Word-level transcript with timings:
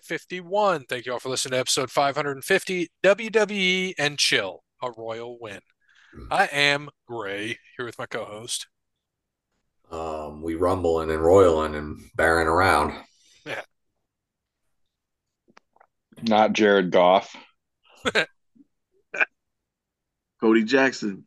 episode 0.00 0.20
551. 0.20 0.84
Thank 0.88 1.06
you 1.06 1.12
all 1.12 1.18
for 1.18 1.28
listening 1.28 1.52
to 1.52 1.58
episode 1.58 1.90
550 1.90 2.88
WWE 3.04 3.94
and 3.98 4.18
Chill, 4.18 4.62
a 4.82 4.90
royal 4.96 5.38
win. 5.38 5.60
I 6.30 6.46
am 6.46 6.88
Gray 7.06 7.58
here 7.76 7.84
with 7.84 7.98
my 7.98 8.06
co 8.06 8.24
host. 8.24 8.66
Um, 9.90 10.42
we 10.42 10.54
rumbling 10.54 11.10
and 11.10 11.22
roiling 11.22 11.74
and 11.74 11.98
bearing 12.16 12.46
around. 12.46 12.94
Yeah. 13.44 13.60
Not 16.22 16.52
Jared 16.54 16.90
Goff. 16.90 17.36
Cody 20.40 20.64
Jackson. 20.64 21.26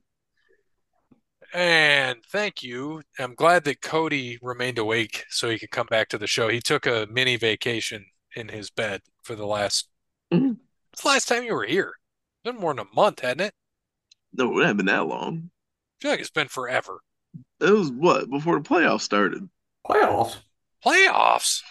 And 1.53 2.17
thank 2.31 2.63
you. 2.63 3.03
I'm 3.19 3.35
glad 3.35 3.65
that 3.65 3.81
Cody 3.81 4.39
remained 4.41 4.79
awake 4.79 5.25
so 5.29 5.49
he 5.49 5.59
could 5.59 5.69
come 5.69 5.87
back 5.87 6.09
to 6.09 6.17
the 6.17 6.25
show. 6.25 6.47
He 6.47 6.59
took 6.59 6.87
a 6.87 7.07
mini 7.11 7.35
vacation 7.35 8.05
in 8.35 8.49
his 8.49 8.69
bed 8.69 9.01
for 9.23 9.35
the 9.35 9.45
last. 9.45 9.89
Mhm. 10.31 10.57
It's 10.91 11.01
the 11.01 11.07
last 11.07 11.27
time 11.27 11.43
you 11.43 11.53
were 11.53 11.65
here. 11.65 11.93
It's 12.43 12.51
been 12.51 12.61
more 12.61 12.73
than 12.73 12.87
a 12.91 12.95
month, 12.95 13.21
hadn't 13.21 13.47
it? 13.47 13.55
No, 14.33 14.57
it 14.59 14.63
hasn't 14.63 14.77
been 14.77 14.85
that 14.87 15.05
long. 15.07 15.51
I 15.55 16.01
feel 16.01 16.11
like 16.11 16.19
it's 16.19 16.29
been 16.29 16.47
forever. 16.47 17.01
It 17.59 17.69
was 17.71 17.91
what 17.91 18.29
before 18.29 18.59
the 18.59 18.67
playoffs 18.67 19.01
started. 19.01 19.49
Playoffs. 19.87 20.37
Playoffs. 20.83 21.61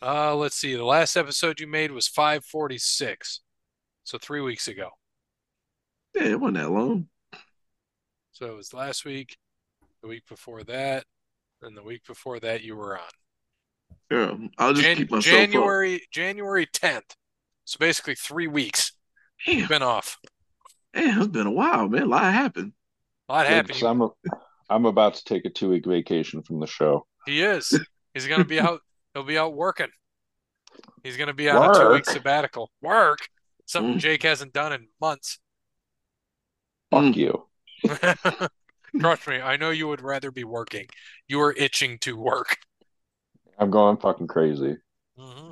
Uh, 0.00 0.34
let's 0.36 0.56
see. 0.56 0.74
The 0.74 0.84
last 0.84 1.16
episode 1.16 1.60
you 1.60 1.66
made 1.66 1.90
was 1.90 2.08
546. 2.08 3.40
So 4.04 4.18
three 4.18 4.40
weeks 4.40 4.68
ago. 4.68 4.90
Yeah, 6.14 6.24
it 6.24 6.40
wasn't 6.40 6.58
that 6.58 6.70
long. 6.70 7.08
So 8.32 8.46
it 8.46 8.56
was 8.56 8.72
last 8.72 9.04
week, 9.04 9.36
the 10.02 10.08
week 10.08 10.26
before 10.28 10.62
that, 10.64 11.04
and 11.62 11.76
the 11.76 11.82
week 11.82 12.06
before 12.06 12.38
that 12.40 12.62
you 12.62 12.76
were 12.76 12.96
on. 12.96 13.10
Yeah, 14.10 14.34
I'll 14.58 14.72
just 14.72 14.82
Jan- 14.84 14.96
keep 14.96 15.10
myself 15.10 15.26
up. 15.34 15.50
January 15.50 16.02
January 16.10 16.66
10th. 16.66 17.14
So 17.64 17.76
basically 17.78 18.14
three 18.14 18.46
weeks. 18.46 18.92
Damn, 19.46 19.68
Been 19.68 19.82
off. 19.82 20.18
damn, 20.94 21.18
it's 21.18 21.28
been 21.28 21.46
a 21.46 21.50
while, 21.50 21.88
man. 21.88 22.02
A 22.02 22.06
lot 22.06 22.24
happened. 22.32 22.72
A 23.28 23.32
lot 23.32 23.46
happened. 23.46 23.82
I'm, 23.82 24.00
a, 24.02 24.08
I'm 24.70 24.86
about 24.86 25.14
to 25.14 25.24
take 25.24 25.44
a 25.44 25.50
two 25.50 25.68
week 25.70 25.84
vacation 25.86 26.42
from 26.42 26.60
the 26.60 26.66
show. 26.66 27.06
He 27.26 27.42
is. 27.42 27.78
He's 28.14 28.26
gonna 28.26 28.44
be 28.46 28.58
out. 28.58 28.80
He'll 29.14 29.22
be 29.24 29.36
out 29.38 29.54
working. 29.54 29.88
He's 31.02 31.16
gonna 31.18 31.34
be 31.34 31.48
on 31.50 31.70
a 31.70 31.78
two 31.78 31.90
week 31.92 32.06
sabbatical. 32.06 32.70
Work. 32.82 33.18
Something 33.66 33.96
Mm. 33.96 33.98
Jake 33.98 34.22
hasn't 34.22 34.54
done 34.54 34.72
in 34.72 34.88
months. 35.00 35.38
Fuck 36.90 37.04
Mm. 37.04 37.16
you. 37.16 37.46
Trust 39.00 39.28
me, 39.28 39.36
I 39.40 39.56
know 39.58 39.68
you 39.70 39.86
would 39.88 40.00
rather 40.00 40.30
be 40.30 40.44
working. 40.44 40.86
You 41.28 41.40
are 41.42 41.52
itching 41.52 41.98
to 42.00 42.16
work. 42.16 42.56
I'm 43.58 43.70
going 43.70 43.96
fucking 43.96 44.28
crazy. 44.28 44.76
hmm 45.18 45.50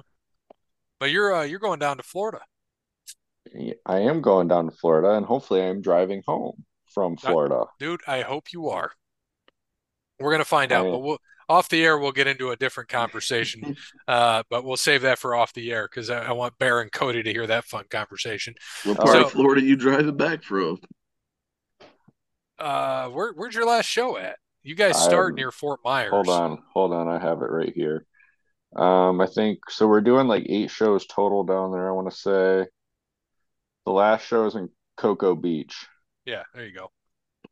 But 1.01 1.11
you're 1.11 1.35
uh, 1.35 1.43
you're 1.43 1.59
going 1.59 1.79
down 1.81 1.97
to 1.97 2.03
Florida. 2.03 2.41
I 3.87 3.99
am 4.01 4.21
going 4.23 4.49
down 4.49 4.69
to 4.69 4.77
Florida 4.77 5.11
and 5.17 5.25
hopefully 5.25 5.63
I'm 5.63 5.81
driving 5.81 6.23
home 6.27 6.65
from 6.93 7.17
Florida. 7.17 7.65
Dude, 7.79 8.01
I 8.07 8.23
hope 8.23 8.53
you 8.53 8.69
are. 8.71 8.91
We're 10.21 10.33
gonna 10.33 10.45
find 10.45 10.73
out, 10.73 10.87
I- 10.87 10.91
but 10.91 10.99
we'll 10.99 11.19
off 11.49 11.69
the 11.69 11.85
air 11.85 11.97
we'll 11.97 12.11
get 12.11 12.27
into 12.27 12.51
a 12.51 12.57
different 12.57 12.89
conversation. 12.89 13.77
Uh, 14.09 14.45
but 14.51 14.65
we'll 14.65 14.77
save 14.77 15.03
that 15.03 15.19
for 15.19 15.35
off 15.35 15.53
the 15.53 15.73
air 15.73 15.89
because 15.91 16.11
I, 16.11 16.27
I 16.27 16.33
want 16.33 16.57
Bear 16.59 16.81
and 16.81 16.93
Cody 16.93 17.25
to 17.25 17.33
hear 17.33 17.45
that 17.49 17.65
fun 17.65 17.85
conversation. 17.91 18.55
What 18.85 18.99
part 18.99 19.09
So- 19.11 19.25
of 19.25 19.33
Florida 19.33 19.63
you 19.63 19.75
driving 19.77 20.17
back 20.17 20.45
from? 20.45 20.79
Uh, 22.59 23.09
where 23.09 23.33
where's 23.33 23.55
your 23.55 23.67
last 23.67 23.87
show 23.87 24.17
at? 24.17 24.39
You 24.67 24.75
guys 24.75 25.01
start 25.01 25.31
Um, 25.31 25.35
near 25.37 25.53
Fort 25.53 25.79
Myers. 25.85 26.11
Hold 26.11 26.29
on, 26.29 26.63
hold 26.75 26.93
on. 26.93 27.07
I 27.07 27.21
have 27.21 27.41
it 27.41 27.51
right 27.51 27.73
here. 27.73 28.05
Um, 28.75 29.21
I 29.21 29.27
think 29.27 29.61
so. 29.71 29.87
We're 29.87 30.01
doing 30.01 30.27
like 30.27 30.45
eight 30.49 30.73
shows 30.73 31.07
total 31.07 31.45
down 31.45 31.71
there. 31.71 31.89
I 31.89 31.93
want 31.93 32.11
to 32.11 32.17
say 32.17 32.67
the 33.85 33.93
last 33.93 34.27
show 34.27 34.45
is 34.47 34.57
in 34.57 34.69
Cocoa 34.97 35.37
Beach. 35.37 35.87
Yeah, 36.25 36.43
there 36.53 36.67
you 36.67 36.75
go. 36.75 36.91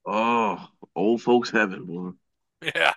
Oh, 0.05 0.67
old 0.97 1.23
folks 1.23 1.51
heaven, 1.51 1.85
boy. 1.87 2.11
Yeah. 2.75 2.95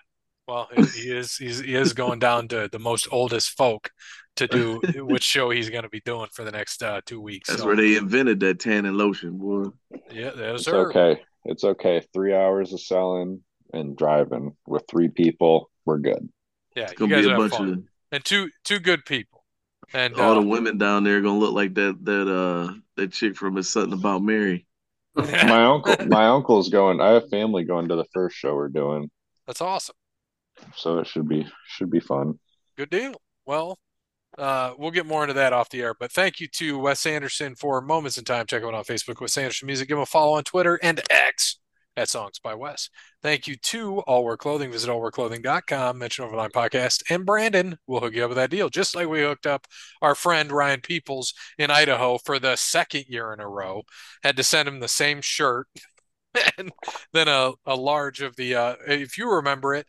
Well, 0.48 0.68
he 0.76 0.82
he 0.84 1.12
is 1.16 1.36
he's, 1.36 1.60
he 1.60 1.76
is 1.76 1.94
going 1.94 2.18
down 2.18 2.48
to 2.48 2.70
the 2.72 2.80
most 2.80 3.08
oldest 3.12 3.52
folk 3.52 3.92
to 4.38 4.48
do 4.48 4.82
which 4.96 5.24
show 5.24 5.52
he's 5.52 5.70
going 5.70 5.84
to 5.84 5.90
be 5.90 6.02
doing 6.02 6.30
for 6.34 6.44
the 6.44 6.52
next 6.52 6.82
uh, 6.82 7.02
two 7.06 7.22
weeks. 7.22 7.50
That's 7.50 7.62
So, 7.62 7.68
where 7.68 7.76
they 7.76 7.98
invented 7.98 8.40
that 8.40 8.60
tan 8.60 8.86
and 8.86 8.98
lotion, 8.98 9.38
boy. 9.38 9.66
yeah, 10.10 10.32
that's 10.36 10.66
It's 10.66 10.66
sir. 10.66 10.90
okay. 10.90 11.22
It's 11.46 11.64
okay. 11.64 12.02
Three 12.14 12.34
hours 12.34 12.74
of 12.74 12.82
selling 12.82 13.42
and 13.74 13.98
driving 13.98 14.56
with 14.66 14.84
three 14.90 15.10
people. 15.10 15.70
We're 15.86 16.00
good. 16.00 16.30
Yeah, 16.76 16.84
It's 16.84 16.94
gonna 16.94 17.12
guys 17.16 17.26
be 17.26 17.28
a 17.28 17.32
have 17.32 17.40
bunch 17.40 17.54
fun. 17.54 17.70
of 17.74 17.84
And 18.12 18.24
two 18.26 18.50
two 18.64 18.80
good 18.80 19.06
people. 19.06 19.44
And 19.94 20.16
all 20.16 20.32
uh, 20.32 20.42
the 20.42 20.48
women 20.48 20.78
down 20.78 21.04
there 21.04 21.22
gonna 21.22 21.40
look 21.40 21.54
like 21.54 21.74
that 21.76 21.98
that 22.04 22.28
uh 22.32 22.74
that 22.98 23.14
chick 23.14 23.36
from 23.38 23.58
It's 23.58 23.70
Something 23.70 23.94
About 23.98 24.22
Mary. 24.22 24.66
My 25.16 25.64
uncle, 25.66 25.96
my 26.08 26.28
uncle's 26.28 26.70
going. 26.70 27.02
I 27.02 27.10
have 27.14 27.30
family 27.30 27.64
going 27.64 27.88
to 27.90 27.96
the 27.96 28.06
first 28.14 28.36
show 28.38 28.54
we're 28.54 28.68
doing, 28.70 29.10
that's 29.48 29.62
awesome. 29.62 29.96
so 30.76 31.00
it 31.00 31.08
should 31.08 31.28
be 31.28 31.48
should 31.66 31.90
be 31.90 32.00
fun. 32.00 32.38
Good 32.78 32.92
deal. 32.92 33.16
Well, 33.48 33.80
uh, 34.38 34.74
we'll 34.78 34.92
get 34.92 35.08
more 35.08 35.24
into 35.24 35.34
that 35.34 35.54
off 35.54 35.70
the 35.72 35.82
air. 35.82 35.96
But 36.00 36.12
thank 36.12 36.40
you 36.40 36.48
to 36.58 36.78
Wes 36.78 37.04
Anderson 37.08 37.56
for 37.56 37.82
Moments 37.82 38.20
in 38.20 38.26
Time. 38.26 38.46
Check 38.46 38.62
him 38.62 38.68
out 38.68 38.76
on 38.76 38.84
Facebook, 38.84 39.20
Wes 39.20 39.36
Anderson 39.40 39.66
Music. 39.66 39.88
Give 39.88 39.98
him 39.98 40.04
a 40.04 40.06
follow 40.06 40.34
on 40.38 40.44
Twitter 40.44 40.80
and 40.84 41.02
X 41.10 41.58
at 41.98 42.08
Songs 42.08 42.40
by 42.40 42.54
Wes. 42.54 42.90
Thank 43.22 43.48
you 43.48 43.56
to 43.64 44.00
All 44.02 44.24
Wear 44.24 44.38
Clothing. 44.38 44.72
Visit 44.72 44.90
allwearclothing.com, 44.90 45.98
mention 45.98 46.26
Overline 46.26 46.52
Podcast, 46.52 47.04
and 47.10 47.26
Brandon 47.26 47.78
will 47.88 48.00
hook 48.00 48.14
you 48.14 48.24
up 48.24 48.30
with 48.30 48.38
that 48.38 48.52
deal, 48.52 48.70
just 48.70 48.96
like 48.96 49.10
we 49.10 49.22
hooked 49.22 49.46
up 49.46 49.68
our 50.02 50.16
friend 50.16 50.52
Ryan 50.52 50.80
Peoples 50.80 51.34
in 51.58 51.72
Idaho 51.72 52.18
for 52.20 52.40
the 52.40 52.56
second 52.56 53.06
year 53.10 53.34
in 53.34 53.42
a 53.42 53.48
row. 53.50 53.84
Had 54.24 54.38
to 54.38 54.44
send 54.44 54.70
him 54.70 54.80
the 54.80 54.88
same 54.88 55.22
shirt 55.22 55.68
and 56.58 56.72
then 57.12 57.28
a, 57.28 57.52
a 57.66 57.76
large 57.76 58.22
of 58.22 58.36
the, 58.38 58.56
uh, 58.56 58.76
if 58.88 59.18
you 59.18 59.30
remember 59.30 59.74
it, 59.74 59.88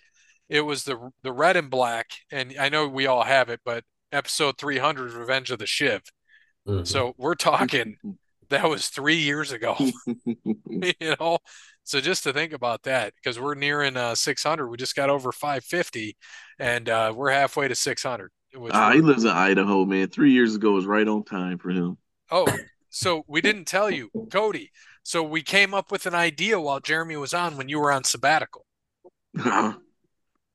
it 0.49 0.63
was 0.63 0.85
the 0.85 1.11
the 1.23 1.33
red 1.33 1.57
and 1.57 1.71
black, 1.71 2.07
and 2.33 2.55
I 2.59 2.71
know 2.71 2.89
we 2.89 3.07
all 3.07 3.23
have 3.23 3.51
it, 3.51 3.61
but 3.65 3.85
episode 4.13 4.57
300 4.57 5.13
Revenge 5.13 5.51
of 5.51 5.59
the 5.59 5.67
Shiv. 5.67 6.03
Mhm. 6.67 6.87
So 6.87 7.15
we're 7.19 7.35
talking 7.35 7.97
that 8.49 8.69
was 8.69 8.89
three 8.89 9.17
years 9.19 9.53
ago, 9.53 9.77
you 10.67 11.15
know. 11.21 11.39
So 11.88 12.03
just 12.03 12.22
to 12.25 12.34
think 12.34 12.53
about 12.53 12.82
that, 12.82 13.15
because 13.15 13.41
we're 13.41 13.54
nearing 13.54 13.97
uh, 13.97 14.15
600, 14.15 14.69
we 14.69 14.76
just 14.76 14.94
got 14.94 15.09
over 15.09 15.32
550, 15.32 16.19
and 16.59 16.87
uh, 16.87 17.15
we're 17.16 17.31
halfway 17.31 17.66
to 17.66 17.75
600. 17.75 18.31
Which 18.54 18.75
Ah, 18.75 18.93
he 18.93 19.00
lives 19.00 19.25
in 19.25 19.31
Idaho, 19.31 19.87
man. 19.87 20.09
Three 20.09 20.32
years 20.32 20.54
ago 20.54 20.72
was 20.72 20.84
right 20.84 21.09
on 21.09 21.25
time 21.25 21.56
for 21.56 21.71
him. 21.71 21.97
Oh, 22.31 22.47
so 22.91 23.22
we 23.26 23.41
didn't 23.41 23.65
tell 23.65 23.91
you, 23.91 24.10
Cody. 24.31 24.71
So 25.03 25.22
we 25.22 25.41
came 25.41 25.72
up 25.72 25.91
with 25.91 26.04
an 26.04 26.15
idea 26.15 26.60
while 26.60 26.78
Jeremy 26.78 27.16
was 27.16 27.32
on 27.32 27.56
when 27.56 27.71
you 27.71 27.81
were 27.81 27.91
on 27.91 28.05
sabbatical. 28.05 28.66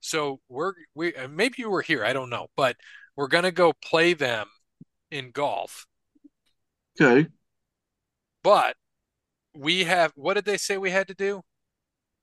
So 0.01 0.39
we're 0.50 0.73
we 0.94 1.15
uh, 1.15 1.27
maybe 1.27 1.55
you 1.57 1.69
were 1.71 1.81
here, 1.81 2.05
I 2.05 2.13
don't 2.13 2.29
know, 2.29 2.47
but 2.55 2.75
we're 3.15 3.27
gonna 3.27 3.51
go 3.51 3.73
play 3.73 4.13
them 4.13 4.47
in 5.09 5.31
golf. 5.31 5.88
okay. 7.00 7.27
But 8.44 8.75
we 9.56 9.84
have 9.86 10.12
what 10.16 10.34
did 10.36 10.46
they 10.46 10.58
say 10.58 10.77
we 10.77 10.92
had 10.92 11.07
to 11.07 11.13
do? 11.13 11.42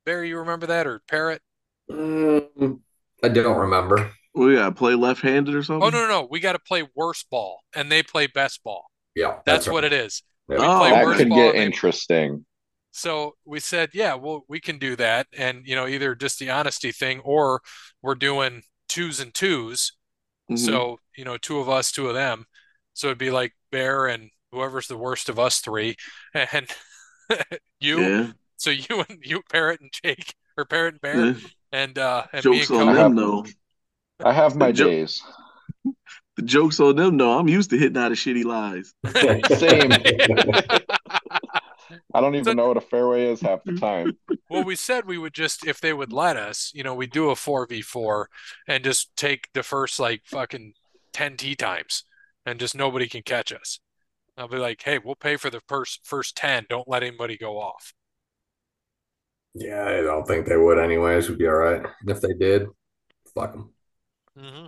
Barry, 0.05 0.29
you 0.29 0.39
remember 0.39 0.67
that 0.67 0.87
or 0.87 1.01
Parrot? 1.09 1.43
Mm, 1.91 2.81
I 3.23 3.29
don't 3.29 3.57
remember. 3.59 4.11
We 4.35 4.55
gotta 4.55 4.73
play 4.75 4.95
left 4.95 5.23
handed 5.23 5.55
or 5.55 5.63
something? 5.63 5.83
Oh 5.87 5.91
no, 5.91 6.03
no, 6.07 6.09
no. 6.23 6.29
We 6.31 6.41
got 6.41 6.53
to 6.53 6.59
play 6.61 6.85
worst 6.95 7.29
ball, 7.31 7.61
and 7.75 7.91
they 7.91 8.03
play 8.03 8.27
best 8.29 8.63
ball. 8.63 8.85
Yeah, 9.17 9.39
That's 9.45 9.69
what 9.69 9.85
it 9.85 9.93
is. 9.93 10.23
Yeah. 10.49 10.57
Oh, 10.61 10.85
That 10.85 11.05
worst 11.05 11.19
could 11.19 11.29
ball. 11.31 11.39
get 11.39 11.49
and 11.49 11.59
they- 11.59 11.65
interesting. 11.67 12.47
So 12.93 13.35
we 13.45 13.61
said, 13.61 13.91
yeah, 13.95 14.15
well, 14.15 14.43
we 14.49 14.59
can 14.61 14.79
do 14.79 14.97
that, 14.97 15.29
and 15.37 15.63
you 15.65 15.77
know, 15.77 15.87
either 15.87 16.15
just 16.17 16.39
the 16.41 16.51
honesty 16.51 16.91
thing, 16.93 17.21
or 17.21 17.61
we're 18.03 18.15
doing 18.17 18.63
twos 18.89 19.21
and 19.21 19.33
2s 19.35 19.93
Mhm. 20.51 20.59
So 20.59 20.99
you 21.17 21.25
know, 21.25 21.37
two 21.37 21.59
of 21.61 21.69
us, 21.69 21.93
two 21.93 22.09
of 22.09 22.15
them. 22.15 22.47
So 22.95 23.09
it'd 23.09 23.19
be 23.19 23.31
like 23.31 23.53
Bear 23.71 24.07
and 24.07 24.31
whoever's 24.53 24.89
the 24.89 24.97
worst 24.97 25.29
of 25.29 25.39
us 25.39 25.61
three, 25.61 25.97
and 26.35 26.69
you. 27.81 28.01
yeah. 28.01 28.27
So 28.57 28.71
you 28.71 29.05
and 29.09 29.19
you, 29.23 29.41
Parrot 29.51 29.81
and 29.81 29.91
Jake, 30.05 30.35
or 30.59 30.65
Parrot 30.65 30.95
and 30.95 31.01
Bear, 31.01 31.25
yeah. 31.27 31.35
and 31.73 31.99
uh, 31.99 32.25
and 32.33 32.45
me 32.45 32.59
and 32.59 32.67
Jokes 32.67 32.71
on 32.71 32.87
Cody. 32.89 32.97
them 32.99 33.17
though. 33.17 33.47
I 34.23 34.33
have 34.33 34.55
my 34.57 34.71
Jo- 34.73 34.89
days. 34.91 35.23
The 36.37 36.43
jokes 36.43 36.79
on 36.81 36.97
them 36.97 37.17
though. 37.17 37.39
I'm 37.39 37.49
used 37.49 37.71
to 37.71 37.79
hitting 37.79 37.97
out 37.97 38.13
of 38.13 38.19
shitty 38.19 38.45
lies. 38.45 38.93
Same. 39.59 39.91
I 42.15 42.21
don't 42.21 42.33
So- 42.35 42.39
even 42.39 42.57
know 42.57 42.69
what 42.69 42.77
a 42.77 42.81
fairway 42.83 43.27
is 43.27 43.41
half 43.41 43.65
the 43.65 43.73
time. 43.77 44.17
Well, 44.49 44.65
we 44.65 44.77
said 44.77 45.07
we 45.07 45.19
would 45.19 45.35
just, 45.35 45.67
if 45.67 45.81
they 45.81 45.93
would 45.93 46.13
let 46.13 46.37
us, 46.37 46.71
you 46.75 46.83
know, 46.83 46.95
we 46.95 47.07
do 47.07 47.31
a 47.31 47.35
4v4 47.35 48.27
and 48.69 48.85
just 48.85 49.15
take 49.17 49.49
the 49.55 49.63
first 49.63 49.99
like 49.99 50.23
fucking 50.27 50.75
10 51.13 51.37
tee 51.37 51.55
times 51.57 52.05
and 52.47 52.61
just 52.61 52.75
nobody 52.77 53.09
can 53.09 53.23
catch 53.23 53.53
us. 53.53 53.81
I'll 54.41 54.49
be 54.49 54.59
like, 54.59 54.83
hey, 54.83 54.99
we'll 54.99 55.15
pay 55.17 55.37
for 55.37 55.51
the 55.51 55.61
first 55.69 56.01
first 56.05 56.37
10. 56.37 56.67
Don't 56.69 56.89
let 56.89 57.03
anybody 57.03 57.37
go 57.37 57.59
off. 57.61 57.95
Yeah, 59.55 59.85
I 59.85 60.01
don't 60.03 60.27
think 60.27 60.47
they 60.47 60.57
would 60.57 60.79
anyways. 60.79 61.29
Would 61.29 61.39
be 61.39 61.47
all 61.49 61.55
right. 61.55 61.83
If 62.07 62.21
they 62.21 62.35
did, 62.35 62.69
fuck 63.35 63.53
them. 63.53 63.75
hmm 64.37 64.67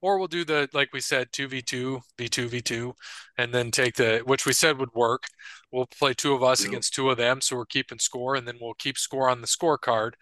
or 0.00 0.18
we'll 0.18 0.28
do 0.28 0.44
the 0.44 0.68
like 0.72 0.90
we 0.92 1.00
said 1.00 1.28
two 1.32 1.48
v 1.48 1.60
two 1.62 2.00
v 2.18 2.28
two 2.28 2.48
v 2.48 2.60
two, 2.60 2.94
and 3.36 3.52
then 3.52 3.70
take 3.70 3.94
the 3.96 4.20
which 4.24 4.46
we 4.46 4.52
said 4.52 4.78
would 4.78 4.92
work. 4.94 5.24
We'll 5.72 5.86
play 5.86 6.14
two 6.14 6.34
of 6.34 6.42
us 6.42 6.64
Yep. 6.64 6.64
against 6.64 6.94
two 6.94 7.10
of 7.10 7.16
them, 7.18 7.40
so 7.40 7.56
we're 7.56 7.66
keeping 7.66 7.98
score, 7.98 8.34
and 8.36 8.46
then 8.46 8.58
we'll 8.60 8.74
keep 8.74 8.96
score 8.98 9.28
on 9.28 9.40
the 9.40 9.46
scorecard, 9.48 10.12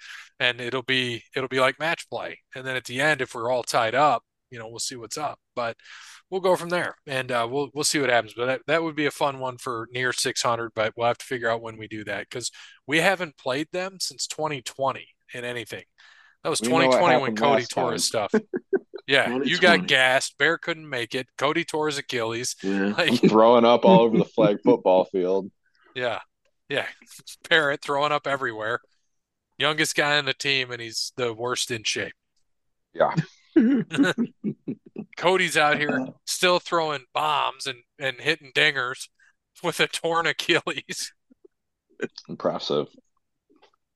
and 0.40 0.60
it'll 0.60 0.82
be 0.82 1.24
it'll 1.34 1.48
be 1.48 1.60
like 1.60 1.78
match 1.78 2.08
play, 2.08 2.38
and 2.54 2.66
then 2.66 2.76
at 2.76 2.84
the 2.86 3.00
end, 3.00 3.20
if 3.20 3.34
we're 3.34 3.50
all 3.50 3.62
tied 3.62 3.94
up, 3.94 4.22
you 4.56 4.62
know, 4.62 4.68
we'll 4.68 4.78
see 4.78 4.96
what's 4.96 5.18
up, 5.18 5.38
but 5.54 5.76
we'll 6.30 6.40
go 6.40 6.56
from 6.56 6.70
there, 6.70 6.94
and 7.06 7.30
uh, 7.30 7.46
we'll 7.50 7.68
we'll 7.74 7.84
see 7.84 7.98
what 8.00 8.08
happens. 8.08 8.32
But 8.34 8.46
that, 8.46 8.60
that 8.68 8.82
would 8.82 8.96
be 8.96 9.04
a 9.04 9.10
fun 9.10 9.38
one 9.38 9.58
for 9.58 9.86
near 9.92 10.14
600, 10.14 10.70
but 10.74 10.94
we'll 10.96 11.08
have 11.08 11.18
to 11.18 11.26
figure 11.26 11.50
out 11.50 11.60
when 11.60 11.76
we 11.76 11.88
do 11.88 12.04
that 12.04 12.26
because 12.30 12.50
we 12.86 13.00
haven't 13.00 13.36
played 13.36 13.68
them 13.70 13.98
since 14.00 14.26
2020 14.26 15.06
in 15.34 15.44
anything. 15.44 15.84
That 16.42 16.48
was 16.48 16.62
We 16.62 16.68
2020 16.68 17.20
when 17.20 17.36
Cody 17.36 17.66
tore 17.66 17.92
his 17.92 18.06
stuff. 18.06 18.32
Yeah, 19.08 19.28
you 19.28 19.58
got 19.58 19.86
2020. 19.86 19.86
gassed. 19.86 20.36
Bear 20.36 20.58
couldn't 20.58 20.88
make 20.88 21.14
it. 21.14 21.28
Cody 21.38 21.64
tore 21.64 21.86
his 21.86 21.98
Achilles. 21.98 22.56
Yeah. 22.62 22.92
Like, 22.98 23.20
throwing 23.20 23.64
up 23.64 23.84
all 23.84 24.00
over 24.00 24.18
the 24.18 24.24
flag 24.34 24.56
football 24.64 25.04
field. 25.04 25.48
yeah, 25.94 26.18
yeah. 26.68 26.86
Parrot 27.48 27.82
throwing 27.82 28.10
up 28.10 28.26
everywhere. 28.26 28.80
Youngest 29.58 29.94
guy 29.94 30.18
on 30.18 30.24
the 30.24 30.34
team, 30.34 30.72
and 30.72 30.80
he's 30.80 31.12
the 31.16 31.32
worst 31.32 31.70
in 31.70 31.84
shape. 31.84 32.14
Yeah. 32.94 33.14
Cody's 35.16 35.56
out 35.56 35.78
here 35.78 35.90
uh-huh. 35.90 36.12
still 36.26 36.58
throwing 36.58 37.04
bombs 37.14 37.66
and, 37.66 37.78
and 37.98 38.20
hitting 38.20 38.52
dingers 38.54 39.08
with 39.62 39.80
a 39.80 39.86
torn 39.86 40.26
Achilles. 40.26 41.12
Impressive. 42.28 42.88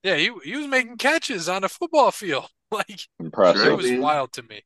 Yeah, 0.02 0.16
he 0.16 0.30
he 0.44 0.56
was 0.56 0.66
making 0.66 0.96
catches 0.96 1.48
on 1.48 1.64
a 1.64 1.68
football 1.68 2.10
field. 2.10 2.48
Like 2.72 3.00
Impressive. 3.18 3.66
it 3.66 3.76
was 3.76 3.90
wild 3.90 4.32
to 4.34 4.44
me. 4.44 4.62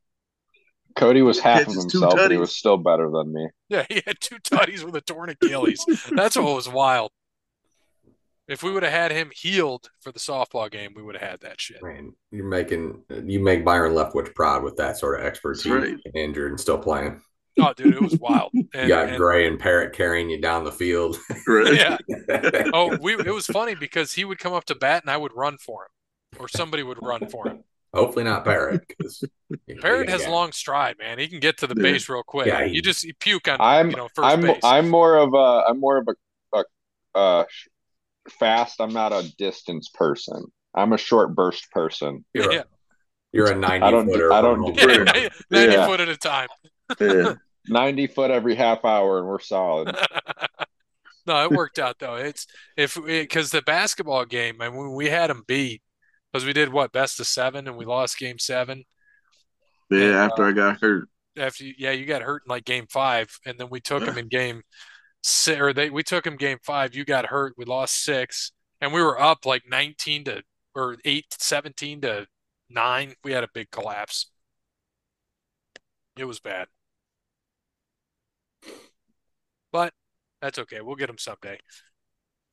Cody 0.95 1.23
was 1.23 1.39
half 1.39 1.67
of 1.67 1.73
himself, 1.73 2.13
but 2.15 2.29
he 2.29 2.37
was 2.37 2.55
still 2.55 2.77
better 2.77 3.09
than 3.09 3.33
me. 3.33 3.49
Yeah, 3.67 3.83
he 3.89 4.03
had 4.05 4.19
two 4.21 4.35
tutties 4.35 4.83
with 4.83 4.95
a 4.95 5.01
torn 5.01 5.31
Achilles. 5.31 5.83
That's 6.11 6.35
what 6.35 6.53
was 6.53 6.69
wild. 6.69 7.09
If 8.47 8.61
we 8.61 8.71
would 8.71 8.83
have 8.83 8.91
had 8.91 9.11
him 9.11 9.31
healed 9.33 9.89
for 10.01 10.11
the 10.11 10.19
softball 10.19 10.69
game, 10.69 10.93
we 10.95 11.01
would 11.01 11.15
have 11.17 11.29
had 11.31 11.41
that 11.41 11.59
shit. 11.59 11.81
Man, 11.81 12.13
you're 12.31 12.45
making 12.45 13.01
you 13.25 13.39
make 13.39 13.65
Byron 13.65 13.93
Leftwich 13.93 14.35
proud 14.35 14.63
with 14.63 14.75
that 14.77 14.97
sort 14.97 15.19
of 15.19 15.25
expertise. 15.25 15.65
right. 15.65 15.97
Injured 16.13 16.51
and 16.51 16.59
still 16.59 16.77
playing. 16.77 17.21
Oh, 17.59 17.73
dude, 17.75 17.95
it 17.95 18.01
was 18.01 18.19
wild. 18.19 18.51
You 18.53 18.87
got 18.87 19.07
and- 19.09 19.17
Gray 19.17 19.47
and 19.47 19.57
Parrot 19.59 19.93
carrying 19.93 20.29
you 20.29 20.39
down 20.41 20.63
the 20.63 20.71
field. 20.71 21.17
Right. 21.47 21.73
yeah. 21.73 21.97
Oh, 22.73 22.95
we 23.01 23.13
it 23.15 23.33
was 23.33 23.47
funny 23.47 23.73
because 23.75 24.11
he 24.13 24.25
would 24.25 24.37
come 24.39 24.53
up 24.53 24.65
to 24.65 24.75
bat 24.75 25.03
and 25.03 25.09
I 25.09 25.17
would 25.17 25.31
run 25.35 25.57
for 25.57 25.83
him, 25.83 26.39
or 26.41 26.47
somebody 26.47 26.83
would 26.83 26.99
run 27.01 27.27
for 27.29 27.47
him. 27.47 27.63
Hopefully 27.93 28.25
not 28.25 28.43
Parrot. 28.43 28.81
'cause, 29.01 29.23
you 29.67 29.75
know, 29.75 29.81
Parrot 29.81 30.09
has 30.09 30.21
got- 30.23 30.31
long 30.31 30.51
stride, 30.51 30.97
man. 30.99 31.17
He 31.17 31.27
can 31.29 31.39
get 31.39 31.57
to 31.59 31.67
the 31.67 31.75
Yeah. 31.77 31.81
base 31.93 32.09
real 32.09 32.23
quick. 32.23 32.47
Yeah, 32.47 32.65
he- 32.65 32.75
you 32.75 32.81
just 32.83 33.03
you 33.05 33.13
puke 33.19 33.47
on 33.47 33.57
I'm 33.59 33.89
you 33.89 33.95
know 33.95 34.09
first 34.13 34.27
I'm 34.27 34.41
base. 34.41 34.59
I'm 34.63 34.89
more 34.89 35.15
of 35.17 35.33
a 35.33 35.63
I'm 35.67 35.79
more 35.79 35.97
of 35.97 36.07
a, 36.09 36.57
a 36.57 36.63
uh 37.17 37.45
sh- 37.49 37.67
fast. 38.29 38.79
I'm 38.81 38.93
not 38.93 39.11
a 39.13 39.31
distance 39.37 39.89
person. 39.93 40.43
I'm 40.73 40.93
a 40.93 40.97
short 40.97 41.35
burst 41.35 41.71
person. 41.71 42.25
You're, 42.33 42.51
Yeah. 42.51 42.59
a, 42.59 42.63
you're 43.31 43.51
a 43.51 43.55
90 43.55 43.85
I 43.85 43.91
don't- 43.91 44.07
footer. 44.07 44.33
I 44.33 44.41
don't 44.41 44.75
do- 44.75 44.81
Yeah, 44.81 45.29
90 45.51 45.73
Yeah. 45.73 45.85
foot 45.87 45.99
at 46.01 46.09
a 46.09 46.17
time. 46.17 46.47
Yeah. 46.99 47.33
90 47.67 48.07
foot 48.07 48.29
every 48.31 48.55
half 48.55 48.85
hour 48.85 49.17
and 49.19 49.27
we're 49.27 49.39
solid. 49.39 49.95
no, 51.25 51.43
it 51.43 51.51
worked 51.51 51.79
out 51.79 51.97
though. 51.99 52.15
It's 52.15 52.45
if 52.77 52.97
because 53.03 53.49
the 53.49 53.61
basketball 53.63 54.25
game, 54.25 54.61
and 54.61 54.77
when 54.77 54.93
we 54.93 55.09
had 55.09 55.29
them 55.31 55.43
beat, 55.47 55.81
because 56.31 56.45
we 56.45 56.53
did 56.53 56.71
what 56.71 56.91
best 56.91 57.19
of 57.19 57.25
seven 57.27 57.67
and 57.67 57.75
we 57.77 57.85
lost 57.85 58.19
game 58.19 58.37
seven. 58.37 58.83
Yeah. 59.89 60.25
After 60.25 60.45
I 60.45 60.49
uh, 60.49 60.51
got 60.51 60.81
hurt. 60.81 61.07
After 61.37 61.63
you, 61.63 61.73
yeah, 61.77 61.91
you 61.91 62.05
got 62.05 62.21
hurt 62.21 62.43
in 62.45 62.49
like 62.49 62.65
game 62.65 62.85
five, 62.89 63.29
and 63.45 63.57
then 63.59 63.69
we 63.69 63.79
took 63.81 64.05
them 64.05 64.17
in 64.17 64.27
game 64.27 64.57
six, 64.57 64.67
or 65.49 65.73
they 65.73 65.89
we 65.89 66.03
took 66.03 66.23
them 66.23 66.37
game 66.37 66.59
five. 66.63 66.95
You 66.95 67.05
got 67.05 67.27
hurt. 67.27 67.53
We 67.57 67.65
lost 67.65 68.03
six, 68.03 68.51
and 68.81 68.93
we 68.93 69.01
were 69.01 69.19
up 69.19 69.45
like 69.45 69.63
19 69.69 70.25
to 70.25 70.43
or 70.75 70.97
8 71.05 71.25
17 71.39 72.01
to 72.01 72.27
9. 72.69 73.13
We 73.23 73.31
had 73.31 73.43
a 73.43 73.49
big 73.53 73.71
collapse. 73.71 74.29
It 76.17 76.25
was 76.25 76.39
bad. 76.39 76.67
But 79.71 79.93
that's 80.41 80.59
okay. 80.59 80.81
We'll 80.81 80.95
get 80.95 81.09
him 81.09 81.17
someday. 81.17 81.59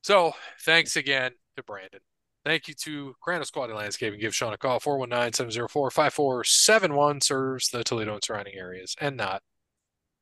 So, 0.01 0.33
thanks 0.61 0.95
again 0.97 1.33
to 1.55 1.63
Brandon. 1.63 2.01
Thank 2.43 2.67
you 2.67 2.73
to 2.73 3.15
Crandall's 3.21 3.51
Quality 3.51 3.73
Landscaping. 3.73 4.19
Give 4.19 4.35
Sean 4.35 4.51
a 4.51 4.57
call 4.57 4.81
419-704-5471 4.81 7.23
serves 7.23 7.69
the 7.69 7.85
Toledo 7.85 8.15
and 8.15 8.23
surrounding 8.23 8.55
areas 8.55 8.97
and 8.99 9.15
not 9.15 9.41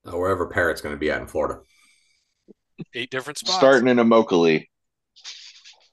wherever 0.04 0.46
Parrot's 0.46 0.82
going 0.82 0.94
to 0.94 1.00
be 1.00 1.10
at 1.10 1.22
in 1.22 1.28
Florida. 1.28 1.62
Eight 2.94 3.10
different 3.10 3.38
spots. 3.38 3.58
Starting 3.58 3.88
in 3.88 3.98
Immokalee. 3.98 4.68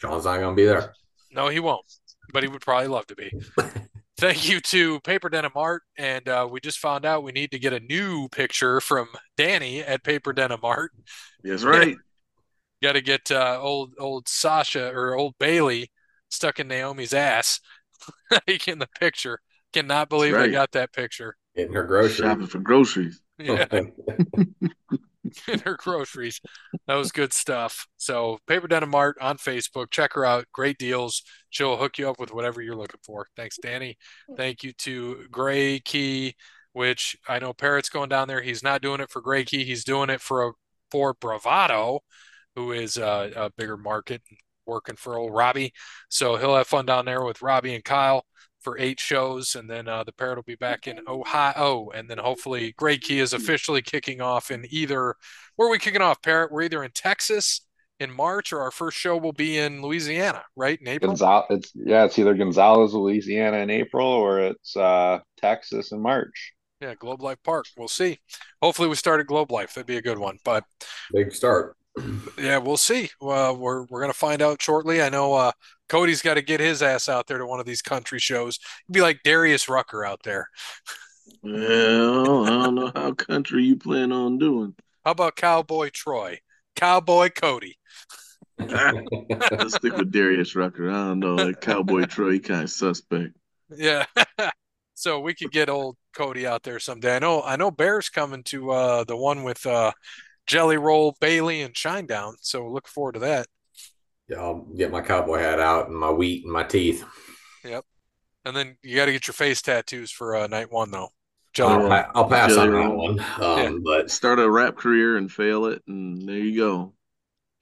John's 0.00 0.24
not 0.24 0.38
going 0.38 0.54
to 0.54 0.60
be 0.60 0.66
there. 0.66 0.94
No, 1.32 1.48
he 1.48 1.60
won't, 1.60 1.84
but 2.32 2.42
he 2.42 2.48
would 2.48 2.62
probably 2.62 2.88
love 2.88 3.06
to 3.06 3.16
be. 3.16 3.32
Thank 4.18 4.48
you 4.48 4.60
to 4.60 4.98
Paper 5.00 5.28
Denim 5.28 5.52
Art, 5.54 5.82
and 5.96 6.28
uh, 6.28 6.48
we 6.50 6.60
just 6.60 6.78
found 6.78 7.04
out 7.04 7.22
we 7.22 7.30
need 7.30 7.52
to 7.52 7.58
get 7.58 7.72
a 7.72 7.78
new 7.78 8.28
picture 8.28 8.80
from 8.80 9.06
Danny 9.36 9.80
at 9.80 10.02
Paper 10.02 10.32
Denim 10.32 10.60
Art. 10.64 10.90
That's 11.44 11.62
right. 11.62 11.96
Got 12.82 12.92
to 12.92 13.00
get 13.00 13.30
uh, 13.30 13.58
old 13.60 13.94
old 13.98 14.28
Sasha 14.28 14.92
or 14.92 15.14
old 15.16 15.34
Bailey 15.38 15.90
stuck 16.30 16.60
in 16.60 16.68
Naomi's 16.68 17.12
ass 17.12 17.60
like 18.30 18.68
in 18.68 18.78
the 18.78 18.88
picture. 19.00 19.40
Cannot 19.72 20.08
believe 20.08 20.34
I 20.34 20.38
right. 20.38 20.52
got 20.52 20.72
that 20.72 20.92
picture. 20.92 21.36
Getting 21.56 21.74
her 21.74 21.84
groceries. 21.84 22.16
Shopping 22.16 22.46
for 22.46 22.60
groceries. 22.60 23.20
Yeah, 23.38 23.66
in 25.48 25.60
her 25.60 25.76
groceries. 25.76 26.40
That 26.86 26.94
was 26.94 27.12
good 27.12 27.32
stuff. 27.32 27.86
So 27.96 28.38
Paper 28.46 28.68
Denim 28.68 28.94
Art 28.94 29.16
on 29.20 29.38
Facebook. 29.38 29.90
Check 29.90 30.12
her 30.14 30.24
out. 30.24 30.46
Great 30.52 30.78
deals. 30.78 31.22
She'll 31.50 31.76
hook 31.76 31.98
you 31.98 32.08
up 32.08 32.18
with 32.18 32.32
whatever 32.32 32.62
you're 32.62 32.76
looking 32.76 33.00
for. 33.04 33.26
Thanks, 33.36 33.58
Danny. 33.60 33.96
Thank 34.36 34.62
you 34.62 34.72
to 34.74 35.26
Gray 35.30 35.80
Key, 35.80 36.34
which 36.72 37.16
I 37.28 37.38
know 37.38 37.52
Parrot's 37.52 37.88
going 37.88 38.08
down 38.08 38.28
there. 38.28 38.42
He's 38.42 38.62
not 38.62 38.82
doing 38.82 39.00
it 39.00 39.10
for 39.10 39.20
Gray 39.20 39.44
Key. 39.44 39.64
He's 39.64 39.84
doing 39.84 40.10
it 40.10 40.20
for 40.20 40.48
a, 40.48 40.52
for 40.90 41.14
Bravado, 41.14 42.00
who 42.54 42.72
is 42.72 42.98
uh, 42.98 43.30
a 43.36 43.50
bigger 43.56 43.76
market 43.76 44.22
working 44.66 44.96
for 44.96 45.16
old 45.16 45.34
Robbie. 45.34 45.72
So 46.08 46.36
he'll 46.36 46.56
have 46.56 46.66
fun 46.66 46.86
down 46.86 47.06
there 47.06 47.24
with 47.24 47.42
Robbie 47.42 47.74
and 47.74 47.84
Kyle 47.84 48.24
for 48.60 48.78
eight 48.78 49.00
shows, 49.00 49.54
and 49.54 49.68
then 49.68 49.88
uh, 49.88 50.04
the 50.04 50.12
parrot 50.12 50.36
will 50.36 50.42
be 50.42 50.56
back 50.56 50.86
in 50.86 51.00
Ohio, 51.08 51.88
and 51.94 52.08
then 52.08 52.18
hopefully 52.18 52.74
Gray 52.76 52.98
Key 52.98 53.20
is 53.20 53.32
officially 53.32 53.82
kicking 53.82 54.20
off 54.20 54.50
in 54.50 54.66
either 54.70 55.14
where 55.56 55.68
are 55.68 55.70
we 55.70 55.78
kicking 55.78 56.02
off, 56.02 56.22
Parrot? 56.22 56.52
We're 56.52 56.62
either 56.62 56.84
in 56.84 56.92
Texas 56.92 57.62
in 58.00 58.10
March 58.10 58.52
or 58.52 58.60
our 58.60 58.70
first 58.70 58.96
show 58.96 59.16
will 59.16 59.32
be 59.32 59.58
in 59.58 59.82
Louisiana, 59.82 60.44
right? 60.56 60.78
In 60.80 60.88
April. 60.88 61.12
Gonzal 61.12 61.46
it's 61.50 61.72
yeah, 61.74 62.04
it's 62.04 62.18
either 62.18 62.34
Gonzales, 62.34 62.94
Louisiana 62.94 63.58
in 63.58 63.70
April 63.70 64.06
or 64.06 64.40
it's 64.40 64.76
uh 64.76 65.18
Texas 65.36 65.92
in 65.92 66.00
March. 66.00 66.52
Yeah, 66.80 66.94
Globe 66.94 67.22
Life 67.22 67.42
Park. 67.42 67.66
We'll 67.76 67.88
see. 67.88 68.20
Hopefully 68.62 68.88
we 68.88 68.94
start 68.94 69.20
at 69.20 69.26
Globe 69.26 69.50
Life. 69.50 69.74
That'd 69.74 69.86
be 69.86 69.96
a 69.96 70.02
good 70.02 70.18
one. 70.18 70.38
But 70.44 70.62
Big 71.12 71.32
start. 71.32 71.76
yeah, 72.38 72.58
we'll 72.58 72.76
see. 72.76 73.10
Well, 73.20 73.56
we're 73.56 73.84
we're 73.86 74.00
gonna 74.00 74.12
find 74.12 74.42
out 74.42 74.62
shortly. 74.62 75.02
I 75.02 75.08
know 75.08 75.34
uh, 75.34 75.52
Cody's 75.88 76.22
got 76.22 76.34
to 76.34 76.42
get 76.42 76.60
his 76.60 76.82
ass 76.82 77.08
out 77.08 77.26
there 77.26 77.38
to 77.38 77.46
one 77.46 77.60
of 77.60 77.66
these 77.66 77.82
country 77.82 78.18
shows. 78.18 78.58
He'd 78.86 78.92
be 78.92 79.00
like 79.00 79.20
Darius 79.24 79.68
Rucker 79.68 80.04
out 80.04 80.22
there. 80.22 80.48
Well, 81.42 82.46
I 82.46 82.64
don't 82.64 82.74
know 82.74 82.92
how 82.94 83.12
country 83.12 83.64
you 83.64 83.76
plan 83.76 84.12
on 84.12 84.38
doing. 84.38 84.74
How 85.04 85.12
about 85.12 85.36
Cowboy 85.36 85.90
Troy? 85.92 86.40
Cowboy 86.76 87.30
Cody. 87.30 87.78
Let's 88.58 89.76
stick 89.76 89.96
with 89.96 90.10
Darius 90.10 90.56
Rucker. 90.56 90.90
I 90.90 91.08
don't 91.08 91.20
know. 91.20 91.36
That 91.36 91.60
Cowboy 91.60 92.04
Troy 92.06 92.38
kind 92.38 92.64
of 92.64 92.70
suspect. 92.70 93.34
Yeah. 93.70 94.04
so 94.94 95.20
we 95.20 95.34
could 95.34 95.52
get 95.52 95.68
old 95.68 95.96
Cody 96.14 96.46
out 96.46 96.64
there 96.64 96.80
someday. 96.80 97.16
I 97.16 97.18
know 97.20 97.42
I 97.42 97.56
know 97.56 97.70
Bear's 97.70 98.08
coming 98.08 98.42
to 98.44 98.70
uh 98.70 99.04
the 99.04 99.16
one 99.16 99.44
with 99.44 99.64
uh 99.64 99.92
Jelly 100.46 100.76
Roll, 100.76 101.16
Bailey, 101.20 101.62
and 101.62 101.74
Shinedown. 101.74 102.34
So 102.40 102.66
look 102.68 102.88
forward 102.88 103.12
to 103.12 103.20
that. 103.20 103.46
Yeah, 104.28 104.40
I'll 104.40 104.60
get 104.76 104.90
my 104.90 105.00
cowboy 105.00 105.38
hat 105.38 105.58
out 105.60 105.88
and 105.88 105.96
my 105.96 106.10
wheat 106.10 106.44
and 106.44 106.52
my 106.52 106.64
teeth. 106.64 107.04
Yep. 107.64 107.84
And 108.44 108.54
then 108.56 108.76
you 108.82 108.96
got 108.96 109.06
to 109.06 109.12
get 109.12 109.26
your 109.26 109.34
face 109.34 109.62
tattoos 109.62 110.10
for 110.10 110.36
uh, 110.36 110.46
night 110.46 110.70
one 110.70 110.90
though. 110.90 111.08
Jelly 111.54 111.82
I'll, 111.84 111.88
pa- 111.88 112.10
I'll 112.14 112.28
pass 112.28 112.54
Jelly 112.54 112.68
on 112.68 112.74
that 112.74 112.94
one. 112.94 113.20
Um, 113.20 113.58
Yeah. 113.74 113.78
But 113.82 114.10
Start 114.10 114.38
a 114.38 114.50
rap 114.50 114.76
career 114.76 115.16
and 115.16 115.30
fail 115.32 115.64
it, 115.66 115.82
and 115.88 116.28
there 116.28 116.36
you 116.36 116.56
go. 116.56 116.94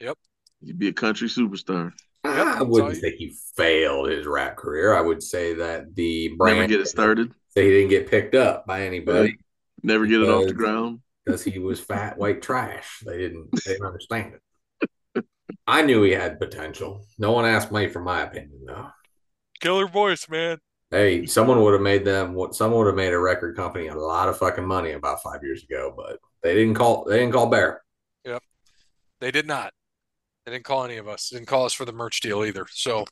Yep. 0.00 0.18
You'd 0.60 0.78
be 0.78 0.88
a 0.88 0.92
country 0.92 1.28
superstar. 1.28 1.92
I 2.24 2.62
wouldn't 2.62 2.94
you- 2.94 3.00
say 3.00 3.16
he 3.16 3.34
failed 3.56 4.10
his 4.10 4.26
rap 4.26 4.56
career. 4.56 4.92
I 4.94 5.00
would 5.00 5.22
say 5.22 5.54
that 5.54 5.94
the 5.94 6.34
brand 6.36 6.58
Never 6.58 6.68
get 6.68 6.80
it 6.80 6.88
started. 6.88 7.32
Say 7.50 7.64
he 7.66 7.70
didn't 7.70 7.90
get 7.90 8.10
picked 8.10 8.34
up 8.34 8.66
by 8.66 8.82
anybody 8.82 9.36
Never 9.82 10.06
get 10.06 10.20
it 10.20 10.28
off 10.28 10.46
the 10.46 10.52
ground. 10.52 11.00
because 11.24 11.42
he 11.44 11.58
was 11.60 11.78
fat 11.80 12.18
white 12.18 12.42
trash. 12.42 13.02
They 13.06 13.16
didn't 13.18 13.48
they 13.64 13.72
didn't 13.72 13.86
understand 13.86 14.34
it. 14.34 14.40
I 15.66 15.82
knew 15.82 16.02
he 16.02 16.12
had 16.12 16.38
potential. 16.38 17.04
No 17.18 17.32
one 17.32 17.44
asked 17.44 17.72
me 17.72 17.88
for 17.88 18.00
my 18.00 18.22
opinion 18.22 18.60
though. 18.66 18.88
Killer 19.60 19.88
voice, 19.88 20.28
man. 20.28 20.58
Hey, 20.90 21.26
someone 21.26 21.62
would 21.62 21.72
have 21.72 21.82
made 21.82 22.04
them 22.04 22.34
what 22.34 22.54
someone 22.54 22.78
would 22.78 22.86
have 22.86 22.96
made 22.96 23.12
a 23.12 23.18
record 23.18 23.56
company 23.56 23.88
a 23.88 23.94
lot 23.94 24.28
of 24.28 24.38
fucking 24.38 24.66
money 24.66 24.92
about 24.92 25.22
five 25.22 25.42
years 25.42 25.64
ago, 25.64 25.92
but 25.96 26.20
they 26.42 26.54
didn't 26.54 26.74
call 26.74 27.04
they 27.04 27.18
didn't 27.18 27.32
call 27.32 27.48
Bear. 27.48 27.82
Yep. 28.24 28.42
They 29.20 29.30
did 29.30 29.46
not. 29.46 29.72
They 30.44 30.52
didn't 30.52 30.64
call 30.64 30.84
any 30.84 30.98
of 30.98 31.08
us. 31.08 31.28
They 31.28 31.38
didn't 31.38 31.48
call 31.48 31.64
us 31.64 31.72
for 31.72 31.84
the 31.84 31.92
merch 31.92 32.20
deal 32.20 32.44
either. 32.44 32.66
So 32.70 33.04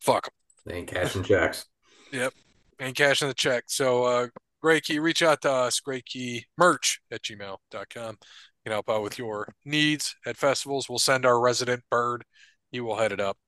fuck 0.00 0.24
them. 0.24 0.32
They 0.64 0.78
ain't 0.78 0.88
cashing 0.88 1.22
checks. 1.22 1.66
Yep. 2.12 2.34
Ain't 2.80 2.96
cashing 2.96 3.26
the 3.26 3.34
check. 3.34 3.64
So 3.66 4.04
uh 4.04 4.28
Gray 4.62 4.80
Key, 4.80 5.00
reach 5.00 5.22
out 5.22 5.42
to 5.42 5.50
us, 5.50 5.80
Gray 5.80 6.02
Key 6.02 6.46
merch 6.56 7.00
at 7.10 7.22
gmail.com. 7.22 8.16
Can 8.66 8.72
help 8.72 8.90
out 8.90 9.04
with 9.04 9.16
your 9.16 9.54
needs 9.64 10.16
at 10.26 10.36
festivals. 10.36 10.88
We'll 10.88 10.98
send 10.98 11.24
our 11.24 11.38
resident 11.38 11.84
bird. 11.88 12.24
He 12.72 12.80
will 12.80 12.96
head 12.96 13.12
it 13.12 13.20
up. 13.20 13.38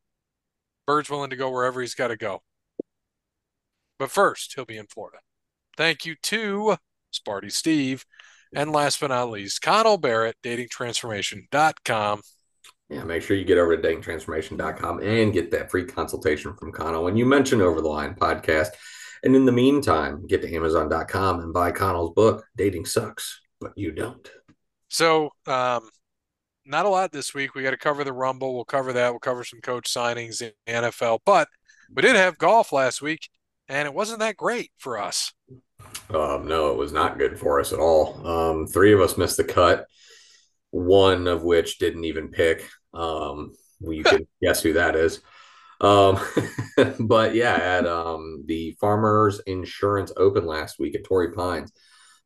Bird's 0.87 1.11
willing 1.11 1.31
to 1.31 1.37
go 1.37 1.51
wherever 1.51 1.81
he's 1.81 1.97
got 1.97 2.09
to 2.09 2.17
go. 2.17 2.43
But 3.99 4.13
first, 4.13 4.53
he'll 4.55 4.65
be 4.65 4.77
in 4.77 4.87
Florida. 4.87 5.19
Thank 5.77 6.07
you 6.07 6.15
to 6.23 6.77
Sparty 7.13 7.51
Steve. 7.51 8.05
And 8.55 8.71
last 8.71 9.01
but 9.01 9.09
not 9.09 9.29
least, 9.29 9.61
Connell 9.61 9.99
Barrett, 9.99 10.37
datingtransformation.com. 10.45 12.21
Yeah, 12.89 13.03
make 13.03 13.23
sure 13.25 13.37
you 13.37 13.45
get 13.45 13.59
over 13.59 13.77
to 13.77 13.83
datingtransformation.com 13.89 15.03
and 15.03 15.33
get 15.33 15.51
that 15.51 15.69
free 15.69 15.85
consultation 15.85 16.55
from 16.55 16.71
Connell 16.71 17.03
when 17.03 17.17
you 17.17 17.27
mention 17.27 17.61
Over 17.61 17.81
the 17.81 17.89
Line 17.89 18.15
podcast. 18.15 18.69
And 19.25 19.35
in 19.35 19.47
the 19.47 19.51
meantime, 19.51 20.29
get 20.29 20.43
to 20.43 20.55
amazon.com 20.55 21.41
and 21.41 21.53
buy 21.53 21.73
Connell's 21.73 22.15
book, 22.15 22.47
Dating 22.57 22.85
Sucks, 22.85 23.41
but 23.61 23.73
you 23.75 23.91
don't. 23.91 24.31
So, 24.89 25.31
um, 25.47 25.89
not 26.65 26.87
a 26.87 26.89
lot 26.89 27.13
this 27.13 27.35
week. 27.35 27.55
We 27.55 27.63
got 27.63 27.71
to 27.71 27.79
cover 27.79 28.05
the 28.05 28.13
Rumble. 28.13 28.55
We'll 28.55 28.65
cover 28.65 28.93
that. 28.93 29.11
We'll 29.11 29.21
cover 29.21 29.45
some 29.45 29.61
coach 29.61 29.93
signings 29.93 30.43
in 30.43 30.53
NFL. 30.67 31.21
But 31.25 31.49
we 31.95 32.03
did 32.03 32.17
have 32.17 32.39
golf 32.39 32.73
last 32.73 33.01
week, 33.01 33.29
and 33.69 33.87
it 33.87 33.95
wasn't 33.95 34.21
that 34.21 34.37
great 34.37 34.71
for 34.77 34.99
us. 34.99 35.33
Um, 36.11 36.47
no, 36.47 36.71
it 36.71 36.77
was 36.77 36.93
not 36.93 37.19
good 37.19 37.39
for 37.39 37.61
us 37.61 37.73
at 37.73 37.79
all. 37.79 38.27
Um, 38.27 38.67
three 38.67 38.93
of 38.93 39.01
us 39.01 39.17
missed 39.17 39.39
the 39.39 39.45
cut, 39.45 39.87
one 40.71 41.27
of 41.27 41.43
which 41.43 41.79
didn't 41.79 42.05
even 42.05 42.29
pick. 42.29 42.69
Um, 42.93 43.53
you 43.81 44.05
can 44.05 44.27
guess 44.43 44.63
who 44.63 44.75
that 44.75 44.97
is. 44.97 45.21
Um, 45.81 46.19
but 47.01 47.35
yeah, 47.35 47.55
at 47.55 47.87
um, 47.87 48.45
the 48.47 48.77
Farmers 48.81 49.41
Insurance 49.47 50.13
Open 50.17 50.47
last 50.47 50.79
week 50.79 50.95
at 50.95 51.05
Torrey 51.05 51.33
Pines, 51.33 51.73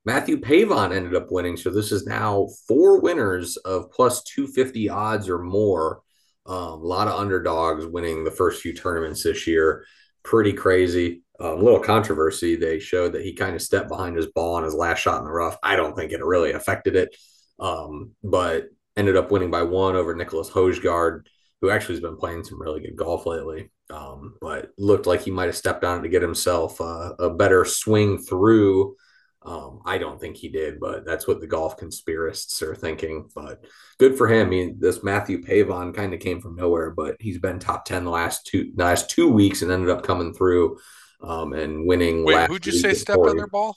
Matthieu 0.04 0.38
Pavon 0.38 0.94
ended 0.94 1.14
up 1.14 1.30
winning. 1.30 1.56
So 1.56 1.70
this 1.70 1.92
is 1.92 2.06
now 2.06 2.48
four 2.66 3.00
winners 3.00 3.56
of 3.58 3.90
plus 3.92 4.22
250 4.24 4.88
odds 4.88 5.28
or 5.28 5.38
more. 5.38 6.00
Um, 6.44 6.56
a 6.56 6.76
lot 6.76 7.06
of 7.06 7.20
underdogs 7.20 7.86
winning 7.86 8.24
the 8.24 8.30
first 8.30 8.62
few 8.62 8.72
tournaments 8.72 9.22
this 9.22 9.46
year. 9.46 9.84
Pretty 10.24 10.52
crazy. 10.52 11.22
A 11.40 11.52
um, 11.52 11.62
little 11.62 11.80
controversy. 11.80 12.56
They 12.56 12.80
showed 12.80 13.12
that 13.12 13.24
he 13.24 13.32
kind 13.32 13.54
of 13.54 13.62
stepped 13.62 13.88
behind 13.88 14.16
his 14.16 14.26
ball 14.26 14.56
on 14.56 14.64
his 14.64 14.74
last 14.74 14.98
shot 14.98 15.20
in 15.20 15.24
the 15.24 15.30
rough. 15.30 15.56
I 15.62 15.76
don't 15.76 15.96
think 15.96 16.12
it 16.12 16.24
really 16.24 16.52
affected 16.52 16.96
it, 16.96 17.16
um, 17.60 18.12
but 18.24 18.66
ended 18.96 19.16
up 19.16 19.30
winning 19.30 19.50
by 19.50 19.62
one 19.62 19.96
over 19.96 20.14
Nicholas 20.14 20.50
Højgaard, 20.50 21.26
who 21.60 21.70
actually 21.70 21.94
has 21.94 22.02
been 22.02 22.16
playing 22.16 22.44
some 22.44 22.60
really 22.60 22.80
good 22.80 22.96
golf 22.96 23.24
lately. 23.24 23.70
Um, 23.88 24.36
but 24.40 24.70
looked 24.78 25.06
like 25.06 25.22
he 25.22 25.30
might 25.30 25.46
have 25.46 25.56
stepped 25.56 25.84
on 25.84 26.00
it 26.00 26.02
to 26.02 26.08
get 26.08 26.22
himself 26.22 26.80
uh, 26.80 27.14
a 27.18 27.30
better 27.30 27.64
swing 27.64 28.18
through 28.18 28.96
um, 29.44 29.80
I 29.84 29.98
don't 29.98 30.20
think 30.20 30.36
he 30.36 30.48
did, 30.48 30.78
but 30.78 31.04
that's 31.04 31.26
what 31.26 31.40
the 31.40 31.46
golf 31.46 31.76
conspiracists 31.76 32.62
are 32.62 32.74
thinking. 32.74 33.28
But 33.34 33.64
good 33.98 34.16
for 34.16 34.28
him. 34.28 34.46
I 34.46 34.50
mean, 34.50 34.76
this 34.78 35.02
Matthieu 35.02 35.42
Pavon 35.42 35.94
kind 35.94 36.14
of 36.14 36.20
came 36.20 36.40
from 36.40 36.56
nowhere, 36.56 36.90
but 36.90 37.16
he's 37.18 37.38
been 37.38 37.58
top 37.58 37.84
ten 37.84 38.04
the 38.04 38.10
last 38.10 38.46
two 38.46 38.72
last 38.76 39.10
two 39.10 39.28
weeks 39.28 39.62
and 39.62 39.70
ended 39.70 39.90
up 39.90 40.04
coming 40.04 40.32
through 40.32 40.78
um, 41.22 41.52
and 41.52 41.86
winning. 41.86 42.24
Wait, 42.24 42.48
who'd 42.48 42.66
you 42.66 42.72
say 42.72 42.94
stepped 42.94 43.18
on 43.18 43.36
their 43.36 43.48
ball? 43.48 43.76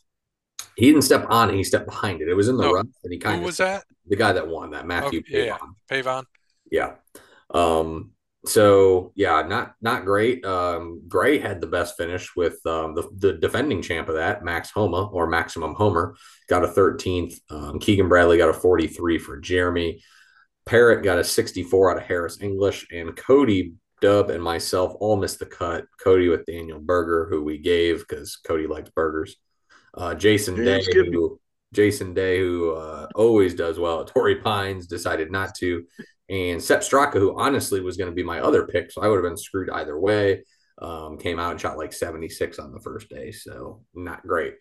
He 0.75 0.87
didn't 0.87 1.03
step 1.03 1.25
on 1.29 1.49
it; 1.49 1.55
he 1.55 1.63
stepped 1.63 1.87
behind 1.87 2.21
it. 2.21 2.27
It 2.27 2.35
was 2.35 2.47
in 2.47 2.57
the 2.57 2.63
no, 2.63 2.73
rough, 2.73 2.87
and 3.03 3.13
he 3.13 3.19
kind 3.19 3.39
of. 3.39 3.45
Was 3.45 3.57
that? 3.57 3.83
The 4.07 4.15
guy 4.15 4.33
that 4.33 4.47
won 4.47 4.71
that 4.71 4.85
Matthieu 4.85 5.19
okay, 5.19 5.47
Pavon. 5.47 5.59
Yeah, 5.89 6.01
Pavon. 6.01 6.23
Yeah. 6.71 6.93
Um, 7.49 8.11
so 8.45 9.11
yeah, 9.15 9.41
not 9.41 9.73
not 9.81 10.05
great. 10.05 10.45
Um, 10.45 11.01
Gray 11.07 11.39
had 11.39 11.61
the 11.61 11.67
best 11.67 11.97
finish 11.97 12.35
with 12.35 12.57
um, 12.65 12.95
the 12.95 13.09
the 13.17 13.33
defending 13.33 13.81
champ 13.81 14.09
of 14.09 14.15
that, 14.15 14.43
Max 14.43 14.71
Homa 14.71 15.07
or 15.07 15.27
Maximum 15.27 15.73
Homer, 15.75 16.15
got 16.49 16.63
a 16.63 16.67
13th. 16.67 17.35
Um, 17.49 17.79
Keegan 17.79 18.09
Bradley 18.09 18.37
got 18.37 18.49
a 18.49 18.53
43 18.53 19.17
for 19.17 19.39
Jeremy. 19.39 20.01
Parrot 20.65 21.03
got 21.03 21.19
a 21.19 21.23
64 21.23 21.91
out 21.91 21.97
of 21.97 22.03
Harris 22.03 22.41
English, 22.41 22.87
and 22.91 23.15
Cody 23.15 23.73
Dub 24.01 24.29
and 24.29 24.43
myself 24.43 24.93
all 24.99 25.15
missed 25.15 25.39
the 25.39 25.45
cut. 25.45 25.85
Cody 26.03 26.27
with 26.27 26.45
Daniel 26.45 26.79
Berger, 26.79 27.27
who 27.29 27.43
we 27.43 27.57
gave 27.57 27.99
because 27.99 28.37
Cody 28.37 28.67
likes 28.67 28.89
burgers. 28.89 29.35
Uh, 29.93 30.13
Jason 30.13 30.55
Day, 30.55 30.83
who, 30.93 31.39
Jason 31.73 32.13
Day, 32.13 32.39
who 32.39 32.73
uh, 32.73 33.07
always 33.15 33.53
does 33.53 33.79
well 33.79 34.01
at 34.01 34.07
Torrey 34.07 34.35
Pines, 34.41 34.87
decided 34.87 35.31
not 35.31 35.55
to 35.55 35.85
and 36.29 36.61
Sepp 36.61 36.81
Straka, 36.81 37.15
who 37.15 37.39
honestly 37.39 37.81
was 37.81 37.97
going 37.97 38.09
to 38.09 38.15
be 38.15 38.23
my 38.23 38.39
other 38.39 38.65
pick, 38.65 38.91
so 38.91 39.01
I 39.01 39.07
would 39.07 39.17
have 39.17 39.29
been 39.29 39.37
screwed 39.37 39.69
either 39.69 39.99
way. 39.99 40.43
Um, 40.81 41.17
came 41.17 41.39
out 41.39 41.51
and 41.51 41.61
shot 41.61 41.77
like 41.77 41.93
76 41.93 42.59
on 42.59 42.73
the 42.73 42.81
first 42.81 43.09
day, 43.09 43.31
so 43.31 43.81
not 43.93 44.27
great. 44.27 44.55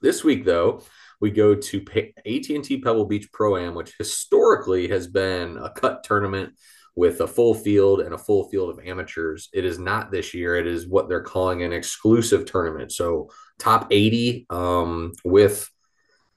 This 0.00 0.24
week, 0.24 0.44
though, 0.44 0.82
we 1.20 1.30
go 1.30 1.54
to 1.54 1.84
AT&T 2.26 2.80
Pebble 2.80 3.06
Beach 3.06 3.30
Pro 3.32 3.56
Am, 3.56 3.74
which 3.74 3.94
historically 3.98 4.88
has 4.88 5.06
been 5.06 5.58
a 5.58 5.70
cut 5.70 6.04
tournament 6.04 6.54
with 6.94 7.20
a 7.20 7.26
full 7.26 7.54
field 7.54 8.00
and 8.00 8.14
a 8.14 8.18
full 8.18 8.48
field 8.48 8.70
of 8.70 8.84
amateurs. 8.84 9.48
It 9.52 9.64
is 9.64 9.78
not 9.78 10.10
this 10.10 10.32
year. 10.32 10.56
It 10.56 10.66
is 10.66 10.86
what 10.86 11.08
they're 11.08 11.22
calling 11.22 11.62
an 11.62 11.72
exclusive 11.72 12.46
tournament. 12.46 12.90
So 12.92 13.30
top 13.58 13.88
80 13.90 14.46
um, 14.48 15.12
with 15.24 15.68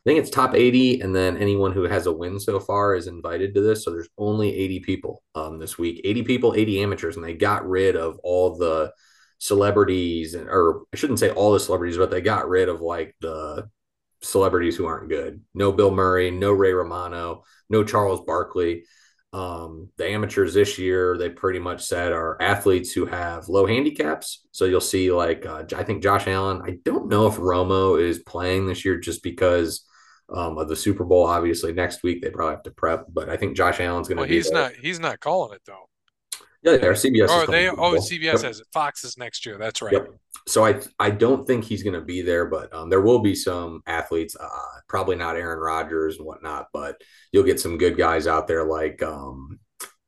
think 0.09 0.19
it's 0.19 0.31
top 0.31 0.55
80, 0.55 1.01
and 1.01 1.15
then 1.15 1.37
anyone 1.37 1.71
who 1.71 1.83
has 1.83 2.07
a 2.07 2.11
win 2.11 2.39
so 2.39 2.59
far 2.59 2.95
is 2.95 3.05
invited 3.05 3.53
to 3.53 3.61
this. 3.61 3.83
So 3.83 3.91
there's 3.91 4.09
only 4.17 4.55
80 4.55 4.79
people 4.79 5.21
um, 5.35 5.59
this 5.59 5.77
week 5.77 6.01
80 6.03 6.23
people, 6.23 6.55
80 6.55 6.81
amateurs, 6.81 7.15
and 7.15 7.23
they 7.23 7.35
got 7.35 7.69
rid 7.69 7.95
of 7.95 8.17
all 8.23 8.57
the 8.57 8.91
celebrities, 9.37 10.33
and 10.33 10.49
or 10.49 10.81
I 10.91 10.97
shouldn't 10.97 11.19
say 11.19 11.29
all 11.29 11.53
the 11.53 11.59
celebrities, 11.59 11.97
but 11.97 12.09
they 12.09 12.21
got 12.21 12.49
rid 12.49 12.69
of 12.69 12.81
like 12.81 13.15
the 13.21 13.69
celebrities 14.23 14.75
who 14.75 14.87
aren't 14.87 15.09
good. 15.09 15.41
No 15.53 15.71
Bill 15.71 15.91
Murray, 15.91 16.31
no 16.31 16.53
Ray 16.53 16.73
Romano, 16.73 17.43
no 17.69 17.83
Charles 17.83 18.21
Barkley. 18.25 18.85
Um, 19.31 19.89
the 19.97 20.07
amateurs 20.07 20.55
this 20.55 20.79
year, 20.79 21.19
they 21.19 21.29
pretty 21.29 21.59
much 21.59 21.85
said 21.85 22.13
are 22.13 22.41
athletes 22.41 22.91
who 22.91 23.05
have 23.05 23.47
low 23.47 23.67
handicaps. 23.67 24.41
So 24.53 24.65
you'll 24.65 24.81
see, 24.81 25.11
like, 25.11 25.45
uh, 25.45 25.65
I 25.75 25.83
think 25.83 26.01
Josh 26.01 26.25
Allen. 26.25 26.63
I 26.65 26.79
don't 26.83 27.09
know 27.09 27.27
if 27.27 27.35
Romo 27.35 28.01
is 28.01 28.17
playing 28.17 28.65
this 28.65 28.83
year 28.83 28.97
just 28.97 29.21
because 29.21 29.85
um, 30.33 30.57
of 30.57 30.67
the 30.67 30.75
Super 30.75 31.03
Bowl. 31.03 31.25
Obviously, 31.25 31.73
next 31.73 32.03
week 32.03 32.21
they 32.21 32.29
probably 32.29 32.55
have 32.55 32.63
to 32.63 32.71
prep, 32.71 33.05
but 33.11 33.29
I 33.29 33.37
think 33.37 33.55
Josh 33.55 33.79
Allen's 33.79 34.07
going 34.07 34.17
to. 34.17 34.21
Well, 34.21 34.29
he's 34.29 34.51
not. 34.51 34.73
He's 34.73 34.99
not 34.99 35.19
calling 35.19 35.53
it 35.53 35.61
though. 35.65 35.85
Yeah, 36.61 36.73
yeah. 36.73 36.89
CBS. 36.89 37.27
Oh, 37.29 37.45
they. 37.45 37.69
Oh, 37.69 37.95
CBS 37.95 38.21
yep. 38.21 38.41
has 38.41 38.59
it. 38.59 38.67
Fox 38.73 39.03
is 39.03 39.17
next 39.17 39.45
year. 39.45 39.57
That's 39.57 39.81
right. 39.81 39.93
Yep. 39.93 40.09
So 40.47 40.65
I 40.65 40.81
I 40.99 41.09
don't 41.09 41.47
think 41.47 41.63
he's 41.63 41.83
going 41.83 41.93
to 41.93 42.01
be 42.01 42.21
there, 42.21 42.45
but 42.45 42.73
um, 42.73 42.89
there 42.89 43.01
will 43.01 43.19
be 43.19 43.35
some 43.35 43.81
athletes. 43.87 44.35
Uh, 44.39 44.47
probably 44.87 45.15
not 45.15 45.35
Aaron 45.35 45.59
Rodgers 45.59 46.17
and 46.17 46.25
whatnot, 46.25 46.67
but 46.73 47.01
you'll 47.31 47.43
get 47.43 47.59
some 47.59 47.77
good 47.77 47.97
guys 47.97 48.27
out 48.27 48.47
there 48.47 48.65
like 48.65 49.01
um, 49.03 49.59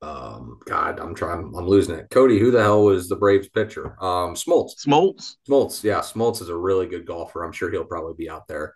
um, 0.01 0.59
God, 0.65 0.99
I'm 0.99 1.13
trying, 1.13 1.53
I'm 1.55 1.67
losing 1.67 1.95
it. 1.95 2.09
Cody, 2.09 2.39
who 2.39 2.49
the 2.49 2.61
hell 2.61 2.83
was 2.83 3.07
the 3.07 3.15
Braves 3.15 3.49
pitcher? 3.49 3.95
Um, 4.03 4.33
Smoltz. 4.33 4.85
Smoltz. 4.85 5.35
Smoltz. 5.47 5.83
Yeah, 5.83 5.99
Smoltz 5.99 6.41
is 6.41 6.49
a 6.49 6.57
really 6.57 6.87
good 6.87 7.05
golfer. 7.05 7.43
I'm 7.43 7.51
sure 7.51 7.69
he'll 7.69 7.85
probably 7.85 8.15
be 8.17 8.29
out 8.29 8.47
there. 8.47 8.73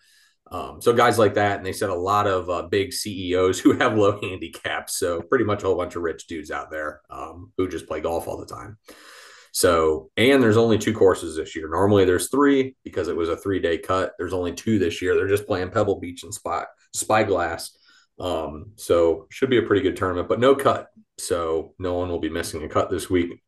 Um, 0.51 0.81
so 0.81 0.93
guys 0.93 1.17
like 1.17 1.33
that, 1.35 1.57
and 1.57 1.65
they 1.65 1.73
said 1.73 1.89
a 1.89 1.95
lot 1.95 2.27
of 2.27 2.49
uh, 2.49 2.63
big 2.63 2.93
CEOs 2.93 3.59
who 3.59 3.73
have 3.79 3.97
low 3.97 4.19
handicaps. 4.21 4.97
So 4.97 5.21
pretty 5.21 5.45
much 5.45 5.63
a 5.63 5.67
whole 5.67 5.77
bunch 5.77 5.95
of 5.95 6.03
rich 6.03 6.27
dudes 6.27 6.51
out 6.51 6.71
there 6.71 7.01
um, 7.09 7.51
who 7.57 7.67
just 7.67 7.87
play 7.87 8.01
golf 8.01 8.27
all 8.27 8.37
the 8.37 8.45
time. 8.45 8.77
So 9.51 10.11
and 10.17 10.43
there's 10.43 10.57
only 10.57 10.77
two 10.77 10.93
courses 10.93 11.37
this 11.37 11.55
year. 11.55 11.69
Normally 11.69 12.03
there's 12.03 12.29
three 12.29 12.75
because 12.83 13.07
it 13.07 13.15
was 13.15 13.29
a 13.29 13.37
three 13.37 13.59
day 13.59 13.77
cut. 13.77 14.11
There's 14.17 14.33
only 14.33 14.51
two 14.51 14.79
this 14.79 15.01
year. 15.01 15.15
They're 15.15 15.29
just 15.29 15.47
playing 15.47 15.71
Pebble 15.71 15.99
Beach 15.99 16.23
and 16.23 16.33
Spy 16.33 16.65
Spyglass. 16.93 17.77
Um, 18.19 18.71
so 18.75 19.27
should 19.29 19.49
be 19.49 19.57
a 19.57 19.61
pretty 19.61 19.81
good 19.81 19.95
tournament, 19.95 20.27
but 20.27 20.41
no 20.41 20.55
cut. 20.55 20.87
So 21.17 21.73
no 21.79 21.93
one 21.93 22.09
will 22.09 22.19
be 22.19 22.29
missing 22.29 22.63
a 22.63 22.69
cut 22.69 22.89
this 22.89 23.09
week. 23.09 23.41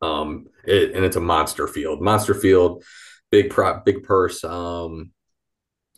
Um, 0.00 0.46
it, 0.64 0.94
and 0.94 1.04
it's 1.04 1.16
a 1.16 1.20
monster 1.20 1.66
field. 1.66 2.00
Monster 2.00 2.34
field, 2.34 2.84
big 3.30 3.50
prop, 3.50 3.84
big 3.84 4.04
purse. 4.04 4.44
Um, 4.44 5.10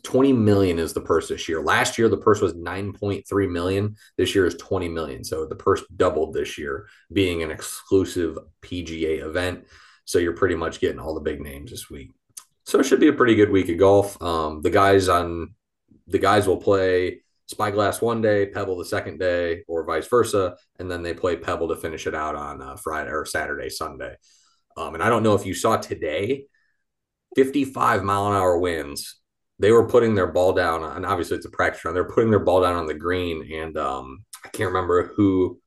20 0.03 0.33
million 0.33 0.79
is 0.79 0.93
the 0.93 1.01
purse 1.01 1.27
this 1.29 1.49
year. 1.49 1.61
Last 1.61 1.97
year, 1.97 2.09
the 2.09 2.17
purse 2.17 2.41
was 2.41 2.53
9.3 2.53 3.51
million. 3.51 3.95
This 4.17 4.33
year 4.35 4.45
is 4.45 4.55
20 4.55 4.87
million. 4.89 5.23
So 5.23 5.45
the 5.45 5.55
purse 5.55 5.83
doubled 5.95 6.33
this 6.33 6.57
year, 6.57 6.87
being 7.11 7.43
an 7.43 7.51
exclusive 7.51 8.37
PGA 8.61 9.25
event. 9.25 9.65
So 10.05 10.19
you're 10.19 10.33
pretty 10.33 10.55
much 10.55 10.79
getting 10.79 10.99
all 10.99 11.13
the 11.13 11.21
big 11.21 11.41
names 11.41 11.71
this 11.71 11.89
week. 11.89 12.11
So 12.65 12.79
it 12.79 12.85
should 12.85 12.99
be 12.99 13.07
a 13.07 13.13
pretty 13.13 13.35
good 13.35 13.51
week 13.51 13.69
of 13.69 13.77
golf. 13.77 14.21
Um, 14.21 14.61
the 14.61 14.69
guys 14.69 15.09
on 15.09 15.55
the 16.07 16.19
guys 16.19 16.47
will 16.47 16.57
play 16.57 17.21
Spyglass 17.47 18.01
one 18.01 18.21
day, 18.21 18.45
Pebble 18.45 18.77
the 18.77 18.85
second 18.85 19.19
day, 19.19 19.63
or 19.67 19.83
vice 19.83 20.07
versa, 20.07 20.55
and 20.77 20.89
then 20.89 21.01
they 21.01 21.13
play 21.13 21.35
Pebble 21.35 21.69
to 21.69 21.75
finish 21.75 22.05
it 22.05 22.13
out 22.13 22.35
on 22.35 22.61
uh, 22.61 22.75
Friday 22.75 23.09
or 23.09 23.25
Saturday, 23.25 23.69
Sunday. 23.69 24.15
Um, 24.77 24.93
and 24.93 25.03
I 25.03 25.09
don't 25.09 25.23
know 25.23 25.33
if 25.33 25.45
you 25.45 25.53
saw 25.53 25.77
today 25.77 26.45
55 27.35 28.03
mile 28.03 28.27
an 28.27 28.33
hour 28.35 28.59
winds. 28.59 29.18
They 29.59 29.71
were 29.71 29.87
putting 29.87 30.15
their 30.15 30.27
ball 30.27 30.53
down, 30.53 30.83
and 30.83 31.05
obviously 31.05 31.37
it's 31.37 31.45
a 31.45 31.51
practice 31.51 31.83
run. 31.83 31.93
They're 31.93 32.05
putting 32.05 32.29
their 32.29 32.39
ball 32.39 32.61
down 32.61 32.75
on 32.75 32.87
the 32.87 32.93
green, 32.93 33.51
and 33.53 33.77
um, 33.77 34.25
I 34.43 34.47
can't 34.49 34.69
remember 34.69 35.07
who. 35.15 35.59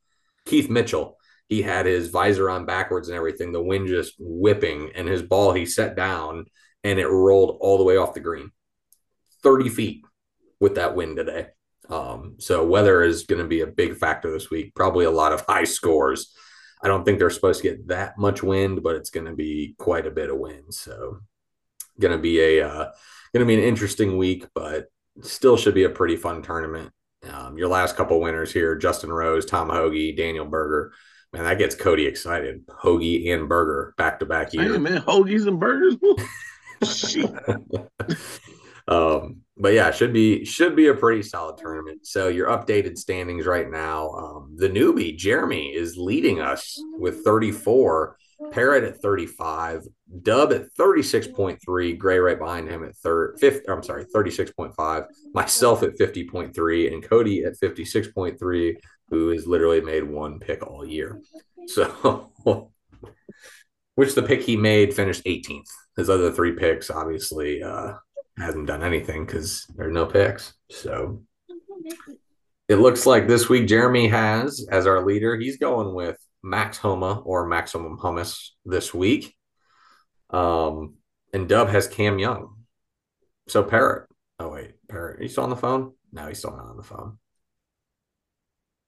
Keith 0.44 0.70
Mitchell. 0.70 1.18
He 1.48 1.62
had 1.62 1.86
his 1.86 2.08
visor 2.08 2.48
on 2.48 2.66
backwards 2.66 3.08
and 3.08 3.16
everything. 3.16 3.52
The 3.52 3.62
wind 3.62 3.88
just 3.88 4.14
whipping, 4.18 4.90
and 4.94 5.06
his 5.06 5.22
ball 5.22 5.52
he 5.52 5.66
set 5.66 5.94
down, 5.94 6.46
and 6.82 6.98
it 6.98 7.06
rolled 7.06 7.58
all 7.60 7.78
the 7.78 7.84
way 7.84 7.96
off 7.96 8.14
the 8.14 8.20
green, 8.20 8.50
30 9.42 9.68
feet 9.68 10.04
with 10.60 10.76
that 10.76 10.96
wind 10.96 11.16
today. 11.16 11.48
Um, 11.88 12.36
so 12.38 12.64
weather 12.64 13.02
is 13.02 13.24
going 13.24 13.42
to 13.42 13.48
be 13.48 13.60
a 13.60 13.66
big 13.66 13.96
factor 13.98 14.32
this 14.32 14.50
week. 14.50 14.74
Probably 14.74 15.04
a 15.04 15.10
lot 15.10 15.32
of 15.32 15.42
high 15.48 15.64
scores. 15.64 16.34
I 16.82 16.88
don't 16.88 17.04
think 17.04 17.18
they're 17.18 17.30
supposed 17.30 17.62
to 17.62 17.68
get 17.68 17.88
that 17.88 18.18
much 18.18 18.42
wind, 18.42 18.82
but 18.82 18.96
it's 18.96 19.10
going 19.10 19.26
to 19.26 19.34
be 19.34 19.74
quite 19.78 20.06
a 20.06 20.10
bit 20.10 20.30
of 20.30 20.38
wind. 20.38 20.72
So 20.72 21.20
going 22.00 22.16
to 22.16 22.22
be 22.22 22.40
a 22.40 22.66
uh, 22.66 22.90
going 23.32 23.46
to 23.46 23.46
be 23.46 23.54
an 23.54 23.66
interesting 23.66 24.16
week, 24.16 24.46
but 24.54 24.86
still 25.22 25.56
should 25.56 25.74
be 25.74 25.84
a 25.84 25.90
pretty 25.90 26.16
fun 26.16 26.42
tournament. 26.42 26.90
Um, 27.30 27.56
your 27.56 27.68
last 27.68 27.96
couple 27.96 28.20
winners 28.20 28.52
here: 28.52 28.76
Justin 28.76 29.12
Rose, 29.12 29.46
Tom 29.46 29.68
Hoge, 29.68 30.16
Daniel 30.16 30.44
Berger. 30.44 30.92
Man, 31.32 31.44
that 31.44 31.58
gets 31.58 31.74
Cody 31.74 32.06
excited. 32.06 32.64
Hoge 32.68 33.26
and 33.26 33.48
Berger 33.48 33.94
back 33.96 34.20
to 34.20 34.26
back 34.26 34.52
year. 34.52 34.72
Hey 34.72 34.78
man, 34.78 35.02
hoagies 35.02 35.46
and 35.46 35.58
burgers. 35.58 35.96
um, 38.88 39.40
but 39.56 39.72
yeah, 39.72 39.90
should 39.92 40.12
be 40.12 40.44
should 40.44 40.74
be 40.74 40.88
a 40.88 40.94
pretty 40.94 41.22
solid 41.22 41.56
tournament. 41.56 42.06
So 42.06 42.28
your 42.28 42.48
updated 42.48 42.98
standings 42.98 43.46
right 43.46 43.70
now, 43.70 44.10
um, 44.10 44.56
the 44.56 44.68
newbie 44.68 45.16
Jeremy 45.16 45.68
is 45.68 45.96
leading 45.96 46.40
us 46.40 46.78
with 46.98 47.24
34, 47.24 48.16
Parrot 48.50 48.84
at 48.84 49.00
35, 49.00 49.82
Dub 50.22 50.52
at 50.52 50.66
36.3, 50.78 51.98
Gray 51.98 52.18
right 52.18 52.38
behind 52.38 52.68
him 52.68 52.84
at 52.84 52.96
third, 52.96 53.38
fifth. 53.40 53.62
I'm 53.68 53.82
sorry, 53.82 54.04
36.5, 54.04 55.06
myself 55.34 55.82
at 55.82 55.98
50.3, 55.98 56.92
and 56.92 57.02
Cody 57.02 57.44
at 57.44 57.58
56.3, 57.60 58.76
who 59.10 59.28
has 59.28 59.46
literally 59.46 59.80
made 59.80 60.04
one 60.04 60.38
pick 60.38 60.66
all 60.66 60.86
year. 60.86 61.20
So, 61.66 62.32
which 63.94 64.14
the 64.14 64.22
pick 64.22 64.42
he 64.42 64.56
made 64.56 64.94
finished 64.94 65.24
18th. 65.24 65.68
His 65.96 66.08
other 66.08 66.32
three 66.32 66.52
picks, 66.52 66.90
obviously, 66.90 67.62
uh, 67.62 67.94
hasn't 68.38 68.66
done 68.66 68.82
anything 68.82 69.26
because 69.26 69.66
there's 69.76 69.92
no 69.92 70.06
picks. 70.06 70.54
So 70.70 71.22
it 72.68 72.76
looks 72.76 73.06
like 73.06 73.28
this 73.28 73.48
week 73.48 73.68
Jeremy 73.68 74.08
has 74.08 74.66
as 74.70 74.86
our 74.86 75.04
leader. 75.04 75.36
He's 75.36 75.58
going 75.58 75.94
with 75.94 76.16
Max 76.42 76.78
Homa 76.78 77.20
or 77.20 77.46
Maximum 77.46 77.98
Hummus 77.98 78.50
this 78.64 78.92
week. 78.92 79.34
Um, 80.30 80.94
and 81.32 81.48
Dub 81.48 81.68
has 81.68 81.86
Cam 81.86 82.18
Young. 82.18 82.56
So 83.48 83.62
Parrot. 83.62 84.08
Oh 84.38 84.48
wait, 84.48 84.72
Parrot. 84.88 85.20
Are 85.20 85.22
you 85.22 85.28
still 85.28 85.44
on 85.44 85.50
the 85.50 85.56
phone? 85.56 85.92
No, 86.12 86.26
he's 86.26 86.38
still 86.38 86.56
not 86.56 86.66
on 86.66 86.76
the 86.76 86.82
phone. 86.82 87.18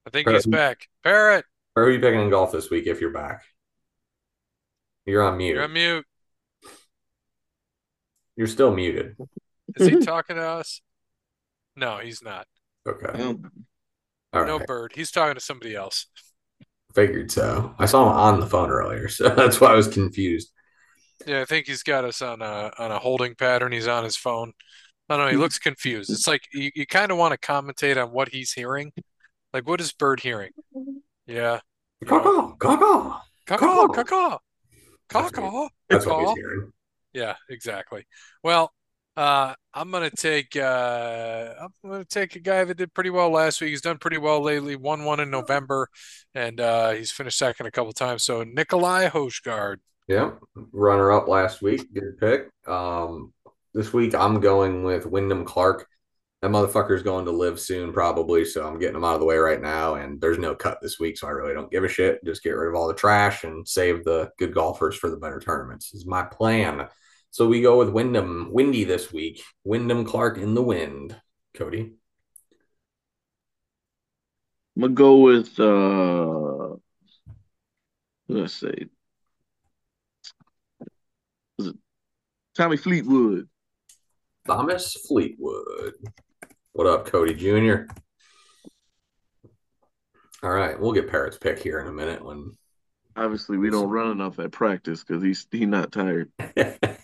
I 0.06 0.10
think 0.10 0.26
Parrot, 0.26 0.44
he's 0.44 0.46
back. 0.46 0.88
Parrot. 1.02 1.44
Or 1.76 1.84
who 1.84 1.90
are 1.90 1.92
you 1.92 2.00
picking 2.00 2.20
in 2.20 2.30
golf 2.30 2.52
this 2.52 2.70
week 2.70 2.86
if 2.86 3.00
you're 3.00 3.10
back? 3.10 3.42
You're 5.06 5.22
on 5.22 5.36
mute. 5.36 5.54
You're 5.54 5.64
on 5.64 5.72
mute. 5.72 6.06
You're 8.36 8.46
still 8.46 8.74
muted. 8.74 9.16
Is 9.76 9.88
he 9.88 9.96
talking 10.04 10.36
to 10.36 10.42
us? 10.42 10.80
No, 11.76 11.98
he's 11.98 12.22
not. 12.22 12.46
Okay. 12.86 13.36
no 14.32 14.58
bird. 14.58 14.92
He's 14.94 15.10
talking 15.10 15.34
to 15.34 15.40
somebody 15.40 15.74
else. 15.74 16.06
Figured 16.94 17.30
so. 17.30 17.74
I 17.78 17.86
saw 17.86 18.02
him 18.04 18.16
on 18.16 18.40
the 18.40 18.46
phone 18.46 18.70
earlier, 18.70 19.08
so 19.08 19.28
that's 19.28 19.60
why 19.60 19.72
I 19.72 19.74
was 19.74 19.88
confused. 19.88 20.50
Yeah, 21.26 21.40
I 21.40 21.44
think 21.44 21.66
he's 21.66 21.82
got 21.82 22.04
us 22.04 22.22
on 22.22 22.42
a 22.42 22.70
on 22.78 22.90
a 22.90 22.98
holding 22.98 23.34
pattern. 23.34 23.72
He's 23.72 23.88
on 23.88 24.04
his 24.04 24.16
phone. 24.16 24.52
I 25.08 25.16
don't 25.16 25.26
know. 25.26 25.30
He 25.30 25.36
hmm. 25.36 25.42
looks 25.42 25.58
confused. 25.58 26.10
It's 26.10 26.26
like 26.26 26.42
you, 26.52 26.70
you 26.74 26.86
kind 26.86 27.12
of 27.12 27.18
want 27.18 27.32
to 27.32 27.38
commentate 27.38 28.02
on 28.02 28.10
what 28.10 28.28
he's 28.30 28.52
hearing. 28.52 28.92
Like, 29.52 29.68
what 29.68 29.80
is 29.80 29.92
Bird 29.92 30.20
hearing? 30.20 30.50
Yeah. 31.26 31.60
Caw 32.06 32.20
caw 32.20 32.54
caw 32.56 32.76
caw 33.46 33.88
caw 33.88 34.38
caw 35.08 35.30
caw. 35.30 35.68
That's 35.88 36.06
what 36.06 36.26
he's 36.26 36.36
hearing. 36.36 36.72
Yeah, 37.12 37.36
exactly. 37.48 38.06
Well, 38.42 38.72
uh, 39.16 39.54
I'm 39.72 39.90
gonna 39.90 40.10
take 40.10 40.56
uh, 40.56 41.54
I'm 41.60 41.72
gonna 41.88 42.04
take 42.04 42.36
a 42.36 42.40
guy 42.40 42.64
that 42.64 42.76
did 42.76 42.94
pretty 42.94 43.10
well 43.10 43.30
last 43.30 43.60
week. 43.60 43.70
He's 43.70 43.80
done 43.80 43.98
pretty 43.98 44.18
well 44.18 44.40
lately. 44.40 44.76
Won 44.76 45.04
one 45.04 45.20
in 45.20 45.30
November, 45.30 45.88
and 46.34 46.60
uh, 46.60 46.90
he's 46.90 47.12
finished 47.12 47.38
second 47.38 47.66
a 47.66 47.70
couple 47.70 47.92
times. 47.92 48.24
So 48.24 48.44
Nicolai 48.44 49.08
Højgaard. 49.08 49.76
Yeah, 50.08 50.32
runner 50.72 51.12
up 51.12 51.28
last 51.28 51.62
week. 51.62 51.86
Good 51.94 52.18
pick. 52.18 52.50
Um, 52.66 53.32
this 53.72 53.92
week 53.92 54.14
I'm 54.14 54.40
going 54.40 54.84
with 54.84 55.06
Wyndham 55.06 55.44
Clark. 55.44 55.86
That 56.42 56.50
motherfucker's 56.50 57.02
going 57.02 57.24
to 57.24 57.30
live 57.30 57.58
soon, 57.58 57.90
probably. 57.90 58.44
So 58.44 58.66
I'm 58.66 58.78
getting 58.78 58.96
him 58.96 59.04
out 59.04 59.14
of 59.14 59.20
the 59.20 59.26
way 59.26 59.38
right 59.38 59.62
now. 59.62 59.94
And 59.94 60.20
there's 60.20 60.36
no 60.38 60.54
cut 60.54 60.78
this 60.82 61.00
week, 61.00 61.16
so 61.16 61.26
I 61.26 61.30
really 61.30 61.54
don't 61.54 61.70
give 61.70 61.84
a 61.84 61.88
shit. 61.88 62.22
Just 62.22 62.42
get 62.42 62.50
rid 62.50 62.68
of 62.68 62.74
all 62.74 62.86
the 62.86 62.92
trash 62.92 63.44
and 63.44 63.66
save 63.66 64.04
the 64.04 64.30
good 64.38 64.52
golfers 64.52 64.94
for 64.94 65.08
the 65.08 65.16
better 65.16 65.40
tournaments. 65.40 65.94
Is 65.94 66.04
my 66.04 66.22
plan. 66.22 66.86
So 67.34 67.48
we 67.48 67.62
go 67.62 67.78
with 67.78 67.88
Wyndham, 67.88 68.50
Windy 68.52 68.84
this 68.84 69.12
week. 69.12 69.42
Wyndham 69.64 70.04
Clark 70.04 70.38
in 70.38 70.54
the 70.54 70.62
wind. 70.62 71.20
Cody. 71.54 71.94
I'm 74.76 74.80
gonna 74.80 74.94
go 74.94 75.16
with 75.16 75.58
uh 75.58 76.76
let's 78.28 78.54
say 78.54 78.86
was 81.58 81.66
it 81.66 81.76
Tommy 82.54 82.76
Fleetwood. 82.76 83.48
Thomas 84.46 84.92
Fleetwood. 85.08 85.94
What 86.70 86.86
up, 86.86 87.06
Cody 87.06 87.34
Jr.? 87.34 87.92
All 90.44 90.52
right, 90.52 90.78
we'll 90.78 90.92
get 90.92 91.10
Parrot's 91.10 91.38
pick 91.38 91.58
here 91.58 91.80
in 91.80 91.88
a 91.88 91.92
minute 91.92 92.24
when 92.24 92.52
obviously 93.16 93.58
we 93.58 93.70
don't 93.70 93.90
run 93.90 94.12
enough 94.12 94.38
at 94.38 94.52
practice 94.52 95.02
because 95.02 95.20
he's 95.20 95.48
he's 95.50 95.66
not 95.66 95.90
tired. 95.90 96.30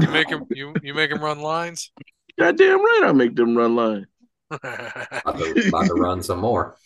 You 0.00 0.08
make 0.08 0.28
him 0.28 0.46
you 0.50 0.74
you 0.82 0.94
make 0.94 1.10
him 1.10 1.22
run 1.22 1.40
lines. 1.40 1.90
Goddamn 2.38 2.80
right, 2.80 3.02
I 3.04 3.12
make 3.12 3.34
them 3.34 3.56
run 3.56 3.76
lines. 3.76 4.06
about, 4.50 5.38
to, 5.38 5.68
about 5.68 5.86
to 5.86 5.94
run 5.94 6.22
some 6.22 6.38
more. 6.38 6.76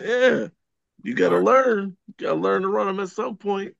Yeah, 0.00 0.48
you 1.02 1.14
got 1.14 1.30
to 1.30 1.38
learn. 1.38 1.96
You 2.06 2.26
got 2.26 2.34
to 2.34 2.40
learn 2.40 2.62
to 2.62 2.68
run 2.68 2.86
them 2.86 3.00
at 3.00 3.10
some 3.10 3.36
point. 3.36 3.74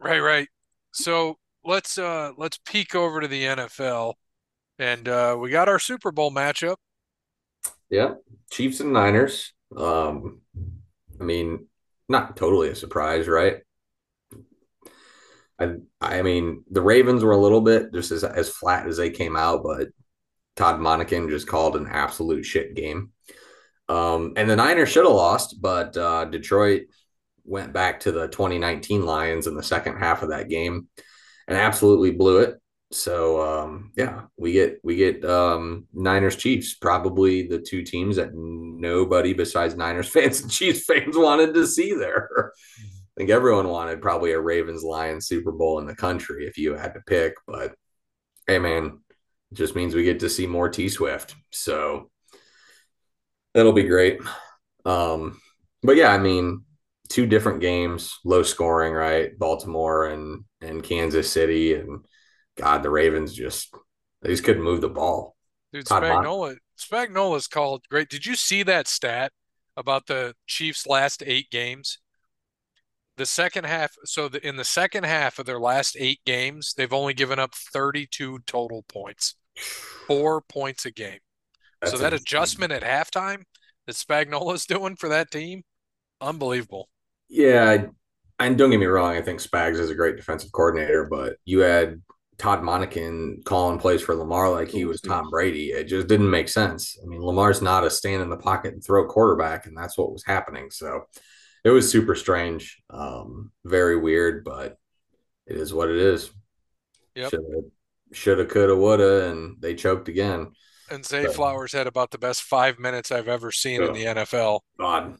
Right, 0.00 0.20
right. 0.20 0.48
So 0.92 1.36
let's 1.64 1.98
uh 1.98 2.32
let's 2.38 2.58
peek 2.64 2.94
over 2.94 3.20
to 3.20 3.28
the 3.28 3.44
NFL, 3.44 4.14
and 4.78 5.08
uh 5.08 5.36
we 5.38 5.50
got 5.50 5.68
our 5.68 5.78
Super 5.78 6.10
Bowl 6.10 6.30
matchup. 6.30 6.76
Yeah, 7.90 8.14
Chiefs 8.50 8.80
and 8.80 8.92
Niners. 8.92 9.52
Um, 9.76 10.40
I 11.20 11.24
mean, 11.24 11.66
not 12.08 12.36
totally 12.36 12.68
a 12.68 12.74
surprise, 12.74 13.28
right? 13.28 13.58
I 15.58 15.74
I 16.00 16.22
mean 16.22 16.64
the 16.70 16.82
Ravens 16.82 17.24
were 17.24 17.32
a 17.32 17.38
little 17.38 17.60
bit 17.60 17.92
just 17.92 18.10
as 18.10 18.24
as 18.24 18.48
flat 18.48 18.86
as 18.86 18.96
they 18.96 19.10
came 19.10 19.36
out, 19.36 19.62
but 19.62 19.88
Todd 20.56 20.80
Monken 20.80 21.28
just 21.28 21.46
called 21.46 21.76
an 21.76 21.88
absolute 21.90 22.44
shit 22.44 22.74
game. 22.74 23.12
Um, 23.88 24.32
and 24.36 24.50
the 24.50 24.56
Niners 24.56 24.88
should 24.88 25.04
have 25.04 25.14
lost, 25.14 25.60
but 25.60 25.96
uh, 25.96 26.24
Detroit 26.24 26.82
went 27.44 27.72
back 27.72 28.00
to 28.00 28.12
the 28.12 28.26
2019 28.28 29.04
Lions 29.04 29.46
in 29.46 29.54
the 29.54 29.62
second 29.62 29.98
half 29.98 30.22
of 30.22 30.30
that 30.30 30.48
game 30.48 30.88
and 31.46 31.56
absolutely 31.56 32.10
blew 32.10 32.38
it. 32.38 32.56
So 32.92 33.42
um, 33.42 33.92
yeah, 33.96 34.22
we 34.36 34.52
get 34.52 34.78
we 34.82 34.96
get 34.96 35.24
um, 35.24 35.86
Niners 35.92 36.36
Chiefs, 36.36 36.74
probably 36.74 37.46
the 37.46 37.58
two 37.58 37.82
teams 37.82 38.16
that 38.16 38.30
nobody 38.34 39.32
besides 39.32 39.76
Niners 39.76 40.08
fans 40.12 40.40
and 40.40 40.50
Chiefs 40.50 40.84
fans 40.84 41.16
wanted 41.16 41.54
to 41.54 41.66
see 41.66 41.94
there. 41.94 42.52
I 43.16 43.20
think 43.20 43.30
everyone 43.30 43.68
wanted 43.68 44.02
probably 44.02 44.32
a 44.32 44.40
Ravens 44.40 44.82
Lions 44.82 45.26
Super 45.26 45.50
Bowl 45.50 45.78
in 45.78 45.86
the 45.86 45.96
country 45.96 46.46
if 46.46 46.58
you 46.58 46.74
had 46.74 46.94
to 46.94 47.00
pick. 47.00 47.34
But 47.46 47.74
hey, 48.46 48.58
man, 48.58 49.00
it 49.50 49.54
just 49.54 49.74
means 49.74 49.94
we 49.94 50.04
get 50.04 50.20
to 50.20 50.28
see 50.28 50.46
more 50.46 50.68
T 50.68 50.90
Swift. 50.90 51.34
So 51.50 52.10
that'll 53.54 53.72
be 53.72 53.84
great. 53.84 54.20
Um, 54.84 55.40
but 55.82 55.96
yeah, 55.96 56.10
I 56.12 56.18
mean, 56.18 56.64
two 57.08 57.26
different 57.26 57.60
games, 57.60 58.18
low 58.24 58.42
scoring, 58.42 58.92
right? 58.92 59.36
Baltimore 59.38 60.06
and 60.06 60.44
and 60.60 60.82
Kansas 60.82 61.32
City, 61.32 61.74
and 61.74 62.04
God, 62.56 62.82
the 62.82 62.90
Ravens 62.90 63.32
just 63.32 63.74
they 64.20 64.28
just 64.28 64.44
couldn't 64.44 64.62
move 64.62 64.82
the 64.82 64.88
ball. 64.88 65.36
Dude, 65.72 65.86
Spagnuolo, 65.86 66.56
Spagnuolo's 66.78 67.48
called 67.48 67.84
great. 67.90 68.08
Did 68.08 68.26
you 68.26 68.34
see 68.34 68.62
that 68.64 68.88
stat 68.88 69.32
about 69.76 70.06
the 70.06 70.34
Chiefs' 70.46 70.86
last 70.86 71.22
eight 71.24 71.50
games? 71.50 71.98
The 73.16 73.26
second 73.26 73.64
half 73.64 73.92
so 74.04 74.28
the, 74.28 74.46
in 74.46 74.56
the 74.56 74.64
second 74.64 75.04
half 75.04 75.38
of 75.38 75.46
their 75.46 75.60
last 75.60 75.96
eight 75.98 76.20
games 76.24 76.74
they've 76.76 76.92
only 76.92 77.14
given 77.14 77.38
up 77.38 77.54
32 77.54 78.40
total 78.46 78.84
points 78.88 79.36
four 80.06 80.42
points 80.42 80.84
a 80.86 80.90
game 80.90 81.18
That's 81.80 81.92
so 81.92 81.98
that 81.98 82.12
adjustment 82.12 82.72
at 82.72 82.82
halftime 82.82 83.42
that 83.86 83.96
spagnuolo's 83.96 84.66
doing 84.66 84.96
for 84.96 85.08
that 85.08 85.30
team 85.30 85.62
unbelievable 86.20 86.88
yeah 87.28 87.86
and 88.38 88.58
don't 88.58 88.70
get 88.70 88.80
me 88.80 88.86
wrong 88.86 89.16
i 89.16 89.22
think 89.22 89.40
spags 89.40 89.78
is 89.78 89.90
a 89.90 89.94
great 89.94 90.16
defensive 90.16 90.52
coordinator 90.52 91.06
but 91.10 91.36
you 91.44 91.60
had 91.60 92.00
Todd 92.38 92.60
Monken 92.60 93.42
calling 93.44 93.78
plays 93.78 94.02
for 94.02 94.14
Lamar 94.14 94.50
like 94.50 94.68
he 94.68 94.84
was 94.84 95.00
Tom 95.00 95.30
Brady. 95.30 95.70
It 95.70 95.84
just 95.84 96.06
didn't 96.06 96.28
make 96.28 96.50
sense. 96.50 96.98
I 97.02 97.06
mean, 97.06 97.22
Lamar's 97.22 97.62
not 97.62 97.84
a 97.84 97.88
stand 97.88 98.22
in 98.22 98.28
the 98.28 98.36
pocket 98.36 98.74
and 98.74 98.84
throw 98.84 99.06
quarterback, 99.06 99.64
and 99.64 99.74
that's 99.74 99.96
what 99.96 100.12
was 100.12 100.22
happening. 100.22 100.70
So 100.70 101.06
it 101.66 101.70
was 101.70 101.90
super 101.90 102.14
strange, 102.14 102.80
um, 102.90 103.50
very 103.64 103.96
weird, 103.96 104.44
but 104.44 104.78
it 105.48 105.56
is 105.56 105.74
what 105.74 105.90
it 105.90 105.96
is. 105.96 106.30
Yep. 107.16 107.32
Shoulda, 108.12 108.44
coulda, 108.44 108.76
woulda, 108.76 109.28
and 109.28 109.56
they 109.58 109.74
choked 109.74 110.06
again. 110.08 110.52
And 110.92 111.04
Zay 111.04 111.24
so. 111.24 111.32
Flowers 111.32 111.72
had 111.72 111.88
about 111.88 112.12
the 112.12 112.18
best 112.18 112.42
five 112.42 112.78
minutes 112.78 113.10
I've 113.10 113.26
ever 113.26 113.50
seen 113.50 113.82
oh, 113.82 113.88
in 113.88 113.94
the 113.94 114.04
NFL. 114.04 114.60
God. 114.78 115.16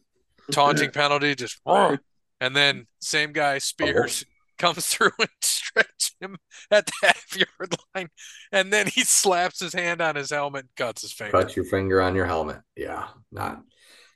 Taunting 0.52 0.90
penalty, 0.92 1.34
just 1.34 1.60
and 1.66 2.54
then 2.54 2.86
same 3.00 3.32
guy 3.32 3.58
Spears 3.58 4.24
oh. 4.24 4.30
comes 4.58 4.86
through 4.86 5.10
and 5.18 5.28
stretch 5.42 6.12
him 6.20 6.36
at 6.70 6.86
the 6.86 6.92
half 7.02 7.36
yard 7.36 7.74
line, 7.96 8.08
and 8.52 8.72
then 8.72 8.86
he 8.86 9.00
slaps 9.00 9.58
his 9.58 9.72
hand 9.72 10.00
on 10.00 10.14
his 10.14 10.30
helmet 10.30 10.60
and 10.60 10.70
cuts 10.76 11.02
his 11.02 11.12
finger. 11.12 11.32
Cut 11.32 11.56
your 11.56 11.64
finger 11.64 12.00
on 12.00 12.14
your 12.14 12.26
helmet. 12.26 12.60
Yeah, 12.76 13.08
not 13.32 13.62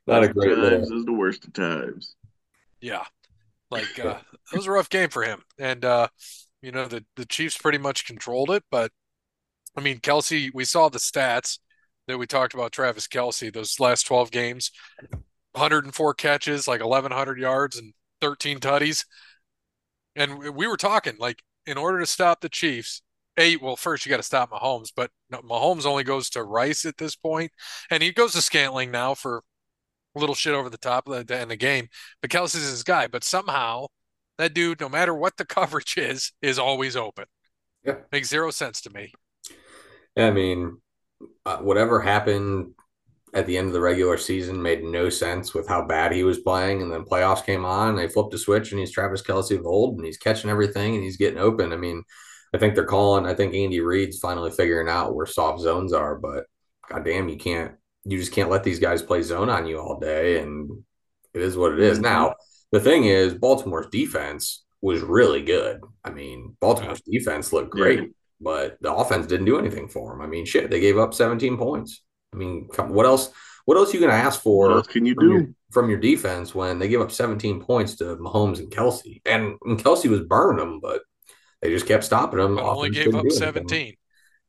not 0.07 0.23
a 0.23 0.33
great 0.33 0.55
times 0.55 0.61
little... 0.61 0.99
is 0.99 1.05
the 1.05 1.13
worst 1.13 1.45
of 1.45 1.53
times. 1.53 2.15
Yeah, 2.81 3.05
like 3.71 3.99
uh, 3.99 4.19
it 4.53 4.57
was 4.57 4.67
a 4.67 4.73
rough 4.73 4.91
game 4.91 5.11
for 5.11 5.23
him, 5.23 5.43
and 5.59 5.85
uh, 5.85 6.09
you 6.63 6.73
know 6.73 6.87
the 6.87 7.05
the 7.17 7.27
Chiefs 7.27 7.59
pretty 7.59 7.79
much 7.79 8.07
controlled 8.07 8.51
it, 8.51 8.65
but 8.71 8.93
I 9.77 9.81
mean 9.81 10.01
Kelce, 10.01 10.51
we 10.55 10.65
saw 10.65 10.89
the 10.89 10.99
stats 10.99 11.59
that 12.09 12.19
we 12.19 12.27
talked 12.27 12.55
about 12.55 12.73
Travis 12.73 13.09
Kelce, 13.09 13.53
those 13.53 13.81
last 13.81 14.07
twelve 14.07 14.31
games, 14.31 14.73
104 15.53 16.15
catches, 16.15 16.69
like 16.69 16.83
1100 16.83 17.39
yards 17.39 17.79
and 17.79 17.95
13 18.21 18.61
tutties. 18.61 19.05
And 20.17 20.55
we 20.55 20.67
were 20.67 20.77
talking 20.77 21.17
like 21.19 21.43
in 21.67 21.79
order 21.79 22.01
to 22.01 22.07
stop 22.07 22.41
the 22.41 22.49
Chiefs, 22.49 23.03
eight. 23.37 23.63
Well, 23.63 23.77
first 23.77 24.05
you 24.05 24.11
got 24.11 24.17
to 24.17 24.23
stop 24.23 24.51
Mahomes, 24.51 24.91
but 24.95 25.11
Mahomes 25.33 25.87
only 25.87 26.05
goes 26.05 26.31
to 26.31 26.43
Rice 26.43 26.85
at 26.85 26.97
this 26.97 27.17
point, 27.17 27.53
and 27.91 28.03
he 28.03 28.13
goes 28.13 28.33
to 28.33 28.43
Scantling 28.43 28.91
now 28.91 29.15
for 29.15 29.43
little 30.19 30.35
shit 30.35 30.55
over 30.55 30.69
the 30.69 30.79
top 30.79 31.09
of 31.09 31.27
the, 31.27 31.41
in 31.41 31.49
the 31.49 31.57
game. 31.57 31.89
But 32.21 32.31
Kelce's 32.31 32.69
his 32.69 32.83
guy. 32.83 33.07
But 33.07 33.25
somehow 33.25 33.87
that 34.39 34.55
dude, 34.55 34.81
no 34.81 34.89
matter 34.89 35.15
what 35.15 35.37
the 35.37 35.45
coverage 35.47 35.97
is, 35.97 36.33
is 36.43 36.59
always 36.59 36.97
open. 36.97 37.27
Yeah, 37.85 37.97
makes 38.13 38.29
zero 38.29 38.51
sense 38.51 38.81
to 38.83 38.91
me. 38.91 39.13
I 40.17 40.31
mean, 40.31 40.79
uh, 41.47 41.59
whatever 41.59 42.01
happened 42.01 42.75
at 43.33 43.47
the 43.47 43.57
end 43.57 43.69
of 43.69 43.73
the 43.73 43.81
regular 43.81 44.17
season 44.17 44.61
made 44.61 44.83
no 44.83 45.09
sense 45.09 45.55
with 45.55 45.69
how 45.69 45.87
bad 45.87 46.13
he 46.13 46.25
was 46.25 46.41
playing. 46.41 46.83
And 46.83 46.93
then 46.93 47.05
playoffs 47.05 47.45
came 47.45 47.65
on, 47.65 47.97
they 47.97 48.09
flipped 48.09 48.35
a 48.35 48.39
switch, 48.39 48.73
and 48.73 48.81
he's 48.81 48.91
Travis 48.91 49.23
Kelce 49.23 49.59
of 49.59 49.67
old, 49.67 49.97
and 49.97 50.05
he's 50.05 50.19
catching 50.19 50.51
everything, 50.51 50.95
and 50.95 51.05
he's 51.05 51.17
getting 51.17 51.39
open. 51.39 51.73
I 51.73 51.77
mean, 51.77 52.03
I 52.53 52.59
think 52.59 52.75
they're 52.75 52.85
calling. 52.85 53.27
I 53.27 53.35
think 53.35 53.55
Andy 53.55 53.81
Reid's 53.81 54.19
finally 54.19 54.51
figuring 54.51 54.89
out 54.89 55.15
where 55.15 55.27
soft 55.27 55.61
zones 55.61 55.93
are, 55.93 56.17
but 56.17 56.47
goddamn, 56.89 57.29
you 57.29 57.37
can't. 57.37 57.75
You 58.05 58.19
just 58.19 58.33
can't 58.33 58.51
let 58.51 58.65
these 58.65 58.79
guys 58.79 59.03
play 59.03 59.23
zone 59.23 59.51
on 59.51 59.67
you 59.67 59.79
all 59.79 59.99
day, 59.99 60.41
and 60.41 60.83
it 61.35 61.43
is 61.43 61.57
what 61.57 61.73
it 61.73 61.81
is. 61.81 61.99
Mm-hmm. 61.99 62.05
Now, 62.05 62.35
the 62.73 62.81
thing 62.81 63.05
is, 63.05 63.35
Baltimore's 63.35 63.89
defense 63.89 64.65
was 64.81 65.03
really 65.03 65.43
good. 65.43 65.81
I 66.05 66.11
mean, 66.11 66.57
Baltimore's 66.61 67.03
defense 67.03 67.53
looked 67.53 67.71
great, 67.71 68.01
yeah. 68.01 68.07
but 68.41 68.79
the 68.81 68.93
offense 68.93 69.27
didn't 69.27 69.47
do 69.47 69.59
anything 69.59 69.89
for 69.89 70.13
them. 70.13 70.23
I 70.23 70.27
mean, 70.27 70.47
shit, 70.47 70.71
they 70.71 70.81
gave 70.81 70.99
up 70.99 71.13
17 71.13 71.59
points. 71.59 72.03
I 72.33 72.37
mean, 72.37 72.69
what 72.77 73.07
else? 73.07 73.31
What 73.67 73.77
else 73.77 73.91
are 73.91 73.93
you 73.93 74.01
going 74.01 74.11
to 74.11 74.17
ask 74.17 74.41
for? 74.41 74.83
Can 74.83 75.05
you 75.05 75.15
do 75.15 75.33
your, 75.33 75.49
from 75.71 75.91
your 75.91 76.01
defense 76.01 76.55
when 76.55 76.79
they 76.79 76.89
give 76.89 77.03
up 77.03 77.13
17 77.13 77.61
points 77.61 77.97
to 77.97 78.17
Mahomes 78.17 78.59
and 78.59 78.71
Kelce? 78.71 79.21
And, 79.27 79.57
and 79.65 79.79
Kelce 79.79 80.09
was 80.09 80.23
burning 80.23 80.65
them, 80.65 80.81
but 80.81 81.03
they 81.61 81.69
just 81.69 81.87
kept 81.87 82.05
stopping 82.05 82.41
them. 82.41 82.59
Only 82.59 82.91
gave 82.91 83.15
up 83.15 83.31
17 83.31 83.95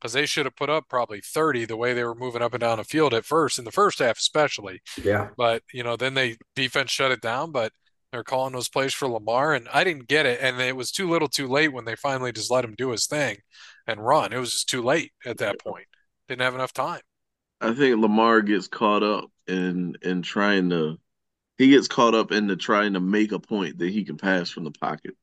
because 0.02 0.14
they 0.14 0.26
should 0.26 0.46
have 0.46 0.56
put 0.56 0.68
up 0.68 0.88
probably 0.88 1.20
30 1.20 1.64
the 1.66 1.76
way 1.76 1.94
they 1.94 2.02
were 2.02 2.14
moving 2.14 2.42
up 2.42 2.54
and 2.54 2.60
down 2.60 2.78
the 2.78 2.84
field 2.84 3.14
at 3.14 3.24
first 3.24 3.56
in 3.56 3.64
the 3.64 3.70
first 3.70 4.00
half, 4.00 4.18
especially. 4.18 4.80
Yeah. 5.02 5.28
But 5.36 5.62
you 5.72 5.84
know, 5.84 5.96
then 5.96 6.14
they 6.14 6.38
defense 6.56 6.90
shut 6.90 7.12
it 7.12 7.20
down, 7.20 7.52
but 7.52 7.72
they're 8.10 8.24
calling 8.24 8.52
those 8.52 8.68
plays 8.68 8.92
for 8.92 9.08
Lamar, 9.08 9.54
and 9.54 9.68
I 9.72 9.84
didn't 9.84 10.08
get 10.08 10.26
it, 10.26 10.40
and 10.42 10.60
it 10.60 10.76
was 10.76 10.90
too 10.90 11.08
little, 11.08 11.28
too 11.28 11.46
late 11.46 11.72
when 11.72 11.84
they 11.84 11.94
finally 11.94 12.32
just 12.32 12.50
let 12.50 12.64
him 12.64 12.74
do 12.76 12.90
his 12.90 13.06
thing 13.06 13.38
and 13.86 14.04
run. 14.04 14.32
It 14.32 14.38
was 14.38 14.50
just 14.50 14.68
too 14.68 14.82
late 14.82 15.12
at 15.24 15.38
that 15.38 15.60
point. 15.60 15.86
Didn't 16.28 16.42
have 16.42 16.54
enough 16.54 16.72
time. 16.72 17.00
I 17.60 17.72
think 17.72 17.96
Lamar 18.00 18.42
gets 18.42 18.66
caught 18.66 19.04
up 19.04 19.30
in 19.46 19.96
in 20.02 20.22
trying 20.22 20.70
to 20.70 20.98
he 21.58 21.68
gets 21.68 21.86
caught 21.86 22.14
up 22.14 22.32
into 22.32 22.56
trying 22.56 22.94
to 22.94 23.00
make 23.00 23.30
a 23.30 23.38
point 23.38 23.78
that 23.78 23.90
he 23.90 24.04
can 24.04 24.16
pass 24.16 24.50
from 24.50 24.64
the 24.64 24.72
pocket. 24.72 25.14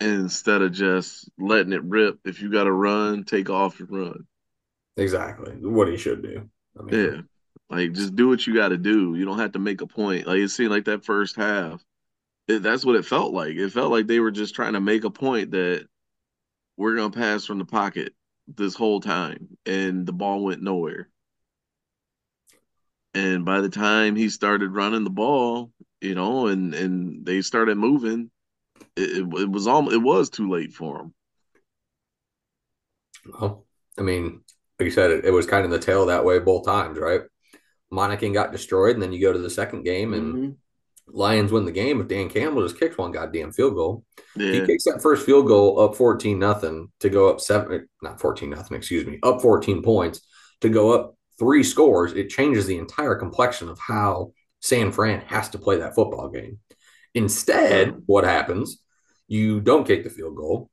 Instead 0.00 0.62
of 0.62 0.72
just 0.72 1.28
letting 1.38 1.72
it 1.72 1.82
rip. 1.82 2.18
If 2.24 2.40
you 2.40 2.50
gotta 2.52 2.72
run, 2.72 3.24
take 3.24 3.50
off 3.50 3.80
and 3.80 3.90
run. 3.90 4.26
Exactly. 4.96 5.52
What 5.52 5.88
he 5.88 5.96
should 5.96 6.22
do. 6.22 6.48
I 6.78 6.82
mean, 6.82 7.04
yeah. 7.04 7.20
Like 7.70 7.92
just 7.92 8.16
do 8.16 8.28
what 8.28 8.46
you 8.46 8.54
gotta 8.54 8.78
do. 8.78 9.14
You 9.14 9.24
don't 9.24 9.38
have 9.38 9.52
to 9.52 9.58
make 9.58 9.80
a 9.80 9.86
point. 9.86 10.26
Like 10.26 10.38
it 10.38 10.48
seemed 10.50 10.70
like 10.70 10.86
that 10.86 11.04
first 11.04 11.36
half. 11.36 11.82
It, 12.46 12.62
that's 12.62 12.84
what 12.84 12.96
it 12.96 13.04
felt 13.04 13.32
like. 13.32 13.56
It 13.56 13.70
felt 13.70 13.90
like 13.90 14.06
they 14.06 14.20
were 14.20 14.30
just 14.30 14.54
trying 14.54 14.72
to 14.72 14.80
make 14.80 15.04
a 15.04 15.10
point 15.10 15.50
that 15.50 15.86
we're 16.76 16.96
gonna 16.96 17.10
pass 17.10 17.44
from 17.44 17.58
the 17.58 17.64
pocket 17.64 18.14
this 18.46 18.74
whole 18.74 19.00
time, 19.00 19.58
and 19.66 20.06
the 20.06 20.12
ball 20.12 20.44
went 20.44 20.62
nowhere. 20.62 21.10
And 23.14 23.44
by 23.44 23.60
the 23.60 23.68
time 23.68 24.16
he 24.16 24.28
started 24.28 24.70
running 24.70 25.04
the 25.04 25.10
ball, 25.10 25.72
you 26.00 26.14
know, 26.14 26.46
and 26.46 26.74
and 26.74 27.26
they 27.26 27.42
started 27.42 27.76
moving, 27.76 28.30
it, 28.96 29.18
it, 29.18 29.40
it 29.40 29.50
was 29.50 29.66
all 29.66 29.92
it 29.92 30.02
was 30.02 30.30
too 30.30 30.50
late 30.50 30.72
for 30.72 31.00
him. 31.00 31.14
Well, 33.38 33.66
I 33.98 34.02
mean, 34.02 34.42
like 34.78 34.84
you 34.84 34.90
said, 34.90 35.10
it, 35.10 35.24
it 35.26 35.30
was 35.30 35.46
kind 35.46 35.64
of 35.64 35.70
the 35.70 35.78
tail 35.78 36.06
that 36.06 36.24
way 36.24 36.38
both 36.38 36.64
times, 36.64 36.98
right? 36.98 37.22
Monken 37.92 38.34
got 38.34 38.52
destroyed, 38.52 38.94
and 38.94 39.02
then 39.02 39.12
you 39.12 39.20
go 39.20 39.32
to 39.32 39.38
the 39.38 39.50
second 39.50 39.84
game, 39.84 40.14
and 40.14 40.34
mm-hmm. 40.34 40.50
Lions 41.10 41.52
win 41.52 41.64
the 41.64 41.72
game 41.72 42.00
if 42.00 42.08
Dan 42.08 42.28
Campbell 42.28 42.62
just 42.62 42.78
kicks 42.78 42.98
one 42.98 43.12
goddamn 43.12 43.52
field 43.52 43.74
goal. 43.74 44.04
Yeah. 44.36 44.52
He 44.52 44.66
kicks 44.66 44.84
that 44.84 45.02
first 45.02 45.24
field 45.24 45.46
goal 45.46 45.80
up 45.80 45.96
14 45.96 46.38
nothing 46.38 46.92
to 47.00 47.08
go 47.08 47.28
up 47.30 47.40
seven, 47.40 47.88
not 48.02 48.20
14 48.20 48.50
nothing, 48.50 48.76
excuse 48.76 49.06
me, 49.06 49.18
up 49.22 49.40
14 49.40 49.82
points 49.82 50.20
to 50.60 50.68
go 50.68 50.92
up 50.92 51.16
three 51.38 51.62
scores. 51.62 52.12
It 52.12 52.28
changes 52.28 52.66
the 52.66 52.78
entire 52.78 53.14
complexion 53.14 53.68
of 53.68 53.78
how 53.78 54.32
San 54.60 54.92
Fran 54.92 55.20
has 55.22 55.48
to 55.50 55.58
play 55.58 55.78
that 55.78 55.94
football 55.94 56.28
game. 56.28 56.58
Instead, 57.14 58.02
what 58.06 58.24
happens? 58.24 58.80
You 59.26 59.60
don't 59.60 59.86
kick 59.86 60.04
the 60.04 60.10
field 60.10 60.36
goal. 60.36 60.70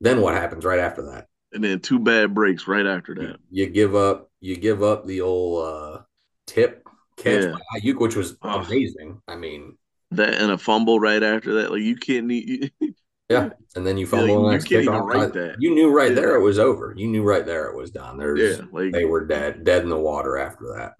Then 0.00 0.20
what 0.20 0.34
happens 0.34 0.64
right 0.64 0.78
after 0.78 1.12
that? 1.12 1.26
And 1.52 1.64
then 1.64 1.80
two 1.80 1.98
bad 1.98 2.34
breaks 2.34 2.68
right 2.68 2.86
after 2.86 3.14
that. 3.16 3.38
You, 3.50 3.64
you 3.64 3.70
give 3.70 3.94
up. 3.94 4.30
You 4.40 4.56
give 4.56 4.82
up 4.82 5.06
the 5.06 5.22
old 5.22 5.66
uh, 5.66 6.02
tip 6.46 6.86
catch 7.16 7.44
yeah. 7.44 7.52
by 7.52 7.80
Aiyuk, 7.80 7.98
which 8.00 8.16
was 8.16 8.36
oh. 8.42 8.60
amazing. 8.60 9.20
I 9.26 9.36
mean, 9.36 9.76
that 10.12 10.34
and 10.34 10.52
a 10.52 10.58
fumble 10.58 11.00
right 11.00 11.22
after 11.22 11.54
that, 11.54 11.70
like 11.72 11.82
you 11.82 11.96
can't 11.96 12.26
need. 12.26 12.72
yeah, 13.28 13.50
and 13.74 13.86
then 13.86 13.98
you 13.98 14.06
fumble. 14.06 14.50
Yeah, 14.50 14.58
you 14.58 14.64
can't 14.64 14.82
even 14.82 14.94
write 14.94 15.32
that. 15.34 15.56
You 15.58 15.74
knew 15.74 15.90
right 15.90 16.10
yeah. 16.10 16.14
there 16.14 16.36
it 16.36 16.42
was 16.42 16.58
over. 16.58 16.94
You 16.96 17.08
knew 17.08 17.22
right 17.22 17.44
there 17.44 17.66
it 17.66 17.76
was 17.76 17.90
done. 17.90 18.18
There's, 18.18 18.58
yeah, 18.58 18.64
like, 18.72 18.92
they 18.92 19.04
were 19.04 19.26
dead, 19.26 19.64
dead 19.64 19.82
in 19.82 19.88
the 19.88 19.98
water 19.98 20.38
after 20.38 20.76
that. 20.76 20.92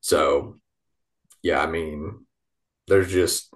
So, 0.00 0.58
yeah, 1.42 1.62
I 1.62 1.66
mean, 1.66 2.26
there's 2.86 3.10
just 3.10 3.53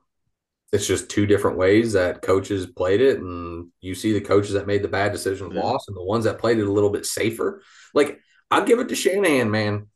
it's 0.72 0.86
just 0.86 1.08
two 1.08 1.26
different 1.26 1.56
ways 1.56 1.94
that 1.94 2.22
coaches 2.22 2.66
played 2.66 3.00
it, 3.00 3.18
and 3.18 3.68
you 3.80 3.94
see 3.94 4.12
the 4.12 4.20
coaches 4.20 4.52
that 4.52 4.66
made 4.66 4.82
the 4.82 4.88
bad 4.88 5.12
decisions 5.12 5.54
yeah. 5.54 5.62
lost, 5.62 5.88
and 5.88 5.96
the 5.96 6.04
ones 6.04 6.24
that 6.24 6.38
played 6.38 6.58
it 6.58 6.66
a 6.66 6.72
little 6.72 6.90
bit 6.90 7.06
safer. 7.06 7.62
Like 7.94 8.20
I'll 8.50 8.64
give 8.64 8.78
it 8.78 8.88
to 8.88 8.94
Shanahan, 8.94 9.50
man 9.50 9.86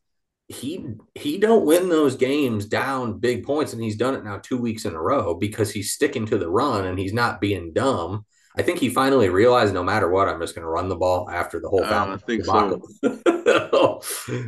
he 0.52 0.86
he 1.14 1.38
don't 1.38 1.64
win 1.64 1.88
those 1.88 2.16
games 2.16 2.66
down 2.66 3.18
big 3.18 3.44
points 3.44 3.72
and 3.72 3.82
he's 3.82 3.96
done 3.96 4.14
it 4.14 4.24
now 4.24 4.38
two 4.38 4.58
weeks 4.58 4.84
in 4.84 4.94
a 4.94 5.00
row 5.00 5.34
because 5.34 5.70
he's 5.70 5.92
sticking 5.92 6.26
to 6.26 6.38
the 6.38 6.48
run 6.48 6.86
and 6.86 6.98
he's 6.98 7.12
not 7.12 7.40
being 7.40 7.72
dumb 7.72 8.24
i 8.56 8.62
think 8.62 8.78
he 8.78 8.88
finally 8.88 9.28
realized 9.28 9.74
no 9.74 9.82
matter 9.82 10.08
what 10.08 10.28
i'm 10.28 10.40
just 10.40 10.54
going 10.54 10.64
to 10.64 10.68
run 10.68 10.88
the 10.88 10.96
ball 10.96 11.28
after 11.30 11.60
the 11.60 11.68
whole 11.68 11.84
uh, 11.84 12.06
i 12.06 12.16
think 12.16 12.44
so 12.44 12.80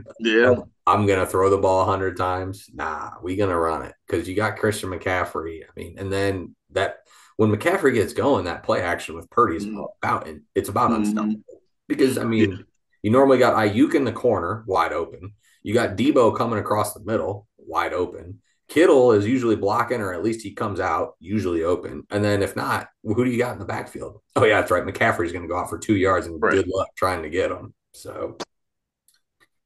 yeah 0.21 0.55
i'm 0.87 1.07
going 1.07 1.19
to 1.19 1.27
throw 1.27 1.51
the 1.51 1.59
ball 1.59 1.87
100 1.87 2.17
times 2.17 2.69
nah 2.73 3.11
we 3.23 3.37
going 3.37 3.51
to 3.51 3.57
run 3.57 3.83
it 3.83 3.95
because 4.07 4.29
you 4.29 4.35
got 4.35 4.59
christian 4.59 4.91
mccaffrey 4.91 5.63
i 5.63 5.69
mean 5.77 5.97
and 5.99 6.13
then 6.13 6.55
that 6.71 6.99
when 7.37 7.51
mccaffrey 7.51 7.95
gets 7.95 8.13
going 8.13 8.45
that 8.45 8.63
play 8.63 8.83
action 8.83 9.15
with 9.15 9.31
purdy 9.31 9.57
is 9.57 9.67
mm-hmm. 9.67 9.83
about 10.03 10.29
it's 10.55 10.69
about 10.69 10.91
mm-hmm. 10.91 11.03
unstoppable 11.03 11.61
because 11.89 12.19
i 12.19 12.25
mean 12.25 12.51
yeah. 12.53 12.59
you 13.03 13.11
normally 13.11 13.39
got 13.39 13.55
Aiyuk 13.55 13.95
in 13.95 14.05
the 14.05 14.13
corner 14.13 14.65
wide 14.67 14.93
open 14.93 15.33
you 15.65 15.73
got 15.73 15.97
Deebo 15.97 16.37
coming 16.37 16.61
across 16.61 16.93
the 16.93 17.01
middle, 17.01 17.49
wide 17.57 17.95
open. 17.95 18.41
Kittle 18.75 19.13
is 19.13 19.25
usually 19.25 19.55
blocking, 19.55 20.01
or 20.01 20.13
at 20.13 20.25
least 20.25 20.43
he 20.43 20.53
comes 20.53 20.81
out 20.81 21.15
usually 21.21 21.63
open. 21.63 22.05
And 22.11 22.25
then 22.25 22.43
if 22.43 22.57
not, 22.57 22.89
who 23.05 23.25
do 23.25 23.31
you 23.31 23.39
got 23.39 23.53
in 23.53 23.61
the 23.61 23.65
backfield? 23.65 24.21
Oh 24.35 24.45
yeah, 24.45 24.59
that's 24.59 24.73
right. 24.73 24.85
McCaffrey's 24.85 25.31
going 25.31 25.45
to 25.45 25.49
go 25.49 25.57
out 25.57 25.71
for 25.71 25.79
two 25.79 25.95
yards, 25.95 26.27
and 26.27 26.43
right. 26.43 26.55
good 26.55 26.67
luck 26.67 26.89
trying 26.97 27.23
to 27.23 27.31
get 27.31 27.53
him. 27.53 27.73
So 27.93 28.37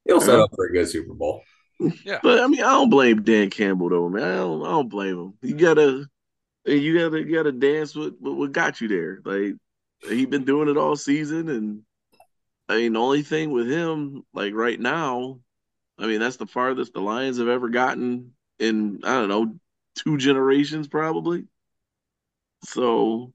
it'll 0.05 0.21
set 0.21 0.39
up 0.39 0.51
for 0.55 0.67
a 0.67 0.71
good 0.71 0.87
Super 0.87 1.15
Bowl. 1.15 1.41
Yeah, 2.05 2.19
but 2.21 2.39
I 2.39 2.45
mean, 2.45 2.61
I 2.61 2.69
don't 2.69 2.91
blame 2.91 3.23
Dan 3.23 3.49
Campbell 3.49 3.89
though, 3.89 4.09
man. 4.09 4.25
I 4.25 4.35
don't, 4.35 4.63
I 4.63 4.69
don't 4.69 4.89
blame 4.89 5.17
him. 5.17 5.33
You 5.41 5.55
gotta, 5.55 6.05
you 6.65 6.99
gotta, 6.99 7.19
you 7.19 7.35
gotta 7.35 7.51
dance 7.51 7.95
with, 7.95 8.13
with 8.21 8.35
what 8.35 8.51
got 8.51 8.79
you 8.79 8.89
there. 8.89 9.21
Like 9.25 9.55
he 10.07 10.27
been 10.27 10.45
doing 10.45 10.69
it 10.69 10.77
all 10.77 10.95
season, 10.95 11.49
and 11.49 11.81
I 12.67 12.75
mean, 12.75 12.93
the 12.93 12.99
only 12.99 13.23
thing 13.23 13.49
with 13.49 13.67
him, 13.67 14.23
like 14.35 14.53
right 14.53 14.79
now, 14.79 15.39
I 15.97 16.05
mean, 16.05 16.19
that's 16.19 16.37
the 16.37 16.45
farthest 16.45 16.93
the 16.93 17.01
Lions 17.01 17.39
have 17.39 17.47
ever 17.47 17.69
gotten 17.69 18.33
in 18.59 18.99
I 19.03 19.13
don't 19.13 19.29
know 19.29 19.55
two 19.95 20.17
generations 20.17 20.87
probably. 20.87 21.45
So, 22.63 23.33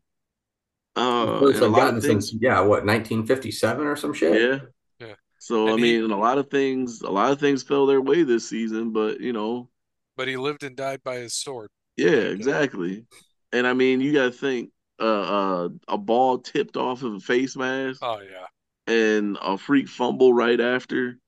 uh, 0.97 1.01
First 1.39 1.63
and 1.63 1.63
a 1.63 1.69
I've 1.75 1.75
lot 1.79 1.95
of 1.97 2.05
things, 2.05 2.31
since 2.31 2.35
yeah, 2.41 2.61
what 2.61 2.85
1957 2.87 3.87
or 3.87 3.97
some 3.97 4.13
shit. 4.15 4.49
yeah. 4.51 4.59
Yeah. 5.01 5.15
So 5.39 5.75
I 5.75 5.77
he- 5.77 5.77
mean, 5.79 6.11
a 6.11 6.19
lot 6.19 6.39
of 6.39 6.51
things, 6.51 7.03
a 7.03 7.11
lot 7.11 7.33
of 7.33 7.41
things 7.41 7.63
fell 7.63 7.87
their 7.87 8.01
way 8.01 8.23
this 8.25 8.49
season, 8.49 8.93
but 8.93 9.21
you 9.21 9.33
know, 9.33 9.71
But 10.17 10.27
he 10.27 10.37
lived 10.37 10.65
and 10.65 10.75
died 10.77 11.05
by 11.05 11.19
his 11.19 11.35
sword. 11.35 11.71
yeah, 11.97 12.11
exactly. 12.11 13.05
And 13.53 13.67
I 13.67 13.73
mean, 13.73 14.01
you 14.01 14.13
got 14.13 14.25
to 14.27 14.31
think 14.33 14.71
uh, 15.01 15.05
uh, 15.05 15.69
a 15.89 15.99
ball 15.99 16.39
tipped 16.39 16.77
off 16.77 17.03
of 17.03 17.15
a 17.15 17.21
face 17.21 17.57
mask 17.57 18.03
Oh 18.03 18.21
yeah. 18.21 18.47
and 18.87 19.39
a 19.43 19.59
freak 19.59 19.89
fumble 19.89 20.33
right 20.35 20.61
after. 20.61 21.19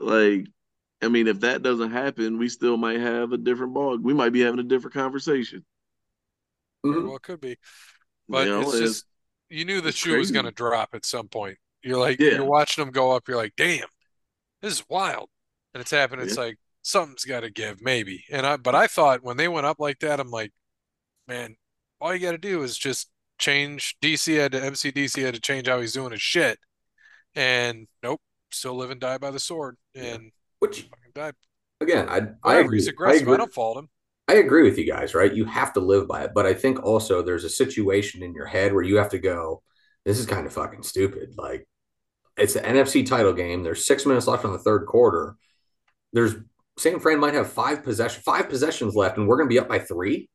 Like, 0.00 0.46
I 1.02 1.08
mean, 1.08 1.26
if 1.26 1.40
that 1.40 1.62
doesn't 1.62 1.90
happen, 1.90 2.38
we 2.38 2.48
still 2.48 2.76
might 2.76 3.00
have 3.00 3.32
a 3.32 3.36
different 3.38 3.74
ball. 3.74 3.98
We 3.98 4.14
might 4.14 4.30
be 4.30 4.40
having 4.40 4.60
a 4.60 4.64
different 4.64 4.94
conversation. 4.94 5.64
Very 6.84 6.96
Mhm. 6.96 7.06
well 7.06 7.16
it 7.16 7.22
could 7.22 7.40
be. 7.40 7.58
But 8.28 8.46
you 8.46 8.52
know, 8.52 8.60
it's 8.62 8.78
just 8.78 9.06
you 9.48 9.64
knew 9.64 9.80
the 9.80 9.88
it's 9.88 9.98
shoe 9.98 10.16
was 10.16 10.30
going 10.30 10.44
to 10.46 10.50
drop 10.52 10.94
at 10.94 11.04
some 11.04 11.28
point. 11.28 11.58
You're 11.82 11.98
like 11.98 12.20
Yeah. 12.20 12.32
you're 12.32 12.44
watching 12.44 12.84
them 12.84 12.92
go 12.92 13.12
up. 13.12 13.28
You're 13.28 13.36
like, 13.36 13.54
damn, 13.56 13.88
this 14.62 14.74
is 14.74 14.84
wild, 14.88 15.28
and 15.74 15.80
it's 15.80 15.90
happening. 15.90 16.24
It's 16.26 16.36
Yeah. 16.36 16.42
like 16.44 16.58
something's 16.82 17.24
got 17.24 17.40
to 17.40 17.50
give, 17.50 17.80
maybe. 17.82 18.24
And 18.30 18.46
I, 18.46 18.56
but 18.56 18.74
I 18.74 18.86
thought 18.86 19.22
when 19.22 19.36
they 19.36 19.48
went 19.48 19.66
up 19.66 19.78
like 19.80 19.98
that, 20.00 20.20
I'm 20.20 20.30
like, 20.30 20.52
man, 21.28 21.56
all 22.00 22.12
you 22.14 22.20
got 22.20 22.32
to 22.32 22.38
do 22.38 22.62
is 22.62 22.76
just 22.78 23.10
change. 23.38 23.96
DC 24.00 24.34
had 24.34 24.52
to 24.52 24.60
MCDC 24.60 25.22
had 25.22 25.34
to 25.34 25.40
change 25.40 25.66
how 25.68 25.80
he's 25.80 25.92
doing 25.92 26.12
his 26.12 26.22
shit, 26.22 26.58
and 27.34 27.88
nope, 28.02 28.20
still 28.50 28.74
live 28.76 28.90
and 28.90 29.00
die 29.00 29.18
by 29.18 29.30
the 29.30 29.40
sword, 29.40 29.76
Yeah. 29.94 30.14
and 30.14 30.32
Which 30.62 30.88
again, 31.80 32.08
I 32.08 32.28
I 32.44 32.60
agree. 32.60 32.78
He's 32.78 32.86
I 32.86 32.92
aggressive. 32.92 33.18
I, 33.18 33.22
agree. 33.24 33.36
don't 33.36 33.52
fault 33.52 33.78
him. 33.78 33.88
I 34.28 34.34
agree 34.34 34.62
with 34.62 34.78
you 34.78 34.86
guys, 34.86 35.12
right? 35.12 35.34
You 35.34 35.44
have 35.44 35.72
to 35.72 35.80
live 35.80 36.06
by 36.06 36.22
it. 36.22 36.30
But 36.32 36.46
I 36.46 36.54
think 36.54 36.84
also 36.84 37.20
there's 37.20 37.42
a 37.42 37.48
situation 37.50 38.22
in 38.22 38.32
your 38.32 38.46
head 38.46 38.72
where 38.72 38.84
you 38.84 38.96
have 38.98 39.08
to 39.10 39.18
go, 39.18 39.64
this 40.04 40.20
is 40.20 40.26
kind 40.26 40.46
of 40.46 40.52
fucking 40.52 40.84
stupid. 40.84 41.34
Like, 41.36 41.66
it's 42.36 42.54
the 42.54 42.60
NFC 42.60 43.04
title 43.04 43.32
game. 43.32 43.64
There's 43.64 43.84
six 43.84 44.06
minutes 44.06 44.28
left 44.28 44.44
in 44.44 44.52
the 44.52 44.58
third 44.60 44.86
quarter. 44.86 45.34
There's 46.12 46.36
San 46.78 47.00
Fran 47.00 47.18
might 47.18 47.34
have 47.34 47.50
five 47.50 47.82
possession, 47.82 48.22
five 48.22 48.48
possessions 48.48 48.94
left, 48.94 49.18
and 49.18 49.26
we're 49.26 49.38
going 49.38 49.48
to 49.48 49.52
be 49.52 49.58
up 49.58 49.68
by 49.68 49.80
three. 49.80 50.30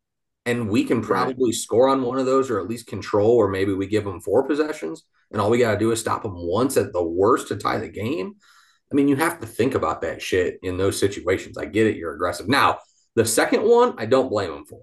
And 0.46 0.70
we 0.70 0.84
can 0.84 0.98
Right. 0.98 1.08
probably 1.08 1.54
score 1.54 1.88
on 1.88 2.02
one 2.02 2.20
of 2.20 2.26
those 2.26 2.50
or 2.50 2.60
at 2.60 2.68
least 2.68 2.88
control, 2.88 3.32
or 3.32 3.48
maybe 3.48 3.74
we 3.74 3.88
give 3.88 4.04
them 4.04 4.20
four 4.20 4.44
possessions. 4.46 5.04
And 5.32 5.40
all 5.40 5.50
we 5.50 5.58
got 5.58 5.72
to 5.72 5.80
do 5.80 5.92
is 5.92 6.02
stop 6.02 6.24
them 6.24 6.36
once 6.36 6.76
at 6.76 6.92
the 6.92 7.02
worst 7.04 7.48
to 7.48 7.56
tie 7.56 7.80
the 7.80 7.88
game. 7.88 8.36
I 8.92 8.96
mean, 8.96 9.08
you 9.08 9.16
have 9.18 9.40
to 9.42 9.48
think 9.48 9.76
about 9.76 10.02
that 10.02 10.22
shit 10.22 10.60
in 10.64 10.78
those 10.78 11.00
situations. 11.00 11.58
I 11.58 11.66
get 11.66 11.88
it. 11.88 11.98
You're 11.98 12.14
aggressive. 12.14 12.48
Now, 12.48 12.80
the 13.16 13.26
second 13.26 13.64
one, 13.64 13.96
I 13.98 14.06
don't 14.06 14.30
blame 14.30 14.52
him 14.54 14.66
for. 14.66 14.82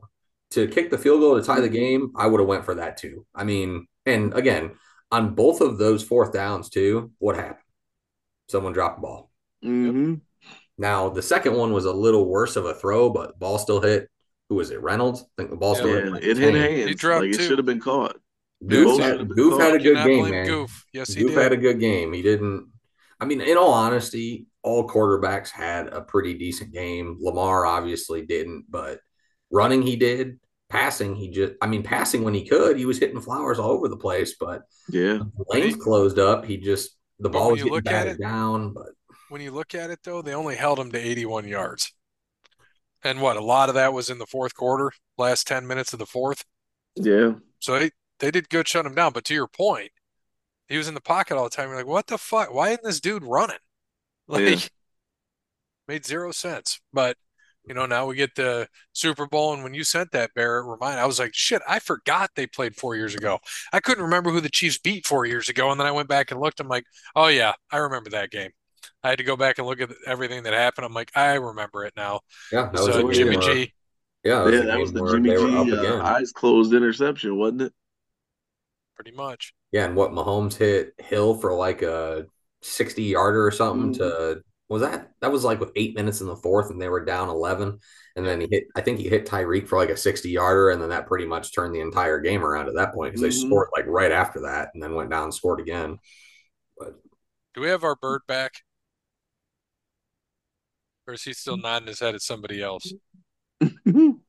To 0.50 0.68
kick 0.68 0.90
the 0.90 0.98
field 0.98 1.20
goal 1.20 1.36
to 1.36 1.42
tie 1.44 1.60
the 1.60 1.68
game, 1.68 2.12
I 2.16 2.26
would 2.26 2.38
have 2.40 2.48
went 2.48 2.64
for 2.64 2.74
that 2.76 2.96
too. 2.96 3.26
I 3.34 3.44
mean, 3.44 3.86
and 4.06 4.34
again, 4.34 4.72
on 5.10 5.34
both 5.34 5.60
of 5.60 5.78
those 5.78 6.02
fourth 6.04 6.32
downs 6.32 6.68
too, 6.68 7.12
what 7.18 7.36
happened? 7.36 7.58
Someone 8.48 8.72
dropped 8.72 8.98
the 8.98 9.02
ball. 9.02 9.30
hmm 9.62 10.14
Now, 10.76 11.08
the 11.08 11.22
second 11.22 11.56
one 11.56 11.72
was 11.72 11.86
a 11.86 11.92
little 11.92 12.26
worse 12.28 12.56
of 12.56 12.66
a 12.66 12.74
throw, 12.74 13.10
but 13.10 13.38
ball 13.38 13.58
still 13.58 13.80
hit. 13.80 14.08
Who 14.48 14.56
was 14.56 14.70
it? 14.70 14.82
Reynolds? 14.82 15.22
I 15.22 15.26
think 15.38 15.50
the 15.50 15.56
ball 15.56 15.74
still 15.74 15.88
Yeah, 15.88 16.14
hit. 16.14 16.24
it 16.24 16.36
hit 16.36 16.54
Hands. 16.54 16.84
hands. 16.86 16.96
dropped 17.00 17.22
like 17.24 17.34
it 17.34 17.40
should 17.40 17.58
have 17.58 17.66
been 17.66 17.80
caught. 17.80 18.16
Goff, 18.66 18.98
had, 19.00 19.18
should 19.18 19.28
have 19.28 19.36
Goff 19.36 19.60
had 19.60 19.74
a 19.74 19.78
good 19.78 20.04
game, 20.06 20.30
man. 20.30 20.46
Goff. 20.46 20.84
Yes, 20.92 21.12
he 21.14 21.22
Goff 21.22 21.30
did. 21.34 21.38
had 21.42 21.52
a 21.52 21.56
good 21.56 21.80
game. 21.80 22.12
He 22.12 22.22
didn't. 22.22 22.68
I 23.20 23.24
mean, 23.26 23.40
in 23.40 23.56
all 23.56 23.72
honesty, 23.72 24.46
all 24.62 24.88
quarterbacks 24.88 25.50
had 25.50 25.88
a 25.88 26.00
pretty 26.00 26.34
decent 26.34 26.72
game. 26.72 27.18
Lamar 27.20 27.66
obviously 27.66 28.24
didn't, 28.26 28.66
but 28.68 29.00
running 29.50 29.82
he 29.82 29.96
did. 29.96 30.38
Passing 30.70 31.14
he 31.14 31.28
just. 31.30 31.52
I 31.60 31.66
mean, 31.66 31.82
passing 31.82 32.24
when 32.24 32.34
he 32.34 32.46
could, 32.48 32.76
he 32.76 32.86
was 32.86 32.98
hitting 32.98 33.20
flowers 33.20 33.58
all 33.58 33.70
over 33.70 33.86
the 33.88 33.96
place. 33.96 34.34
But 34.38 34.62
Yeah. 34.88 35.18
the 35.18 35.44
lanes 35.48 35.76
closed 35.76 36.18
up. 36.18 36.44
He 36.44 36.56
just 36.56 36.96
the 37.20 37.28
ball 37.28 37.52
was 37.52 37.58
getting 37.60 37.72
look 37.74 37.86
at 37.86 37.92
batted 37.92 38.14
it- 38.14 38.20
down. 38.22 38.72
But 38.72 38.88
when 39.28 39.40
you 39.40 39.52
look 39.52 39.74
at 39.74 39.90
it 39.90 40.00
though, 40.02 40.22
they 40.22 40.34
only 40.34 40.56
held 40.56 40.78
him 40.80 40.90
to 40.92 40.98
81 40.98 41.46
yards. 41.46 41.92
And 43.04 43.20
what, 43.20 43.36
a 43.36 43.44
lot 43.44 43.68
of 43.68 43.74
that 43.74 43.92
was 43.92 44.08
in 44.08 44.18
the 44.18 44.26
fourth 44.26 44.54
quarter, 44.54 44.90
last 45.18 45.46
10 45.46 45.66
minutes 45.66 45.92
of 45.92 45.98
the 45.98 46.06
fourth. 46.06 46.44
Yeah. 46.96 47.34
So 47.60 47.78
they, 47.78 47.90
they 48.18 48.30
did 48.30 48.48
good 48.48 48.66
shut 48.66 48.86
him 48.86 48.94
down. 48.94 49.12
But 49.12 49.24
to 49.26 49.34
your 49.34 49.46
point, 49.46 49.90
he 50.68 50.76
was 50.78 50.88
in 50.88 50.94
the 50.94 51.00
pocket 51.00 51.36
all 51.36 51.44
the 51.44 51.50
time. 51.50 51.68
You're 51.68 51.76
like, 51.78 51.86
what 51.86 52.06
the 52.06 52.18
fuck? 52.18 52.52
Why 52.52 52.70
isn't 52.70 52.84
this 52.84 53.00
dude 53.00 53.24
running? 53.24 53.58
Like, 54.26 54.42
Yeah. 54.48 54.68
made 55.88 56.04
zero 56.06 56.32
sense. 56.32 56.80
But, 56.92 57.16
you 57.66 57.74
know, 57.74 57.86
now 57.86 58.06
we 58.06 58.16
get 58.16 58.34
the 58.34 58.68
Super 58.92 59.26
Bowl. 59.26 59.52
And 59.54 59.62
when 59.62 59.74
you 59.74 59.84
sent 59.84 60.12
that, 60.12 60.30
Barrett, 60.34 60.66
remind, 60.66 60.98
I 61.00 61.06
was 61.06 61.18
like, 61.18 61.34
shit, 61.34 61.62
I 61.68 61.78
forgot 61.78 62.30
they 62.34 62.46
played 62.46 62.76
four 62.76 62.96
years 62.96 63.14
ago. 63.14 63.38
I 63.72 63.80
couldn't 63.80 64.04
remember 64.04 64.30
who 64.30 64.40
the 64.40 64.48
Chiefs 64.50 64.78
beat 64.78 65.06
four 65.06 65.26
years 65.26 65.48
ago. 65.48 65.70
And 65.70 65.78
then 65.78 65.86
I 65.86 65.92
went 65.92 66.08
back 66.08 66.30
and 66.30 66.40
looked. 66.40 66.60
I'm 66.60 66.68
like, 66.68 66.84
oh, 67.14 67.28
yeah, 67.28 67.52
I 67.70 67.78
remember 67.78 68.10
that 68.10 68.30
game. 68.30 68.50
I 69.02 69.10
had 69.10 69.18
to 69.18 69.24
go 69.24 69.36
back 69.36 69.58
and 69.58 69.66
look 69.66 69.80
at 69.80 69.90
everything 70.06 70.42
that 70.44 70.54
happened. 70.54 70.86
I'm 70.86 70.94
like, 70.94 71.10
I 71.14 71.34
remember 71.34 71.84
it 71.84 71.92
now. 71.96 72.20
yeah, 72.52 72.70
that 72.70 72.76
So 72.78 72.86
was 72.86 72.96
a 72.96 73.02
game 73.02 73.12
Jimmy 73.12 73.36
G. 73.36 73.72
Yeah, 74.24 74.38
that 74.38 74.44
was 74.44 74.54
yeah, 74.54 74.60
that 74.66 74.80
was 74.80 74.92
the 74.92 75.10
Jimmy 75.12 75.28
they 75.30 75.38
were 75.38 75.48
up 75.58 75.66
G 75.66 75.72
uh, 75.76 76.02
eyes 76.02 76.32
closed 76.32 76.72
interception, 76.72 77.36
wasn't 77.36 77.62
it? 77.62 77.72
Pretty 78.94 79.12
much. 79.12 79.54
Yeah, 79.72 79.84
and 79.84 79.96
what 79.96 80.12
Mahomes 80.12 80.56
hit 80.56 80.94
Hill 80.98 81.34
for 81.36 81.54
like 81.54 81.82
a 81.82 82.26
60 82.62 83.02
yarder 83.02 83.46
or 83.46 83.50
something 83.50 83.92
to 83.94 84.42
was 84.68 84.80
that 84.82 85.10
that 85.20 85.30
was 85.30 85.44
like 85.44 85.60
with 85.60 85.72
eight 85.76 85.94
minutes 85.94 86.20
in 86.22 86.26
the 86.26 86.36
fourth 86.36 86.70
and 86.70 86.80
they 86.80 86.88
were 86.88 87.04
down 87.04 87.28
11 87.28 87.78
and 88.16 88.26
then 88.26 88.40
he 88.40 88.48
hit 88.50 88.64
I 88.74 88.80
think 88.80 88.98
he 88.98 89.08
hit 89.08 89.26
Tyreek 89.26 89.68
for 89.68 89.76
like 89.78 89.90
a 89.90 89.96
60 89.96 90.30
yarder 90.30 90.70
and 90.70 90.80
then 90.80 90.88
that 90.88 91.06
pretty 91.06 91.26
much 91.26 91.54
turned 91.54 91.74
the 91.74 91.80
entire 91.80 92.18
game 92.20 92.42
around 92.44 92.68
at 92.68 92.74
that 92.76 92.94
point 92.94 93.12
because 93.12 93.20
they 93.20 93.28
Mhm. 93.28 93.46
scored 93.46 93.68
like 93.76 93.84
right 93.86 94.12
after 94.12 94.40
that 94.42 94.70
and 94.72 94.82
then 94.82 94.94
went 94.94 95.10
down 95.10 95.24
and 95.24 95.34
scored 95.34 95.60
again. 95.60 95.98
But 96.78 96.94
do 97.54 97.60
we 97.60 97.68
have 97.68 97.84
our 97.84 97.96
bird 97.96 98.22
back? 98.26 98.62
Or 101.06 101.14
is 101.14 101.22
he 101.24 101.34
still 101.34 101.58
nodding 101.58 101.88
his 101.88 102.00
head 102.00 102.14
at 102.14 102.22
somebody 102.22 102.62
else? 102.62 102.92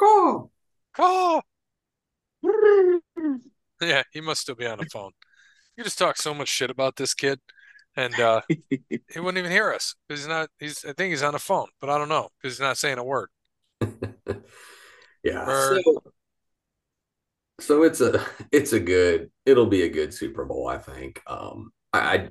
Oh, 0.00 0.50
Oh, 0.98 1.42
yeah, 3.80 4.02
he 4.12 4.20
must 4.20 4.42
still 4.42 4.54
be 4.54 4.66
on 4.66 4.78
the 4.78 4.86
phone. 4.86 5.12
You 5.76 5.84
just 5.84 5.98
talk 5.98 6.16
so 6.16 6.34
much 6.34 6.48
shit 6.48 6.70
about 6.70 6.96
this 6.96 7.14
kid, 7.14 7.40
and 7.96 8.18
uh, 8.20 8.42
he 8.70 9.00
wouldn't 9.16 9.38
even 9.38 9.50
hear 9.50 9.72
us 9.72 9.94
because 10.08 10.20
he's 10.22 10.28
not. 10.28 10.50
He's. 10.58 10.84
I 10.84 10.92
think 10.92 11.10
he's 11.10 11.22
on 11.22 11.32
the 11.32 11.38
phone, 11.38 11.66
but 11.80 11.90
I 11.90 11.98
don't 11.98 12.08
know 12.08 12.28
because 12.40 12.56
he's 12.56 12.60
not 12.60 12.78
saying 12.78 12.98
a 12.98 13.04
word. 13.04 13.28
yeah. 15.22 15.44
Bird. 15.44 15.82
So, 15.84 16.02
so 17.60 17.82
it's 17.84 18.00
a 18.00 18.24
it's 18.52 18.72
a 18.72 18.80
good 18.80 19.30
it'll 19.46 19.66
be 19.66 19.82
a 19.82 19.88
good 19.88 20.12
Super 20.12 20.44
Bowl 20.44 20.68
I 20.68 20.78
think. 20.78 21.22
Um 21.26 21.72
I 21.92 21.98
I, 21.98 22.28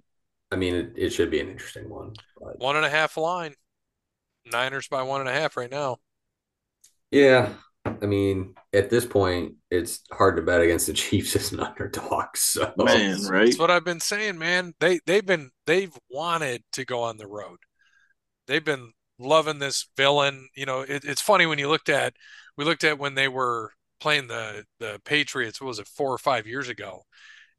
I 0.51 0.55
mean 0.57 0.75
it, 0.75 0.93
it 0.95 1.09
should 1.11 1.31
be 1.31 1.39
an 1.39 1.49
interesting 1.49 1.89
one. 1.89 2.13
But 2.39 2.59
One 2.59 2.75
and 2.75 2.85
a 2.85 2.89
half 2.89 3.17
line. 3.17 3.55
Niners 4.45 4.89
by 4.89 5.03
one 5.03 5.21
and 5.21 5.29
a 5.29 5.33
half 5.33 5.55
right 5.55 5.71
now. 5.71 5.97
Yeah, 7.11 7.53
I 8.03 8.05
mean, 8.05 8.55
at 8.73 8.89
this 8.89 9.05
point, 9.05 9.55
it's 9.71 10.01
hard 10.11 10.35
to 10.35 10.41
bet 10.41 10.61
against 10.61 10.87
the 10.87 10.93
Chiefs 10.93 11.35
as 11.35 11.51
an 11.51 11.61
underdog. 11.61 12.35
So, 12.35 12.73
Man, 12.77 13.21
right? 13.27 13.45
That's 13.45 13.59
what 13.59 13.71
I've 13.71 13.85
been 13.85 14.01
saying, 14.01 14.37
man. 14.37 14.73
They 14.79 14.99
they've 15.05 15.25
been 15.25 15.51
they've 15.65 15.97
wanted 16.09 16.63
to 16.73 16.85
go 16.85 17.01
on 17.01 17.17
the 17.17 17.27
road. 17.27 17.57
They've 18.47 18.63
been 18.63 18.91
loving 19.19 19.59
this 19.59 19.87
villain. 19.95 20.49
You 20.55 20.65
know, 20.65 20.81
it, 20.81 21.03
it's 21.05 21.21
funny 21.21 21.45
when 21.45 21.59
you 21.59 21.69
looked 21.69 21.89
at 21.89 22.13
we 22.57 22.65
looked 22.65 22.83
at 22.83 22.99
when 22.99 23.15
they 23.15 23.27
were 23.27 23.71
playing 23.99 24.27
the 24.27 24.65
the 24.79 24.99
Patriots. 25.05 25.61
What 25.61 25.67
was 25.67 25.79
it, 25.79 25.87
four 25.87 26.11
or 26.11 26.17
five 26.17 26.45
years 26.45 26.69
ago 26.69 27.03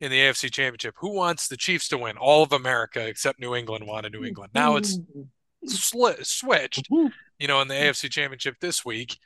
in 0.00 0.10
the 0.10 0.18
AFC 0.18 0.52
Championship? 0.52 0.94
Who 0.98 1.14
wants 1.14 1.48
the 1.48 1.56
Chiefs 1.56 1.88
to 1.88 1.98
win? 1.98 2.16
All 2.18 2.42
of 2.42 2.52
America 2.52 3.06
except 3.06 3.40
New 3.40 3.54
England 3.54 3.86
wanted 3.86 4.12
New 4.12 4.24
England. 4.24 4.52
Now 4.54 4.76
it's 4.76 4.98
mm-hmm. 4.98 5.22
sli 5.66 6.24
switched. 6.24 6.90
Mm-hmm. 6.90 7.08
You 7.38 7.48
know, 7.48 7.60
in 7.60 7.68
the 7.68 7.74
AFC 7.74 8.10
Championship 8.10 8.56
this 8.60 8.84
week. 8.84 9.18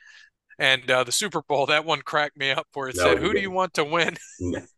And 0.59 0.91
uh, 0.91 1.05
the 1.05 1.11
Super 1.13 1.41
Bowl, 1.41 1.65
that 1.67 1.85
one 1.85 2.01
cracked 2.01 2.37
me 2.37 2.51
up 2.51 2.67
where 2.73 2.89
it 2.89 2.95
That 2.97 3.01
said, 3.03 3.13
was 3.15 3.23
"Who 3.23 3.33
do 3.33 3.39
you 3.39 3.49
want 3.49 3.73
to 3.75 3.85
win?" 3.85 4.17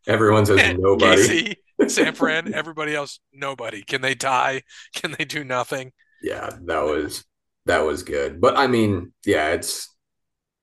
everyone 0.07 0.45
says 0.45 0.77
nobody. 0.79 1.55
KC, 1.81 1.89
San 1.89 2.13
Fran, 2.13 2.53
everybody 2.53 2.93
else, 2.95 3.19
nobody. 3.33 3.81
Can 3.81 4.01
they 4.01 4.13
tie? 4.13 4.61
Can 4.93 5.15
they 5.17 5.25
do 5.25 5.43
nothing? 5.43 5.91
Yeah, 6.21 6.51
that 6.65 6.81
was 6.83 7.25
that 7.65 7.83
was 7.83 8.03
good. 8.03 8.39
But 8.39 8.57
I 8.57 8.67
mean, 8.67 9.11
yeah, 9.25 9.49
it's 9.49 9.89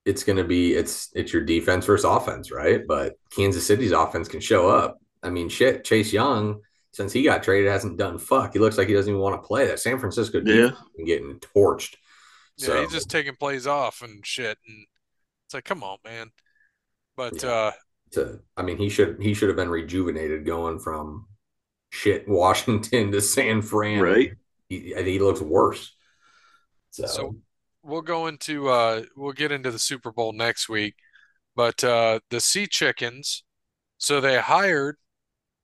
it's 0.05 0.23
gonna 0.23 0.45
be 0.45 0.73
it's 0.73 1.09
it's 1.13 1.33
your 1.33 1.43
defense 1.43 1.85
versus 1.85 2.05
offense, 2.05 2.49
right? 2.49 2.81
But 2.87 3.15
Kansas 3.35 3.67
City's 3.67 3.91
offense 3.91 4.29
can 4.29 4.39
show 4.39 4.69
up. 4.69 4.99
I 5.21 5.29
mean, 5.29 5.49
shit, 5.49 5.83
Chase 5.83 6.13
Young, 6.13 6.61
since 6.93 7.11
he 7.11 7.23
got 7.23 7.43
traded, 7.43 7.69
hasn't 7.69 7.97
done 7.97 8.19
fuck. 8.19 8.53
He 8.53 8.59
looks 8.59 8.77
like 8.77 8.87
he 8.87 8.93
doesn't 8.93 9.09
even 9.11 9.21
want 9.21 9.35
to 9.41 9.45
play. 9.45 9.67
That 9.67 9.79
San 9.81 9.99
Francisco 9.99 10.37
Yeah. 10.39 10.43
defense 10.43 10.77
has 10.97 11.05
getting 11.05 11.39
torched. 11.41 11.95
Yeah, 12.55 12.65
So 12.67 12.81
he's 12.81 12.91
just 12.93 13.09
taking 13.09 13.35
plays 13.35 13.67
off 13.67 14.01
and 14.01 14.25
shit. 14.25 14.57
And 14.65 14.85
it's 15.49 15.55
like, 15.55 15.65
come 15.65 15.83
on, 15.83 15.97
man. 16.05 16.29
But 17.17 17.41
Yeah. 17.43 17.49
uh, 17.49 17.71
to 18.11 18.39
I 18.55 18.61
mean 18.61 18.77
he 18.77 18.87
should 18.89 19.19
he 19.19 19.33
should 19.33 19.49
have 19.49 19.55
been 19.55 19.69
rejuvenated 19.69 20.45
going 20.45 20.77
from 20.79 21.25
shit 21.91 22.27
Washington 22.27 23.11
to 23.11 23.19
San 23.19 23.63
Fran. 23.63 23.99
Right. 23.99 24.31
He, 24.67 24.93
he 24.95 25.17
looks 25.17 25.41
worse. 25.41 25.95
So, 26.91 27.07
So 27.07 27.35
we'll 27.81 28.01
go 28.03 28.27
into 28.27 28.69
uh 28.69 29.05
we'll 29.15 29.33
get 29.33 29.51
into 29.51 29.71
the 29.71 29.79
Super 29.79 30.11
Bowl 30.11 30.33
next 30.33 30.69
week. 30.69 30.95
But 31.55 31.83
uh 31.83 32.19
the 32.29 32.39
Sea 32.39 32.67
Chickens, 32.67 33.43
so 33.97 34.21
they 34.21 34.39
hired 34.39 34.97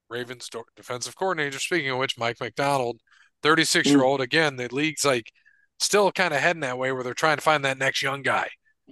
Ravens 0.09 0.49
defensive 0.75 1.15
coordinator, 1.15 1.59
speaking 1.59 1.91
of 1.91 1.99
which, 1.99 2.17
Mike 2.17 2.39
Macdonald, 2.39 3.01
36 3.43 3.93
year 3.93 4.03
old. 4.03 4.21
Again, 4.21 4.55
the 4.55 4.67
league's 4.73 5.05
like 5.05 5.31
still 5.79 6.11
kind 6.11 6.33
of 6.33 6.39
heading 6.41 6.61
that 6.61 6.77
way 6.77 6.91
where 6.91 7.03
they're 7.03 7.13
trying 7.13 7.37
to 7.37 7.43
find 7.43 7.65
that 7.65 7.77
next 7.77 8.01
young 8.01 8.23
guy 8.23 8.49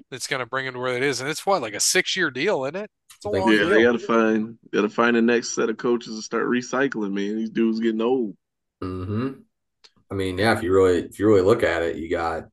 that's 0.10 0.28
going 0.28 0.40
to 0.40 0.46
bring 0.46 0.66
him 0.66 0.74
to 0.74 0.80
where 0.80 0.96
it 0.98 1.04
is. 1.04 1.22
And 1.22 1.30
it's 1.30 1.46
what, 1.46 1.62
like 1.62 1.74
a 1.74 1.80
six 1.80 2.16
year 2.16 2.32
deal, 2.32 2.66
isn't 2.66 2.76
it? 2.76 2.92
It's 3.18 3.26
a 3.26 3.30
long 3.30 3.58
Yeah, 3.58 3.60
deal. 3.60 3.70
they 3.70 3.82
gotta 3.84 4.00
find 4.00 4.58
gotta 4.72 4.90
find 4.90 5.16
the 5.16 5.22
next 5.22 5.56
set 5.56 5.70
of 5.70 5.78
coaches 5.78 6.16
to 6.16 6.22
start 6.22 6.46
recycling, 6.48 7.14
man. 7.14 7.36
These 7.38 7.50
dudes 7.50 7.80
getting 7.80 8.02
old. 8.02 8.36
hmm 8.82 9.32
I 10.12 10.16
mean, 10.16 10.38
yeah, 10.40 10.58
if 10.58 10.64
you 10.64 10.74
really 10.74 11.00
if 11.06 11.20
you 11.20 11.28
really 11.28 11.42
look 11.42 11.64
at 11.64 11.84
it, 11.84 11.98
you 11.98 12.10
got 12.10 12.50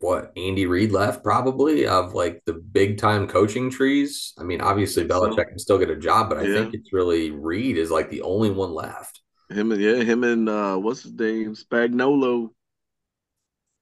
what 0.00 0.32
Andy 0.36 0.66
Reid 0.66 0.92
left 0.92 1.24
probably 1.24 1.86
of 1.86 2.14
like 2.14 2.42
the 2.46 2.54
big 2.54 2.98
time 2.98 3.28
coaching 3.28 3.70
trees. 3.70 4.34
I 4.38 4.44
mean, 4.44 4.60
obviously 4.62 5.04
Think 5.04 5.12
so. 5.12 5.38
Belichick 5.38 5.48
can 5.50 5.58
still 5.60 5.78
get 5.78 5.90
a 5.90 5.96
job, 5.96 6.28
but 6.30 6.38
I 6.38 6.46
Yeah. 6.46 6.48
think 6.48 6.74
it's 6.74 6.92
really 6.92 7.30
Reid 7.32 7.78
is 7.78 7.90
like 7.92 8.10
the 8.10 8.22
only 8.22 8.50
one 8.50 8.72
left. 8.74 9.22
Him 9.50 9.72
and 9.72 9.80
yeah, 9.82 10.04
him 10.04 10.22
and 10.22 10.48
uh 10.48 10.76
what's 10.76 11.02
his 11.02 11.12
name? 11.12 11.56
Spagnuolo. 11.56 12.52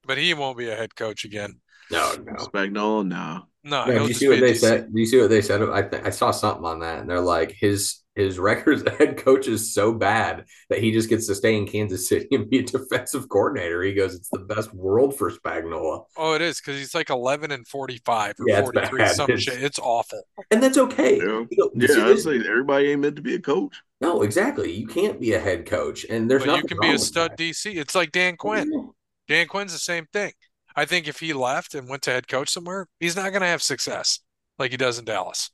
But 0.06 0.16
he 0.18 0.32
won't 0.32 0.56
be 0.56 0.70
a 0.70 0.76
head 0.76 0.94
coach 0.96 1.24
again. 1.26 1.60
No, 1.90 2.14
no. 2.25 2.33
Spagnuolo, 2.35 3.07
nah. 3.07 3.42
No, 3.66 3.87
No, 3.87 3.92
he'll 3.92 4.03
do 4.03 4.09
you 4.09 4.14
see 4.14 4.29
what 4.29 4.40
they 4.40 4.55
said? 4.55 4.92
Do 4.92 5.01
you 5.01 5.07
see 5.07 5.18
what 5.20 5.31
they 5.31 5.40
said? 5.40 5.62
I 5.62 5.83
think 5.83 6.07
I 6.07 6.11
saw 6.11 6.31
something 6.31 6.64
on 6.66 6.81
that, 6.81 7.01
and 7.01 7.09
they're 7.11 7.20
like 7.20 7.53
his 7.53 8.01
his 8.14 8.38
record 8.38 8.75
as 8.87 8.97
head 8.99 9.16
coach 9.16 9.49
is 9.49 9.75
so 9.75 9.92
bad 9.92 10.44
that 10.68 10.79
he 10.81 10.92
just 10.92 11.09
gets 11.09 11.27
to 11.27 11.35
stay 11.35 11.57
in 11.57 11.66
Kansas 11.66 12.09
City 12.09 12.29
and 12.33 12.49
be 12.49 12.59
a 12.59 12.62
defensive 12.62 13.29
coordinator. 13.29 13.83
He 13.83 13.92
goes, 13.94 14.14
it's 14.14 14.29
the 14.29 14.38
best 14.40 14.73
world 14.73 15.16
for 15.18 15.31
Spagnuolo, 15.33 16.05
Oh, 16.16 16.35
it 16.35 16.40
is 16.42 16.61
because 16.61 16.79
he's 16.79 16.94
like 16.94 17.11
11 17.11 17.51
and 17.51 17.66
45 17.66 18.35
or 18.38 18.44
Yeah, 18.47 18.59
it's 18.61 18.70
43, 18.70 18.99
bad. 18.99 19.16
some 19.16 19.25
It's- 19.31 19.40
shit. 19.42 19.62
It's 19.62 19.79
awful. 19.81 20.23
and 20.53 20.62
that's 20.62 20.79
okay. 20.79 21.16
Yeah. 21.16 21.25
You 21.25 21.49
know, 21.59 21.70
Yeah, 21.75 21.87
see, 21.88 22.01
I'd 22.03 22.09
this- 22.09 22.25
say 22.25 22.37
everybody 22.37 22.92
ain't 22.92 23.01
meant 23.01 23.16
to 23.16 23.23
be 23.23 23.35
a 23.35 23.40
coach. 23.40 23.75
no, 24.01 24.23
exactly. 24.23 24.70
You 24.70 24.87
can't 24.87 25.18
be 25.18 25.33
a 25.33 25.40
head 25.40 25.66
coach, 25.66 26.05
and 26.09 26.31
there's 26.31 26.44
But 26.44 26.57
you 26.59 26.68
can 26.68 26.79
wrong 26.79 26.90
be 26.90 26.94
a 26.94 26.99
stud 27.01 27.33
that. 27.33 27.38
DC. 27.38 27.75
It's 27.77 27.94
like 27.97 28.12
Dan 28.12 28.37
Quinn. 28.37 28.90
Dan 29.27 29.47
Quinn's 29.49 29.73
the 29.73 29.79
same 29.79 30.07
thing. 30.12 30.33
I 30.76 30.84
think 30.84 31.06
if 31.06 31.20
he 31.20 31.32
left 31.32 31.74
and 31.74 31.88
went 31.88 32.02
to 32.02 32.10
head 32.10 32.28
coach 32.28 32.48
somewhere, 32.48 32.88
he's 33.00 33.16
not 33.16 33.30
going 33.30 33.42
to 33.42 33.48
have 33.48 33.62
success 33.62 34.20
like 34.58 34.70
he 34.70 34.76
does 34.76 34.98
in 34.98 35.04
Dallas. 35.04 35.50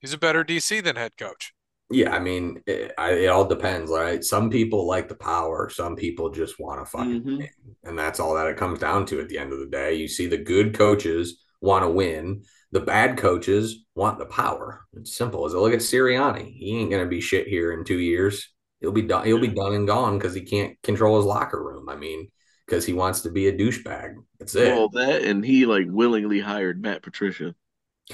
He's 0.00 0.12
a 0.12 0.18
better 0.18 0.44
DC 0.44 0.80
than 0.80 0.96
head 0.96 1.16
coach. 1.16 1.52
Yeah, 1.90 2.14
I 2.14 2.18
mean, 2.18 2.62
it, 2.66 2.92
I, 2.96 3.12
it 3.12 3.26
all 3.26 3.44
depends, 3.44 3.90
right? 3.90 4.24
Some 4.24 4.50
people 4.50 4.86
like 4.86 5.08
the 5.08 5.14
power, 5.14 5.68
some 5.68 5.96
people 5.96 6.30
just 6.30 6.58
want 6.58 6.80
to 6.80 6.86
fucking 6.90 7.22
Mhm. 7.22 7.38
win, 7.38 7.48
and 7.84 7.98
that's 7.98 8.18
all 8.20 8.34
that 8.34 8.46
it 8.46 8.56
comes 8.56 8.78
down 8.78 9.06
to 9.06 9.20
at 9.20 9.28
the 9.28 9.38
end 9.38 9.52
of 9.52 9.58
the 9.60 9.66
day. 9.66 9.94
You 9.94 10.08
see, 10.08 10.26
the 10.26 10.38
good 10.38 10.74
coaches 10.74 11.42
want 11.60 11.84
to 11.84 11.90
win, 11.90 12.44
the 12.72 12.80
bad 12.80 13.18
coaches 13.18 13.84
want 13.94 14.18
the 14.18 14.26
power. 14.26 14.86
It's 14.94 15.14
simple 15.14 15.44
as 15.44 15.52
it. 15.54 15.58
Look 15.58 15.74
at 15.74 15.80
Sirianni; 15.80 16.54
he 16.56 16.78
ain't 16.78 16.90
gonna 16.90 17.06
be 17.06 17.20
shit 17.20 17.46
here 17.46 17.72
in 17.72 17.84
two 17.84 17.98
years. 17.98 18.48
He'll 18.80 18.90
be 18.92 19.02
done. 19.02 19.26
He'll 19.26 19.38
be 19.38 19.48
done 19.48 19.74
and 19.74 19.86
gone 19.86 20.18
because 20.18 20.34
he 20.34 20.42
can't 20.42 20.80
control 20.82 21.16
his 21.18 21.26
locker 21.26 21.62
room. 21.62 21.88
I 21.88 21.96
mean, 21.96 22.28
because 22.66 22.84
he 22.86 22.92
wants 22.92 23.20
to 23.22 23.30
be 23.30 23.48
a 23.48 23.52
douchebag. 23.56 24.14
That's 24.38 24.54
it. 24.54 24.72
Well, 24.74 24.88
that 24.90 25.22
and 25.22 25.44
he 25.44 25.66
like 25.66 25.86
willingly 25.88 26.40
hired 26.40 26.80
Matt 26.82 27.02
Patricia. 27.02 27.54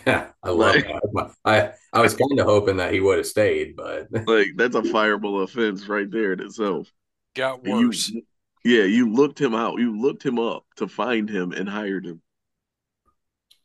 Yeah, 0.06 0.30
I 0.42 0.50
love 0.50 0.76
Like- 0.76 0.86
that. 0.86 1.32
I 1.44 1.72
I 1.92 2.00
was 2.00 2.14
kind 2.14 2.38
of 2.38 2.46
hoping 2.46 2.76
that 2.78 2.92
he 2.92 3.00
would 3.00 3.18
have 3.18 3.26
stayed, 3.26 3.76
but 3.76 4.08
Like 4.26 4.48
that's 4.56 4.76
a 4.76 4.82
fireable 4.82 5.42
offense 5.42 5.86
right 5.88 6.10
there 6.10 6.32
in 6.32 6.40
itself. 6.40 6.92
Got 7.34 7.64
And 7.66 7.80
you- 7.80 7.86
worse. 7.88 8.12
yeah, 8.64 8.84
you 8.84 9.12
looked 9.12 9.40
him 9.40 9.54
out. 9.54 9.78
You 9.78 10.00
looked 10.00 10.24
him 10.24 10.38
up 10.38 10.64
to 10.76 10.86
find 10.88 11.28
him 11.28 11.52
and 11.52 11.68
hired 11.68 12.06
him. 12.06 12.20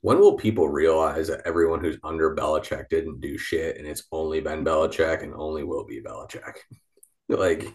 When 0.02 0.20
will 0.20 0.36
people 0.36 0.70
realize 0.70 1.30
that 1.30 1.42
everyone 1.46 1.80
who's 1.84 1.98
under 2.04 2.36
Belichick 2.36 2.90
didn't 2.90 3.22
do 3.22 3.40
shit 3.40 3.78
and 3.78 3.88
it's 3.88 4.04
only 4.12 4.40
been 4.40 4.64
Belichick 4.64 5.24
and 5.24 5.34
only 5.34 5.64
will 5.64 5.86
be 5.86 6.02
Belichick? 6.02 6.58
Like, 7.28 7.74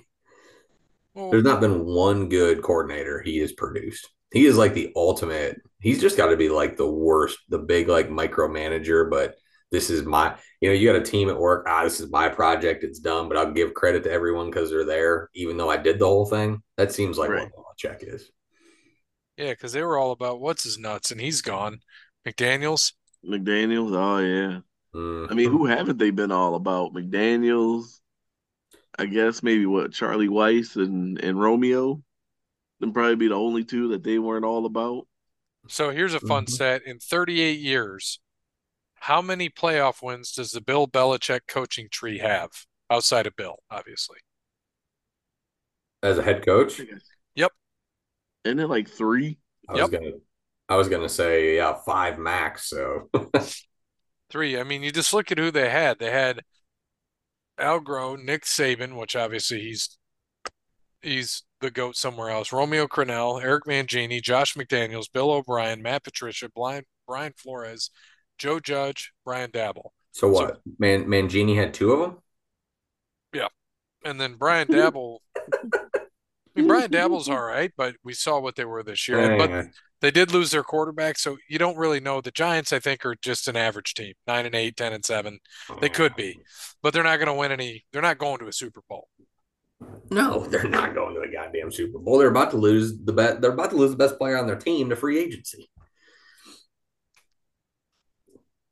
Well, 1.20 1.30
there's 1.30 1.44
not 1.44 1.60
been 1.60 1.84
one 1.84 2.28
good 2.28 2.62
coordinator 2.62 3.20
he 3.20 3.38
has 3.38 3.52
produced. 3.52 4.08
He 4.32 4.46
is 4.46 4.56
like 4.56 4.74
the 4.74 4.92
ultimate. 4.96 5.60
He's 5.80 6.00
just 6.00 6.16
got 6.16 6.28
to 6.28 6.36
be 6.36 6.48
like 6.48 6.76
the 6.76 6.90
worst, 6.90 7.38
the 7.48 7.58
big 7.58 7.88
like 7.88 8.08
micromanager. 8.08 9.10
But 9.10 9.34
this 9.70 9.90
is 9.90 10.04
my, 10.04 10.36
you 10.60 10.68
know, 10.68 10.74
you 10.74 10.90
got 10.92 11.00
a 11.00 11.04
team 11.04 11.28
at 11.30 11.38
work. 11.38 11.66
Ah, 11.68 11.84
this 11.84 12.00
is 12.00 12.10
my 12.10 12.28
project. 12.28 12.84
It's 12.84 12.98
done, 13.00 13.28
but 13.28 13.36
I'll 13.36 13.52
give 13.52 13.74
credit 13.74 14.04
to 14.04 14.10
everyone 14.10 14.46
because 14.50 14.70
they're 14.70 14.84
there, 14.84 15.30
even 15.34 15.56
though 15.56 15.70
I 15.70 15.76
did 15.76 15.98
the 15.98 16.06
whole 16.06 16.26
thing. 16.26 16.62
That 16.76 16.92
seems 16.92 17.18
like 17.18 17.30
Right. 17.30 17.48
what 17.54 17.76
Belichick 17.76 18.02
is. 18.02 18.30
yeah, 19.36 19.50
because 19.50 19.72
they 19.72 19.82
were 19.82 19.98
all 19.98 20.12
about 20.12 20.40
what's 20.40 20.64
his 20.64 20.78
nuts, 20.78 21.10
and 21.10 21.20
he's 21.20 21.40
gone. 21.42 21.80
McDaniels. 22.26 22.92
McDaniels, 23.24 23.92
oh 23.94 24.18
yeah. 24.18 24.60
Mm. 24.94 25.30
I 25.30 25.34
mean, 25.34 25.50
who 25.50 25.66
haven't 25.66 25.98
they 25.98 26.10
been 26.10 26.32
all 26.32 26.54
about? 26.56 26.92
McDaniels, 26.92 27.99
I 29.00 29.06
guess 29.06 29.42
maybe 29.42 29.66
what 29.66 29.92
Charlie 29.92 30.28
Weis 30.28 30.76
and 30.76 31.18
and 31.18 31.40
Romeo. 31.40 32.02
Them 32.80 32.92
probably 32.92 33.16
be 33.16 33.28
the 33.28 33.34
only 33.34 33.64
two 33.64 33.88
that 33.88 34.02
they 34.04 34.18
weren't 34.18 34.44
all 34.44 34.66
about. 34.66 35.06
So 35.68 35.90
here's 35.90 36.14
a 36.14 36.20
fun 36.20 36.44
Mhm. 36.44 36.50
stat. 36.50 36.82
In 36.84 36.98
38 36.98 37.60
years, 37.60 38.20
how 38.96 39.22
many 39.22 39.50
playoff 39.50 40.02
wins 40.02 40.32
does 40.32 40.52
the 40.52 40.60
Bill 40.60 40.86
Belichick 40.88 41.42
coaching 41.48 41.88
tree 41.90 42.18
have 42.18 42.66
outside 42.90 43.26
of 43.26 43.36
Bill, 43.36 43.58
obviously? 43.70 44.18
as 46.02 46.18
a 46.18 46.22
head 46.22 46.44
coach. 46.44 46.80
Yep. 47.34 47.52
Isn't 48.44 48.58
it 48.58 48.68
like 48.68 48.88
three? 48.88 49.38
I 49.68 49.76
was 49.76 49.82
Yep. 49.82 49.90
gonna 49.90 50.12
I 50.68 50.76
was 50.76 50.88
gonna 50.88 51.08
say 51.08 51.56
yeah, 51.56 51.74
five 51.74 52.18
max. 52.18 52.68
So 52.68 53.10
Three. 54.30 54.58
I 54.58 54.62
mean, 54.62 54.82
you 54.82 54.92
just 54.92 55.12
look 55.12 55.32
at 55.32 55.38
who 55.38 55.50
they 55.50 55.68
had. 55.70 55.98
They 55.98 56.10
had 56.10 56.42
Al 57.60 57.80
Groh, 57.80 58.22
Nick 58.22 58.44
Saban, 58.44 58.96
which 58.96 59.14
obviously 59.14 59.60
he's 59.60 59.98
he's 61.02 61.44
the 61.60 61.70
goat 61.70 61.96
somewhere 61.96 62.30
else. 62.30 62.52
Romeo 62.52 62.86
Crennel, 62.86 63.42
Eric 63.42 63.64
Mangini, 63.64 64.22
Josh 64.22 64.54
McDaniels, 64.54 65.12
Bill 65.12 65.30
O'Brien, 65.30 65.82
Matt 65.82 66.04
Patricia, 66.04 66.48
Brian 66.54 66.84
Brian 67.06 67.32
Flores, 67.36 67.90
Joe 68.38 68.60
Judge, 68.60 69.12
Brian 69.24 69.50
Daboll. 69.50 69.90
so 70.12 70.28
what? 70.28 70.60
Man 70.78 71.04
Mangini 71.04 71.56
had 71.56 71.74
two 71.74 71.92
of 71.92 72.00
them? 72.00 72.18
Yeah, 73.32 73.48
and 74.04 74.20
then 74.20 74.34
Brian 74.34 74.68
Daboll. 74.68 75.18
I 75.36 76.60
mean, 76.60 76.66
Brian 76.66 76.90
Daboll's 76.90 77.28
all 77.28 77.42
right, 77.42 77.70
but 77.76 77.94
we 78.02 78.12
saw 78.12 78.40
what 78.40 78.56
they 78.56 78.64
were 78.64 78.82
this 78.82 79.06
year. 79.06 79.20
And, 79.20 79.38
but 79.38 79.66
they 80.00 80.10
did 80.10 80.32
lose 80.32 80.50
their 80.50 80.62
quarterback, 80.62 81.18
so 81.18 81.36
you 81.48 81.58
don't 81.58 81.76
really 81.76 82.00
know. 82.00 82.20
The 82.20 82.30
Giants, 82.30 82.72
I 82.72 82.78
think, 82.78 83.04
are 83.04 83.16
just 83.20 83.48
an 83.48 83.56
average 83.56 83.94
team, 83.94 84.14
nine 84.26 84.46
and 84.46 84.54
eight, 84.54 84.76
10 84.76 84.92
and 84.92 85.04
seven. 85.04 85.38
They 85.80 85.88
could 85.88 86.16
be, 86.16 86.40
but 86.82 86.92
they're 86.92 87.04
not 87.04 87.18
going 87.18 87.28
to 87.28 87.34
win 87.34 87.52
any. 87.52 87.84
They're 87.92 88.02
not 88.02 88.18
going 88.18 88.38
to 88.38 88.48
a 88.48 88.52
Super 88.52 88.82
Bowl. 88.88 89.08
No, 90.10 90.46
they're 90.46 90.68
not 90.68 90.94
going 90.94 91.14
to 91.14 91.20
a 91.20 91.32
goddamn 91.32 91.70
Super 91.70 91.98
Bowl. 91.98 92.18
They're 92.18 92.28
about 92.28 92.50
to 92.52 92.56
lose 92.56 92.98
the 92.98 93.12
bet. 93.12 93.40
They're 93.40 93.52
about 93.52 93.70
to 93.70 93.76
lose 93.76 93.90
the 93.90 93.96
best 93.96 94.18
player 94.18 94.36
on 94.38 94.46
their 94.46 94.56
team 94.56 94.90
to 94.90 94.96
free 94.96 95.18
agency. 95.18 95.70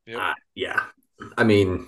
Yep. 0.07 0.18
Uh, 0.18 0.34
yeah, 0.55 0.82
I 1.36 1.44
mean, 1.44 1.86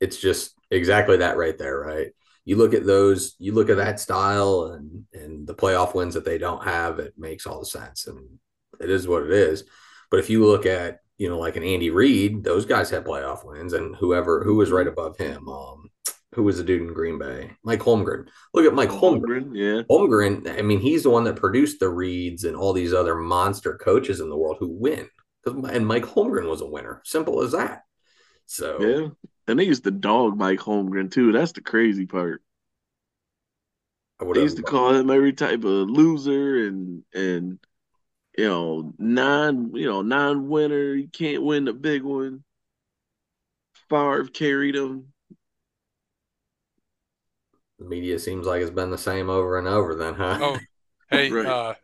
it's 0.00 0.20
just 0.20 0.54
exactly 0.70 1.18
that 1.18 1.36
right 1.36 1.58
there, 1.58 1.78
right? 1.78 2.12
You 2.44 2.56
look 2.56 2.74
at 2.74 2.86
those, 2.86 3.34
you 3.38 3.52
look 3.52 3.70
at 3.70 3.78
that 3.78 4.00
style 4.00 4.72
and 4.74 5.04
and 5.12 5.46
the 5.46 5.54
playoff 5.54 5.94
wins 5.94 6.14
that 6.14 6.24
they 6.24 6.38
don't 6.38 6.64
have. 6.64 6.98
It 6.98 7.14
makes 7.16 7.46
all 7.46 7.60
the 7.60 7.66
sense, 7.66 8.06
and 8.06 8.38
it 8.80 8.90
is 8.90 9.08
what 9.08 9.22
it 9.22 9.32
is. 9.32 9.64
But 10.10 10.20
if 10.20 10.28
you 10.30 10.44
look 10.44 10.66
at 10.66 11.00
you 11.16 11.28
know 11.28 11.38
like 11.38 11.56
an 11.56 11.62
Andy 11.62 11.90
Reid, 11.90 12.44
those 12.44 12.66
guys 12.66 12.90
had 12.90 13.04
playoff 13.04 13.46
wins, 13.46 13.72
and 13.72 13.96
whoever 13.96 14.44
who 14.44 14.56
was 14.56 14.70
right 14.70 14.86
above 14.86 15.16
him, 15.16 15.48
um, 15.48 15.88
who 16.34 16.42
was 16.42 16.58
the 16.58 16.64
dude 16.64 16.82
in 16.82 16.92
Green 16.92 17.18
Bay, 17.18 17.52
Mike 17.62 17.80
Holmgren. 17.80 18.28
Look 18.52 18.66
at 18.66 18.74
Mike 18.74 18.90
Holmgren. 18.90 19.44
Holmgren, 19.44 19.50
yeah. 19.54 19.82
Holmgren, 19.90 20.58
I 20.58 20.62
mean, 20.62 20.80
he's 20.80 21.04
the 21.04 21.10
one 21.10 21.24
that 21.24 21.36
produced 21.36 21.80
the 21.80 21.86
Reids 21.86 22.44
and 22.44 22.56
all 22.56 22.72
these 22.72 22.92
other 22.92 23.14
monster 23.14 23.76
coaches 23.76 24.20
in 24.20 24.28
the 24.28 24.36
world 24.36 24.56
who 24.58 24.68
win. 24.68 25.08
And 25.46 25.86
Mike 25.86 26.04
Holmgren 26.04 26.48
was 26.48 26.60
a 26.60 26.66
winner. 26.66 27.02
Simple 27.04 27.42
as 27.42 27.52
that. 27.52 27.82
So 28.46 28.78
Yeah. 28.80 29.08
And 29.46 29.58
they 29.58 29.64
used 29.64 29.84
to 29.84 29.90
dog 29.90 30.36
Mike 30.38 30.60
Holmgren 30.60 31.10
too. 31.10 31.32
That's 31.32 31.52
the 31.52 31.60
crazy 31.60 32.06
part. 32.06 32.42
I 34.20 34.24
They 34.32 34.42
used 34.42 34.56
to 34.56 34.62
call 34.62 34.94
him 34.94 35.10
every 35.10 35.32
type 35.32 35.64
of 35.64 35.90
loser 35.90 36.66
and 36.66 37.04
and 37.14 37.58
you 38.38 38.48
know, 38.48 38.94
non 38.98 39.74
you 39.74 39.86
know, 39.86 40.02
non 40.02 40.48
winner. 40.48 40.94
You 40.94 41.08
can't 41.08 41.42
win 41.42 41.64
the 41.66 41.72
big 41.72 42.02
one. 42.02 42.44
Favre 43.88 44.24
carried 44.24 44.74
him. 44.74 45.12
the 47.78 47.84
media 47.84 48.18
seems 48.18 48.46
like 48.46 48.62
it's 48.62 48.70
been 48.70 48.90
the 48.90 48.98
same 48.98 49.28
over 49.28 49.58
and 49.58 49.68
over. 49.68 49.94
Then, 49.94 50.14
huh? 50.14 50.38
Oh, 50.40 50.58
hey, 51.10 51.30
Right. 51.32 51.46
uh, 51.46 51.74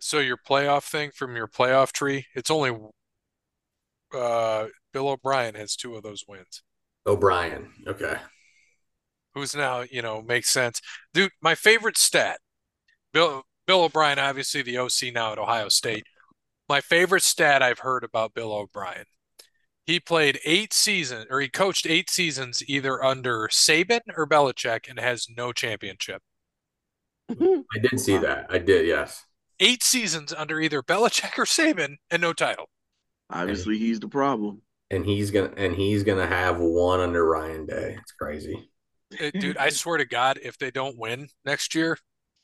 so 0.00 0.18
your 0.20 0.36
playoff 0.36 0.84
thing 0.84 1.10
from 1.14 1.36
your 1.36 1.48
playoff 1.48 1.92
tree, 1.92 2.26
it's 2.34 2.50
only 2.50 2.72
uh, 4.14 4.66
Bill 4.92 5.08
O'Brien 5.08 5.54
has 5.54 5.76
two 5.76 5.96
of 5.96 6.02
those 6.02 6.24
wins. 6.26 6.62
O'Brien. 7.08 7.70
Okay. 7.86 8.16
who's 9.34 9.54
now, 9.54 9.80
you 9.90 10.02
know, 10.02 10.22
makes 10.22 10.50
sense. 10.50 10.80
Dude, 11.14 11.32
my 11.40 11.54
favorite 11.54 11.96
stat, 11.98 12.40
Bill 13.12 13.42
Bill 13.66 13.84
O'Brien, 13.84 14.18
obviously 14.18 14.62
the 14.62 14.78
OC 14.78 15.12
now 15.14 15.32
at 15.32 15.38
Ohio 15.38 15.68
State. 15.68 16.04
My 16.68 16.80
favorite 16.80 17.22
stat 17.22 17.62
I've 17.62 17.80
heard 17.80 18.04
about 18.04 18.34
Bill 18.34 18.52
O'Brien. 18.52 19.04
He 19.86 20.00
played 20.00 20.38
eight 20.44 20.74
seasons, 20.74 21.26
or 21.30 21.40
he 21.40 21.48
coached 21.48 21.86
eight 21.86 22.10
seasons 22.10 22.62
either 22.68 23.02
under 23.02 23.48
Saban 23.50 24.00
or 24.16 24.26
Belichick 24.26 24.88
and 24.88 24.98
has 25.00 25.26
no 25.34 25.52
championship. 25.52 26.22
I 27.30 27.78
did 27.80 27.98
see 27.98 28.18
that. 28.18 28.46
I 28.50 28.58
did, 28.58 28.86
yes. 28.86 29.24
Eight 29.60 29.82
seasons 29.82 30.32
under 30.32 30.60
either 30.60 30.82
Belichick 30.82 31.38
or 31.38 31.44
Saban 31.44 31.96
and 32.10 32.20
no 32.22 32.32
title. 32.34 32.68
Obviously, 33.30 33.78
he's 33.78 34.00
the 34.00 34.08
problem. 34.08 34.62
And 34.90 35.04
he's 35.04 35.30
gonna 35.30 35.52
and 35.56 35.74
he's 35.74 36.02
gonna 36.02 36.26
have 36.26 36.58
one 36.58 37.00
under 37.00 37.26
Ryan 37.28 37.66
Day. 37.66 37.96
It's 38.00 38.12
crazy. 38.12 38.70
Uh, 39.20 39.30
Dude, 39.38 39.56
I 39.56 39.68
swear 39.70 39.98
to 39.98 40.04
God, 40.04 40.38
if 40.42 40.58
they 40.58 40.70
don't 40.70 40.98
win 40.98 41.28
next 41.44 41.74
year, 41.74 41.98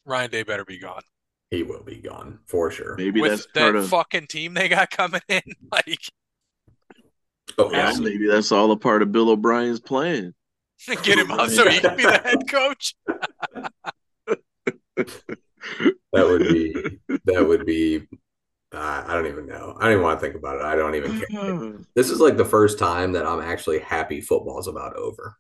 Ryan 0.04 0.30
Day 0.30 0.42
better 0.42 0.64
be 0.64 0.78
gone. 0.78 1.02
He 1.50 1.62
will 1.62 1.82
be 1.82 1.96
gone 1.96 2.40
for 2.46 2.70
sure. 2.70 2.96
Maybe 2.96 3.20
With 3.20 3.30
that's 3.30 3.46
that 3.54 3.60
part 3.60 3.76
of 3.76 3.88
fucking 3.88 4.26
team 4.26 4.54
they 4.54 4.68
got 4.68 4.90
coming 4.90 5.20
in, 5.28 5.42
like 5.72 6.00
Oh, 7.58 7.70
yeah, 7.70 7.92
yeah. 7.92 7.98
maybe 8.00 8.26
that's 8.26 8.50
all 8.52 8.72
a 8.72 8.76
part 8.76 9.02
of 9.02 9.12
Bill 9.12 9.30
O'Brien's 9.30 9.80
plan. 9.80 10.34
get 11.02 11.18
him 11.18 11.30
out 11.30 11.50
so 11.50 11.68
he 11.68 11.78
can 11.78 11.96
be 11.96 12.02
the 12.02 12.12
head 12.12 12.48
coach. 12.48 12.94
That 16.12 16.26
would 16.26 16.42
be 16.42 17.00
that 17.24 17.46
would 17.48 17.64
be 17.64 18.06
uh, 18.74 19.04
I 19.06 19.14
don't 19.14 19.26
even 19.26 19.46
know. 19.46 19.76
I 19.78 19.84
don't 19.84 19.92
even 19.92 20.02
want 20.04 20.20
to 20.20 20.26
think 20.26 20.36
about 20.36 20.56
it. 20.56 20.62
I 20.62 20.74
don't 20.74 20.94
even 20.94 21.18
care. 21.20 21.78
This 21.94 22.10
is 22.10 22.20
like 22.20 22.36
the 22.36 22.44
first 22.44 22.78
time 22.78 23.12
that 23.12 23.26
I'm 23.26 23.40
actually 23.40 23.78
happy 23.78 24.20
football's 24.20 24.68
about 24.68 24.96
over. 24.96 25.36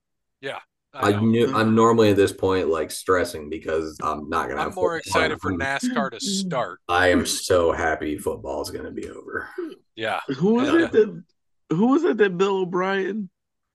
I 0.94 1.08
I 1.08 1.12
know. 1.12 1.20
knew 1.20 1.54
I'm 1.54 1.74
normally 1.74 2.10
at 2.10 2.16
this 2.16 2.32
point 2.32 2.68
like 2.68 2.90
stressing 2.90 3.50
because 3.50 3.98
I'm 4.02 4.28
not 4.28 4.48
gonna 4.48 4.60
I'm 4.60 4.68
have 4.68 4.76
more 4.76 5.00
football. 5.02 5.22
excited 5.22 5.40
for 5.40 5.52
NASCAR 5.52 6.10
to 6.12 6.20
start. 6.20 6.80
I 6.88 7.08
am 7.08 7.26
so 7.26 7.72
happy 7.72 8.16
football's 8.16 8.70
gonna 8.70 8.92
be 8.92 9.08
over. 9.08 9.48
Yeah. 9.96 10.20
Who 10.38 10.54
was 10.54 10.68
it 10.68 10.92
that 10.92 11.24
who 11.70 11.86
was 11.88 12.04
it 12.04 12.16
that 12.18 12.38
Bill 12.38 12.58
O'Brien? 12.58 13.28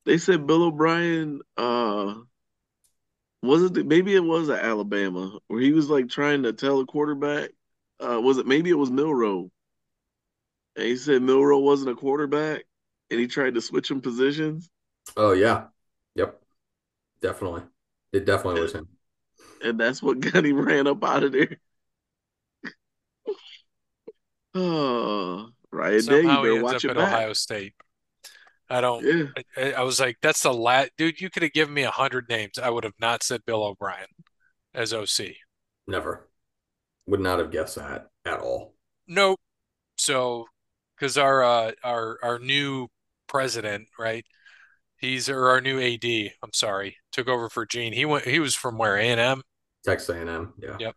They 0.05 0.17
said 0.17 0.47
Bill 0.47 0.63
O'Brien 0.63 1.41
uh 1.57 2.15
was 3.41 3.63
it 3.63 3.85
maybe 3.85 4.15
it 4.15 4.23
was 4.23 4.49
at 4.49 4.63
Alabama 4.63 5.39
where 5.47 5.61
he 5.61 5.73
was 5.73 5.89
like 5.89 6.09
trying 6.09 6.43
to 6.43 6.53
tell 6.53 6.79
a 6.79 6.85
quarterback 6.85 7.51
uh 7.99 8.19
was 8.21 8.37
it 8.37 8.45
maybe 8.47 8.69
it 8.69 8.77
was 8.77 8.91
Milroe 8.91 9.51
and 10.75 10.85
he 10.85 10.95
said 10.95 11.21
Milroe 11.21 11.59
wasn't 11.59 11.91
a 11.91 11.95
quarterback 11.95 12.63
and 13.11 13.19
he 13.19 13.27
tried 13.27 13.53
to 13.55 13.61
switch 13.61 13.89
him 13.91 14.01
positions 14.01 14.69
Oh 15.17 15.31
yeah. 15.33 15.67
Yep. 16.15 16.41
Definitely. 17.21 17.63
It 18.13 18.25
definitely 18.25 18.61
was 18.61 18.73
him. 18.73 18.87
and 19.63 19.79
that's 19.79 20.01
what 20.01 20.19
got 20.19 20.45
him 20.45 20.59
ran 20.59 20.87
up 20.87 21.03
out 21.03 21.23
of 21.23 21.31
there. 21.31 21.57
Oh, 24.53 25.49
right 25.71 26.05
there, 26.07 26.23
you 26.23 26.37
Somehow 26.37 26.43
he 26.43 26.55
ends 26.55 26.63
watch 26.63 26.77
up 26.85 26.85
it 26.85 26.91
at 26.91 26.97
back. 26.97 27.07
Ohio 27.13 27.33
State. 27.33 27.73
I 28.69 28.81
don't. 28.81 29.05
Yeah, 29.05 29.25
I, 29.57 29.73
I 29.73 29.81
was 29.83 29.99
like, 29.99 30.17
that's 30.21 30.43
the 30.43 30.53
last 30.53 30.91
dude. 30.97 31.21
You 31.21 31.29
could 31.29 31.43
have 31.43 31.53
given 31.53 31.73
me 31.73 31.83
a 31.83 31.91
hundred 31.91 32.29
names. 32.29 32.57
I 32.59 32.69
would 32.69 32.83
have 32.83 32.99
not 32.99 33.23
said 33.23 33.45
Bill 33.45 33.63
O'Brien 33.63 34.07
as 34.73 34.93
OC. 34.93 35.37
Never. 35.87 36.28
Would 37.09 37.19
not 37.19 37.39
have 37.39 37.51
guessed 37.51 37.75
that 37.75 38.09
at 38.23 38.39
all. 38.39 38.75
Nope. 39.07 39.39
So, 39.97 40.45
because 40.95 41.17
our 41.17 41.43
uh, 41.43 41.71
our 41.83 42.19
our 42.21 42.39
new 42.39 42.87
president, 43.27 43.87
right? 43.97 44.25
He's 44.97 45.27
or 45.27 45.47
our 45.47 45.59
new 45.59 45.79
AD. 45.81 46.03
I'm 46.43 46.53
sorry, 46.53 46.97
took 47.11 47.27
over 47.27 47.49
for 47.49 47.65
Gene. 47.65 47.93
He 47.93 48.05
went. 48.05 48.25
He 48.25 48.39
was 48.39 48.53
from 48.53 48.77
where? 48.77 48.95
A 48.95 49.01
and 49.01 49.19
M. 49.19 49.41
Texas 49.83 50.09
A&M. 50.09 50.53
Yeah. 50.61 50.77
Yep. 50.79 50.95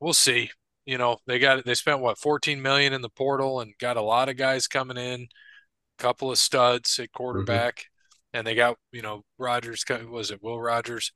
We'll 0.00 0.14
see. 0.14 0.50
You 0.86 0.96
know, 0.96 1.18
they 1.26 1.38
got 1.38 1.64
they 1.66 1.74
spent 1.74 2.00
what 2.00 2.18
14 2.18 2.62
million 2.62 2.94
in 2.94 3.02
the 3.02 3.10
portal 3.10 3.60
and 3.60 3.74
got 3.78 3.98
a 3.98 4.02
lot 4.02 4.30
of 4.30 4.38
guys 4.38 4.66
coming 4.66 4.96
in, 4.96 5.22
a 5.22 6.02
couple 6.02 6.30
of 6.30 6.38
studs 6.38 6.98
at 6.98 7.12
quarterback, 7.12 7.84
and 8.32 8.46
they 8.46 8.54
got, 8.54 8.76
you 8.92 9.02
know, 9.02 9.22
Rogers, 9.38 9.84
was 10.08 10.30
it 10.30 10.42
Will 10.42 10.58
Rogers, 10.58 11.12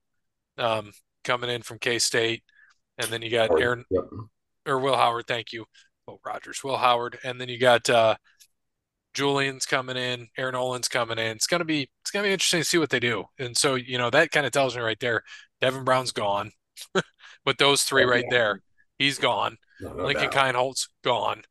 um, 0.58 0.92
coming 1.24 1.48
in 1.48 1.62
from 1.62 1.78
K-State, 1.78 2.42
and 3.02 3.10
then 3.12 3.22
you 3.22 3.30
got 3.30 3.50
Or- 3.50 3.60
Aaron 3.60 3.84
Yep. 3.90 4.04
or 4.66 4.78
Will 4.78 4.96
Howard, 4.96 5.26
thank 5.26 5.52
you. 5.52 5.66
Will 6.06 6.20
Rogers, 6.24 6.62
Will 6.64 6.76
Howard, 6.78 7.18
and 7.24 7.40
then 7.40 7.48
you 7.48 7.58
got 7.58 7.88
uh 7.90 8.16
Julian's 9.14 9.66
coming 9.66 9.96
in, 9.96 10.28
Air 10.38 10.50
Noland's 10.52 10.88
coming 10.88 11.18
in. 11.18 11.36
It's 11.36 11.46
gonna 11.46 11.64
be 11.64 11.90
it's 12.02 12.10
gonna 12.10 12.26
be 12.26 12.32
interesting 12.32 12.60
to 12.60 12.64
see 12.64 12.78
what 12.78 12.90
they 12.90 13.00
do. 13.00 13.24
And 13.38 13.56
so, 13.56 13.74
you 13.74 13.98
know, 13.98 14.08
that 14.10 14.30
kind 14.30 14.46
of 14.46 14.52
tells 14.52 14.74
me 14.76 14.82
right 14.82 14.98
there, 15.00 15.22
Devin 15.60 15.84
Brown's 15.84 16.12
gone. 16.12 16.52
But 17.44 17.58
those 17.58 17.82
three 17.82 18.04
right 18.04 18.24
there, 18.30 18.60
he's 19.00 19.18
gone. 19.18 19.56
No, 19.80 19.92
no 19.94 20.04
Lincoln 20.04 20.30
doubt. 20.30 20.54
Kienholz's 20.54 20.88
gone. 21.02 21.42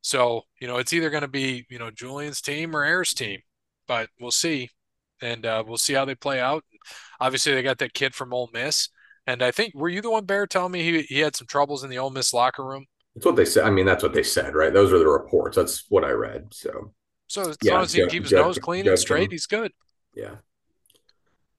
So, 0.00 0.42
you 0.60 0.68
know, 0.68 0.76
it's 0.76 0.92
either 0.92 1.10
going 1.10 1.22
to 1.22 1.28
be, 1.28 1.66
you 1.68 1.76
know, 1.76 1.90
Julian's 1.90 2.40
team 2.40 2.74
or 2.76 2.84
Ayers' 2.84 3.12
team, 3.14 3.40
but 3.88 4.08
we'll 4.20 4.30
see. 4.30 4.70
And 5.20 5.44
uh, 5.44 5.64
we'll 5.66 5.76
see 5.76 5.94
how 5.94 6.04
they 6.04 6.14
play 6.14 6.38
out. 6.40 6.62
Obviously, 7.18 7.52
they 7.52 7.62
got 7.64 7.78
that 7.78 7.94
kid 7.94 8.14
from 8.14 8.32
Ole 8.32 8.48
Miss. 8.52 8.90
And 9.26 9.42
I 9.42 9.50
think, 9.50 9.74
were 9.74 9.88
you 9.88 10.00
the 10.00 10.10
one, 10.10 10.24
Bear, 10.24 10.46
telling 10.46 10.72
me 10.72 10.82
he, 10.82 11.02
he 11.02 11.20
had 11.20 11.36
some 11.36 11.46
troubles 11.46 11.84
in 11.84 11.90
the 11.90 11.98
Ole 11.98 12.10
Miss 12.10 12.32
locker 12.32 12.64
room? 12.64 12.86
That's 13.14 13.26
what 13.26 13.36
they 13.36 13.44
said. 13.44 13.64
I 13.64 13.70
mean, 13.70 13.86
that's 13.86 14.02
what 14.02 14.12
they 14.14 14.22
said, 14.22 14.54
right? 14.54 14.72
Those 14.72 14.92
are 14.92 14.98
the 14.98 15.06
reports. 15.08 15.56
That's 15.56 15.84
what 15.88 16.04
I 16.04 16.10
read. 16.10 16.48
So 16.52 16.92
So 17.26 17.50
as 17.50 17.58
Yeah, 17.62 17.74
long 17.74 17.82
as 17.82 17.92
he 17.92 18.00
Jeff- 18.00 18.08
can 18.08 18.12
keep 18.12 18.22
his 18.24 18.32
nose 18.32 18.58
clean 18.58 18.88
and 18.88 18.98
straight, 18.98 19.24
can- 19.24 19.30
he's 19.32 19.46
good. 19.46 19.72
yeah. 20.14 20.36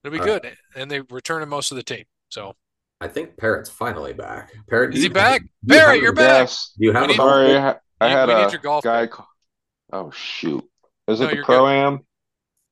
It'll 0.04 0.12
be 0.12 0.20
Uh, 0.20 0.24
good. 0.24 0.56
And 0.74 0.90
they 0.90 1.00
returning 1.00 1.48
most 1.48 1.70
of 1.70 1.76
the 1.76 1.82
team. 1.82 2.04
So 2.28 2.56
I 3.00 3.08
think 3.08 3.36
Parrot's 3.36 3.70
finally 3.70 4.12
back. 4.12 4.52
Parrot, 4.68 4.94
Is 4.94 5.00
he 5.00 5.04
you- 5.08 5.12
back? 5.12 5.42
do 5.64 5.74
you 5.76 5.92
you're 6.02 6.12
back. 6.12 6.42
Yes. 6.48 6.72
Do 6.78 6.84
you 6.86 6.92
have 6.92 7.02
We 7.02 7.04
a 7.04 7.08
need- 7.08 7.16
Sorry, 7.16 7.56
I, 7.56 7.70
I 8.00 8.06
We- 8.06 8.10
had 8.12 8.28
we 8.28 8.34
need 8.34 8.46
a 8.48 8.50
your 8.50 8.60
golf 8.60 8.84
guy. 8.84 9.02
pick. 9.02 9.12
ca- 9.12 9.26
Oh 9.94 10.10
shoot! 10.10 10.64
Is 11.06 11.20
No, 11.20 11.28
it 11.28 11.36
the 11.36 11.42
pro 11.42 11.68
am? 11.68 12.06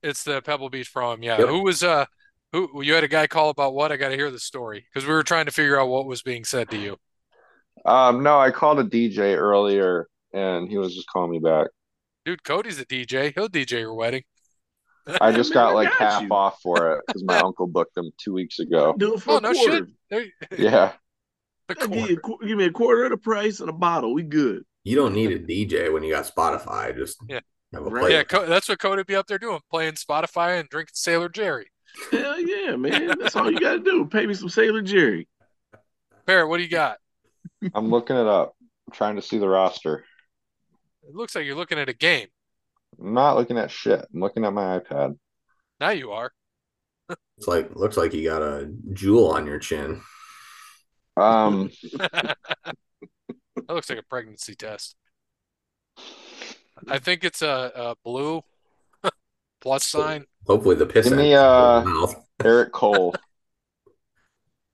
it's 0.02 0.24
the 0.24 0.40
Pebble 0.40 0.70
Beach 0.70 0.90
Pro-Am. 0.90 1.22
Yeah. 1.22 1.38
Yep. 1.40 1.48
Who 1.48 1.62
was, 1.62 1.82
uh, 1.82 2.06
who, 2.52 2.82
you 2.82 2.94
had 2.94 3.04
a 3.04 3.08
guy 3.08 3.26
call 3.26 3.50
about 3.50 3.74
what? 3.74 3.92
I 3.92 3.96
got 3.96 4.08
to 4.08 4.16
hear 4.16 4.30
the 4.30 4.38
story 4.38 4.84
because 4.92 5.06
we 5.06 5.14
were 5.14 5.22
trying 5.22 5.46
to 5.46 5.52
figure 5.52 5.78
out 5.80 5.88
what 5.88 6.06
was 6.06 6.22
being 6.22 6.44
said 6.44 6.70
to 6.70 6.76
you. 6.76 6.96
Um, 7.84 8.22
no, 8.22 8.38
I 8.38 8.50
called 8.50 8.78
a 8.80 8.84
DJ 8.84 9.36
earlier, 9.36 10.06
and 10.34 10.68
he 10.68 10.76
was 10.78 10.94
just 10.94 11.08
calling 11.08 11.30
me 11.30 11.38
back. 11.38 11.68
Dude, 12.24 12.42
Cody's 12.44 12.78
a 12.80 12.84
DJ. 12.84 13.32
He'll 13.34 13.48
DJ 13.48 13.80
your 13.80 13.94
wedding. 13.94 14.22
I 15.20 15.32
just 15.32 15.52
got 15.54 15.74
like 15.74 15.88
got 15.90 15.98
half 15.98 16.22
you. 16.22 16.28
off 16.30 16.60
for 16.62 16.94
it 16.96 17.04
because 17.06 17.24
my 17.24 17.38
uncle 17.44 17.66
booked 17.66 17.96
him 17.96 18.10
two 18.22 18.32
weeks 18.34 18.58
ago. 18.58 18.94
do 18.98 19.14
it 19.14 19.22
for 19.22 19.32
Oh, 19.34 19.36
a 19.38 19.40
no 19.40 19.52
quarter. 19.52 19.86
shit. 20.12 20.30
Yeah, 20.58 20.92
a 21.68 21.74
Give, 21.74 21.94
you 22.10 22.16
a 22.16 22.20
qu- 22.20 22.46
give 22.46 22.58
me 22.58 22.64
a 22.66 22.70
quarter 22.72 23.04
of 23.04 23.10
the 23.12 23.16
price 23.16 23.60
and 23.60 23.70
a 23.70 23.72
bottle. 23.72 24.12
We 24.12 24.24
good. 24.24 24.64
You 24.84 24.96
don't 24.96 25.14
need 25.14 25.30
a 25.30 25.38
DJ 25.38 25.92
when 25.92 26.02
you 26.02 26.12
got 26.12 26.24
Spotify. 26.26 26.94
Just 26.96 27.16
Yeah. 27.28 27.40
have 27.72 27.86
a 27.86 27.90
Right. 27.90 28.00
play. 28.02 28.12
Yeah, 28.12 28.24
Co- 28.24 28.46
that's 28.46 28.68
what 28.68 28.78
Cody 28.80 28.96
would 29.00 29.06
be 29.06 29.14
up 29.14 29.26
there 29.28 29.38
doing, 29.38 29.60
playing 29.70 29.92
Spotify 29.94 30.58
and 30.58 30.68
drinking 30.68 30.92
Sailor 30.94 31.28
Jerry. 31.28 31.70
Hell 32.10 32.40
yeah, 32.40 32.76
man. 32.76 33.18
That's 33.18 33.36
all 33.36 33.50
you 33.50 33.60
got 33.60 33.72
to 33.72 33.78
do. 33.80 34.06
Pay 34.06 34.26
me 34.26 34.34
some 34.34 34.48
Sailor 34.48 34.82
Jerry. 34.82 35.28
Barrett, 36.26 36.48
what 36.48 36.58
do 36.58 36.62
you 36.62 36.68
got? 36.68 36.98
I'm 37.74 37.90
looking 37.90 38.16
it 38.16 38.26
up. 38.26 38.54
I'm 38.86 38.92
trying 38.92 39.16
to 39.16 39.22
see 39.22 39.38
the 39.38 39.48
roster. 39.48 40.04
It 41.02 41.14
looks 41.14 41.34
like 41.34 41.44
you're 41.44 41.56
looking 41.56 41.78
at 41.78 41.88
a 41.88 41.94
game. 41.94 42.28
I'm 43.00 43.14
not 43.14 43.36
looking 43.36 43.58
at 43.58 43.70
shit. 43.70 44.06
I'm 44.12 44.20
looking 44.20 44.44
at 44.44 44.52
my 44.52 44.78
iPad. 44.78 45.16
Now 45.78 45.90
you 45.90 46.12
are. 46.12 46.32
It's 47.38 47.48
like 47.48 47.74
looks 47.74 47.96
like 47.96 48.12
you 48.12 48.28
got 48.28 48.42
a 48.42 48.70
jewel 48.92 49.32
on 49.32 49.46
your 49.46 49.58
chin. 49.58 50.02
Um, 51.16 51.70
that 51.98 52.36
looks 53.68 53.90
like 53.90 53.98
a 53.98 54.02
pregnancy 54.02 54.54
test. 54.54 54.94
I 56.88 56.98
think 56.98 57.24
it's 57.24 57.42
a, 57.42 57.72
a 57.74 57.94
blue 58.04 58.42
plus 59.60 59.86
sign. 59.86 60.24
Hopefully 60.46 60.74
the 60.76 60.86
piss 60.86 61.08
Give 61.08 61.18
me, 61.18 61.32
in 61.32 61.38
uh, 61.38 61.82
mouth. 61.84 62.14
Eric 62.44 62.72
Cole. 62.72 63.14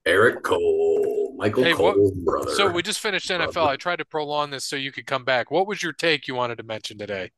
Eric 0.06 0.44
Cole, 0.44 1.34
Michael 1.36 1.64
Hey, 1.64 1.74
what- 1.74 1.96
Cole's 1.96 2.12
brother. 2.12 2.50
So 2.52 2.70
we 2.70 2.82
just 2.82 3.00
finished 3.00 3.28
NFL. 3.28 3.52
Brother. 3.52 3.70
I 3.70 3.76
tried 3.76 3.96
to 3.96 4.04
prolong 4.04 4.50
this 4.50 4.64
so 4.64 4.76
you 4.76 4.92
could 4.92 5.06
come 5.06 5.24
back. 5.24 5.50
What 5.50 5.66
was 5.66 5.82
your 5.82 5.92
take 5.92 6.28
you 6.28 6.34
wanted 6.36 6.58
to 6.58 6.62
mention 6.62 6.96
today? 6.96 7.32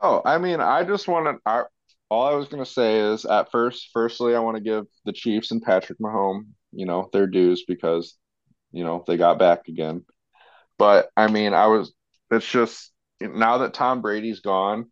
Oh, 0.00 0.22
I 0.24 0.38
mean, 0.38 0.60
I 0.60 0.82
just 0.82 1.08
wanted. 1.08 1.36
I, 1.44 1.64
all 2.08 2.26
I 2.26 2.34
was 2.34 2.48
going 2.48 2.64
to 2.64 2.70
say 2.70 3.00
is, 3.00 3.26
at 3.26 3.50
first, 3.52 3.90
firstly, 3.92 4.34
I 4.34 4.40
want 4.40 4.56
to 4.56 4.62
give 4.62 4.86
the 5.04 5.12
Chiefs 5.12 5.50
and 5.50 5.60
Patrick 5.62 5.98
Mahomes, 5.98 6.46
you 6.72 6.86
know, 6.86 7.10
their 7.12 7.26
dues 7.26 7.64
because, 7.68 8.16
you 8.72 8.82
know, 8.82 9.04
they 9.06 9.18
got 9.18 9.38
back 9.38 9.68
again. 9.68 10.04
But 10.78 11.10
I 11.16 11.28
mean, 11.28 11.52
I 11.52 11.66
was. 11.66 11.92
It's 12.30 12.50
just 12.50 12.90
now 13.20 13.58
that 13.58 13.74
Tom 13.74 14.00
Brady's 14.00 14.40
gone, 14.40 14.90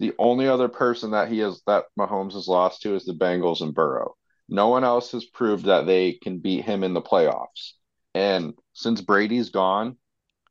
the 0.00 0.14
only 0.18 0.48
other 0.48 0.68
person 0.68 1.12
that 1.12 1.28
he 1.28 1.38
has 1.40 1.62
that 1.66 1.84
Mahomes 1.96 2.32
has 2.32 2.48
lost 2.48 2.82
to 2.82 2.96
is 2.96 3.04
the 3.04 3.12
Bengals 3.12 3.60
and 3.60 3.74
Burrow. 3.74 4.16
No 4.48 4.68
one 4.68 4.82
else 4.82 5.12
has 5.12 5.26
proved 5.26 5.66
that 5.66 5.86
they 5.86 6.14
can 6.14 6.38
beat 6.38 6.64
him 6.64 6.82
in 6.82 6.94
the 6.94 7.02
playoffs. 7.02 7.74
And 8.14 8.54
since 8.72 9.02
Brady's 9.02 9.50
gone, 9.50 9.96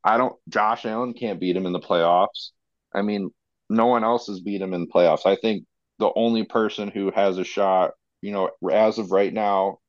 I 0.03 0.17
don't. 0.17 0.35
Josh 0.47 0.85
Allen 0.85 1.13
can't 1.13 1.39
beat 1.39 1.57
him 1.57 1.65
in 1.65 1.73
the 1.73 1.79
playoffs. 1.79 2.51
I 2.93 3.01
mean, 3.01 3.31
no 3.69 3.87
one 3.87 4.03
else 4.03 4.27
has 4.27 4.39
beat 4.39 4.61
him 4.61 4.73
in 4.73 4.81
the 4.81 4.87
playoffs. 4.87 5.25
I 5.25 5.35
think 5.35 5.65
the 5.97 6.11
only 6.15 6.45
person 6.45 6.87
who 6.87 7.11
has 7.11 7.37
a 7.37 7.43
shot, 7.43 7.91
you 8.21 8.31
know, 8.31 8.51
as 8.71 8.99
of 8.99 9.11
right 9.11 9.33
now, 9.33 9.79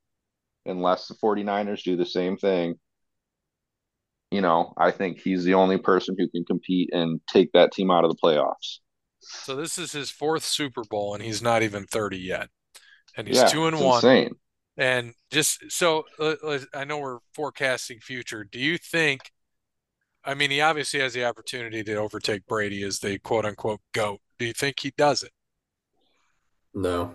unless 0.64 1.06
the 1.06 1.14
49ers 1.14 1.82
do 1.82 1.96
the 1.96 2.06
same 2.06 2.38
thing, 2.38 2.74
you 4.30 4.40
know, 4.40 4.72
I 4.76 4.90
think 4.90 5.20
he's 5.20 5.44
the 5.44 5.54
only 5.54 5.78
person 5.78 6.16
who 6.18 6.28
can 6.28 6.44
compete 6.44 6.90
and 6.92 7.20
take 7.30 7.52
that 7.52 7.72
team 7.72 7.90
out 7.90 8.04
of 8.04 8.10
the 8.10 8.18
playoffs. 8.22 8.78
So 9.20 9.54
this 9.56 9.78
is 9.78 9.92
his 9.92 10.10
fourth 10.10 10.44
Super 10.44 10.82
Bowl, 10.88 11.14
and 11.14 11.22
he's 11.22 11.42
not 11.42 11.62
even 11.62 11.84
30 11.84 12.18
yet. 12.18 12.48
And 13.16 13.26
he's 13.26 13.36
yeah, 13.36 13.46
two 13.46 13.66
and 13.66 13.78
one. 13.80 13.96
Insane. 13.96 14.34
And 14.76 15.12
just 15.30 15.70
so 15.70 16.04
uh, 16.18 16.34
uh, 16.42 16.58
I 16.74 16.84
know 16.84 16.98
we're 16.98 17.18
forecasting 17.34 18.00
future. 18.00 18.44
Do 18.44 18.58
you 18.58 18.78
think? 18.78 19.30
I 20.24 20.34
mean, 20.34 20.50
he 20.50 20.60
obviously 20.60 21.00
has 21.00 21.12
the 21.12 21.24
opportunity 21.24 21.82
to 21.82 21.96
overtake 21.96 22.46
Brady 22.46 22.82
as 22.82 22.98
the 22.98 23.18
quote 23.18 23.44
unquote 23.44 23.80
GOAT. 23.92 24.20
Do 24.38 24.46
you 24.46 24.52
think 24.52 24.80
he 24.80 24.92
does 24.96 25.22
it? 25.22 25.32
No. 26.74 27.14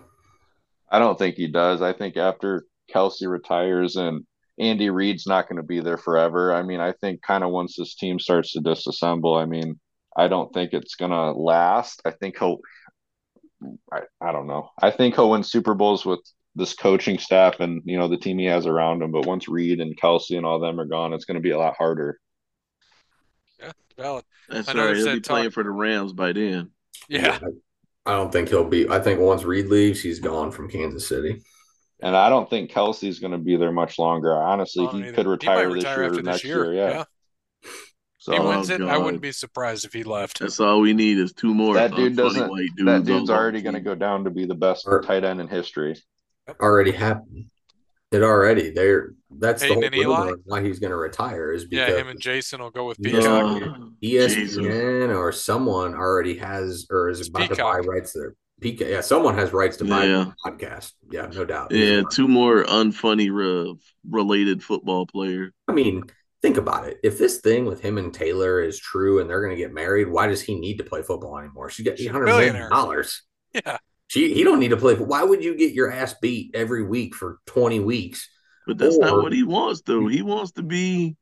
I 0.90 0.98
don't 0.98 1.18
think 1.18 1.36
he 1.36 1.48
does. 1.48 1.82
I 1.82 1.92
think 1.92 2.16
after 2.16 2.66
Kelce 2.92 3.28
retires 3.28 3.96
and 3.96 4.24
Andy 4.58 4.90
Reid's 4.90 5.26
not 5.26 5.48
going 5.48 5.56
to 5.56 5.62
be 5.62 5.80
there 5.80 5.98
forever. 5.98 6.54
I 6.54 6.62
mean, 6.62 6.80
I 6.80 6.92
think 6.92 7.22
kind 7.22 7.44
of 7.44 7.50
once 7.50 7.76
this 7.76 7.94
team 7.94 8.18
starts 8.18 8.52
to 8.52 8.60
disassemble, 8.60 9.40
I 9.40 9.44
mean, 9.44 9.78
I 10.16 10.28
don't 10.28 10.52
think 10.52 10.72
it's 10.72 10.94
going 10.94 11.10
to 11.10 11.32
last. 11.32 12.00
I 12.04 12.10
think 12.10 12.38
he'll, 12.38 12.58
I, 13.92 14.02
I 14.20 14.32
don't 14.32 14.46
know. 14.46 14.70
I 14.80 14.90
think 14.90 15.14
he'll 15.14 15.30
win 15.30 15.42
Super 15.42 15.74
Bowls 15.74 16.06
with 16.06 16.20
this 16.54 16.74
coaching 16.74 17.18
staff 17.18 17.60
and, 17.60 17.82
you 17.84 17.98
know, 17.98 18.08
the 18.08 18.16
team 18.16 18.38
he 18.38 18.46
has 18.46 18.66
around 18.66 19.02
him. 19.02 19.12
But 19.12 19.26
once 19.26 19.48
Reid 19.48 19.80
and 19.80 19.98
Kelce 20.00 20.36
and 20.36 20.46
all 20.46 20.58
them 20.58 20.80
are 20.80 20.86
gone, 20.86 21.12
it's 21.12 21.26
going 21.26 21.34
to 21.34 21.40
be 21.40 21.50
a 21.50 21.58
lot 21.58 21.76
harder. 21.76 22.18
Yeah, 23.60 23.72
valid. 23.96 24.24
That's 24.48 24.68
I 24.68 24.72
right. 24.72 24.96
He'll 24.96 25.04
be 25.04 25.10
that 25.10 25.24
talk- 25.24 25.36
playing 25.36 25.50
for 25.50 25.62
the 25.62 25.70
Rams 25.70 26.12
by 26.12 26.32
then. 26.32 26.70
Yeah. 27.08 27.38
I 28.06 28.12
don't 28.12 28.32
think 28.32 28.48
he'll 28.48 28.64
be. 28.68 28.88
I 28.88 29.00
think 29.00 29.20
once 29.20 29.42
Reid 29.42 29.66
leaves, 29.66 30.00
he's 30.00 30.20
gone 30.20 30.52
from 30.52 30.70
Kansas 30.70 31.08
City. 31.08 31.42
And 32.00 32.14
I 32.14 32.28
don't 32.28 32.48
think 32.48 32.70
Kelce's 32.70 33.18
going 33.18 33.32
to 33.32 33.38
be 33.38 33.56
there 33.56 33.72
much 33.72 33.98
longer. 33.98 34.32
Honestly, 34.34 34.84
don't 34.84 34.96
he 34.96 35.08
either. 35.08 35.12
could 35.12 35.26
might 35.26 35.32
retire, 35.32 35.66
this 35.66 35.74
retire 35.74 35.96
year 35.96 36.06
after 36.06 36.18
or 36.20 36.22
next 36.22 36.44
year. 36.44 36.74
Yeah. 36.74 37.04
So 38.26 38.32
he 38.32 38.38
Oh, 38.40 38.48
wins 38.48 38.70
it. 38.70 38.80
I 38.80 38.98
wouldn't 38.98 39.22
be 39.22 39.30
surprised 39.30 39.84
if 39.84 39.92
he 39.92 40.02
left. 40.02 40.40
That's 40.40 40.58
all 40.58 40.80
we 40.80 40.92
need 40.92 41.16
is 41.16 41.32
two 41.32 41.54
more. 41.54 41.74
that 41.74 41.94
dude 41.94 42.16
doesn't. 42.16 42.50
white 42.50 42.70
that 42.78 43.04
dudes 43.04 43.06
dude's 43.06 43.30
already 43.30 43.62
going 43.62 43.76
to 43.76 43.80
go 43.80 43.94
down 43.94 44.24
to 44.24 44.30
be 44.30 44.46
the 44.46 44.54
best 44.56 44.84
Or- 44.88 45.00
tight 45.00 45.22
end 45.22 45.40
in 45.40 45.46
history. 45.46 45.94
Already 46.60 46.90
happened. 46.90 47.44
It 48.10 48.24
already. 48.24 48.70
They're 48.70 49.14
that's 49.30 49.62
Peyton 49.62 49.78
the 49.78 49.86
and 49.86 49.94
whole 49.94 50.02
Eli? 50.04 50.24
rumor 50.24 50.38
why 50.44 50.60
he's 50.64 50.80
going 50.80 50.90
to 50.90 50.96
retire 50.96 51.52
is 51.52 51.66
because 51.66 51.88
Yeah, 51.88 51.96
him 52.00 52.08
and 52.08 52.20
Jason 52.20 52.60
will 52.60 52.70
go 52.70 52.84
with 52.88 52.96
Yeah. 52.98 53.12
Peacock. 53.12 53.62
Oh, 53.78 53.90
Jesus. 54.02 54.56
ESPN 54.56 55.16
or 55.16 55.30
someone 55.30 55.94
already 55.94 56.36
has 56.38 56.84
or 56.90 57.08
is 57.08 57.20
It's 57.20 57.28
about 57.28 57.48
to 57.50 57.54
buy 57.62 57.78
rights 57.78 58.12
to 58.14 58.18
their 58.18 58.34
Peacock. 58.60 58.88
Yeah, 58.90 59.02
someone 59.02 59.36
has 59.36 59.52
rights 59.52 59.76
to 59.76 59.84
buy 59.84 60.06
Yeah. 60.06 60.32
the 60.44 60.50
podcast. 60.50 60.94
Yeah, 61.12 61.26
no 61.26 61.44
doubt. 61.44 61.70
Yeah, 61.70 62.02
two 62.10 62.26
more 62.26 62.64
unfunny 62.64 63.30
re- 63.32 63.76
related 64.10 64.64
football 64.64 65.06
players. 65.06 65.52
I 65.68 65.72
mean, 65.72 66.02
think 66.46 66.56
about 66.58 66.86
it. 66.86 66.98
If 67.02 67.18
this 67.18 67.38
thing 67.40 67.64
with 67.64 67.80
him 67.80 67.98
and 67.98 68.14
Taylor 68.14 68.62
is 68.62 68.78
true 68.78 69.18
and 69.20 69.28
they're 69.28 69.40
going 69.42 69.56
to 69.56 69.60
get 69.60 69.74
married, 69.74 70.08
why 70.08 70.28
does 70.28 70.40
he 70.40 70.54
need 70.58 70.78
to 70.78 70.84
play 70.84 71.02
football 71.02 71.38
anymore? 71.38 71.70
She's 71.70 71.84
got 71.84 71.98
eight 71.98 72.10
hundred 72.10 72.26
million 72.26 72.70
dollars. 72.70 73.22
Yeah. 73.52 73.78
She 74.08 74.32
he 74.32 74.44
don't 74.44 74.60
need 74.60 74.68
to 74.68 74.76
play. 74.76 74.94
Why 74.94 75.24
would 75.24 75.42
you 75.42 75.56
get 75.56 75.72
your 75.72 75.90
ass 75.90 76.14
beat 76.22 76.54
every 76.54 76.84
week 76.84 77.14
for 77.14 77.38
twenty 77.46 77.80
weeks? 77.80 78.28
But 78.66 78.78
that's 78.78 78.96
Or- 78.96 79.04
not 79.04 79.22
what 79.22 79.32
he 79.32 79.42
wants, 79.42 79.82
though. 79.82 80.06
He 80.06 80.22
wants 80.22 80.52
to 80.52 80.62
be. 80.62 81.16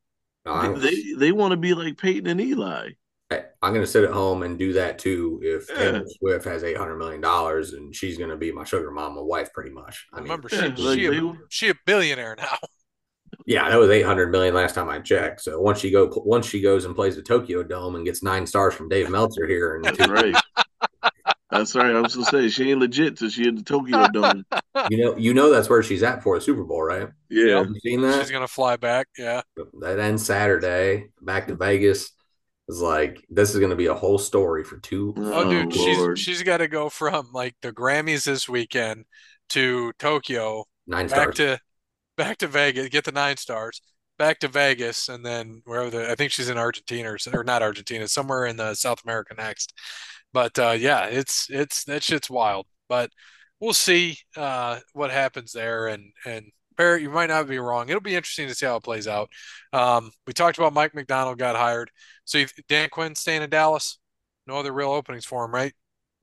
No, 0.44 0.74
They 0.76 1.14
they 1.16 1.32
want 1.32 1.52
to 1.52 1.56
be 1.56 1.72
like 1.72 1.96
Peyton 1.96 2.26
and 2.26 2.40
Eli. 2.40 2.90
I'm 3.30 3.72
going 3.72 3.80
to 3.80 3.86
sit 3.86 4.04
at 4.04 4.10
home 4.12 4.42
and 4.42 4.58
do 4.58 4.74
that 4.74 4.98
too. 4.98 5.40
If 5.42 5.70
Yeah. 5.70 5.76
Taylor 5.76 6.04
Swift 6.18 6.44
has 6.44 6.62
eight 6.62 6.76
hundred 6.76 6.98
million 6.98 7.22
dollars 7.22 7.72
and 7.72 7.96
she's 7.96 8.18
going 8.18 8.28
to 8.30 8.36
be 8.36 8.52
my 8.52 8.64
sugar 8.64 8.90
mama 8.90 9.24
wife, 9.24 9.52
pretty 9.54 9.70
much. 9.70 10.06
I 10.12 10.16
mean, 10.16 10.24
Remember, 10.24 10.48
she, 10.50 10.56
like 10.58 10.76
she, 10.98 11.06
a, 11.06 11.32
she 11.48 11.68
a 11.70 11.74
billionaire 11.86 12.36
now. 12.36 12.58
yeah, 13.46 13.68
that 13.68 13.76
was 13.78 13.90
eight 13.90 14.02
hundred 14.04 14.30
million 14.30 14.54
last 14.54 14.74
time 14.74 14.88
I 14.88 14.98
checked. 15.00 15.42
So 15.42 15.60
once 15.60 15.80
she 15.80 15.90
go, 15.90 16.10
once 16.24 16.46
she 16.46 16.60
goes 16.60 16.84
and 16.84 16.94
plays 16.94 17.16
the 17.16 17.22
Tokyo 17.22 17.62
Dome 17.62 17.94
and 17.96 18.04
gets 18.04 18.22
nine 18.22 18.46
stars 18.46 18.74
from 18.74 18.88
Dave 18.88 19.10
Meltzer 19.10 19.46
here, 19.46 19.76
and 19.76 19.84
That's 19.84 20.08
right. 20.08 20.34
That's 21.50 21.74
right. 21.76 21.94
I 21.94 22.00
was 22.00 22.14
gonna 22.14 22.26
say 22.26 22.48
she 22.48 22.70
ain't 22.70 22.80
legit 22.80 23.16
till 23.16 23.28
she 23.30 23.46
in 23.46 23.54
the 23.54 23.62
Tokyo 23.62 24.08
Dome. 24.08 24.44
you 24.90 25.04
know, 25.04 25.16
you 25.16 25.34
know 25.34 25.50
that's 25.52 25.68
where 25.68 25.82
she's 25.82 26.02
at 26.02 26.22
for 26.22 26.36
the 26.36 26.40
Super 26.40 26.64
Bowl, 26.64 26.82
right? 26.82 27.08
Yeah. 27.30 27.58
Have 27.58 27.68
you 27.68 27.80
seen 27.80 28.00
that? 28.02 28.20
She's 28.20 28.30
gonna 28.32 28.48
fly 28.48 28.76
back. 28.76 29.06
Yeah. 29.16 29.42
that 29.80 30.00
ends 30.00 30.24
Saturday, 30.26 31.10
back 31.22 31.46
to 31.48 31.54
Vegas. 31.54 32.10
It's 32.66 32.78
like 32.80 33.24
this 33.28 33.50
is 33.52 33.58
going 33.58 33.68
to 33.70 33.76
be 33.76 33.88
a 33.88 33.94
whole 33.94 34.16
story 34.16 34.64
for 34.64 34.78
two. 34.78 35.12
Oh, 35.18 35.32
Oh, 35.44 35.50
dude, 35.50 35.76
Lord. 35.76 36.18
she's 36.18 36.24
she's 36.38 36.42
got 36.42 36.56
to 36.56 36.66
go 36.66 36.88
from 36.88 37.28
like 37.34 37.54
the 37.60 37.72
Grammys 37.72 38.24
this 38.24 38.48
weekend 38.48 39.04
to 39.50 39.92
Tokyo, 39.98 40.64
Nine 40.86 41.06
back 41.08 41.34
stars. 41.34 41.36
to 41.36 41.58
back 42.16 42.38
to 42.38 42.46
Vegas, 42.48 42.88
get 42.88 43.04
the 43.04 43.12
nine 43.12 43.36
stars, 43.36 43.82
back 44.18 44.38
to 44.40 44.48
Vegas, 44.48 45.08
and 45.08 45.24
then 45.24 45.62
wherever 45.64 45.90
the 45.90 46.10
I 46.10 46.14
think 46.14 46.32
she's 46.32 46.48
in 46.48 46.58
Argentina 46.58 47.10
or, 47.12 47.18
or 47.32 47.44
not 47.44 47.62
Argentina, 47.62 48.08
somewhere 48.08 48.46
in 48.46 48.56
the 48.56 48.74
South 48.74 49.02
America 49.04 49.34
next. 49.36 49.74
But 50.32 50.58
uh, 50.58 50.72
yeah, 50.78 51.06
it's 51.06 51.48
it's 51.50 51.84
that 51.84 52.02
shit's 52.02 52.30
wild. 52.30 52.66
But 52.88 53.10
we'll 53.60 53.74
see 53.74 54.18
uh, 54.36 54.80
what 54.92 55.10
happens 55.10 55.52
there. 55.52 55.88
And 55.88 56.12
and 56.26 56.46
Barrett, 56.76 57.02
you 57.02 57.10
might 57.10 57.28
not 57.28 57.48
be 57.48 57.58
wrong. 57.58 57.88
It'll 57.88 58.00
be 58.00 58.16
interesting 58.16 58.48
to 58.48 58.54
see 58.54 58.66
how 58.66 58.76
it 58.76 58.84
plays 58.84 59.06
out. 59.08 59.30
Um, 59.72 60.10
we 60.26 60.32
talked 60.32 60.58
about 60.58 60.72
Mike 60.74 60.94
Macdonald 60.94 61.38
got 61.38 61.56
hired. 61.56 61.90
So 62.24 62.44
Dan 62.68 62.88
Quinn 62.90 63.14
staying 63.14 63.42
in 63.42 63.50
Dallas. 63.50 63.98
No 64.46 64.56
other 64.56 64.72
real 64.72 64.90
openings 64.90 65.24
for 65.24 65.44
him, 65.44 65.54
right? 65.54 65.72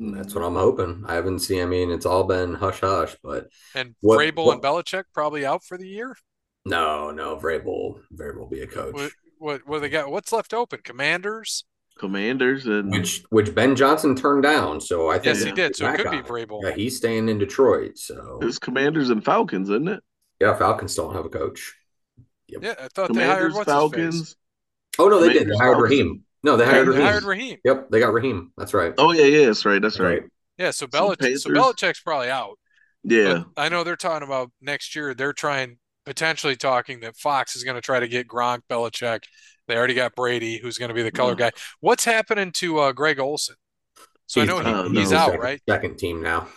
That's 0.04 0.34
what 0.34 0.43
I'm 0.43 0.56
hoping. 0.56 1.04
I 1.08 1.14
haven't 1.14 1.39
seen. 1.39 1.62
I 1.62 1.66
mean, 1.66 1.91
it's 1.91 2.06
all 2.08 2.24
been 2.24 2.56
hush 2.56 2.80
hush, 2.80 3.16
but 3.24 3.49
And 3.76 3.95
What- 4.02 4.18
Vrabel 4.20 4.45
what- 4.45 4.54
and 4.56 4.64
Belichick 4.64 5.04
probably 5.14 5.45
out 5.45 5.64
for 5.64 5.78
the 5.78 5.88
year. 5.88 6.18
no, 6.66 7.12
no, 7.12 7.36
Vrabel, 7.38 8.02
Vrabel 8.14 8.38
will 8.39 8.47
be 8.49 8.62
a 8.62 8.68
coach. 8.68 8.93
What 8.95 9.12
what 9.38 9.68
what 9.68 9.80
they 9.82 9.89
got? 9.89 10.10
What's 10.12 10.32
left 10.32 10.54
open? 10.54 10.80
Commanders. 10.84 11.66
Commanders 11.99 12.66
and 12.66 12.89
Which 12.91 13.24
which 13.30 13.54
Ben 13.54 13.76
Johnson 13.76 14.16
turned 14.16 14.41
down. 14.43 14.82
So 14.82 15.10
I 15.10 15.16
think 15.20 15.36
Yes, 15.36 15.43
he 15.43 15.52
did. 15.52 15.76
So 15.76 15.88
it 15.88 15.97
could 15.97 16.10
be 16.10 16.18
on 16.18 16.24
it. 16.24 16.26
Vrabel. 16.26 16.62
Yeah, 16.64 16.72
he's 16.72 16.97
staying 16.97 17.30
in 17.30 17.38
Detroit. 17.38 17.97
So 17.99 18.39
it's 18.41 18.58
Commanders 18.58 19.10
and 19.12 19.24
Falcons, 19.24 19.70
isn't 19.70 19.88
it? 19.88 20.04
yeah, 20.39 20.56
Falcons 20.56 20.95
don't 20.95 21.14
have 21.14 21.26
a 21.26 21.30
coach. 21.30 21.76
Yeah, 22.47 22.74
I 22.80 22.88
thought 22.88 23.14
they 23.14 23.26
hired 23.26 23.52
Commanders, 23.52 23.54
what's. 23.54 23.70
Falcons. 23.70 24.36
Oh 24.99 25.08
no, 25.10 25.20
they 25.22 25.28
did. 25.34 25.47
They 25.47 25.52
Commanders, 25.52 25.60
hired 25.60 25.74
Falcons. 25.76 25.89
Raheem. 25.91 26.24
No, 26.44 26.58
they 26.58 26.66
They, 26.66 26.72
hired 26.72 26.88
they 26.88 26.92
Raheem. 26.92 27.04
hired 27.06 27.24
Raheem. 27.24 27.58
Yep, 27.64 27.89
they 27.92 28.00
got 28.00 28.14
Raheem. 28.14 28.52
That's 28.58 28.74
right. 28.74 28.94
Oh 28.98 29.12
yeah, 29.12 29.26
yeah, 29.26 29.46
that's 29.48 29.66
right. 29.66 29.82
That's 29.82 30.00
right. 30.00 30.24
Yeah, 30.58 30.72
so 30.72 30.86
So 30.86 30.88
Belichick. 30.88 31.38
So 31.39 31.50
Belichick's 31.52 32.02
probably 32.02 32.30
out. 32.30 32.58
Yeah. 33.04 33.44
I 33.58 33.70
know 33.70 33.84
they're 33.84 33.96
talking 33.96 34.28
about 34.28 34.52
next 34.62 34.96
year. 34.96 35.14
They're 35.14 35.34
trying 35.34 35.78
potentially 36.06 36.56
talking 36.56 37.00
that 37.02 37.16
Fox 37.18 37.56
is 37.56 37.64
going 37.64 37.76
to 37.76 37.82
try 37.82 38.00
to 38.00 38.08
get 38.08 38.28
Gronk, 38.28 38.62
Belichick. 38.70 39.24
They 39.68 39.76
already 39.78 39.94
got 39.94 40.16
Brady, 40.16 40.58
who's 40.60 40.78
going 40.78 40.89
to 40.89 40.96
be 40.96 41.04
the 41.04 41.12
color 41.12 41.34
Oh. 41.34 41.36
guy. 41.36 41.52
What's 41.80 42.06
happening 42.06 42.52
to 42.54 42.80
uh, 42.80 42.92
Greg 42.92 43.20
Olsen? 43.20 43.56
So 44.28 44.42
I 44.42 44.46
know 44.46 44.60
uh, 44.60 44.84
he, 44.84 44.89
no. 44.94 45.00
he's 45.00 45.14
out, 45.14 45.28
second, 45.28 45.42
right? 45.42 45.62
Second 45.70 45.98
team 45.98 46.22
now. 46.22 46.48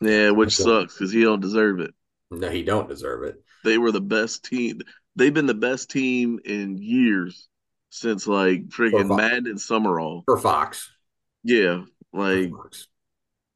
Yeah, 0.00 0.30
which 0.30 0.58
Okay. 0.60 0.68
sucks 0.82 0.94
because 0.94 1.12
he 1.12 1.22
don't 1.22 1.40
deserve 1.40 1.80
it. 1.80 1.92
No, 2.30 2.48
he 2.50 2.62
don't 2.62 2.88
deserve 2.88 3.24
it. 3.24 3.36
They 3.64 3.78
were 3.78 3.92
the 3.92 4.00
best 4.00 4.44
team. 4.44 4.80
They've 5.16 5.32
been 5.34 5.46
the 5.46 5.54
best 5.54 5.90
team 5.90 6.40
in 6.44 6.78
years 6.78 7.48
since 7.94 8.26
like 8.26 8.68
freaking 8.68 9.14
Madden 9.14 9.46
and 9.46 9.60
Summerall. 9.60 10.22
For 10.24 10.38
Fox. 10.38 10.90
Yeah, 11.44 11.82
like 12.12 12.50
Fox. 12.50 12.88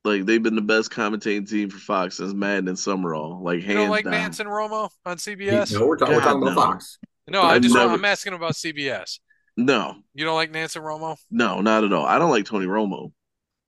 like 0.04 0.26
they've 0.26 0.42
been 0.42 0.54
the 0.56 0.60
best 0.60 0.90
commentating 0.90 1.48
team 1.48 1.70
for 1.70 1.78
Fox 1.78 2.18
since 2.18 2.34
Madden 2.34 2.68
and 2.68 2.78
Summerall. 2.78 3.42
Like 3.42 3.60
You 3.60 3.66
hands 3.66 3.76
don't 3.78 3.88
like 3.90 4.04
down. 4.04 4.12
Nance 4.12 4.40
and 4.40 4.48
Romo 4.48 4.90
on 5.06 5.16
He- 5.16 5.34
CBS? 5.36 5.72
no, 5.72 5.86
we're, 5.86 5.96
talking 5.96 6.14
we're 6.14 6.20
God, 6.20 6.26
talking 6.34 6.42
about. 6.42 6.54
Fox. 6.54 6.98
No, 7.28 7.40
I 7.40 7.54
I've 7.54 7.62
just 7.62 7.74
never- 7.74 7.94
I'm 7.94 8.04
asking 8.04 8.34
about 8.34 8.52
CBS. 8.52 9.18
No, 9.56 9.94
You 10.14 10.26
don't 10.26 10.34
like 10.36 10.50
Nance 10.50 10.76
and 10.76 10.84
Romo? 10.84 11.16
no, 11.30 11.62
not 11.62 11.82
at 11.84 11.92
all. 11.92 12.04
I 12.04 12.18
don't 12.18 12.30
like 12.30 12.44
Tony 12.44 12.66
Romo. 12.66 13.12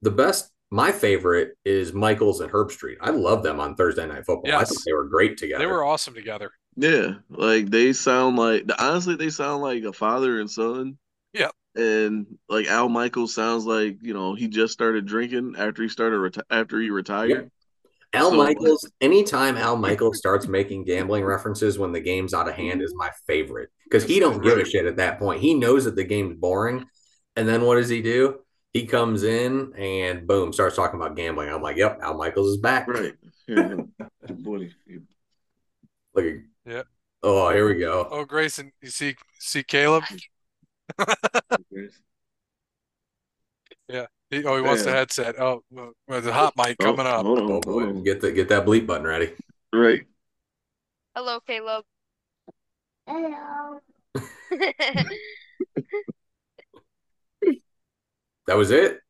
The 0.03 0.11
best, 0.11 0.51
my 0.71 0.93
favorite 0.93 1.57
is 1.65 1.95
Michaels 1.95 2.41
and 2.43 2.53
Herbstreit. 2.53 2.97
I 3.01 3.09
love 3.11 3.43
them 3.43 3.59
on 3.59 3.75
Thursday 3.75 4.07
Night 4.07 4.27
Football. 4.27 4.53
I 4.53 4.59
Yes. 4.61 4.69
thought 4.69 4.83
they 4.85 4.93
were 4.93 5.09
great 5.09 5.39
together. 5.39 5.61
They 5.61 5.67
were 5.67 5.83
awesome 5.85 6.13
together. 6.13 6.51
Yeah, 6.81 7.15
like 7.29 7.71
they 7.71 7.93
sound 7.93 8.37
like 8.37 8.65
honestly, 8.79 9.17
they 9.17 9.31
sound 9.31 9.63
like 9.63 9.83
a 9.83 9.93
father 9.93 10.39
and 10.39 10.49
son. 10.49 10.97
Yeah. 11.33 11.49
And 11.75 12.39
like 12.49 12.67
Al 12.69 12.89
Michaels 12.89 13.35
sounds 13.35 13.67
like 13.67 13.99
you 14.01 14.15
know 14.15 14.35
he 14.35 14.47
just 14.47 14.75
started 14.75 15.05
drinking 15.05 15.55
after 15.59 15.83
he 15.83 15.89
started 15.89 16.17
reti- 16.19 16.43
after 16.51 16.81
he 16.81 16.91
retired. 16.91 17.31
Yep. 17.31 17.49
Al 18.15 18.31
So- 18.31 18.37
Michaels, 18.37 18.89
anytime 19.01 19.57
Al 19.57 19.77
Michaels 19.77 20.19
starts 20.19 20.47
making 20.47 20.85
gambling 20.85 21.25
references 21.25 21.79
when 21.81 21.91
the 21.91 22.01
game's 22.01 22.33
out 22.33 22.49
of 22.49 22.55
hand 22.55 22.81
is 22.81 22.95
my 22.97 23.11
favorite 23.27 23.71
because 23.85 24.05
he 24.05 24.21
don't 24.21 24.41
give 24.41 24.57
a 24.57 24.65
shit 24.65 24.87
at 24.87 24.97
that 24.99 25.19
point. 25.19 25.41
He 25.41 25.55
knows 25.55 25.85
that 25.85 25.97
the 25.97 26.05
game's 26.05 26.37
boring. 26.37 26.87
And 27.35 27.49
then 27.49 27.63
what 27.63 27.75
does 27.75 27.89
he 27.89 28.03
do? 28.03 28.39
He 28.73 28.87
comes 28.87 29.25
in 29.25 29.73
and 29.77 30.27
boom, 30.29 30.53
starts 30.53 30.77
talking 30.77 31.01
about 31.01 31.17
gambling. 31.17 31.49
I'm 31.49 31.61
like, 31.63 31.77
yep, 31.77 31.99
Al 32.03 32.15
Michaels 32.17 32.51
is 32.51 32.57
back. 32.59 32.87
Right. 32.87 33.15
Yeah. 33.49 33.77
Good 34.27 34.45
boy. 34.45 34.69
Look 37.23 37.31
at, 37.33 37.37
Yep. 37.37 37.45
oh, 37.47 37.51
here 37.55 37.69
we 37.69 37.79
go. 37.81 38.09
Oh, 38.11 38.25
Grayson, 38.25 38.73
you 38.83 38.89
see 38.91 39.17
see 39.39 39.63
Caleb? 39.63 40.05
Yeah. 43.91 44.07
He- 44.31 44.45
oh, 44.45 44.57
he 44.57 44.61
wants 44.63 44.85
the 44.85 44.91
headset. 44.91 45.41
Oh, 45.41 45.63
well, 45.71 45.93
well, 46.07 46.21
the 46.21 46.31
hot 46.33 46.53
mic 46.59 46.77
Oh, 46.81 46.85
coming 46.85 47.07
up. 47.07 47.25
Hold 47.25 47.39
on, 47.39 47.45
Oh 47.45 47.49
hold 47.53 47.65
boy, 47.65 47.83
on. 47.85 48.05
get 48.05 48.21
the 48.21 48.31
get 48.33 48.51
that 48.51 48.67
bleep 48.67 48.87
button 48.87 49.07
ready. 49.07 49.33
Right. 49.73 50.03
Hello, 51.17 51.41
Caleb. 51.41 51.85
Hello. 53.07 53.81
That 58.47 58.57
was 58.57 58.71
it. 58.71 59.01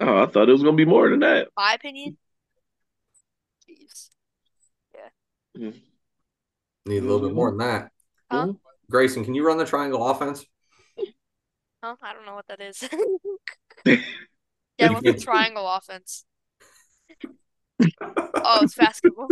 Oh, 0.00 0.22
I 0.22 0.26
thought 0.26 0.50
it 0.50 0.52
was 0.52 0.62
gonna 0.62 0.76
be 0.76 0.84
more 0.84 1.08
than 1.08 1.20
that. 1.20 1.48
My 1.56 1.72
opinion. 1.72 2.18
Jeez. 3.66 4.10
Mm-hmm. 5.56 5.78
Need 6.86 6.98
a 6.98 7.06
little 7.06 7.20
bit 7.26 7.34
more 7.34 7.50
than 7.50 7.58
that. 7.58 7.90
Huh? 8.30 8.52
Grayson, 8.90 9.24
can 9.24 9.34
you 9.34 9.46
run 9.46 9.58
the 9.58 9.64
triangle 9.66 10.06
offense? 10.08 10.44
Huh? 11.82 11.96
I 12.02 12.14
don't 12.14 12.24
know 12.24 12.34
what 12.34 12.46
that 12.48 12.62
is. 12.62 12.82
yeah, 14.78 14.90
what's 14.90 15.02
the 15.02 15.12
triangle 15.20 15.68
offense? 15.68 16.24
Oh, 18.00 18.60
it's 18.62 18.74
basketball. 18.74 19.28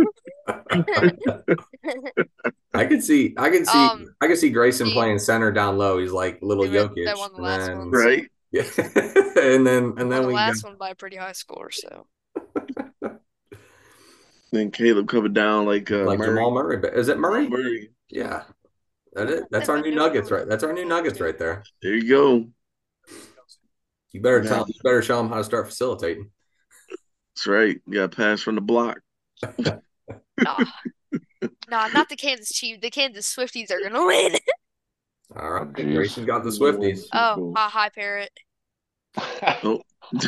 I 2.75 2.85
could 2.85 3.03
see, 3.03 3.33
I 3.37 3.49
could 3.49 3.65
see, 3.65 3.77
Um, 3.77 4.05
I 4.21 4.27
could 4.27 4.37
see 4.37 4.51
Grayson 4.51 4.85
he- 4.87 4.93
playing 4.93 5.17
center 5.17 5.51
down 5.51 5.79
low. 5.79 5.97
He's 5.97 6.11
like 6.11 6.43
little 6.43 6.65
They 6.65 6.77
Jokic, 6.77 7.05
they 7.05 7.13
won 7.15 7.31
the 7.31 7.37
and 7.37 7.43
last 7.43 7.65
then 7.65 7.77
one. 7.79 7.89
Right. 7.91 8.29
yeah, 8.51 8.63
and 9.41 9.65
then 9.65 9.83
and 9.83 9.95
Won 9.95 10.09
then 10.09 10.21
the 10.21 10.27
we 10.27 10.33
last 10.35 10.61
got, 10.61 10.69
one 10.69 10.77
by 10.77 10.89
a 10.91 10.95
pretty 10.95 11.15
high 11.17 11.31
score, 11.31 11.71
so 11.71 12.05
Then 14.53 14.69
Caleb 14.69 15.07
coming 15.07 15.33
down 15.33 15.65
like 15.65 15.89
uh, 15.91 16.03
like 16.05 16.19
Murray. 16.19 16.35
Jamal 16.35 16.51
Murray. 16.51 16.77
But 16.77 16.93
Is 16.93 17.07
it 17.07 17.17
Murray? 17.17 17.49
Murray. 17.49 17.89
Yeah, 18.09 18.43
that 19.13 19.27
is. 19.27 19.39
That's 19.39 19.47
That's 19.49 19.69
our 19.69 19.81
new 19.81 19.89
new 19.89 19.95
Nuggets, 19.95 20.29
right? 20.29 20.47
That's 20.47 20.63
our 20.63 20.71
new 20.71 20.85
Nuggets 20.85 21.19
right 21.19 21.37
there. 21.39 21.63
There 21.81 21.95
you 21.95 22.07
go. 22.07 22.47
You 24.11 24.21
better 24.21 24.43
Yeah. 24.43 24.49
tell, 24.49 24.65
you 24.67 24.75
better 24.83 25.01
show 25.01 25.17
them 25.17 25.29
how 25.29 25.37
to 25.37 25.43
start 25.43 25.65
facilitating. 25.65 26.29
That's 27.35 27.47
right. 27.47 27.81
You 27.87 27.93
got 28.01 28.15
pass 28.15 28.41
from 28.41 28.53
the 28.53 28.61
block. 28.61 28.99
nah. 29.57 30.63
Nah, 31.67 31.87
not 31.87 32.09
the 32.09 32.15
Kansas 32.15 32.49
Chiefs. 32.49 32.79
The 32.79 32.91
Kansas 32.91 33.35
Swifties 33.35 33.71
are 33.71 33.81
gonna 33.81 34.05
win. 34.05 34.35
All 35.35 35.49
right, 35.49 35.73
Jeez. 35.73 35.95
Grayson 35.95 36.25
got 36.25 36.43
the 36.43 36.51
Swifties. 36.51 37.05
Oh, 37.11 37.55
hi, 37.57 37.69
hi, 37.69 37.89
parrot. 37.89 38.29
Oh. 39.63 39.81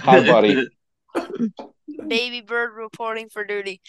Hi, 0.04 0.26
buddy. 0.26 0.68
Baby 2.08 2.42
bird 2.42 2.74
reporting 2.76 3.30
for 3.30 3.44
duty. 3.46 3.82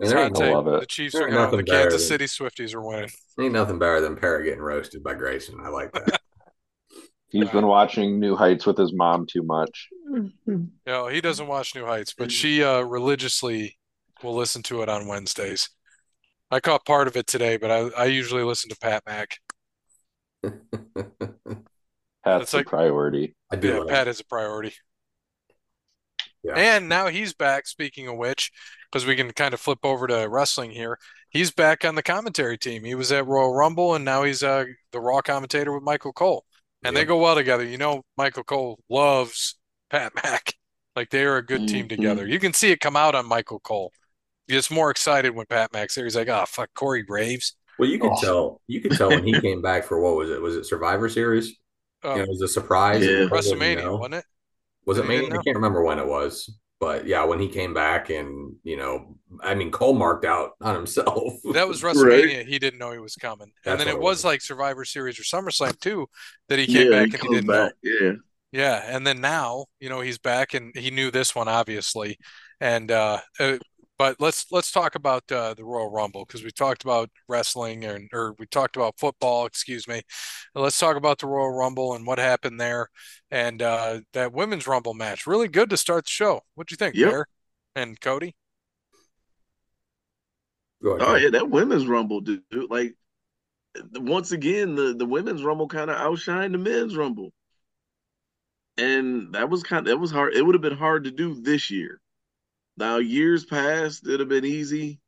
And 0.00 0.08
So 0.08 0.14
there 0.14 0.18
I'd 0.18 0.26
ain't, 0.26 0.36
say 0.36 0.54
love 0.54 0.68
it. 0.68 0.80
the 0.80 0.86
Chiefs 0.86 1.14
There 1.14 1.24
are 1.24 1.28
going. 1.30 1.38
nothing 1.44 1.58
The 1.58 1.64
Kansas 1.64 1.92
better 1.92 1.98
City 1.98 2.24
Swifties 2.26 2.74
are 2.74 2.82
winning. 2.82 3.10
ain't 3.40 3.52
nothing 3.52 3.78
better 3.78 4.00
than 4.00 4.16
Parrot 4.16 4.44
getting 4.44 4.60
roasted 4.60 5.02
by 5.02 5.14
Grayson. 5.14 5.58
I 5.62 5.68
like 5.68 5.92
that. 5.92 6.20
He's 7.30 7.50
been 7.50 7.66
watching 7.66 8.18
New 8.20 8.36
Heights 8.36 8.64
with 8.64 8.78
his 8.78 8.92
mom 8.94 9.26
too 9.26 9.42
much. 9.42 9.88
No, 10.86 11.08
he 11.08 11.20
doesn't 11.20 11.46
watch 11.46 11.74
New 11.74 11.84
Heights, 11.84 12.14
but 12.16 12.32
she 12.32 12.62
uh, 12.64 12.80
religiously 12.80 13.76
will 14.22 14.34
listen 14.34 14.62
to 14.64 14.80
it 14.80 14.88
on 14.88 15.06
Wednesdays. 15.06 15.68
I 16.50 16.60
caught 16.60 16.86
part 16.86 17.06
of 17.06 17.16
it 17.16 17.26
today, 17.26 17.58
but 17.58 17.70
I, 17.70 17.90
I 17.90 18.04
usually 18.06 18.44
listen 18.44 18.70
to 18.70 18.76
Pat 18.78 19.02
Mack. 19.04 19.38
That's 22.34 22.42
It's 22.44 22.50
the 22.52 22.56
like- 22.58 22.66
priority. 22.66 23.34
I 23.50 23.56
do 23.56 23.68
Yeah, 23.68 23.78
like 23.78 23.88
Pat 23.88 24.08
is 24.08 24.20
a 24.20 24.24
priority. 24.24 24.74
Yeah. 26.44 26.54
And 26.54 26.88
now 26.88 27.08
he's 27.08 27.34
back, 27.34 27.66
speaking 27.66 28.06
of 28.08 28.16
which, 28.16 28.52
because 28.90 29.04
we 29.06 29.16
can 29.16 29.32
kind 29.32 29.54
of 29.54 29.60
flip 29.60 29.80
over 29.82 30.06
to 30.06 30.28
wrestling 30.28 30.70
here. 30.70 30.98
He's 31.30 31.50
back 31.50 31.84
on 31.84 31.94
the 31.94 32.02
commentary 32.02 32.56
team. 32.56 32.84
He 32.84 32.94
was 32.94 33.10
at 33.12 33.26
Royal 33.26 33.54
Rumble, 33.54 33.94
and 33.94 34.04
now 34.04 34.22
he's 34.22 34.42
uh, 34.42 34.64
the 34.92 35.00
Raw 35.00 35.20
commentator 35.20 35.72
with 35.72 35.82
Michael 35.82 36.12
Cole. 36.12 36.44
And 36.84 36.96
they 36.96 37.04
go 37.04 37.18
well 37.18 37.34
together. 37.34 37.64
You 37.64 37.76
know, 37.76 38.02
Michael 38.16 38.44
Cole 38.44 38.78
loves 38.88 39.56
Pat 39.90 40.12
Mack. 40.22 40.54
Like 40.94 41.10
they 41.10 41.24
are 41.24 41.36
a 41.36 41.44
good 41.44 41.66
team 41.68 41.86
Mhm. 41.86 41.90
together. 41.90 42.26
You 42.26 42.38
can 42.38 42.52
see 42.52 42.70
it 42.70 42.80
come 42.80 42.96
out 42.96 43.14
on 43.16 43.26
Michael 43.26 43.60
Cole. 43.60 43.92
He 44.46 44.54
gets 44.54 44.70
more 44.70 44.90
excited 44.90 45.34
when 45.34 45.46
Pat 45.46 45.72
Mack's 45.72 45.94
there. 45.96 46.04
He's 46.04 46.16
like, 46.16 46.28
oh, 46.28 46.44
fuck, 46.46 46.70
Corey 46.74 47.02
Graves. 47.02 47.56
Well, 47.78 47.88
you 47.88 47.98
could 47.98 48.12
Oh. 48.12 48.20
tell. 48.20 48.60
You 48.68 48.80
could 48.80 48.92
tell 48.92 49.08
when 49.10 49.24
he 49.26 49.32
came 49.40 49.60
back 49.60 49.84
for 49.84 50.00
what 50.00 50.14
was 50.16 50.30
it? 50.30 50.40
Was 50.40 50.56
it 50.56 50.64
Survivor 50.66 51.08
Series? 51.08 51.56
Uh, 52.04 52.14
You 52.14 52.22
know, 52.22 52.24
it 52.24 52.28
was 52.28 52.42
a 52.42 52.48
surprise. 52.48 53.06
Yeah. 53.06 53.08
and 53.08 53.16
everybody 53.16 53.48
didn't 53.52 53.76
WrestleMania, 53.76 53.76
know. 53.76 53.96
wasn't 53.96 54.14
it? 54.16 54.24
Was 54.86 54.98
it 54.98 55.04
You 55.04 55.08
Mania? 55.08 55.34
I 55.34 55.38
can't 55.38 55.56
remember 55.56 55.82
when 55.82 55.98
it 55.98 56.06
was, 56.06 56.58
but 56.80 57.06
yeah, 57.06 57.24
when 57.24 57.38
he 57.40 57.48
came 57.48 57.74
back 57.74 58.10
and 58.10 58.56
you 58.62 58.76
know, 58.76 59.16
I 59.42 59.54
mean, 59.54 59.70
Cole 59.70 59.94
marked 59.94 60.24
out 60.24 60.52
on 60.60 60.74
himself. 60.74 61.34
That 61.52 61.68
was 61.68 61.82
WrestleMania. 61.82 62.46
He 62.46 62.58
didn't 62.58 62.78
know 62.78 62.92
he 62.92 62.98
was 62.98 63.16
coming. 63.16 63.52
And 63.64 63.78
then 63.78 63.88
it 63.88 63.88
it 63.88 63.98
was 63.98 64.18
was. 64.18 64.24
like 64.24 64.40
Survivor 64.42 64.84
Series 64.84 65.18
or 65.18 65.22
SummerSlam 65.24 65.78
too, 65.80 66.06
that 66.48 66.58
he 66.58 66.66
came 66.66 66.86
yeah, 66.86 66.90
back 66.90 67.10
he 67.10 67.14
and 67.14 67.22
he 67.22 67.28
didn't 67.28 67.50
know. 67.50 67.70
Yeah. 67.82 68.12
Yeah, 68.52 68.82
and 68.86 69.06
then 69.06 69.20
now, 69.20 69.66
you 69.78 69.90
know, 69.90 70.00
he's 70.00 70.18
back 70.18 70.54
and 70.54 70.74
he 70.76 70.90
knew 70.90 71.10
this 71.10 71.34
one 71.34 71.48
obviously. 71.48 72.18
And 72.60 72.90
uh, 72.90 73.20
uh 73.38 73.58
but 73.98 74.16
let's 74.20 74.46
let's 74.52 74.70
talk 74.72 74.94
about 74.94 75.30
uh 75.32 75.54
the 75.54 75.64
Royal 75.64 75.90
Rumble 75.90 76.24
because 76.26 76.44
we 76.44 76.50
talked 76.50 76.84
about 76.84 77.10
wrestling 77.28 77.84
and 77.84 78.08
or 78.12 78.34
we 78.38 78.46
talked 78.46 78.76
about 78.76 78.98
football, 78.98 79.46
excuse 79.46 79.88
me. 79.88 80.02
Let's 80.54 80.78
talk 80.78 80.96
about 80.96 81.18
the 81.18 81.26
Royal 81.26 81.52
Rumble 81.52 81.94
and 81.94 82.06
what 82.06 82.18
happened 82.18 82.60
there 82.60 82.88
and 83.30 83.62
uh 83.62 84.00
that 84.12 84.32
women's 84.32 84.66
Rumble 84.66 84.94
match. 84.94 85.26
Really 85.26 85.48
good 85.48 85.70
to 85.70 85.76
start 85.76 86.04
the 86.06 86.10
show. 86.10 86.42
What 86.54 86.68
do 86.68 86.72
you 86.72 86.76
think, 86.76 86.94
Yep. 86.94 87.00
Bear 87.00 87.26
and 87.76 88.00
Cody? 88.00 88.36
Go 90.82 90.90
ahead, 90.96 91.00
Oh 91.00 91.14
Cole. 91.14 91.16
yeah, 91.16 91.30
that 91.30 91.50
women's 91.50 91.86
rumble, 91.88 92.20
dude. 92.20 92.42
Like 92.70 92.94
once 93.94 94.32
again, 94.32 94.74
the 94.76 94.94
the 94.94 95.06
women's 95.06 95.42
rumble 95.44 95.68
kind 95.68 95.90
of 95.90 95.96
outshined 95.96 96.52
the 96.52 96.58
men's 96.58 96.96
rumble, 96.96 97.32
and 98.78 99.34
that 99.34 99.50
was 99.50 99.62
kind 99.62 99.86
of 99.86 99.90
it 99.90 99.98
was 99.98 100.10
hard. 100.10 100.34
It 100.34 100.42
would 100.42 100.54
have 100.54 100.62
been 100.62 100.76
hard 100.76 101.04
to 101.04 101.10
do 101.10 101.34
this 101.34 101.70
year. 101.70 102.00
Now 102.78 102.98
years 102.98 103.44
past, 103.44 104.06
it'd 104.06 104.20
have 104.20 104.28
been 104.30 104.44
easy, 104.46 105.00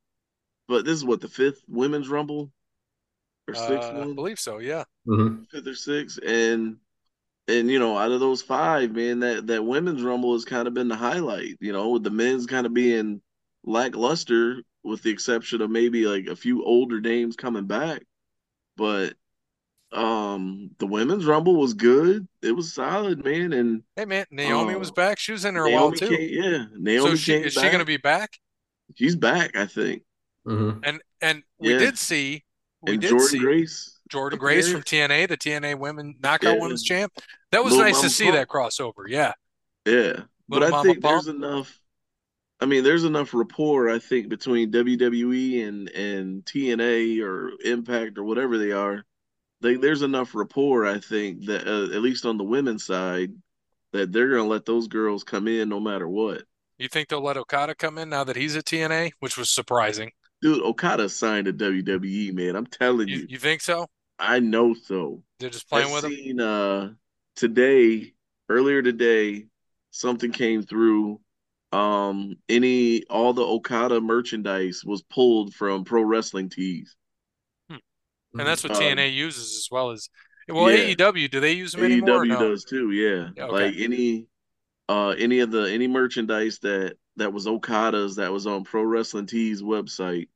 but 0.69 0.85
this 0.85 0.95
is 0.97 1.05
what 1.05 1.21
the 1.21 1.29
fifth 1.29 1.63
women's 1.69 2.09
rumble 2.09 2.53
or 3.49 3.55
sixth 3.55 3.93
Uh, 3.93 3.97
I 3.97 3.99
one, 3.99 4.15
believe 4.15 4.39
so, 4.39 4.59
yeah. 4.59 4.85
Mhm. 5.07 5.49
fifth 5.51 5.67
or 5.67 5.75
sixth, 5.75 6.19
and 6.25 6.79
and 7.49 7.71
you 7.71 7.79
know 7.79 7.99
out 7.99 8.13
of 8.13 8.21
those 8.21 8.43
five, 8.43 8.93
man, 8.93 9.21
that 9.21 9.49
that 9.49 9.65
women's 9.65 10.03
rumble 10.03 10.35
has 10.35 10.45
kind 10.45 10.69
of 10.69 10.75
been 10.75 10.89
the 10.89 10.97
highlight. 10.97 11.57
You 11.61 11.73
know, 11.73 11.91
with 11.91 12.05
the 12.05 12.11
men's 12.11 12.47
kind 12.47 12.67
of 12.67 12.75
being 12.75 13.23
lackluster, 13.65 14.63
with 14.85 15.03
the 15.03 15.11
exception 15.11 15.63
of 15.63 15.71
maybe 15.71 16.07
like 16.07 16.27
a 16.27 16.37
few 16.37 16.65
older 16.65 17.01
names 17.01 17.37
coming 17.37 17.67
back. 17.67 18.05
But 18.77 19.17
um 19.93 20.71
the 20.79 20.87
women's 20.87 21.25
rumble 21.27 21.57
was 21.57 21.75
good. 21.75 22.27
It 22.43 22.53
was 22.53 22.73
solid, 22.73 23.25
man. 23.25 23.53
And 23.53 23.83
Hey 23.97 24.05
man, 24.05 24.27
Naomi 24.31 24.77
was 24.77 24.91
Oh. 24.91 24.95
back. 24.95 25.19
She 25.19 25.33
was 25.33 25.45
in 25.45 25.55
there 25.55 25.65
a 25.67 25.71
while 25.73 25.91
too. 25.93 26.09
came, 26.09 26.29
yeah, 26.31 26.65
So 26.67 26.77
Naomi 26.79 27.17
she 27.17 27.33
came 27.33 27.45
is 27.45 27.53
she 27.55 27.71
gonna 27.71 27.85
be 27.85 27.97
back? 27.97 28.31
She's 28.97 29.17
back, 29.17 29.57
I 29.57 29.67
think. 29.67 30.03
Mhm. 30.47 30.81
And 30.85 31.01
and 31.21 31.43
we 31.59 31.73
Yeah. 31.73 31.79
did 31.79 31.99
see 31.99 32.45
we 32.83 32.93
and 32.93 33.01
did 33.03 33.11
Jordan 33.11 33.29
see 33.29 33.39
Grace. 33.39 33.97
Jordynne 34.11 34.39
Grace 34.39 34.67
there. 34.67 34.75
from 34.75 34.83
TNA, 34.83 35.27
the 35.27 35.37
TNA 35.37 35.75
Women 35.79 36.17
Knockout 36.21 36.55
Yeah. 36.57 36.61
Women's 36.63 36.83
Champ. 36.83 37.13
That 37.53 37.63
was 37.65 37.75
Lil 37.75 37.83
nice 37.83 38.01
to 38.01 38.11
see 38.11 38.25
Pump. 38.25 38.37
that 38.37 38.49
crossover. 38.49 39.05
Yeah. 39.09 39.33
Yeah. 39.87 40.23
But 40.49 40.63
Little 40.63 40.67
I 40.69 40.71
Mama 40.71 40.85
think 40.85 41.03
there's 41.03 41.29
enough 41.29 41.77
I 42.63 42.67
mean, 42.67 42.85
there's 42.85 43.05
enough 43.05 43.33
rapport, 43.33 43.89
I 43.89 43.99
think, 43.99 44.29
between 44.29 44.71
WWE 44.71 45.63
and 45.67 45.89
and 45.91 46.45
TNA 46.45 47.21
or 47.23 47.53
Impact 47.65 48.19
or 48.19 48.25
whatever 48.25 48.59
they 48.59 48.71
are. 48.73 49.05
They, 49.61 49.77
there's 49.77 50.03
enough 50.03 50.35
rapport, 50.35 50.87
I 50.87 50.99
think, 50.99 51.47
that 51.47 51.67
uh, 51.67 51.95
at 51.95 52.03
least 52.03 52.25
on 52.25 52.39
the 52.39 52.45
women's 52.45 52.85
side, 52.85 53.33
that 53.93 54.13
they're 54.13 54.31
gonna 54.31 54.49
let 54.49 54.65
those 54.65 54.89
girls 54.89 55.25
come 55.25 55.49
in 55.49 55.69
no 55.69 55.81
matter 55.81 56.09
what. 56.09 56.43
You 56.79 56.89
think 56.89 57.09
they'll 57.09 57.23
let 57.23 57.37
Okada 57.37 57.75
come 57.75 57.99
in 57.99 58.09
now 58.09 58.25
that 58.25 58.37
he's 58.37 58.57
at 58.57 58.65
TNA, 58.65 59.13
which 59.21 59.37
was 59.37 59.51
surprising. 59.51 60.13
Dude, 60.41 60.63
Okada 60.63 61.09
signed 61.11 61.45
to 61.45 61.53
WWE, 61.53 62.33
man. 62.33 62.57
I'm 62.57 62.67
telling 62.67 63.09
You 63.09 63.19
you, 63.19 63.27
you 63.31 63.39
think 63.39 63.61
so? 63.61 63.87
I 64.19 64.39
know 64.39 64.75
so. 64.75 65.23
They're 65.39 65.51
just 65.51 65.69
playing 65.69 65.93
with 65.93 66.05
him? 66.05 66.41
uh 66.41 66.89
today, 67.37 68.13
earlier 68.49 68.83
today, 68.83 69.47
something 69.91 70.33
came 70.33 70.63
through. 70.63 71.21
Um, 71.73 72.37
any 72.49 73.05
all 73.05 73.33
the 73.33 73.45
Okada 73.45 74.01
merchandise 74.01 74.83
was 74.85 75.03
pulled 75.03 75.55
from 75.55 75.85
Pro 75.85 76.03
Wrestling 76.03 76.49
Tees. 76.49 76.97
And 78.39 78.47
that's 78.47 78.63
what 78.63 78.73
Um, 78.77 78.83
TNA 78.83 79.13
uses 79.13 79.57
as 79.57 79.69
well 79.71 79.91
as 79.91 80.09
well 80.49 80.71
yeah. 80.71 80.95
AEW. 80.95 81.31
Do 81.31 81.41
they 81.41 81.53
use 81.53 81.73
them 81.73 81.85
anymore? 81.85 82.23
or 82.23 82.25
AEW 82.25 82.29
no? 82.29 82.49
does 82.51 82.65
too, 82.65 82.93
yeah. 82.93 83.31
Yeah, 83.37 83.45
okay. 83.45 83.67
Like 83.67 83.75
any 83.79 84.27
uh 84.89 85.11
any 85.19 85.41
of 85.41 85.51
the 85.51 85.63
any 85.71 85.87
merchandise 85.89 86.59
that 86.61 86.97
that 87.17 87.33
was 87.33 87.47
Okada's 87.47 88.17
that 88.17 88.33
was 88.33 88.47
on 88.47 88.65
Pro 88.65 88.83
Wrestling 88.83 89.27
Tees 89.27 89.63
website, 89.63 90.29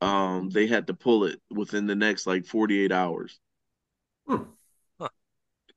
um, 0.00 0.50
they 0.50 0.66
had 0.66 0.86
to 0.88 0.94
pull 0.94 1.24
it 1.24 1.40
within 1.50 1.86
the 1.86 1.94
next 1.94 2.26
like 2.26 2.46
48 2.46 2.90
hours. 2.92 3.38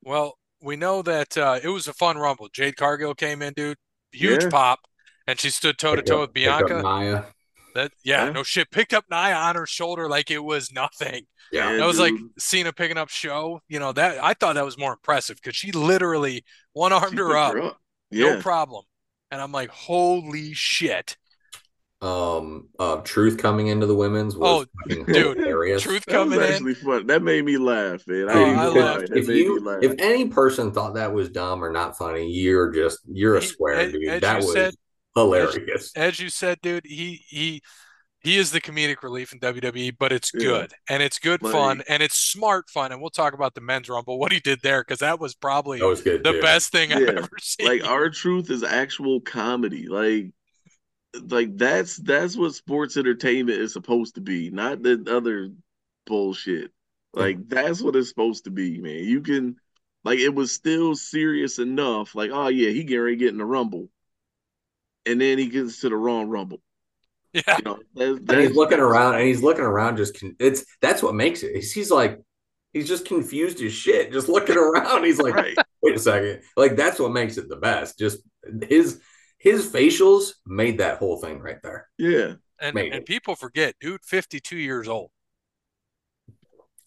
Well, 0.01 0.38
we 0.61 0.76
know 0.76 1.01
that 1.01 1.38
uh, 1.38 1.59
it 1.61 1.67
was 1.70 1.88
a 1.88 1.93
fun 1.93 2.17
rumble. 2.17 2.49
Jade 2.51 2.76
Cargill 2.78 3.13
came 3.15 3.41
in, 3.41 3.53
dude. 3.53 3.78
Huge 4.11 4.43
Yeah. 4.43 4.49
pop. 4.49 4.80
And 5.28 5.39
she 5.39 5.49
stood 5.49 5.78
toe 5.78 5.95
to 5.95 6.01
toe 6.01 6.22
with 6.22 6.34
Bianca. 6.34 6.82
Nia. 6.82 7.28
That 7.76 7.91
yeah, 8.03 8.26
Yeah. 8.26 8.32
no 8.32 8.43
shit. 8.43 8.72
Picked 8.72 8.93
up 8.93 9.05
Nia 9.11 9.36
on 9.36 9.55
her 9.55 9.67
shoulder 9.67 10.07
like 10.09 10.32
it 10.32 10.43
was 10.43 10.72
nothing. 10.72 11.28
Yeah. 11.52 11.72
Yeah, 11.72 11.78
That 11.78 11.88
was 11.88 12.00
like 12.00 12.14
dude. 12.16 12.30
Cena 12.39 12.72
picking 12.74 12.97
up 12.97 13.10
show. 13.10 13.62
You 13.68 13.80
know 13.80 13.91
that 13.93 14.24
I 14.24 14.34
thought 14.34 14.56
that 14.56 14.66
was 14.66 14.78
more 14.78 14.93
impressive 14.93 15.38
because 15.38 15.56
she 15.56 15.72
literally 15.72 16.43
one 16.74 16.93
armed 16.93 17.18
her 17.18 17.26
picked 17.28 17.36
up, 17.38 17.54
her 17.54 17.62
up. 17.64 17.78
no 18.12 18.39
problem. 18.41 18.84
And 19.32 19.41
I'm 19.41 19.52
like, 19.52 19.70
holy 19.70 20.54
shit. 20.54 21.16
Um, 22.02 22.70
uh, 22.80 22.97
Truth 23.02 23.38
coming 23.38 23.68
into 23.68 23.86
the 23.86 23.93
women's 23.93 24.36
was 24.38 24.66
Oh, 24.66 24.88
fucking 24.88 25.06
dude, 25.06 25.38
hilarious. 25.38 25.82
Truth 25.84 26.06
That 26.08 26.26
was 26.26 26.38
coming 26.38 26.68
in. 26.70 26.76
fun. 26.76 27.08
That 27.08 27.22
made 27.24 27.43
me 27.43 27.58
laugh, 27.58 28.04
man. 28.08 28.30
I 28.30 28.34
Oh, 28.34 28.45
I 28.45 28.56
gonna 28.56 28.80
laughed. 28.80 29.10
That 29.10 29.18
if 29.18 29.28
made 29.28 29.36
you 29.38 29.56
me 29.60 29.62
laugh. 29.70 29.84
if 29.84 29.95
any 30.00 30.28
person 30.30 30.72
thought 30.72 30.93
that 30.95 31.14
was 31.14 31.30
dumb 31.30 31.62
or 31.64 31.70
not 31.72 31.97
funny, 31.97 32.32
you're 32.32 32.72
just 32.72 33.00
you're 33.12 33.36
a 33.36 33.41
square, 33.41 33.76
as- 33.82 33.91
dude. 33.91 34.08
as 34.08 34.22
that 34.22 34.39
you 34.41 34.45
was 34.47 34.54
said- 34.54 34.74
hilarious. 35.16 35.91
As 35.97 36.20
you 36.22 36.30
said, 36.30 36.60
dude, 36.62 36.86
he 36.86 37.22
he 37.28 37.62
he 38.22 38.38
is 38.38 38.51
the 38.51 38.59
comedic 38.59 39.01
relief 39.01 39.32
in 39.32 39.39
WWE, 39.39 39.91
but 39.97 40.11
it's 40.11 40.32
Yeah. 40.34 40.39
good 40.39 40.74
and 40.89 41.01
it's 41.01 41.20
good 41.20 41.41
Like- 41.41 41.53
fun 41.53 41.84
and 41.88 42.03
it's 42.03 42.15
smart 42.17 42.70
fun. 42.70 42.91
And 42.91 43.01
we'll 43.01 43.09
talk 43.09 43.34
about 43.34 43.55
the 43.55 43.61
men's 43.61 43.89
rumble, 43.89 44.20
what 44.20 44.32
he 44.32 44.39
did 44.39 44.59
there, 44.61 44.82
because 44.82 44.99
that 44.99 45.20
was 45.20 45.36
probably 45.36 45.80
that 45.80 45.88
was 45.88 46.01
good. 46.01 46.24
the 46.24 46.34
too. 46.34 46.41
best 46.41 46.72
thing 46.72 46.91
I've 46.91 47.07
ever 47.07 47.30
seen. 47.39 47.67
like 47.67 47.84
R-Truth 47.86 48.49
is 48.51 48.63
actual 48.63 49.22
comedy. 49.22 49.88
Like 49.88 50.32
like 51.30 51.57
that's 51.57 51.97
that's 51.97 52.36
what 52.36 52.53
sports 52.53 52.97
entertainment 52.97 53.59
is 53.59 53.74
supposed 53.74 54.15
to 54.15 54.22
be, 54.22 54.49
not 54.49 54.84
the 54.84 55.03
other 55.09 55.51
bullshit. 56.05 56.72
Like 57.13 57.38
mm. 57.38 57.49
that's 57.49 57.82
what 57.82 57.95
it's 57.95 58.09
supposed 58.09 58.43
to 58.43 58.51
be, 58.51 58.80
man. 58.80 59.03
You 59.03 59.22
can 59.22 59.55
like 60.03 60.20
it 60.20 60.34
was 60.34 60.51
still 60.51 60.95
serious 60.95 61.59
enough, 61.59 62.15
like, 62.15 62.32
oh 62.32 62.47
yeah, 62.47 62.70
he 62.70 62.84
getting 62.84 63.01
ready 63.03 63.15
to 63.15 63.20
get 63.20 63.30
in 63.30 63.38
the 63.38 63.45
rumble. 63.45 63.89
And 65.05 65.20
then 65.20 65.38
he 65.38 65.47
gets 65.47 65.82
to 65.82 65.89
the 65.89 65.95
wrong 65.95 66.28
rumble. 66.28 66.61
Yeah, 67.34 67.57
You 67.57 67.63
know, 67.63 67.80
that's, 67.95 68.19
and 68.19 68.41
he's 68.47 68.55
looking 68.55 68.80
around 68.80 69.15
and 69.15 69.23
he's 69.27 69.43
looking 69.43 69.63
around 69.63 69.97
just 69.97 70.19
con- 70.19 70.36
it's 70.39 70.65
that's 70.82 71.03
what 71.03 71.15
makes 71.15 71.43
it 71.43 71.55
he's, 71.55 71.71
he's 71.71 71.91
like 71.91 72.19
he's 72.73 72.88
just 72.88 73.05
confused 73.05 73.61
as 73.61 73.71
shit 73.73 74.11
just 74.11 74.30
looking 74.30 74.57
around 74.57 75.03
he's 75.03 75.19
like 75.19 75.36
right. 75.36 75.55
wait 75.82 75.95
a 75.95 75.99
second 75.99 76.41
like 76.57 76.75
that's 76.75 76.99
what 76.99 77.11
makes 77.11 77.38
it 77.38 77.47
the 77.49 77.55
best 77.57 77.97
just 77.99 78.19
his 78.67 78.99
his 79.38 79.67
facials 79.71 80.32
made 80.45 80.80
that 80.80 80.97
whole 80.97 81.17
thing 81.17 81.39
right 81.39 81.61
there 81.63 81.88
Yeah. 81.97 82.34
and 82.59 82.73
maybe. 82.75 82.91
and 82.95 83.05
people 83.05 83.36
forget, 83.36 83.75
dude, 83.80 84.03
52 84.03 84.57
years 84.57 84.88
old. 84.88 85.11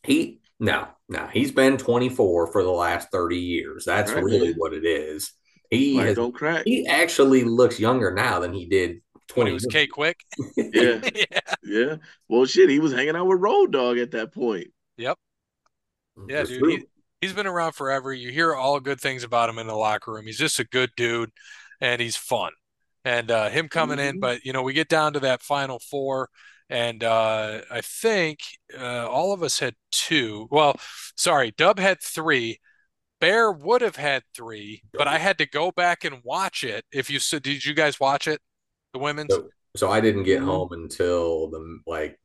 he 0.02 0.40
no 0.60 0.86
no 1.08 1.26
he's 1.32 1.52
been 1.52 1.76
24 1.78 2.52
for 2.52 2.62
the 2.62 2.70
last 2.70 3.08
30 3.12 3.36
years 3.38 3.84
that's 3.84 4.12
Right, 4.12 4.22
really 4.22 4.48
man. 4.48 4.54
what 4.58 4.72
it 4.74 4.84
is 4.84 5.32
he 5.70 5.96
Like, 5.96 6.06
has, 6.08 6.16
don't 6.16 6.34
crack. 6.34 6.64
he 6.66 6.86
actually 6.86 7.44
looks 7.44 7.80
younger 7.80 8.12
now 8.12 8.40
than 8.40 8.52
he 8.52 8.66
did 8.66 8.90
When 8.90 9.11
20 9.34 9.50
he 9.50 9.54
was 9.54 9.64
years 9.64 9.72
K 9.72 9.86
Quick. 9.86 10.20
Yeah. 10.56 11.00
yeah. 11.14 11.40
Yeah. 11.62 11.96
Well 12.28 12.44
shit, 12.46 12.70
he 12.70 12.78
was 12.78 12.92
hanging 12.92 13.16
out 13.16 13.26
with 13.26 13.40
Road 13.40 13.72
Dog 13.72 13.98
at 13.98 14.10
that 14.12 14.32
point. 14.32 14.68
Yep. 14.96 15.18
Yeah, 16.28 16.36
That's 16.38 16.50
dude. 16.50 16.70
He, 16.70 16.84
he's 17.20 17.32
been 17.32 17.46
around 17.46 17.72
forever. 17.72 18.12
You 18.12 18.30
hear 18.30 18.54
all 18.54 18.80
good 18.80 19.00
things 19.00 19.24
about 19.24 19.48
him 19.48 19.58
in 19.58 19.66
the 19.66 19.74
locker 19.74 20.12
room. 20.12 20.26
He's 20.26 20.38
just 20.38 20.58
a 20.60 20.64
good 20.64 20.90
dude 20.96 21.30
and 21.80 22.00
he's 22.00 22.16
fun. 22.16 22.52
And 23.04 23.30
uh, 23.30 23.48
him 23.48 23.68
coming 23.68 23.98
in, 23.98 24.16
Mhm. 24.16 24.20
but 24.20 24.44
you 24.44 24.52
know, 24.52 24.62
we 24.62 24.74
get 24.74 24.88
down 24.88 25.14
to 25.14 25.20
that 25.20 25.42
final 25.42 25.80
four, 25.80 26.28
and 26.70 27.02
uh, 27.02 27.62
I 27.68 27.80
think 27.80 28.38
uh, 28.78 29.08
all 29.08 29.32
of 29.32 29.42
us 29.42 29.58
had 29.58 29.74
two. 29.90 30.46
Well, 30.52 30.76
sorry, 31.16 31.52
Dub 31.58 31.80
had 31.80 32.00
three. 32.00 32.60
Bear 33.20 33.50
would 33.50 33.80
have 33.82 33.96
had 33.96 34.22
three, 34.36 34.82
but 34.92 35.08
I 35.08 35.18
had 35.18 35.38
to 35.38 35.46
go 35.46 35.72
back 35.72 36.04
and 36.04 36.20
watch 36.22 36.62
it. 36.62 36.84
If 36.92 37.10
you 37.10 37.18
said, 37.18 37.42
did 37.42 37.64
you 37.64 37.74
guys 37.74 37.98
watch 37.98 38.28
it? 38.28 38.40
The 38.92 38.98
women's? 38.98 39.32
So, 39.32 39.48
so 39.76 39.90
I 39.90 40.00
didn't 40.00 40.24
get 40.24 40.40
Mhm. 40.42 40.46
home 40.46 40.72
until 40.72 41.48
the 41.50 41.78
like 41.86 42.18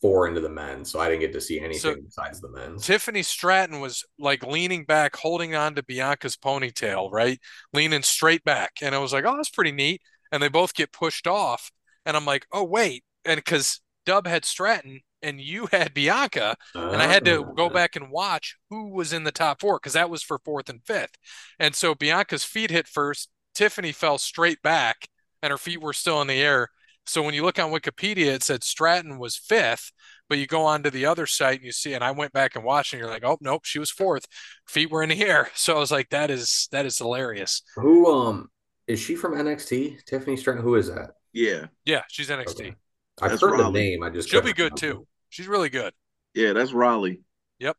four 0.00 0.28
into 0.28 0.40
the 0.40 0.48
men, 0.48 0.84
so 0.84 1.00
I 1.00 1.08
didn't 1.08 1.20
get 1.22 1.32
to 1.32 1.40
see 1.40 1.58
anything 1.60 1.80
So- 1.80 1.96
besides 2.00 2.40
the 2.40 2.48
men. 2.50 2.78
Tiffany 2.78 3.22
Stratton 3.22 3.80
was 3.80 4.04
like 4.18 4.42
leaning 4.44 4.84
back, 4.84 5.16
holding 5.16 5.54
on 5.54 5.74
to 5.74 5.82
Bianca's 5.82 6.36
ponytail, 6.36 7.10
right? 7.12 7.40
Leaning 7.72 8.02
straight 8.02 8.44
back. 8.44 8.74
And 8.80 8.94
I 8.94 8.98
was 8.98 9.12
like, 9.12 9.24
oh, 9.26 9.36
that's 9.36 9.50
pretty 9.50 9.72
neat. 9.72 10.00
And 10.32 10.42
they 10.42 10.48
both 10.48 10.72
get 10.74 10.92
pushed 10.92 11.26
off. 11.26 11.70
And 12.04 12.16
I'm 12.16 12.24
like, 12.24 12.46
oh, 12.52 12.62
wait. 12.64 13.04
And 13.24 13.36
because 13.38 13.80
Dub 14.06 14.26
had 14.28 14.44
Stratton 14.44 15.00
and 15.20 15.40
you 15.40 15.66
had 15.72 15.92
Bianca, 15.92 16.54
and 16.74 17.02
I 17.02 17.06
had 17.06 17.24
to 17.24 17.52
go 17.56 17.68
back 17.68 17.96
and 17.96 18.08
watch 18.10 18.56
who 18.70 18.88
was 18.90 19.12
in 19.12 19.24
the 19.24 19.32
top 19.32 19.60
four 19.60 19.80
because 19.80 19.94
that 19.94 20.08
was 20.08 20.22
for 20.22 20.38
fourth 20.44 20.68
and 20.68 20.80
fifth. 20.86 21.16
And 21.58 21.74
so 21.74 21.94
Bianca's 21.94 22.44
feet 22.44 22.70
hit 22.70 22.86
first. 22.86 23.30
Tiffany 23.52 23.90
fell 23.90 24.18
straight 24.18 24.62
back 24.62 25.08
and 25.42 25.50
her 25.50 25.58
feet 25.58 25.80
were 25.80 25.92
still 25.92 26.20
in 26.22 26.28
the 26.28 26.40
air. 26.40 26.68
So 27.06 27.22
when 27.22 27.34
you 27.34 27.44
look 27.44 27.58
on 27.58 27.70
Wikipedia, 27.70 28.26
it 28.34 28.42
said 28.42 28.64
Stratton 28.64 29.18
was 29.18 29.36
fifth, 29.36 29.92
but 30.28 30.38
you 30.38 30.46
go 30.46 30.64
on 30.64 30.82
to 30.82 30.90
the 30.90 31.06
other 31.06 31.26
site 31.26 31.56
and 31.58 31.64
you 31.64 31.70
see, 31.72 31.94
and 31.94 32.02
I 32.02 32.10
went 32.10 32.32
back 32.32 32.56
and 32.56 32.64
watched, 32.64 32.92
and 32.92 33.00
you're 33.00 33.10
like, 33.10 33.24
oh 33.24 33.38
nope, 33.40 33.64
she 33.64 33.78
was 33.78 33.90
fourth. 33.90 34.26
Feet 34.66 34.90
were 34.90 35.02
in 35.02 35.10
the 35.10 35.22
air. 35.22 35.48
So 35.54 35.76
I 35.76 35.78
was 35.78 35.92
like, 35.92 36.10
that 36.10 36.30
is 36.30 36.68
that 36.72 36.84
is 36.86 36.98
hilarious. 36.98 37.62
Who 37.76 38.06
um 38.10 38.50
is 38.86 39.00
she 39.00 39.14
from 39.16 39.34
NXT? 39.34 39.98
Tiffany 40.06 40.36
Stratton. 40.36 40.62
Who 40.62 40.74
is 40.76 40.88
that? 40.88 41.12
Yeah, 41.32 41.66
yeah, 41.84 42.02
she's 42.08 42.28
NXT. 42.30 42.64
Okay. 42.64 42.74
I've 43.20 43.30
That's 43.30 43.40
heard 43.42 43.58
the 43.58 43.70
name. 43.70 44.02
I 44.02 44.10
just 44.10 44.30
She'll 44.30 44.40
be 44.42 44.52
good 44.52 44.76
remember. 44.76 44.94
too. 44.94 45.06
She's 45.28 45.48
really 45.48 45.68
good. 45.68 45.92
Yeah, 46.34 46.52
that's 46.52 46.72
Raleigh. 46.72 47.22
Yep. 47.58 47.76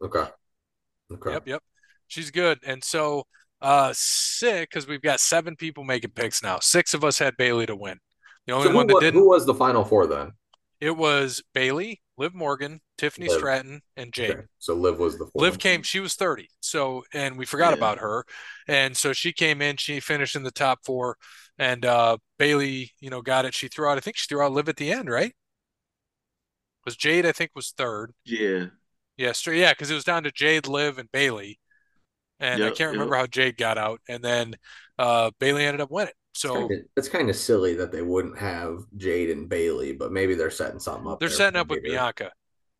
Okay. 0.00 0.26
Okay. 1.12 1.32
Yep, 1.32 1.42
yep. 1.46 1.62
She's 2.08 2.30
good. 2.30 2.58
And 2.66 2.82
so 2.84 3.24
uh 3.62 3.92
sick 3.94 4.70
because 4.70 4.86
we've 4.88 5.02
got 5.02 5.20
seven 5.20 5.56
people 5.56 5.84
making 5.84 6.10
picks 6.12 6.42
now. 6.42 6.58
Six 6.60 6.94
of 6.94 7.04
us 7.04 7.18
had 7.18 7.36
Bayley 7.38 7.66
to 7.66 7.76
win. 7.76 7.98
The 8.46 8.54
only 8.54 8.66
So 8.66 8.72
who, 8.72 8.76
one 8.76 8.86
that 8.88 8.94
wa- 8.94 9.00
didn't 9.00 9.20
who 9.20 9.28
was 9.28 9.46
the 9.46 9.54
final 9.54 9.84
four 9.84 10.06
then? 10.06 10.32
it 10.80 10.96
was 10.96 11.42
Bayley, 11.54 12.02
Liv 12.18 12.34
Morgan, 12.34 12.80
Tiffany 12.98 13.28
Liv. 13.28 13.38
Stratton, 13.38 13.82
and 13.96 14.12
Jade. 14.12 14.30
Okay. 14.32 14.42
So 14.58 14.74
Liv 14.74 14.98
was 14.98 15.14
the 15.18 15.26
fourth. 15.26 15.34
Liv 15.36 15.58
came, 15.58 15.82
she 15.82 16.00
was 16.00 16.14
30. 16.14 16.48
So, 16.60 17.04
and 17.14 17.38
we 17.38 17.46
forgot 17.46 17.70
Yeah. 17.70 17.74
about 17.74 17.98
her. 17.98 18.24
And 18.66 18.96
so 18.96 19.12
she 19.12 19.32
came 19.32 19.62
in, 19.62 19.76
she 19.76 20.00
finished 20.00 20.34
in 20.36 20.42
the 20.42 20.50
top 20.50 20.80
four. 20.84 21.16
And 21.58 21.84
uh 21.84 22.16
Bayley, 22.38 22.92
you 23.00 23.10
know, 23.10 23.22
got 23.22 23.44
it. 23.44 23.54
She 23.54 23.68
threw 23.68 23.88
out, 23.88 23.96
I 23.98 24.00
think 24.00 24.16
she 24.16 24.26
threw 24.26 24.42
out 24.42 24.52
Liv 24.52 24.68
at 24.68 24.76
the 24.76 24.90
end, 24.92 25.08
right? 25.08 25.34
Was 26.84 26.96
Jade, 26.96 27.26
I 27.26 27.32
think, 27.32 27.52
was 27.54 27.70
third. 27.70 28.12
Yeah. 28.24 28.66
Yeah, 29.16 29.32
straight, 29.32 29.58
yeah, 29.60 29.72
because 29.72 29.90
it 29.90 29.94
was 29.94 30.04
down 30.04 30.24
to 30.24 30.32
Jade, 30.32 30.66
Liv, 30.66 30.98
and 30.98 31.10
Bayley. 31.12 31.58
And 32.42 32.62
I 32.64 32.70
can't 32.70 32.92
remember 32.92 33.14
yep. 33.14 33.20
how 33.22 33.26
Jade 33.28 33.56
got 33.56 33.78
out. 33.78 34.00
And 34.08 34.22
then 34.22 34.54
uh 34.98 35.30
Bayley 35.38 35.64
ended 35.64 35.80
up 35.80 35.90
winning. 35.90 36.12
So 36.34 36.68
It's 36.96 37.08
kind 37.08 37.28
of 37.30 37.36
silly 37.36 37.74
that 37.74 37.92
they 37.92 38.02
wouldn't 38.02 38.38
have 38.38 38.78
Jade 38.96 39.30
and 39.30 39.48
Bayley, 39.48 39.92
but 39.92 40.12
maybe 40.12 40.34
they're 40.34 40.50
setting 40.50 40.80
something 40.80 41.10
up. 41.10 41.20
they're 41.20 41.28
setting 41.28 41.58
up 41.60 41.68
with 41.68 41.78
later. 41.82 41.90
Bianca 41.94 42.30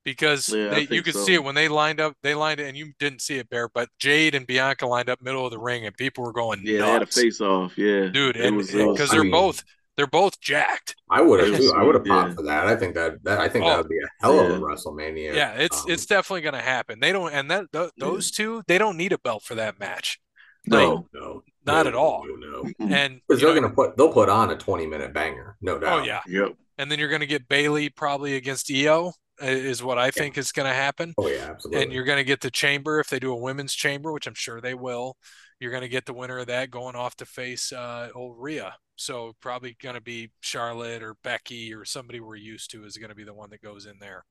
because 0.05 0.49
Yeah, 0.49 0.71
they, 0.71 0.89
you 0.91 1.03
could 1.03 1.15
so. 1.15 1.23
see 1.25 1.35
it 1.35 1.45
when 1.45 1.55
they 1.55 1.69
lined 1.69 2.01
up. 2.01 2.15
They 2.23 2.35
lined 2.35 2.61
it, 2.61 2.67
and 2.67 2.77
you 2.77 2.93
didn't 2.99 3.21
see 3.23 3.37
it, 3.39 3.49
Bear, 3.51 3.69
but 3.69 3.89
Jade 3.99 4.35
and 4.35 4.47
Bianca 4.47 4.87
lined 4.87 5.09
up 5.09 5.21
middle 5.23 5.45
of 5.45 5.53
the 5.53 5.59
ring, 5.61 5.87
and 5.87 5.97
people 5.97 6.25
were 6.25 6.33
going 6.33 6.61
Yeah, 6.65 6.81
they 6.81 6.87
had 6.91 7.03
a 7.03 7.07
face 7.07 7.41
off. 7.41 7.77
Yeah. 7.79 8.07
dude. 8.09 8.37
It 8.37 8.47
And 8.47 8.57
was- 8.57 8.75
it 8.75 8.85
was- 8.85 8.97
because 8.97 9.11
I 9.11 9.15
they're 9.17 9.23
mean- 9.25 9.33
both 9.33 9.63
they're 9.97 10.07
both 10.07 10.41
jacked. 10.41 10.95
I 11.11 11.21
would 11.21 11.41
have 11.41 11.57
too. 11.59 11.73
I 11.77 11.83
would 11.83 11.95
have 11.95 12.05
popped 12.05 12.31
yeah. 12.31 12.35
for 12.37 12.43
that. 12.45 12.67
I 12.67 12.77
think 12.77 12.95
that, 12.95 13.23
that 13.25 13.39
I 13.41 13.49
think 13.49 13.65
Oh, 13.65 13.69
that 13.69 13.79
would 13.79 13.89
be 13.89 13.99
a 13.99 14.09
hell 14.23 14.41
of 14.41 14.51
a 14.51 14.55
yeah. 14.55 14.59
WrestleMania. 14.59 15.35
Yeah, 15.35 15.53
it's 15.55 15.79
Um, 15.85 15.91
it's 15.91 16.07
definitely 16.07 16.41
going 16.43 16.55
to 16.55 16.61
happen. 16.61 16.99
They 17.01 17.13
don't, 17.13 17.33
and 17.33 17.51
that 17.51 17.71
th- 17.73 17.91
those 17.99 18.31
two, 18.31 18.63
they 18.69 18.79
don't 18.79 18.97
need 18.97 19.13
a 19.13 19.19
belt 19.19 19.43
for 19.43 19.55
that 19.57 19.79
match, 19.79 20.19
No. 20.67 21.09
no, 21.13 21.43
not 21.67 21.85
no, 21.85 21.89
at 21.89 21.95
all. 21.95 22.25
No, 22.27 22.63
no. 22.63 22.73
and 22.97 23.21
Because 23.29 23.43
they're 23.43 23.55
gonna 23.55 23.69
put 23.71 23.97
they'll 23.97 24.13
put 24.13 24.29
on 24.29 24.51
a 24.51 24.57
twenty 24.57 24.87
minute 24.87 25.13
banger, 25.13 25.57
no 25.61 25.79
doubt. 25.79 26.01
oh 26.01 26.05
yeah, 26.05 26.21
Yep. 26.27 26.55
and 26.79 26.91
then 26.91 26.99
you're 26.99 27.09
going 27.09 27.21
to 27.21 27.27
get 27.27 27.47
Bayley 27.49 27.89
probably 27.91 28.35
against 28.37 28.71
Io 28.71 29.13
i- 29.41 29.45
is 29.47 29.83
what 29.83 29.99
I 29.99 30.11
think 30.11 30.39
is 30.39 30.53
going 30.53 30.69
to 30.69 30.75
happen. 30.75 31.13
Oh 31.19 31.29
yeah, 31.29 31.49
absolutely. 31.51 31.83
And 31.83 31.93
you're 31.93 32.05
going 32.05 32.19
to 32.19 32.25
get 32.25 32.41
the 32.41 32.51
chamber 32.51 32.99
if 33.01 33.09
they 33.09 33.19
do 33.19 33.33
a 33.33 33.37
women's 33.37 33.75
chamber, 33.75 34.11
which 34.13 34.27
I'm 34.27 34.35
sure 34.35 34.61
they 34.61 34.75
will. 34.75 35.17
You're 35.63 35.71
going 35.71 35.83
to 35.83 35.89
get 35.89 36.07
the 36.07 36.13
winner 36.15 36.39
of 36.41 36.49
that 36.49 36.71
going 36.73 36.97
off 36.97 37.17
to 37.19 37.27
face 37.27 37.73
uh, 37.73 38.11
old 38.15 38.37
Rhea. 38.39 38.75
So 38.97 39.35
probably 39.41 39.77
going 39.83 39.95
to 39.95 40.01
be 40.03 40.31
Charlotte 40.41 41.03
or 41.03 41.17
Becky 41.25 41.73
or 41.75 41.85
somebody 41.85 42.21
we're 42.21 42.37
used 42.37 42.73
to 42.73 42.85
is 42.85 42.99
going 42.99 43.11
to 43.11 43.15
be 43.17 43.25
the 43.25 43.35
one 43.35 43.51
that 43.51 43.63
goes 43.63 43.87
in 43.87 43.99
there. 44.01 44.25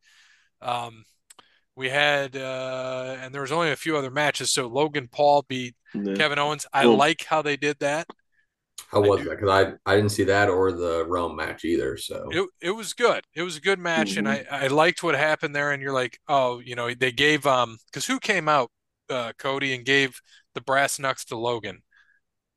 Um, 0.62 1.06
we 1.76 1.90
had, 1.90 2.36
uh, 2.36 3.18
and 3.22 3.34
there 3.34 3.42
was 3.42 3.52
only 3.52 3.72
a 3.72 3.76
few 3.78 3.98
other 3.98 4.12
matches. 4.12 4.52
So 4.52 4.68
Logan 4.68 5.08
Paul 5.12 5.46
beat 5.48 5.76
Yeah. 5.94 6.16
Kevin 6.16 6.40
Owens. 6.40 6.66
I 6.74 6.86
like 6.86 7.26
how 7.26 7.42
they 7.42 7.58
did 7.58 7.80
that. 7.80 8.08
How 8.88 9.04
I 9.04 9.08
was 9.08 9.22
do- 9.22 9.26
that? 9.26 9.40
Because 9.40 9.50
I 9.50 9.92
I 9.92 9.96
didn't 9.96 10.12
see 10.12 10.26
that 10.26 10.50
or 10.50 10.72
the 10.72 11.06
Rome 11.06 11.36
match 11.36 11.64
either. 11.66 11.98
So 11.98 12.30
It 12.30 12.48
it 12.62 12.72
was 12.72 12.94
good. 12.94 13.26
It 13.36 13.42
was 13.44 13.58
a 13.58 13.62
good 13.62 13.80
match, 13.80 14.18
and 14.18 14.28
Mm-hmm. 14.28 14.28
I 14.28 14.46
I 14.50 14.68
liked 14.68 15.04
what 15.04 15.16
happened 15.16 15.56
there. 15.56 15.72
And 15.72 15.82
you're 15.82 15.94
like, 15.94 16.20
oh, 16.28 16.60
you 16.60 16.76
know, 16.76 16.94
they 16.94 17.12
gave 17.12 17.46
um, 17.46 17.78
because 17.88 18.06
who 18.06 18.20
came 18.20 18.48
out, 18.50 18.72
uh, 19.10 19.34
Cody, 19.38 19.74
and 19.76 19.86
gave 19.86 20.20
the 20.56 20.62
brass 20.62 21.00
knucks 21.00 21.26
to 21.26 21.38
Logan. 21.38 21.82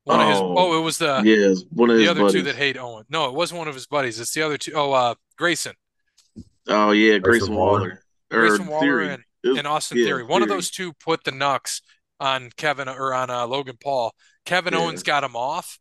One 0.03 0.21
of 0.21 0.27
his. 0.29 0.37
Oh, 0.39 0.53
Oh, 0.57 0.77
it 0.79 0.83
was 0.83 0.97
the 0.99 1.21
yeah, 1.25 1.55
one 1.71 1.89
of 1.89 1.95
the 1.97 2.01
his 2.03 2.09
other 2.11 2.21
buddies. 2.21 2.33
two 2.33 2.41
that 2.43 2.55
hate 2.55 2.77
Owen. 2.77 3.05
No, 3.09 3.25
it 3.25 3.33
wasn't 3.33 3.57
one 3.59 3.67
of 3.67 3.73
his 3.73 3.87
buddies. 3.87 4.19
It's 4.19 4.33
the 4.33 4.43
other 4.43 4.57
two. 4.57 4.73
Oh, 4.75 4.91
uh, 4.91 5.15
Grayson, 5.37 5.73
Oh 6.67 6.91
yeah, 6.91 7.17
Grayson 7.17 7.21
Grayson 7.47 7.55
Waller. 7.55 7.79
Waller. 7.79 8.01
Grayson 8.31 8.67
Waller 8.67 8.81
Theory. 8.85 9.09
and 9.09 9.23
was- 9.43 9.57
and 9.57 9.67
Austin 9.67 9.97
yeah, 9.97 10.05
Theory. 10.05 10.23
One 10.23 10.41
of 10.43 10.49
those 10.49 10.69
two 10.71 10.93
put 10.93 11.23
the 11.23 11.31
knucks 11.31 11.81
on 12.19 12.49
Kevin 12.57 12.87
or 12.89 13.13
on 13.13 13.29
uh, 13.29 13.45
Logan 13.47 13.77
Paul. 13.81 14.13
Kevin 14.45 14.73
Yeah. 14.73 14.79
Owens 14.79 15.03
got 15.03 15.23
him 15.23 15.35
off, 15.35 15.77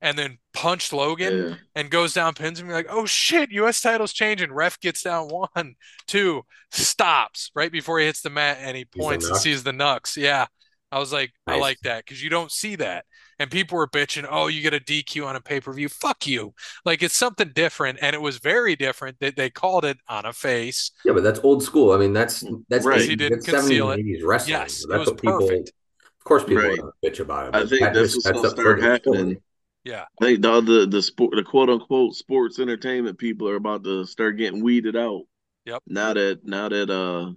and 0.00 0.16
then 0.18 0.38
punched 0.52 0.92
Logan 0.92 1.48
Yeah. 1.50 1.54
and 1.74 1.90
goes 1.90 2.12
down, 2.14 2.34
pins 2.34 2.60
him. 2.60 2.66
You're 2.66 2.76
like, 2.76 2.86
oh 2.90 3.06
shit, 3.06 3.50
U.S. 3.52 3.80
title's 3.80 4.12
changing. 4.12 4.52
Ref 4.52 4.78
gets 4.80 5.02
down 5.02 5.28
one, 5.28 5.74
two, 6.06 6.42
stops 6.70 7.50
right 7.54 7.70
before 7.72 7.98
he 8.00 8.06
hits 8.06 8.20
the 8.22 8.30
mat 8.30 8.58
and 8.60 8.76
he 8.76 8.84
points 8.84 9.26
and 9.28 9.36
sees 9.36 9.62
the 9.64 9.72
knucks. 9.72 10.16
Yeah. 10.16 10.46
I 10.90 10.98
was 10.98 11.12
like, 11.12 11.32
I 11.46 11.58
like 11.58 11.78
that 11.82 12.04
because 12.04 12.22
you 12.22 12.30
don't 12.30 12.50
see 12.50 12.76
that. 12.76 13.04
And 13.38 13.50
people 13.50 13.76
were 13.78 13.86
bitching, 13.86 14.26
oh, 14.28 14.46
you 14.48 14.62
get 14.62 14.74
a 14.74 14.80
DQ 14.80 15.26
on 15.26 15.36
a 15.36 15.40
pay 15.40 15.60
per 15.60 15.72
view. 15.72 15.88
Fuck 15.88 16.26
you. 16.26 16.54
Like 16.84 17.02
it's 17.02 17.16
something 17.16 17.50
different. 17.54 17.98
And 18.02 18.14
it 18.14 18.22
was 18.22 18.38
very 18.38 18.74
different 18.74 19.18
that 19.20 19.36
they 19.36 19.50
called 19.50 19.84
it 19.84 19.98
on 20.08 20.24
a 20.26 20.32
face. 20.32 20.90
Yeah, 21.04 21.12
but 21.12 21.22
that's 21.22 21.40
old 21.40 21.62
school. 21.62 21.92
I 21.92 21.98
mean, 21.98 22.12
that's 22.12 22.42
that's 22.68 22.84
Right. 22.84 23.02
80s, 23.02 23.04
He 23.04 23.16
didn't 23.16 23.44
that's 23.44 23.46
conceal 23.46 23.88
70s, 23.88 23.98
it. 23.98 23.98
80s 23.98 24.24
wrestling. 24.24 24.60
Yes, 24.60 24.84
it 24.84 24.88
that's 24.88 25.00
was 25.00 25.08
what 25.10 25.20
people. 25.20 25.48
perfect. 25.48 25.72
Of 26.18 26.24
course, 26.24 26.44
people 26.44 26.70
Right. 26.70 26.78
are 26.78 26.92
bitch 27.04 27.20
about 27.20 27.48
it. 27.48 27.54
I 27.54 27.66
think 27.66 27.92
that 27.92 27.92
that's 27.92 28.14
just 28.14 28.16
what's 28.16 28.30
gonna 28.30 28.50
start 28.50 28.80
further 28.80 28.80
story. 28.80 28.92
happening. 28.92 29.42
Yeah. 29.84 30.04
I 30.20 30.24
think 30.24 30.42
the 30.42 30.60
the 30.60 30.86
the 30.86 31.02
sport 31.02 31.34
the 31.36 31.42
quote 31.44 31.70
unquote 31.70 32.14
sports 32.14 32.58
entertainment 32.58 33.18
people 33.18 33.48
are 33.48 33.56
about 33.56 33.84
to 33.84 34.04
start 34.06 34.36
getting 34.36 34.62
weeded 34.62 34.96
out. 34.96 35.22
Yep. 35.66 35.82
Now 35.86 36.14
that 36.14 36.40
now 36.44 36.68
that 36.68 36.90
uh 36.90 37.32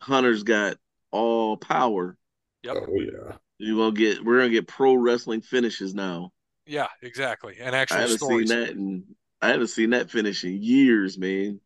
Hunter's 0.00 0.42
got 0.42 0.76
all 1.10 1.56
power, 1.56 2.16
Yep. 2.64 2.76
Oh 2.88 3.00
yeah. 3.00 3.36
you 3.58 3.76
gonna 3.76 3.92
get 3.92 4.24
we're 4.24 4.38
gonna 4.38 4.50
get 4.50 4.66
pro 4.66 4.94
wrestling 4.94 5.42
finishes 5.42 5.94
now. 5.94 6.32
Yeah, 6.66 6.88
exactly. 7.02 7.56
And 7.60 7.76
actually, 7.76 7.98
I 7.98 8.00
haven't 8.02 8.18
stories. 8.18 8.48
seen 8.48 8.58
that 8.58 8.70
in 8.70 9.04
I 9.42 9.48
haven't 9.48 9.66
seen 9.68 9.90
that 9.90 10.10
finish 10.10 10.42
in 10.44 10.62
years, 10.62 11.18
man. 11.18 11.60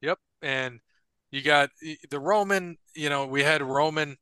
Yep. 0.00 0.18
And 0.42 0.80
you 1.30 1.42
got 1.42 1.70
the 2.10 2.18
Roman, 2.18 2.76
you 2.94 3.08
know, 3.08 3.26
we 3.26 3.42
had 3.44 3.62
Roman 3.62 4.16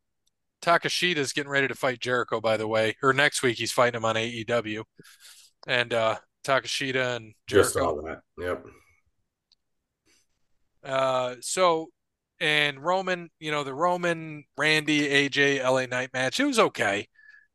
Takeshita's 0.63 1.33
getting 1.33 1.51
ready 1.51 1.69
to 1.69 1.75
fight 1.75 2.01
Jericho, 2.01 2.41
by 2.41 2.57
the 2.59 2.69
way. 2.69 2.97
Or 3.03 3.13
next 3.15 3.43
week 3.43 3.57
he's 3.59 3.73
fighting 3.73 3.97
him 3.97 4.05
on 4.05 4.17
AEW. 4.17 4.85
And 5.67 5.95
uh 5.95 6.17
Takashida 6.45 7.17
and 7.17 7.35
Just 7.47 7.75
Jericho. 7.75 7.97
saw 7.97 8.03
that. 8.03 8.21
Yep. 8.39 8.67
Uh 10.85 11.37
so 11.41 11.89
and 12.43 12.85
Roman, 12.85 13.31
you 13.39 13.53
know, 13.53 13.63
the 13.63 13.73
Roman, 13.73 14.43
Randy, 14.59 15.09
AJ, 15.09 15.63
LA 15.63 15.87
Knight 15.87 16.11
match, 16.13 16.41
it 16.41 16.45
was 16.45 16.59
okay. 16.59 17.07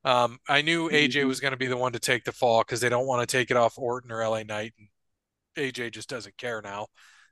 Um, 0.05 0.39
I 0.47 0.61
knew 0.61 0.89
AJ 0.89 1.23
Mhm. 1.23 1.27
was 1.27 1.41
going 1.41 1.51
to 1.51 1.57
be 1.57 1.67
the 1.67 1.75
one 1.75 1.91
to 1.91 1.99
take 1.99 2.23
the 2.23 2.31
fall 2.31 2.61
because 2.61 2.79
they 2.79 2.87
don't 2.87 3.05
want 3.05 3.27
to 3.27 3.37
take 3.37 3.51
it 3.51 3.57
off 3.57 3.77
Orton 3.77 4.13
or 4.13 4.21
LA 4.21 4.43
Knight. 4.43 4.73
And 4.79 4.87
AJ 5.57 5.89
just 5.91 6.07
doesn't 6.07 6.37
care 6.37 6.61
now. 6.61 6.87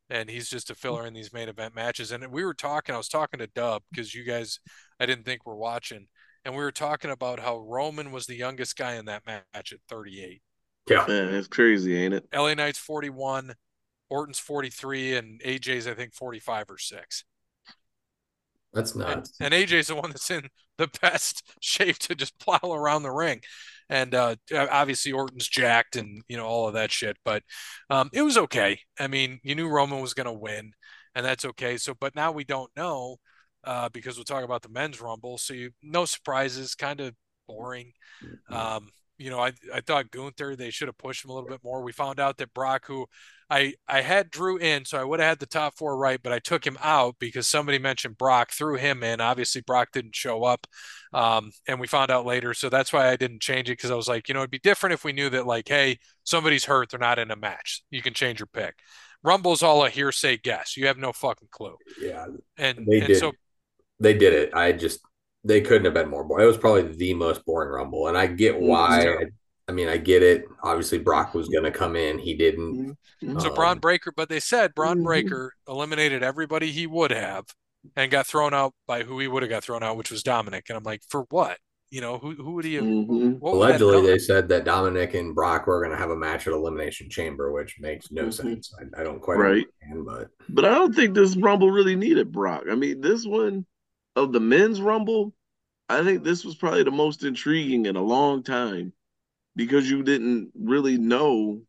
And 0.09 0.29
he's 0.29 0.49
just 0.49 0.69
a 0.69 0.75
filler 0.75 1.07
in 1.07 1.13
these 1.13 1.31
main 1.31 1.47
event 1.47 1.73
matches. 1.73 2.11
And 2.11 2.27
we 2.27 2.43
were 2.43 2.53
talking, 2.53 2.93
I 2.93 2.97
was 2.97 3.07
talking 3.07 3.39
to 3.39 3.47
Dub 3.47 3.83
because 3.89 4.13
you 4.13 4.25
guys, 4.25 4.59
I 4.99 5.05
didn't 5.05 5.23
think 5.23 5.45
were 5.45 5.55
watching. 5.55 6.07
And 6.43 6.55
we 6.55 6.61
were 6.61 6.73
talking 6.73 7.09
about 7.09 7.39
how 7.39 7.59
Roman 7.59 8.11
was 8.11 8.25
the 8.25 8.35
youngest 8.35 8.75
guy 8.75 8.95
in 8.95 9.05
that 9.05 9.25
match 9.25 9.71
at 9.71 9.79
38. 9.87 10.41
Yeah. 10.89 11.05
Man, 11.07 11.33
it's 11.33 11.47
crazy, 11.47 11.95
ain't 11.95 12.13
it? 12.13 12.27
LA 12.33 12.53
Knight's 12.53 12.77
41, 12.79 13.55
Orton's 14.09 14.39
43, 14.39 15.15
and 15.15 15.41
AJ's, 15.41 15.87
I 15.87 15.93
think, 15.93 16.13
45 16.13 16.69
or 16.69 16.77
6. 16.77 17.23
That's 18.75 18.95
And, 19.07 19.21
nuts. 19.21 19.41
and 19.41 19.53
AJ's 19.53 19.87
the 19.87 19.95
one 19.95 20.11
that's 20.11 20.31
in 20.31 20.49
the 20.77 20.89
best 21.01 21.43
shape 21.61 21.97
to 21.99 22.15
just 22.15 22.39
plow 22.39 22.59
around 22.63 23.03
the 23.03 23.11
ring. 23.11 23.41
And 23.89 24.15
uh, 24.15 24.35
obviously 24.53 25.11
Orton's 25.11 25.47
jacked 25.47 25.95
and 25.95 26.23
you 26.27 26.37
know 26.37 26.45
all 26.45 26.67
of 26.67 26.73
that 26.73 26.91
shit, 26.91 27.17
but 27.23 27.43
um, 27.89 28.09
it 28.13 28.23
was 28.23 28.37
okay. 28.37 28.79
I 28.99 29.07
mean, 29.07 29.39
you 29.43 29.53
knew 29.55 29.67
Roman 29.69 30.01
was 30.01 30.15
going 30.15 30.25
to 30.25 30.33
win, 30.33 30.71
and 31.13 31.23
that's 31.25 31.45
okay. 31.45 31.77
So, 31.77 31.93
but 31.99 32.15
now 32.15 32.31
we 32.31 32.43
don't 32.43 32.71
know 32.75 33.17
uh, 33.63 33.89
because 33.89 34.17
we'll 34.17 34.25
talk 34.25 34.43
about 34.43 34.63
the 34.63 34.69
men's 34.69 34.99
rumble. 35.01 35.37
So 35.37 35.53
you 35.53 35.71
no 35.83 36.05
surprises, 36.05 36.73
kind 36.73 36.99
of 36.99 37.13
boring. 37.47 37.93
Um, 38.51 38.89
you 39.17 39.29
know, 39.29 39.39
I 39.39 39.53
I 39.73 39.81
thought 39.81 40.11
Gunther 40.11 40.55
they 40.55 40.69
should 40.71 40.87
have 40.87 40.97
pushed 40.97 41.23
him 41.23 41.31
a 41.31 41.33
little 41.33 41.49
bit 41.49 41.63
more. 41.63 41.81
We 41.81 41.91
found 41.91 42.19
out 42.19 42.37
that 42.37 42.53
Brock, 42.53 42.85
who 42.87 43.07
I 43.49 43.73
I 43.87 44.01
had 44.01 44.29
Drew 44.31 44.57
in, 44.57 44.85
so 44.85 44.97
I 44.99 45.03
would 45.03 45.19
have 45.19 45.29
had 45.29 45.39
the 45.39 45.45
top 45.45 45.75
four 45.77 45.97
right, 45.97 46.19
but 46.21 46.33
I 46.33 46.39
took 46.39 46.65
him 46.65 46.77
out 46.81 47.15
because 47.19 47.47
somebody 47.47 47.79
mentioned 47.79 48.17
Brock, 48.17 48.51
threw 48.51 48.75
him 48.75 49.03
in. 49.03 49.21
Obviously, 49.21 49.61
Brock 49.61 49.89
didn't 49.93 50.15
show 50.15 50.43
up, 50.43 50.67
um, 51.13 51.51
and 51.67 51.79
we 51.79 51.87
found 51.87 52.11
out 52.11 52.25
later, 52.25 52.53
so 52.53 52.69
that's 52.69 52.91
why 52.91 53.09
I 53.09 53.15
didn't 53.15 53.41
change 53.41 53.69
it 53.69 53.73
because 53.73 53.91
I 53.91 53.95
was 53.95 54.07
like, 54.07 54.27
you 54.27 54.33
know, 54.33 54.41
it'd 54.41 54.51
be 54.51 54.59
different 54.59 54.93
if 54.93 55.03
we 55.03 55.13
knew 55.13 55.29
that 55.29 55.45
like, 55.47 55.67
hey, 55.67 55.99
somebody's 56.23 56.65
hurt, 56.65 56.89
they're 56.89 56.99
not 56.99 57.19
in 57.19 57.31
a 57.31 57.35
match. 57.35 57.83
You 57.89 58.01
can 58.01 58.13
change 58.13 58.39
your 58.39 58.47
pick. 58.47 58.75
Rumble's 59.23 59.63
all 59.63 59.85
a 59.85 59.89
hearsay 59.89 60.37
guess. 60.37 60.77
You 60.77 60.87
have 60.87 60.97
no 60.97 61.11
fucking 61.11 61.47
clue. 61.51 61.77
Yeah, 62.01 62.27
And 62.57 62.87
they 62.87 62.99
and 62.99 63.07
did. 63.07 63.17
so 63.17 63.31
they 63.99 64.13
did 64.13 64.33
it. 64.33 64.53
I 64.53 64.71
just 64.71 64.99
they 65.45 65.61
couldn't 65.61 65.85
have 65.85 65.93
been 65.93 66.09
more 66.09 66.23
boring. 66.23 66.43
It 66.43 66.47
was 66.47 66.57
probably 66.57 66.83
the 66.83 67.13
most 67.13 67.45
boring 67.45 67.71
rumble, 67.71 68.07
and 68.07 68.17
I 68.17 68.27
get 68.27 68.59
why. 68.59 69.15
I, 69.67 69.71
mean, 69.71 69.87
I 69.87 69.97
get 69.97 70.23
it. 70.23 70.45
Obviously, 70.63 70.99
Brock 70.99 71.33
was 71.33 71.49
going 71.49 71.63
to 71.63 71.71
come 71.71 71.95
in. 71.95 72.19
He 72.19 72.35
didn't. 72.35 72.95
So 73.37 73.49
Um, 73.49 73.55
Bron 73.55 73.79
Breakker, 73.79 74.11
but 74.15 74.29
they 74.29 74.39
said 74.39 74.75
Braun 74.75 74.97
Mhm. 74.97 75.03
Breaker 75.03 75.53
eliminated 75.67 76.23
everybody 76.23 76.71
he 76.71 76.87
would 76.87 77.11
have 77.11 77.45
and 77.95 78.11
got 78.11 78.27
thrown 78.27 78.53
out 78.53 78.73
by 78.87 79.03
who 79.03 79.19
he 79.19 79.27
would 79.27 79.43
have 79.43 79.49
got 79.49 79.63
thrown 79.63 79.83
out, 79.83 79.97
which 79.97 80.11
was 80.11 80.23
Dominik. 80.23 80.63
And 80.69 80.77
I'm 80.77 80.83
like, 80.83 81.01
for 81.09 81.25
what? 81.29 81.57
You 81.89 82.01
know, 82.01 82.17
who 82.17 82.31
who 82.35 82.53
would 82.53 82.65
he 82.65 82.75
have? 82.75 82.87
hmm 82.87 83.33
What 83.39 83.57
would 83.57 83.67
that 83.69 83.81
Allegedly, 83.81 84.01
they 84.01 84.17
said 84.17 84.49
that 84.49 84.65
Dominik 84.65 85.13
and 85.17 85.33
Brock 85.35 85.67
were 85.67 85.79
going 85.79 85.91
to 85.91 85.97
have 85.97 86.09
a 86.09 86.15
match 86.15 86.47
at 86.47 86.53
Elimination 86.53 87.09
Chamber, 87.09 87.51
which 87.51 87.77
makes 87.79 88.11
no 88.11 88.25
Mhm. 88.25 88.31
sense. 88.31 88.73
I, 88.79 89.01
I 89.01 89.03
don't 89.03 89.21
quite 89.21 89.39
Right. 89.39 89.65
understand, 89.85 90.05
but 90.05 90.29
But 90.49 90.65
I 90.65 90.75
don't 90.75 90.95
think 90.95 91.15
this 91.15 91.35
Rumble 91.37 91.71
really 91.71 91.95
needed 91.95 92.31
Brock. 92.31 92.65
I 92.69 92.75
mean, 92.75 93.01
this 93.01 93.25
one 93.25 93.65
of 94.15 94.31
the 94.31 94.39
men's 94.39 94.81
Rumble, 94.81 95.33
I 95.89 96.03
think 96.03 96.23
this 96.23 96.43
was 96.45 96.55
probably 96.55 96.83
the 96.83 96.91
most 96.91 97.23
intriguing 97.23 97.85
in 97.85 97.95
a 97.95 98.01
long 98.01 98.43
time 98.43 98.93
because 99.55 99.89
you 99.89 100.03
didn't 100.03 100.51
really 100.55 100.97
know 100.97 101.61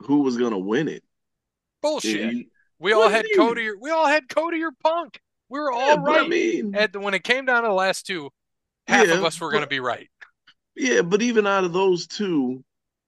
who 0.00 0.22
was 0.22 0.36
going 0.36 0.52
to 0.52 0.58
win 0.58 0.88
it. 0.88 1.04
Bullshit. 1.82 2.32
You- 2.32 2.44
We 2.78 2.92
all 2.92 3.08
had? 3.08 3.26
Cody. 3.36 3.68
Or, 3.68 3.78
we 3.78 3.90
all 3.90 4.06
had 4.06 4.28
Cody 4.28 4.62
or 4.62 4.72
Punk. 4.82 5.20
We 5.48 5.58
were 5.58 5.72
yeah, 5.72 5.78
all 5.78 5.96
but 5.98 6.24
I 6.24 6.28
mean, 6.28 6.74
At 6.74 6.92
the, 6.92 7.00
when 7.00 7.12
it 7.14 7.24
came 7.24 7.44
down 7.44 7.62
to 7.62 7.68
the 7.68 7.74
last 7.74 8.06
two, 8.06 8.30
half 8.86 9.08
of 9.08 9.24
us 9.24 9.40
were 9.40 9.50
going 9.50 9.62
to 9.62 9.68
be 9.68 9.80
right. 9.80 10.08
yeah, 10.76 11.02
but 11.02 11.20
even 11.22 11.46
out 11.46 11.64
of 11.64 11.72
those 11.72 12.06
two, 12.06 12.64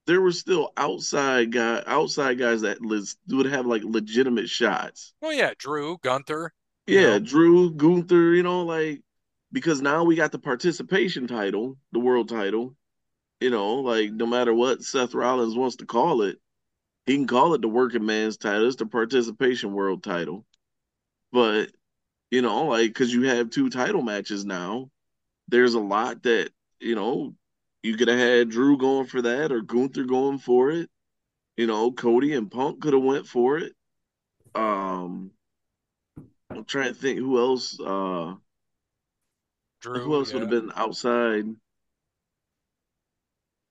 there 0.06 0.20
were 0.20 0.32
still 0.32 0.72
outside 0.76 1.52
guy, 1.52 1.82
outside 1.86 2.38
guys 2.38 2.62
that 2.62 2.78
would 3.28 3.46
have 3.46 3.66
like 3.66 3.82
legitimate 3.84 4.48
shots. 4.48 5.14
Oh 5.22 5.30
yeah, 5.30 5.52
Drew, 5.56 5.98
Gunther. 6.02 6.52
You 6.90 7.00
Yeah, 7.00 7.18
know. 7.18 7.18
Drew, 7.18 7.70
Gunther, 7.72 8.34
you 8.34 8.42
know, 8.42 8.62
like 8.64 9.02
because 9.52 9.80
now 9.82 10.04
we 10.04 10.16
got 10.16 10.32
the 10.32 10.38
participation 10.38 11.26
title, 11.26 11.78
the 11.92 12.00
world 12.00 12.28
title. 12.28 12.76
You 13.40 13.50
know, 13.50 13.76
like 13.76 14.12
no 14.12 14.26
matter 14.26 14.54
what 14.54 14.82
Seth 14.82 15.14
Rollins 15.14 15.56
wants 15.56 15.76
to 15.76 15.86
call 15.86 16.22
it, 16.22 16.38
he 17.06 17.16
can 17.16 17.26
call 17.26 17.54
it 17.54 17.62
the 17.62 17.68
working 17.68 18.06
man's 18.06 18.36
title. 18.38 18.66
It's 18.68 18.76
the 18.76 18.86
participation 18.86 19.72
world 19.74 20.02
title. 20.04 20.46
But, 21.32 21.70
you 22.30 22.42
know, 22.42 22.66
like 22.66 22.88
because 22.90 23.12
you 23.14 23.24
have 23.24 23.50
two 23.50 23.70
title 23.70 24.02
matches 24.02 24.44
now, 24.44 24.90
there's 25.48 25.74
a 25.74 25.80
lot 25.80 26.22
that, 26.24 26.50
you 26.80 26.94
know, 26.96 27.34
you 27.82 27.96
could 27.96 28.08
have 28.08 28.18
had 28.18 28.50
Drew 28.50 28.78
going 28.78 29.06
for 29.06 29.22
that 29.22 29.52
or 29.52 29.62
Gunther 29.62 30.04
going 30.04 30.38
for 30.38 30.70
it. 30.72 30.90
You 31.56 31.66
know, 31.66 31.92
Cody 31.92 32.34
and 32.34 32.50
Punk 32.50 32.80
could 32.82 32.94
have 32.94 33.02
went 33.02 33.26
for 33.26 33.58
it. 33.58 33.74
Um 34.54 35.32
I'm 36.56 36.64
trying 36.64 36.88
to 36.88 36.94
think 36.94 37.18
who 37.18 37.38
else 37.38 37.78
uh 37.80 38.34
Drew. 39.80 40.00
who 40.00 40.14
else 40.14 40.32
would 40.32 40.42
have 40.42 40.50
been 40.50 40.70
outside. 40.74 41.44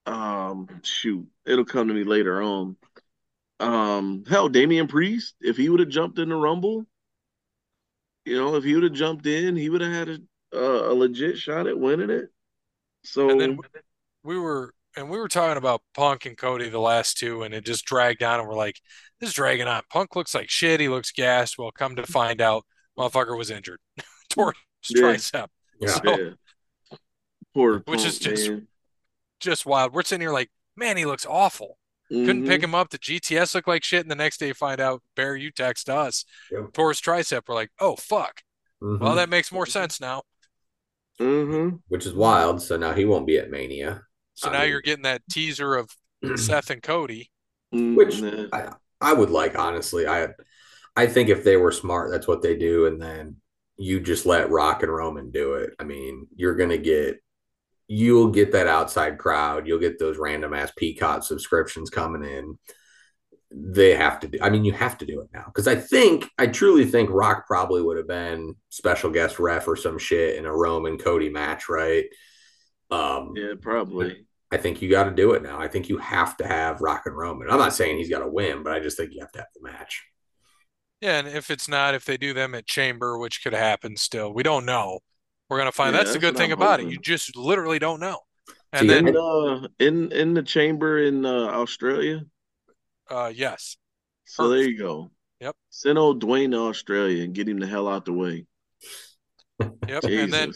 Um 0.06 0.68
shoot, 0.82 1.26
it'll 1.46 1.64
come 1.64 1.88
to 1.88 1.94
me 1.94 2.04
later 2.04 2.42
on. 2.42 2.76
Um 3.60 4.24
hell, 4.28 4.48
Damian 4.48 4.88
Priest, 4.88 5.34
if 5.40 5.56
he 5.56 5.68
would 5.68 5.80
have 5.80 5.88
jumped 5.88 6.18
in 6.18 6.28
the 6.28 6.36
Rumble, 6.36 6.86
you 8.24 8.36
know, 8.36 8.56
if 8.56 8.64
he 8.64 8.74
would 8.74 8.84
have 8.84 8.92
jumped 8.92 9.26
in, 9.26 9.56
he 9.56 9.68
would 9.68 9.80
have 9.80 9.92
had 9.92 10.08
a 10.08 10.18
uh, 10.54 10.92
a 10.92 10.94
legit 10.94 11.38
shot 11.38 11.66
at 11.66 11.78
winning 11.78 12.10
it. 12.10 12.30
So 13.04 13.30
And 13.30 13.40
then 13.40 13.58
we 14.22 14.38
were 14.38 14.74
and 14.96 15.08
we 15.08 15.18
were 15.18 15.28
talking 15.28 15.56
about 15.56 15.82
Punk 15.94 16.26
and 16.26 16.36
Cody 16.36 16.68
the 16.68 16.78
last 16.78 17.16
two, 17.18 17.42
and 17.42 17.54
it 17.54 17.64
just 17.64 17.86
dragged 17.86 18.22
on, 18.22 18.40
and 18.40 18.48
we're 18.48 18.54
like, 18.54 18.78
this 19.20 19.30
is 19.30 19.34
dragging 19.34 19.66
on. 19.66 19.82
Punk 19.90 20.14
looks 20.16 20.34
like 20.34 20.50
shit. 20.50 20.80
He 20.80 20.88
looks 20.88 21.12
gassed. 21.12 21.56
Well, 21.58 21.70
come 21.70 21.96
to 21.96 22.06
find 22.06 22.40
out, 22.40 22.64
motherfucker 22.98 23.36
was 23.36 23.50
injured, 23.50 23.78
tore 24.30 24.54
his 24.82 24.96
Yeah. 25.00 25.02
tricep. 25.02 25.46
yeah, 25.80 25.88
So 25.88 26.18
yeah. 26.18 26.96
Poor 27.54 27.74
Which 27.78 27.84
Punk, 27.86 28.00
is 28.06 28.18
just- 28.18 28.48
man. 28.50 28.68
just 29.40 29.66
wild. 29.66 29.92
We're 29.92 30.02
sitting 30.02 30.20
here 30.22 30.32
like, 30.32 30.50
man, 30.76 30.96
he 30.96 31.04
looks 31.04 31.26
awful. 31.26 31.78
Couldn't 32.08 32.44
Mhm. 32.44 32.48
pick 32.48 32.62
him 32.62 32.74
up. 32.74 32.90
The 32.90 32.98
GTS 32.98 33.54
looked 33.54 33.68
like 33.68 33.82
shit, 33.84 34.02
and 34.02 34.10
the 34.10 34.14
next 34.14 34.38
day 34.38 34.48
you 34.48 34.54
find 34.54 34.80
out, 34.80 35.02
Bear, 35.16 35.34
you 35.36 35.50
text 35.50 35.88
us, 35.88 36.24
Yep. 36.50 36.72
tore 36.74 36.90
his 36.90 37.00
tricep. 37.00 37.42
We're 37.48 37.54
like, 37.54 37.70
oh 37.78 37.96
fuck. 37.96 38.42
Mhm. 38.82 39.00
Well, 39.00 39.14
that 39.14 39.28
makes 39.30 39.50
more 39.52 39.66
sense 39.66 40.00
now. 40.00 40.22
Mhm. 41.20 41.80
which 41.88 42.06
is 42.06 42.14
wild. 42.14 42.60
So 42.62 42.76
now 42.76 42.92
he 42.94 43.04
won't 43.04 43.26
be 43.26 43.38
at 43.38 43.50
Mania, 43.50 44.02
So 44.34 44.48
I 44.48 44.52
now 44.52 44.60
mean- 44.60 44.70
you're 44.70 44.80
getting 44.80 45.02
that 45.04 45.22
teaser 45.30 45.74
of 45.76 45.90
Seth 46.36 46.70
and 46.70 46.82
Cody. 46.82 47.30
Mhm. 47.74 47.96
which 47.96 48.22
I, 48.52 48.74
I 49.00 49.12
would 49.12 49.30
like 49.30 49.56
honestly. 49.58 50.06
I 50.06 50.28
I 50.96 51.06
think 51.06 51.28
if 51.28 51.44
they 51.44 51.56
were 51.56 51.72
smart, 51.72 52.10
that's 52.10 52.28
what 52.28 52.42
they 52.42 52.56
do, 52.56 52.86
and 52.86 53.00
then 53.00 53.36
you 53.76 54.00
just 54.00 54.26
let 54.26 54.50
Rock 54.50 54.82
and 54.82 54.92
Roman 54.92 55.30
do 55.30 55.54
it. 55.54 55.70
I 55.78 55.84
mean, 55.84 56.26
you're 56.36 56.54
gonna 56.54 56.78
get 56.78 57.20
you'll 57.88 58.30
get 58.30 58.52
that 58.52 58.66
outside 58.66 59.18
crowd. 59.18 59.66
You'll 59.66 59.78
get 59.78 59.98
those 59.98 60.18
random 60.18 60.54
ass 60.54 60.72
Peacock 60.76 61.24
subscriptions 61.24 61.90
coming 61.90 62.24
in. 62.24 62.58
They 63.50 63.94
have 63.94 64.20
to 64.20 64.28
do. 64.28 64.38
I 64.40 64.48
mean, 64.48 64.64
you 64.64 64.72
have 64.72 64.96
to 64.98 65.06
do 65.06 65.20
it 65.20 65.28
now 65.32 65.44
because 65.46 65.68
I 65.68 65.74
think 65.74 66.28
I 66.38 66.46
truly 66.46 66.86
think 66.86 67.10
Rock 67.10 67.46
probably 67.46 67.82
would 67.82 67.98
have 67.98 68.08
been 68.08 68.54
special 68.70 69.10
guest 69.10 69.38
ref 69.38 69.68
or 69.68 69.76
some 69.76 69.98
shit 69.98 70.36
in 70.36 70.46
a 70.46 70.56
Roman 70.56 70.96
Cody 70.96 71.28
match, 71.28 71.68
right? 71.68 72.04
Um, 72.90 73.32
Yeah, 73.36 73.54
probably. 73.60 74.26
I 74.50 74.58
think 74.58 74.82
you 74.82 74.90
got 74.90 75.04
to 75.04 75.10
do 75.10 75.32
it 75.32 75.42
now. 75.42 75.58
I 75.58 75.68
think 75.68 75.88
you 75.88 75.96
have 75.96 76.36
to 76.36 76.46
have 76.46 76.82
Rock 76.82 77.02
and 77.06 77.16
Roman. 77.16 77.50
I'm 77.50 77.58
not 77.58 77.72
saying 77.74 77.96
he's 77.96 78.10
got 78.10 78.18
to 78.18 78.28
win, 78.28 78.62
but 78.62 78.74
I 78.74 78.80
just 78.80 78.98
think 78.98 79.12
you 79.12 79.20
have 79.20 79.32
to 79.32 79.38
have 79.38 79.48
the 79.54 79.62
match. 79.62 80.02
Yeah, 81.02 81.18
and 81.18 81.28
if 81.28 81.50
it's 81.50 81.68
not, 81.68 81.94
if 81.94 82.04
they 82.04 82.16
do 82.16 82.32
them 82.32 82.54
at 82.54 82.64
Chamber, 82.66 83.18
which 83.18 83.42
could 83.42 83.52
happen 83.54 83.96
still, 83.96 84.32
we 84.32 84.42
don't 84.44 84.64
know. 84.64 85.00
We're 85.50 85.58
gonna 85.58 85.72
find 85.72 85.92
Yeah, 85.94 85.98
that's 86.04 86.14
the 86.14 86.20
good 86.20 86.36
thing 86.36 86.52
I'm 86.52 86.58
about 86.58 86.80
it. 86.80 86.88
You 86.88 86.98
just 86.98 87.36
literally 87.36 87.78
don't 87.78 88.00
know. 88.00 88.20
And 88.72 88.88
then 88.88 89.08
In 89.08 89.16
uh 89.16 89.68
in 89.80 90.10
in 90.12 90.32
the 90.32 90.42
chamber 90.42 90.98
in 91.00 91.26
uh, 91.26 91.48
Australia. 91.48 92.22
uh 93.10 93.30
yes. 93.34 93.76
So 94.24 94.48
there 94.48 94.62
you 94.62 94.78
go. 94.78 95.10
Yep. 95.40 95.56
Send 95.70 95.98
old 95.98 96.22
Dwayne 96.22 96.52
to 96.52 96.58
Australia 96.58 97.24
and 97.24 97.34
get 97.34 97.48
him 97.48 97.58
the 97.58 97.66
hell 97.66 97.88
out 97.88 98.04
the 98.06 98.12
way. 98.14 98.46
Yep. 99.88 100.04
And 100.04 100.32
then 100.32 100.52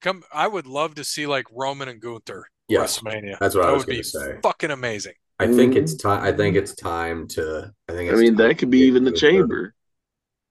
come 0.00 0.22
I 0.32 0.46
would 0.48 0.66
love 0.66 0.94
to 0.94 1.04
see 1.04 1.26
like 1.26 1.46
Roman 1.52 1.88
and 1.88 2.00
Gunther 2.00 2.46
Yes, 2.68 3.00
WrestleMania. 3.00 3.38
that's 3.40 3.54
what 3.54 3.62
that 3.62 3.68
I 3.68 3.72
was 3.72 3.80
would 3.80 3.88
be 3.88 3.96
going 3.96 4.02
to 4.02 4.08
say. 4.08 4.34
fucking 4.42 4.70
amazing. 4.70 5.14
I 5.38 5.46
think 5.46 5.74
Mhm. 5.74 5.76
it's 5.76 5.94
time. 5.94 6.22
I 6.24 6.32
think 6.32 6.56
it's 6.56 6.74
time 6.74 7.28
to. 7.28 7.72
I 7.88 7.92
think. 7.92 8.10
I 8.10 8.14
mean, 8.14 8.36
time 8.36 8.36
that 8.36 8.58
could 8.58 8.70
be 8.70 8.80
even 8.80 9.04
the 9.04 9.12
Gunther. 9.12 9.20
chamber. 9.30 9.74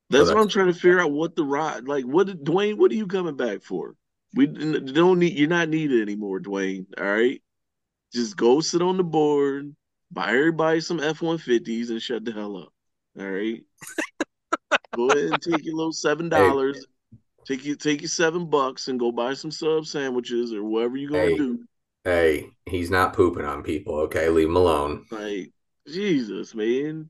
That's 0.09 0.29
what 0.29 0.37
I'm 0.37 0.47
trying 0.47 0.67
to 0.67 0.73
figure 0.73 0.99
out. 0.99 1.11
What 1.11 1.35
the 1.35 1.43
rock, 1.43 1.81
like, 1.85 2.05
what 2.05 2.27
did 2.27 2.43
Dwayne? 2.43 2.77
What 2.77 2.91
are 2.91 2.95
you 2.95 3.07
coming 3.07 3.35
back 3.35 3.61
for? 3.61 3.95
We 4.33 4.47
don't 4.47 5.19
need. 5.19 5.37
You're 5.37 5.49
not 5.49 5.69
needed 5.69 6.01
anymore, 6.01 6.39
Dwayne. 6.39 6.85
All 6.97 7.05
right, 7.05 7.41
just 8.13 8.37
go 8.37 8.61
sit 8.61 8.81
on 8.81 8.97
the 8.97 9.03
board, 9.03 9.75
buy 10.11 10.29
everybody 10.29 10.81
some 10.81 10.99
F-150s, 10.99 11.89
and 11.89 12.01
shut 12.01 12.23
the 12.23 12.31
hell 12.31 12.57
up. 12.57 12.73
All 13.19 13.29
right. 13.29 13.61
go 14.95 15.11
ahead 15.11 15.29
and 15.29 15.41
take 15.41 15.65
your 15.65 15.75
little 15.75 15.91
seven 15.91 16.29
dollars. 16.29 16.85
Take 17.45 17.65
you 17.65 17.75
take 17.75 18.01
your 18.01 18.09
seven 18.09 18.49
bucks 18.49 18.87
and 18.87 18.99
go 18.99 19.11
buy 19.11 19.33
some 19.33 19.51
sub 19.51 19.85
sandwiches 19.85 20.53
or 20.53 20.63
whatever 20.63 20.97
you're 20.97 21.11
gonna 21.11 21.29
Hey. 21.29 21.37
do. 21.37 21.59
Hey, 22.03 22.51
he's 22.65 22.89
not 22.89 23.13
pooping 23.13 23.43
on 23.43 23.63
people. 23.63 23.95
Okay, 24.01 24.29
leave 24.29 24.47
him 24.47 24.55
alone. 24.55 25.05
Like 25.11 25.51
Jesus, 25.87 26.55
man. 26.55 27.09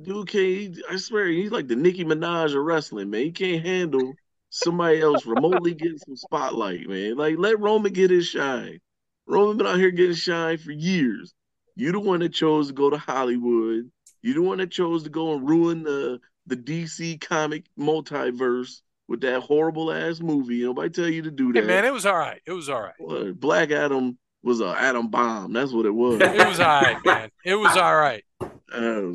Dude 0.00 0.28
can't 0.28 0.76
I 0.90 0.96
swear 0.96 1.26
he's 1.26 1.50
like 1.52 1.68
the 1.68 1.76
Nicki 1.76 2.04
Minaj 2.04 2.56
of 2.56 2.64
wrestling, 2.64 3.10
man. 3.10 3.20
He 3.22 3.30
can't 3.32 3.64
handle 3.64 4.14
somebody 4.50 5.00
else 5.00 5.24
remotely 5.26 5.74
getting 5.74 5.98
some 5.98 6.16
spotlight, 6.16 6.88
man. 6.88 7.16
Like 7.16 7.36
let 7.38 7.60
Roman 7.60 7.92
get 7.92 8.10
his 8.10 8.26
shine. 8.26 8.80
Roman 9.26 9.56
been 9.56 9.66
out 9.66 9.78
here 9.78 9.90
getting 9.90 10.14
shine 10.16 10.58
for 10.58 10.72
years. 10.72 11.32
You 11.76 11.92
the 11.92 12.00
one 12.00 12.20
that 12.20 12.32
chose 12.32 12.68
to 12.68 12.72
go 12.74 12.90
to 12.90 12.98
Hollywood. 12.98 13.90
You 14.22 14.34
the 14.34 14.42
one 14.42 14.58
that 14.58 14.70
chose 14.70 15.02
to 15.04 15.10
go 15.10 15.34
and 15.34 15.48
ruin 15.48 15.82
the 15.82 16.20
the 16.46 16.56
DC 16.56 17.20
comic 17.20 17.64
multiverse 17.78 18.80
with 19.08 19.20
that 19.22 19.40
horrible 19.40 19.92
ass 19.92 20.20
movie. 20.20 20.62
Nobody 20.62 20.90
tell 20.90 21.08
you 21.08 21.22
to 21.22 21.30
do 21.30 21.52
Hey 21.52 21.60
that. 21.60 21.66
man, 21.66 21.84
it 21.84 21.92
was 21.92 22.04
all 22.06 22.16
right. 22.16 22.40
It 22.46 22.52
was 22.52 22.68
all 22.68 22.80
right. 22.82 23.38
Black 23.38 23.70
Adam 23.70 24.18
was 24.42 24.60
a 24.60 24.68
atom 24.68 25.08
bomb. 25.08 25.52
That's 25.52 25.72
what 25.72 25.86
it 25.86 25.94
was. 25.94 26.20
It 26.20 26.46
was 26.46 26.60
all 26.60 26.82
right, 26.82 26.96
man. 27.04 27.30
It 27.44 27.54
was 27.54 27.76
all 27.76 27.96
right. 27.96 28.24
Uh, 28.72 29.12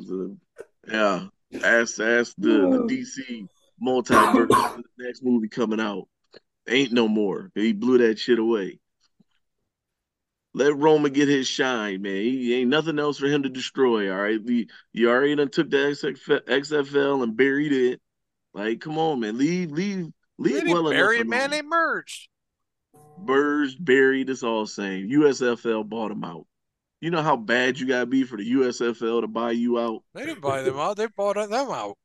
yeah, 0.89 1.27
ask 1.63 1.99
ask 1.99 2.33
the, 2.37 2.49
the 2.49 2.87
DC 2.87 3.47
multiverse 3.81 4.47
the 4.47 4.83
next 4.97 5.23
movie 5.23 5.49
coming 5.49 5.79
out. 5.79 6.07
Ain't 6.67 6.91
no 6.91 7.07
more. 7.07 7.51
He 7.55 7.73
blew 7.73 7.97
that 7.99 8.19
shit 8.19 8.39
away. 8.39 8.79
Let 10.53 10.75
Roman 10.75 11.13
get 11.13 11.27
his 11.27 11.47
shine, 11.47 12.01
man. 12.01 12.15
He 12.15 12.55
ain't 12.55 12.69
nothing 12.69 12.99
else 12.99 13.17
for 13.17 13.27
him 13.27 13.43
to 13.43 13.49
destroy. 13.49 14.11
All 14.11 14.21
right, 14.21 14.41
we 14.43 14.67
you 14.93 15.09
already 15.09 15.35
done 15.35 15.49
took 15.49 15.69
the 15.69 15.77
XFL, 15.77 16.41
XFL 16.41 17.23
and 17.23 17.37
buried 17.37 17.71
it. 17.71 18.01
Like, 18.53 18.81
come 18.81 18.97
on, 18.97 19.19
man. 19.19 19.37
Leave, 19.37 19.71
leave, 19.71 20.07
leave 20.37 20.67
well 20.67 20.89
bury 20.89 21.17
enough 21.17 21.25
it, 21.25 21.29
man. 21.29 21.39
alone. 21.39 21.51
They 21.51 21.61
merged. 21.61 22.29
Birds 23.19 23.75
buried. 23.75 24.29
It's 24.29 24.43
all 24.43 24.65
same. 24.65 25.09
USFL 25.09 25.87
bought 25.87 26.11
him 26.11 26.23
out. 26.23 26.47
You 27.01 27.11
know 27.11 27.21
how 27.21 27.37
bad 27.37 27.79
you 27.79 27.87
gotta 27.87 28.05
be 28.05 28.23
for 28.23 28.37
the 28.37 28.51
USFL 28.53 29.21
to 29.21 29.27
buy 29.27 29.51
you 29.51 29.79
out. 29.79 30.03
They 30.13 30.25
didn't 30.25 30.41
buy 30.41 30.61
them 30.63 30.77
out. 30.77 30.97
They 30.97 31.07
bought 31.07 31.35
them 31.35 31.51
out. 31.53 31.97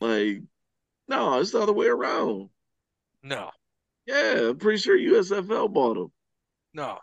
Like, 0.00 0.42
no, 1.08 1.38
it's 1.40 1.50
the 1.52 1.60
other 1.60 1.72
way 1.72 1.86
around. 1.86 2.48
No, 3.22 3.50
Yeah, 4.06 4.48
I'm 4.50 4.58
pretty 4.58 4.78
sure 4.78 4.98
USFL 4.98 5.72
bought 5.72 5.94
them. 5.94 6.12
no. 6.72 6.98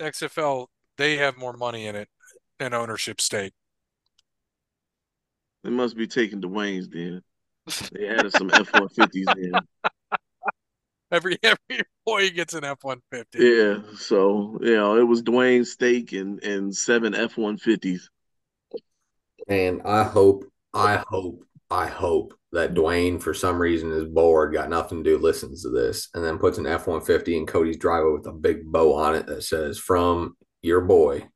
XFL, 0.00 0.68
they 0.96 1.18
have 1.18 1.36
more 1.36 1.52
money 1.52 1.86
in 1.86 1.94
it 1.94 2.08
and 2.58 2.72
ownership 2.72 3.20
stake. 3.20 3.52
They 5.62 5.68
must 5.70 5.94
be 5.94 6.06
taking 6.06 6.40
Dwayne's 6.40 6.88
then. 6.88 7.20
They 7.92 8.08
added 8.08 8.32
some 8.32 8.50
F 8.54 8.72
one 8.72 8.88
fifties 8.88 9.26
in. 9.36 9.52
Every 11.10 11.38
every 11.42 11.58
employee 12.06 12.30
gets 12.30 12.54
an 12.54 12.64
F 12.64 12.78
one 12.82 13.00
fifty. 13.10 13.38
Yeah, 13.38 13.78
so 13.96 14.58
you 14.60 14.76
know 14.76 14.96
it 14.96 15.06
was 15.06 15.22
Dwayne's 15.22 15.72
stake 15.72 16.12
and 16.12 16.42
and 16.42 16.74
seven 16.74 17.14
F 17.14 17.36
one 17.36 17.56
fifties. 17.56 18.10
And 19.48 19.82
I 19.84 20.04
hope, 20.04 20.44
I 20.72 21.02
hope, 21.08 21.44
I 21.70 21.86
hope 21.86 22.34
that 22.52 22.74
Dwayne, 22.74 23.20
for 23.20 23.34
some 23.34 23.60
reason, 23.60 23.90
is 23.90 24.04
bored, 24.04 24.52
got 24.52 24.68
nothing 24.68 25.02
to 25.02 25.10
do, 25.10 25.18
listens 25.18 25.62
to 25.62 25.70
this, 25.70 26.08
and 26.14 26.22
then 26.22 26.38
puts 26.38 26.58
an 26.58 26.66
F 26.66 26.86
one 26.86 27.00
fifty 27.00 27.36
in 27.36 27.46
Cody's 27.46 27.78
driveway 27.78 28.12
with 28.12 28.26
a 28.26 28.32
big 28.32 28.64
bow 28.64 28.94
on 28.94 29.14
it 29.14 29.26
that 29.26 29.42
says 29.42 29.78
"From 29.78 30.36
your 30.62 30.82
boy, 30.82 31.28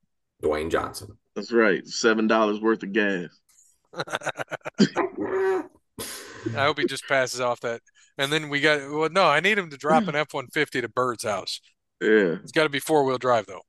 Dwayne 0.43 0.71
Johnson." 0.71 1.19
That's 1.35 1.53
right, 1.53 1.87
seven 1.87 2.27
dollars 2.27 2.61
worth 2.61 2.83
of 2.83 2.93
gas. 2.93 3.29
I 6.57 6.65
hope 6.65 6.79
he 6.79 6.87
just 6.87 7.07
passes 7.09 7.41
off 7.41 7.61
that. 7.61 7.81
And 8.19 8.33
then 8.33 8.49
we 8.49 8.61
got 8.61 8.81
well, 8.91 9.09
no, 9.11 9.25
I 9.27 9.41
need 9.41 9.59
him 9.59 9.71
to 9.71 9.77
drop 9.77 10.09
an 10.09 10.15
F 10.17 10.33
one 10.35 10.49
fifty 10.49 10.81
to 10.81 10.89
Bird's 10.89 11.25
house. 11.25 11.61
Yeah, 12.01 12.37
It's 12.43 12.53
got 12.53 12.65
to 12.65 12.69
be 12.69 12.81
four 12.81 13.05
wheel 13.05 13.19
drive 13.19 13.47
though. 13.47 13.63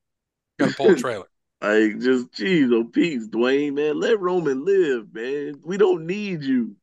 Got 0.60 0.70
to 0.70 0.76
pull 0.76 0.92
a 0.92 0.96
trailer. 0.96 1.28
like 1.62 2.00
just 2.00 2.34
geez, 2.34 2.72
oh 2.72 2.86
peace, 2.86 3.28
Dwayne, 3.30 3.76
man, 3.76 4.00
let 4.00 4.20
Roman 4.20 4.66
live, 4.66 5.14
man. 5.14 5.62
We 5.64 5.78
don't 5.78 6.08
need 6.08 6.44
you. 6.44 6.76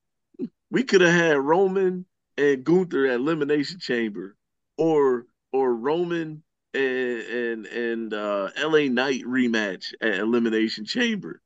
We 0.71 0.85
could 0.85 1.03
have 1.03 1.15
had 1.15 1.39
Roman 1.39 2.07
and 2.39 2.65
Gunther 2.65 3.07
at 3.09 3.17
Elimination 3.17 3.81
Chamber, 3.81 4.37
or 4.79 5.27
or 5.53 5.75
Roman 5.77 6.45
and 6.75 6.83
and 6.83 7.67
and 7.67 8.15
uh, 8.15 8.51
L.A. 8.57 8.89
Knight 8.89 9.25
rematch 9.25 9.93
at 10.01 10.15
Elimination 10.15 10.87
Chamber. 10.87 11.42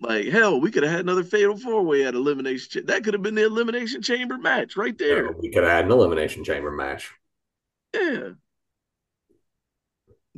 Like 0.00 0.26
hell, 0.26 0.60
we 0.60 0.70
could 0.70 0.82
have 0.82 0.92
had 0.92 1.00
another 1.00 1.24
Fatal 1.24 1.56
Four 1.56 1.82
Way 1.82 2.04
at 2.04 2.14
Elimination. 2.14 2.68
Cha- 2.70 2.92
that 2.92 3.04
could 3.04 3.14
have 3.14 3.22
been 3.22 3.34
the 3.34 3.46
Elimination 3.46 4.02
Chamber 4.02 4.36
match 4.36 4.76
right 4.76 4.96
there. 4.98 5.32
we 5.32 5.50
could 5.50 5.62
have 5.62 5.72
had 5.72 5.84
an 5.86 5.92
elimination 5.92 6.44
chamber 6.44 6.70
match. 6.70 7.10
Yeah, 7.94 8.00
Yeah, 8.02 8.30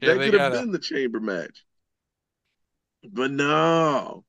that 0.01 0.17
could 0.17 0.35
have 0.35 0.53
been 0.53 0.71
the 0.71 0.79
chamber 0.79 1.19
match. 1.19 1.65
But 3.11 3.33
no, 3.33 4.25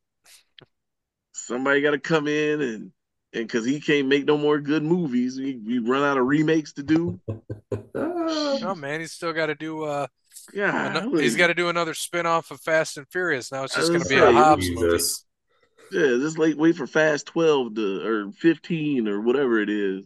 somebody 1.34 1.82
got 1.82 1.92
to 1.92 2.00
come 2.00 2.28
in 2.28 2.62
and 2.62 2.92
and 3.32 3.46
because 3.46 3.66
he 3.66 3.80
can't 3.80 4.08
make 4.08 4.26
no 4.26 4.38
more 4.38 4.60
good 4.60 4.84
movies, 4.84 5.40
we, 5.40 5.58
we 5.58 5.78
run 5.78 6.02
out 6.02 6.18
of 6.18 6.26
remakes 6.26 6.74
to 6.74 6.84
do. 6.84 7.20
Oh 8.62 8.76
man, 8.76 9.00
he's 9.00 9.12
still 9.12 9.34
got 9.34 9.48
to 9.48 9.56
do. 9.56 9.84
Uh, 9.84 10.08
Yeah, 10.54 10.96
ano- 10.98 11.18
he's 11.18 11.36
got 11.36 11.48
to 11.48 11.54
do 11.54 11.70
another 11.70 11.94
spin 11.94 12.26
off 12.26 12.52
of 12.52 12.60
Fast 12.62 12.98
and 12.98 13.08
Furious. 13.12 13.52
Now 13.52 13.64
it's 13.64 13.76
just 13.76 13.90
going 13.90 14.02
to 14.04 14.10
be 14.10 14.16
a 14.16 14.20
Say, 14.20 14.34
Hobbs 14.34 14.70
movie. 14.72 15.04
Yeah, 15.92 16.18
just 16.22 16.38
like 16.38 16.56
wait 16.58 16.76
for 16.76 16.86
Fast 16.88 17.26
Twelve 17.28 17.74
to 17.76 18.06
or 18.06 18.32
fifteen 18.34 19.08
or 19.08 19.22
whatever 19.22 19.60
it 19.60 19.70
is. 19.70 20.04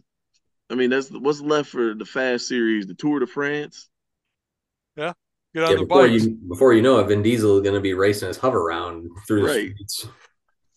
I 0.70 0.74
mean, 0.76 0.90
that's 0.90 1.10
what's 1.10 1.40
left 1.40 1.68
for 1.70 1.94
the 1.94 2.04
Fast 2.06 2.48
series, 2.48 2.86
the 2.86 2.94
Tour 2.94 3.20
de 3.20 3.26
France. 3.26 3.88
Yeah, 4.96 5.12
get 5.54 5.64
on 5.64 5.70
Yeah, 5.70 5.76
the 5.76 5.82
before 5.82 6.08
bikes. 6.08 6.24
you 6.24 6.30
before 6.48 6.72
you 6.72 6.80
know 6.82 6.98
it, 7.00 7.08
Vin 7.08 7.22
Diesel 7.22 7.56
is 7.58 7.62
going 7.62 7.74
to 7.74 7.80
be 7.80 7.92
racing 7.94 8.28
his 8.28 8.38
hover 8.38 8.64
round 8.64 9.10
through 9.26 9.42
the 9.42 9.46
Right. 9.46 9.74
streets. 9.74 10.08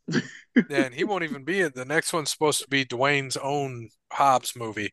Yeah, 0.69 0.85
and 0.85 0.95
he 0.95 1.03
won't 1.03 1.23
even 1.23 1.43
be 1.43 1.59
it. 1.59 1.75
The 1.75 1.85
next 1.85 2.11
one's 2.13 2.31
supposed 2.31 2.61
to 2.63 2.67
be 2.67 2.83
Dwayne's 2.83 3.37
own 3.37 3.89
Hobbs 4.11 4.55
movie. 4.55 4.91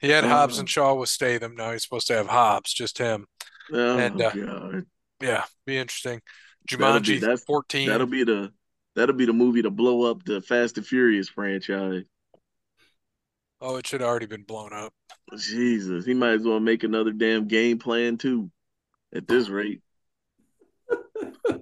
He 0.00 0.08
had 0.08 0.22
Hobbs 0.22 0.56
Uh. 0.56 0.60
and 0.60 0.68
Shaw 0.70 0.94
with 0.94 1.08
Statham. 1.08 1.56
Now 1.56 1.72
he's 1.72 1.82
supposed 1.82 2.06
to 2.06 2.14
have 2.14 2.28
Hobbs, 2.28 2.72
just 2.72 2.98
him. 2.98 3.26
Oh 3.72 3.98
And, 3.98 4.20
uh, 4.20 4.30
God, 4.32 4.86
Yeah, 5.20 5.44
be 5.66 5.76
interesting. 5.78 6.20
That'll 6.70 7.00
be- 7.00 7.06
Jumanji 7.16 7.20
that's- 7.20 7.44
14. 7.44 7.88
that'll 7.88 8.06
be 8.06 8.24
the 8.24 8.52
that'll 8.94 9.14
be 9.16 9.26
the 9.26 9.32
movie 9.32 9.62
to 9.62 9.70
blow 9.70 10.10
up 10.10 10.24
the 10.24 10.40
Fast 10.42 10.76
and 10.78 10.86
Furious 10.86 11.28
franchise. 11.28 12.02
Oh, 13.60 13.76
it 13.76 13.86
should 13.86 14.00
have 14.00 14.08
already 14.10 14.26
been 14.26 14.42
blown 14.44 14.72
up. 14.72 14.92
Jesus, 15.36 16.04
he 16.04 16.12
might 16.14 16.34
as 16.40 16.42
well 16.42 16.60
make 16.60 16.84
another 16.84 17.12
damn 17.12 17.48
game 17.48 17.78
plan 17.78 18.18
too. 18.18 18.50
At 19.14 19.26
this 19.28 19.48
rate, 19.48 19.80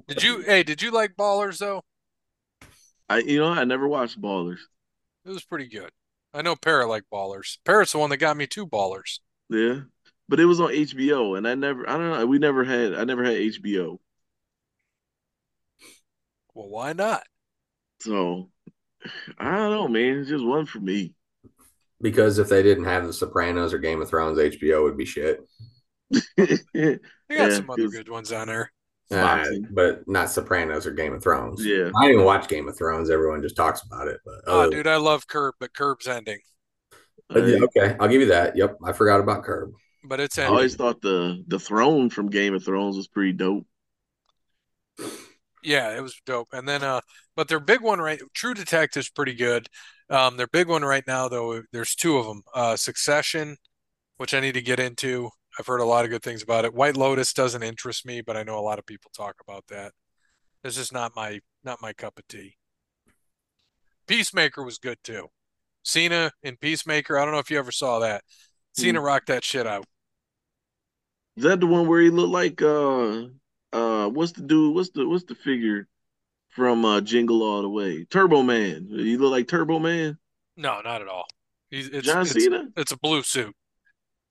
Did 0.08 0.22
you? 0.22 0.40
Hey, 0.42 0.62
did 0.62 0.82
you 0.82 0.90
like 0.90 1.14
Ballers 1.16 1.58
though? 1.58 1.84
I 3.08 3.18
you 3.18 3.38
know 3.38 3.48
I 3.50 3.64
never 3.64 3.86
watched 3.86 4.20
Ballers. 4.20 4.58
It 5.24 5.28
was 5.30 5.44
pretty 5.44 5.68
good. 5.68 5.90
I 6.34 6.42
know 6.42 6.56
Parrot 6.56 6.88
like 6.88 7.04
Ballers. 7.12 7.58
Parrot's 7.64 7.92
the 7.92 7.98
one 7.98 8.10
that 8.10 8.16
got 8.16 8.36
me 8.36 8.46
two 8.46 8.66
Ballers. 8.66 9.18
Yeah, 9.50 9.80
but 10.32 10.40
it 10.40 10.46
was 10.46 10.62
on 10.62 10.70
HBO, 10.72 11.36
and 11.36 11.46
I 11.46 11.54
never, 11.54 11.86
I 11.86 11.98
don't 11.98 12.08
know, 12.08 12.24
we 12.24 12.38
never 12.38 12.64
had, 12.64 12.94
I 12.94 13.04
never 13.04 13.22
had 13.22 13.34
HBO, 13.34 14.00
Well, 16.54 16.70
why 16.70 16.94
not? 16.94 17.22
so 18.00 18.48
I 19.36 19.50
don't 19.58 19.70
know, 19.72 19.88
man. 19.88 20.20
It's 20.20 20.30
just 20.30 20.42
one 20.42 20.64
for 20.64 20.80
me. 20.80 21.12
Because 22.00 22.38
if 22.38 22.48
they 22.48 22.62
didn't 22.62 22.84
have 22.86 23.06
The 23.06 23.12
Sopranos 23.12 23.74
or 23.74 23.78
Game 23.78 24.00
of 24.00 24.08
Thrones, 24.08 24.38
HBO 24.38 24.84
would 24.84 24.96
be 24.96 25.04
shit. 25.04 25.40
They 27.28 27.36
got 27.36 27.50
Yeah, 27.50 27.56
some 27.56 27.68
other 27.68 27.88
good 27.88 28.08
ones 28.08 28.32
on 28.32 28.46
there. 28.46 28.72
Uh, 29.10 29.44
but 29.70 30.08
not 30.08 30.30
Sopranos 30.30 30.86
or 30.86 30.92
Game 30.92 31.12
of 31.12 31.22
Thrones. 31.22 31.62
Yeah. 31.62 31.90
I 31.94 32.04
didn't 32.04 32.14
even 32.14 32.24
watch 32.24 32.48
Game 32.48 32.68
of 32.68 32.78
Thrones. 32.78 33.10
Everyone 33.10 33.42
just 33.42 33.56
talks 33.56 33.82
about 33.82 34.08
it. 34.08 34.18
But 34.24 34.36
Oh, 34.46 34.60
other- 34.62 34.70
dude, 34.70 34.86
I 34.86 34.96
love 34.96 35.26
Curb, 35.28 35.56
but 35.60 35.74
Curb's 35.74 36.06
ending. 36.08 36.38
Uh, 37.30 37.44
yeah, 37.44 37.58
okay, 37.64 37.96
I'll 38.00 38.08
give 38.08 38.22
you 38.22 38.28
that. 38.28 38.56
Yep, 38.56 38.78
I 38.82 38.92
forgot 38.94 39.20
about 39.20 39.44
Curb. 39.44 39.72
But 40.04 40.20
it's 40.20 40.38
I 40.38 40.46
always 40.46 40.74
thought 40.74 41.00
the 41.00 41.44
the 41.46 41.58
throne 41.58 42.10
from 42.10 42.28
Game 42.28 42.54
of 42.54 42.64
Thrones 42.64 42.96
was 42.96 43.08
pretty 43.08 43.32
dope. 43.32 43.66
Yeah, 45.62 45.96
it 45.96 46.00
was 46.02 46.20
dope. 46.26 46.48
And 46.52 46.68
then 46.68 46.82
uh 46.82 47.00
but 47.36 47.48
their 47.48 47.60
big 47.60 47.80
one 47.80 48.00
right 48.00 48.20
True 48.34 48.54
Detective's 48.54 49.10
pretty 49.10 49.34
good. 49.34 49.68
Um 50.10 50.36
their 50.36 50.48
big 50.48 50.68
one 50.68 50.82
right 50.82 51.04
now 51.06 51.28
though, 51.28 51.62
there's 51.72 51.94
two 51.94 52.18
of 52.18 52.26
them. 52.26 52.42
Uh 52.54 52.76
Succession, 52.76 53.56
which 54.16 54.34
I 54.34 54.40
need 54.40 54.54
to 54.54 54.62
get 54.62 54.80
into. 54.80 55.30
I've 55.58 55.66
heard 55.66 55.80
a 55.80 55.84
lot 55.84 56.04
of 56.04 56.10
good 56.10 56.22
things 56.22 56.42
about 56.42 56.64
it. 56.64 56.74
White 56.74 56.96
Lotus 56.96 57.32
doesn't 57.32 57.62
interest 57.62 58.06
me, 58.06 58.22
but 58.22 58.36
I 58.36 58.42
know 58.42 58.58
a 58.58 58.60
lot 58.60 58.78
of 58.78 58.86
people 58.86 59.10
talk 59.14 59.36
about 59.46 59.64
that. 59.68 59.92
This 60.64 60.78
is 60.78 60.92
not 60.92 61.12
my 61.14 61.40
not 61.62 61.80
my 61.80 61.92
cup 61.92 62.18
of 62.18 62.26
tea. 62.26 62.56
Peacemaker 64.08 64.64
was 64.64 64.78
good 64.78 64.98
too. 65.04 65.28
Cena 65.84 66.32
in 66.42 66.56
Peacemaker, 66.56 67.18
I 67.18 67.24
don't 67.24 67.32
know 67.32 67.40
if 67.40 67.50
you 67.50 67.58
ever 67.58 67.72
saw 67.72 68.00
that. 68.00 68.24
Cena 68.72 69.00
rocked 69.00 69.26
that 69.26 69.44
shit 69.44 69.66
out. 69.66 69.84
Is 71.36 71.44
that 71.44 71.60
the 71.60 71.66
one 71.66 71.86
where 71.86 72.00
he 72.00 72.10
looked 72.10 72.32
like 72.32 72.60
uh 72.62 73.26
uh 73.72 74.08
what's 74.08 74.32
the 74.32 74.42
dude? 74.42 74.74
What's 74.74 74.90
the 74.90 75.08
what's 75.08 75.24
the 75.24 75.34
figure 75.34 75.88
from 76.50 76.84
uh 76.84 77.00
Jingle 77.00 77.42
All 77.42 77.62
the 77.62 77.68
Way? 77.68 78.04
Turbo 78.04 78.42
Man. 78.42 78.86
He 78.90 79.16
look 79.16 79.30
like 79.32 79.48
Turbo 79.48 79.78
Man. 79.78 80.18
No, 80.56 80.80
not 80.82 81.00
at 81.02 81.08
all. 81.08 81.24
He's 81.70 81.88
it's 81.88 82.06
John 82.06 82.22
it's, 82.22 82.32
Cena. 82.34 82.64
it's 82.76 82.92
a 82.92 82.98
blue 82.98 83.22
suit. 83.22 83.54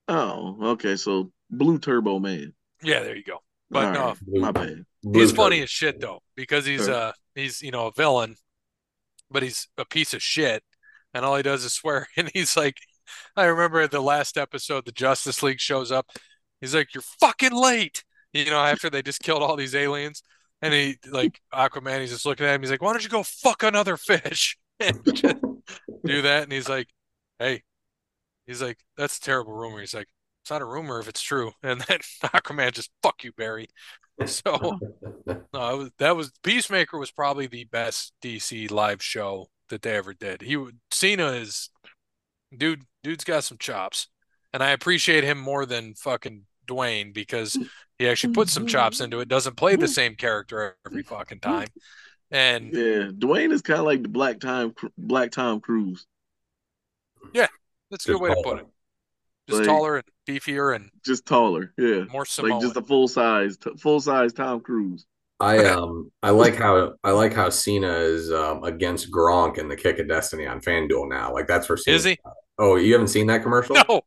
Oh, 0.08 0.58
okay. 0.74 0.96
So 0.96 1.32
Blue 1.50 1.80
Turbo 1.80 2.20
Man. 2.20 2.54
Yeah, 2.84 3.02
there 3.02 3.16
you 3.16 3.24
go. 3.24 3.40
But 3.70 3.86
All 3.86 3.94
no, 3.94 4.08
right, 4.08 4.42
my 4.42 4.52
bad. 4.52 4.86
He's 5.02 5.32
Blue 5.32 5.44
funny 5.44 5.62
as 5.62 5.70
shit 5.70 6.00
though, 6.00 6.22
because 6.36 6.66
he's 6.66 6.86
Sure. 6.86 6.94
uh 6.94 7.12
he's 7.36 7.62
you 7.62 7.72
know 7.72 7.88
a 7.88 7.92
villain, 7.92 8.36
but 9.32 9.42
he's 9.44 9.68
a 9.78 9.86
piece 9.86 10.14
of 10.14 10.22
shit, 10.22 10.62
and 11.14 11.26
all 11.26 11.36
he 11.36 11.44
does 11.44 11.64
is 11.64 11.74
swear. 11.82 12.08
And 12.18 12.30
he's 12.34 12.56
like, 12.56 12.76
I 13.36 13.46
remember 13.46 13.88
the 13.88 14.02
last 14.02 14.38
episode, 14.38 14.86
the 14.86 14.92
Justice 14.92 15.42
League 15.42 15.60
shows 15.60 15.92
up. 15.92 16.08
He's 16.62 16.76
like, 16.76 16.94
"You're 16.94 17.04
fucking 17.20 17.54
late," 17.54 18.04
you 18.34 18.46
know, 18.46 18.64
after 18.64 18.90
they 18.90 19.02
just 19.02 19.22
killed 19.22 19.44
all 19.44 19.56
these 19.56 19.76
aliens, 19.76 20.24
and 20.62 20.74
he 20.74 20.98
like 21.10 21.42
Aquaman. 21.54 22.02
He's 22.02 22.12
just 22.12 22.26
looking 22.26 22.46
at 22.46 22.56
him. 22.56 22.62
He's 22.62 22.72
like, 22.72 22.82
"Why 22.82 22.94
don't 22.94 23.04
you 23.04 23.10
go 23.10 23.24
fuck 23.24 23.64
another 23.64 23.98
fish?" 23.98 24.58
and 24.80 25.04
do 25.04 26.22
that. 26.22 26.44
And 26.44 26.52
he's 26.52 26.70
like, 26.70 26.88
"Hey," 27.40 27.64
he's 28.46 28.62
like, 28.62 28.80
"That's 28.98 29.18
a 29.18 29.22
terrible 29.22 29.54
rumor." 29.54 29.80
He's 29.80 29.94
like, 29.94 30.08
"It's 30.44 30.52
not 30.52 30.62
a 30.62 30.66
rumor 30.66 31.00
if 31.00 31.08
it's 31.08 31.22
true." 31.22 31.52
And 31.64 31.82
then 31.82 32.00
Aquaman 32.24 32.74
just, 32.74 32.92
"Fuck 33.04 33.24
you, 33.24 33.34
Barry." 33.34 33.68
So. 34.28 34.78
No, 35.52 35.78
was, 35.78 35.90
that 35.98 36.16
was 36.16 36.32
Peacemaker 36.44 37.00
was 37.00 37.10
probably 37.10 37.48
the 37.48 37.64
best 37.64 38.14
DC 38.22 38.70
live 38.70 39.02
show 39.02 39.48
that 39.70 39.82
they 39.82 39.96
ever 39.96 40.14
did. 40.14 40.44
He 40.44 40.64
Cena 40.92 41.32
is 41.32 41.72
dude 42.56 42.84
dude's 43.04 43.24
got 43.24 43.44
some 43.44 43.58
chops. 43.58 44.08
And 44.54 44.62
I 44.62 44.72
appreciate 44.72 45.24
him 45.24 45.38
more 45.40 45.66
than 45.66 45.96
fucking 45.96 46.46
Dwayne 46.72 47.14
because 47.14 47.58
he 47.98 48.08
actually 48.08 48.34
puts 48.34 48.52
some 48.54 48.66
chops 48.68 49.02
into 49.02 49.20
it, 49.20 49.28
doesn't 49.28 49.56
play 49.58 49.76
the 49.76 49.88
same 49.88 50.16
character 50.16 50.76
every 50.86 51.04
fucking 51.04 51.40
time. 51.40 51.68
And 52.32 52.74
Yeah, 52.74 53.10
Dwayne 53.12 53.52
is 53.52 53.62
kind 53.62 53.80
of 53.80 53.86
like 53.86 54.02
the 54.04 54.10
Black 54.10 54.40
Time 54.40 54.74
Black 54.98 55.32
Tom 55.32 55.60
Cruise. 55.60 56.06
Yeah, 57.34 57.48
that's 57.90 58.06
a 58.06 58.14
good 58.14 58.20
Just 58.20 58.22
way 58.22 58.30
to 58.30 58.42
put 58.44 58.60
it. 58.60 58.68
Just 59.50 59.60
Like- 59.60 59.68
taller 59.68 59.96
and 59.98 60.06
beefier 60.28 60.76
and 60.76 60.90
just 61.06 61.26
taller. 61.26 61.74
Yeah, 61.78 62.06
more 62.12 62.26
Samoan. 62.26 62.52
like 62.54 62.62
just 62.62 62.78
a 62.78 62.82
full 62.82 63.08
size, 63.08 63.58
full 63.80 64.00
size 64.00 64.34
Tom 64.34 64.62
Cruise. 64.62 65.06
I 65.40 65.66
um 65.66 66.12
I 66.22 66.30
like 66.30 66.56
how 66.56 66.94
I 67.04 67.12
like 67.12 67.34
how 67.34 67.50
Cena 67.50 67.92
is 67.98 68.32
um 68.32 68.64
against 68.64 69.12
Gronk 69.12 69.58
in 69.58 69.68
the 69.68 69.76
Kick 69.76 69.98
of 70.00 70.08
Destiny 70.08 70.46
on 70.46 70.62
FanDuel 70.62 71.10
now. 71.10 71.34
Like 71.34 71.48
that's 71.48 71.68
where 71.68 71.78
Cena. 71.78 71.98
Is 71.98 72.04
he? 72.04 72.20
Oh, 72.60 72.76
you 72.76 72.94
haven't 72.94 73.08
seen 73.08 73.26
that 73.28 73.42
commercial? 73.42 73.76
No. 73.90 74.02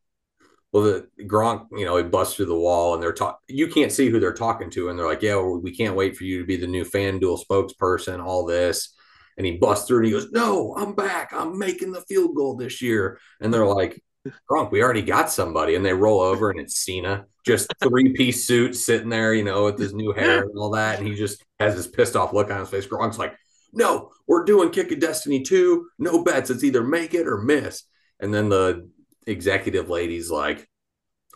Well, 0.75 0.83
the 0.83 1.07
Gronk, 1.23 1.67
you 1.71 1.85
know, 1.85 1.95
he 1.95 2.03
busts 2.03 2.35
through 2.35 2.47
the 2.47 2.59
wall 2.59 2.95
and 2.95 3.01
they're 3.01 3.13
talking. 3.13 3.39
You 3.47 3.69
can't 3.69 3.93
see 3.93 4.09
who 4.09 4.19
they're 4.19 4.33
talking 4.33 4.69
to, 4.71 4.89
and 4.89 4.99
they're 4.99 5.05
like, 5.05 5.21
"Yeah, 5.21 5.35
well, 5.35 5.61
we 5.61 5.73
can't 5.73 5.95
wait 5.95 6.17
for 6.17 6.25
you 6.25 6.39
to 6.39 6.45
be 6.45 6.57
the 6.57 6.67
new 6.67 6.83
FanDuel 6.83 7.39
spokesperson." 7.49 8.21
All 8.21 8.45
this, 8.45 8.93
and 9.37 9.45
he 9.45 9.55
busts 9.55 9.87
through 9.87 9.99
and 9.99 10.07
he 10.07 10.11
goes, 10.11 10.31
"No, 10.31 10.75
I'm 10.75 10.93
back. 10.93 11.31
I'm 11.31 11.57
making 11.57 11.93
the 11.93 12.01
field 12.01 12.35
goal 12.35 12.57
this 12.57 12.81
year." 12.81 13.21
And 13.39 13.53
they're 13.53 13.65
like, 13.65 14.03
"Gronk, 14.51 14.69
we 14.69 14.83
already 14.83 15.01
got 15.01 15.31
somebody." 15.31 15.75
And 15.75 15.85
they 15.85 15.93
roll 15.93 16.19
over 16.19 16.49
and 16.49 16.59
it's 16.59 16.83
Cena, 16.83 17.25
just 17.45 17.73
three 17.81 18.11
piece 18.11 18.43
suit, 18.43 18.75
sitting 18.75 19.07
there, 19.07 19.33
you 19.33 19.45
know, 19.45 19.63
with 19.63 19.79
his 19.79 19.93
new 19.93 20.11
hair 20.11 20.43
and 20.43 20.57
all 20.57 20.71
that, 20.71 20.99
and 20.99 21.07
he 21.07 21.15
just 21.15 21.41
has 21.57 21.77
this 21.77 21.87
pissed 21.87 22.17
off 22.17 22.33
look 22.33 22.51
on 22.51 22.59
his 22.59 22.69
face. 22.69 22.85
Gronk's 22.85 23.17
like, 23.17 23.33
"No, 23.71 24.11
we're 24.27 24.43
doing 24.43 24.71
Kick 24.71 24.91
of 24.91 24.99
Destiny 24.99 25.41
two. 25.41 25.87
No 25.97 26.21
bets. 26.21 26.49
It's 26.49 26.65
either 26.65 26.83
make 26.83 27.13
it 27.13 27.27
or 27.29 27.37
miss." 27.37 27.83
And 28.19 28.33
then 28.33 28.49
the 28.49 28.89
executive 29.27 29.89
lady's 29.89 30.29
like, 30.31 30.67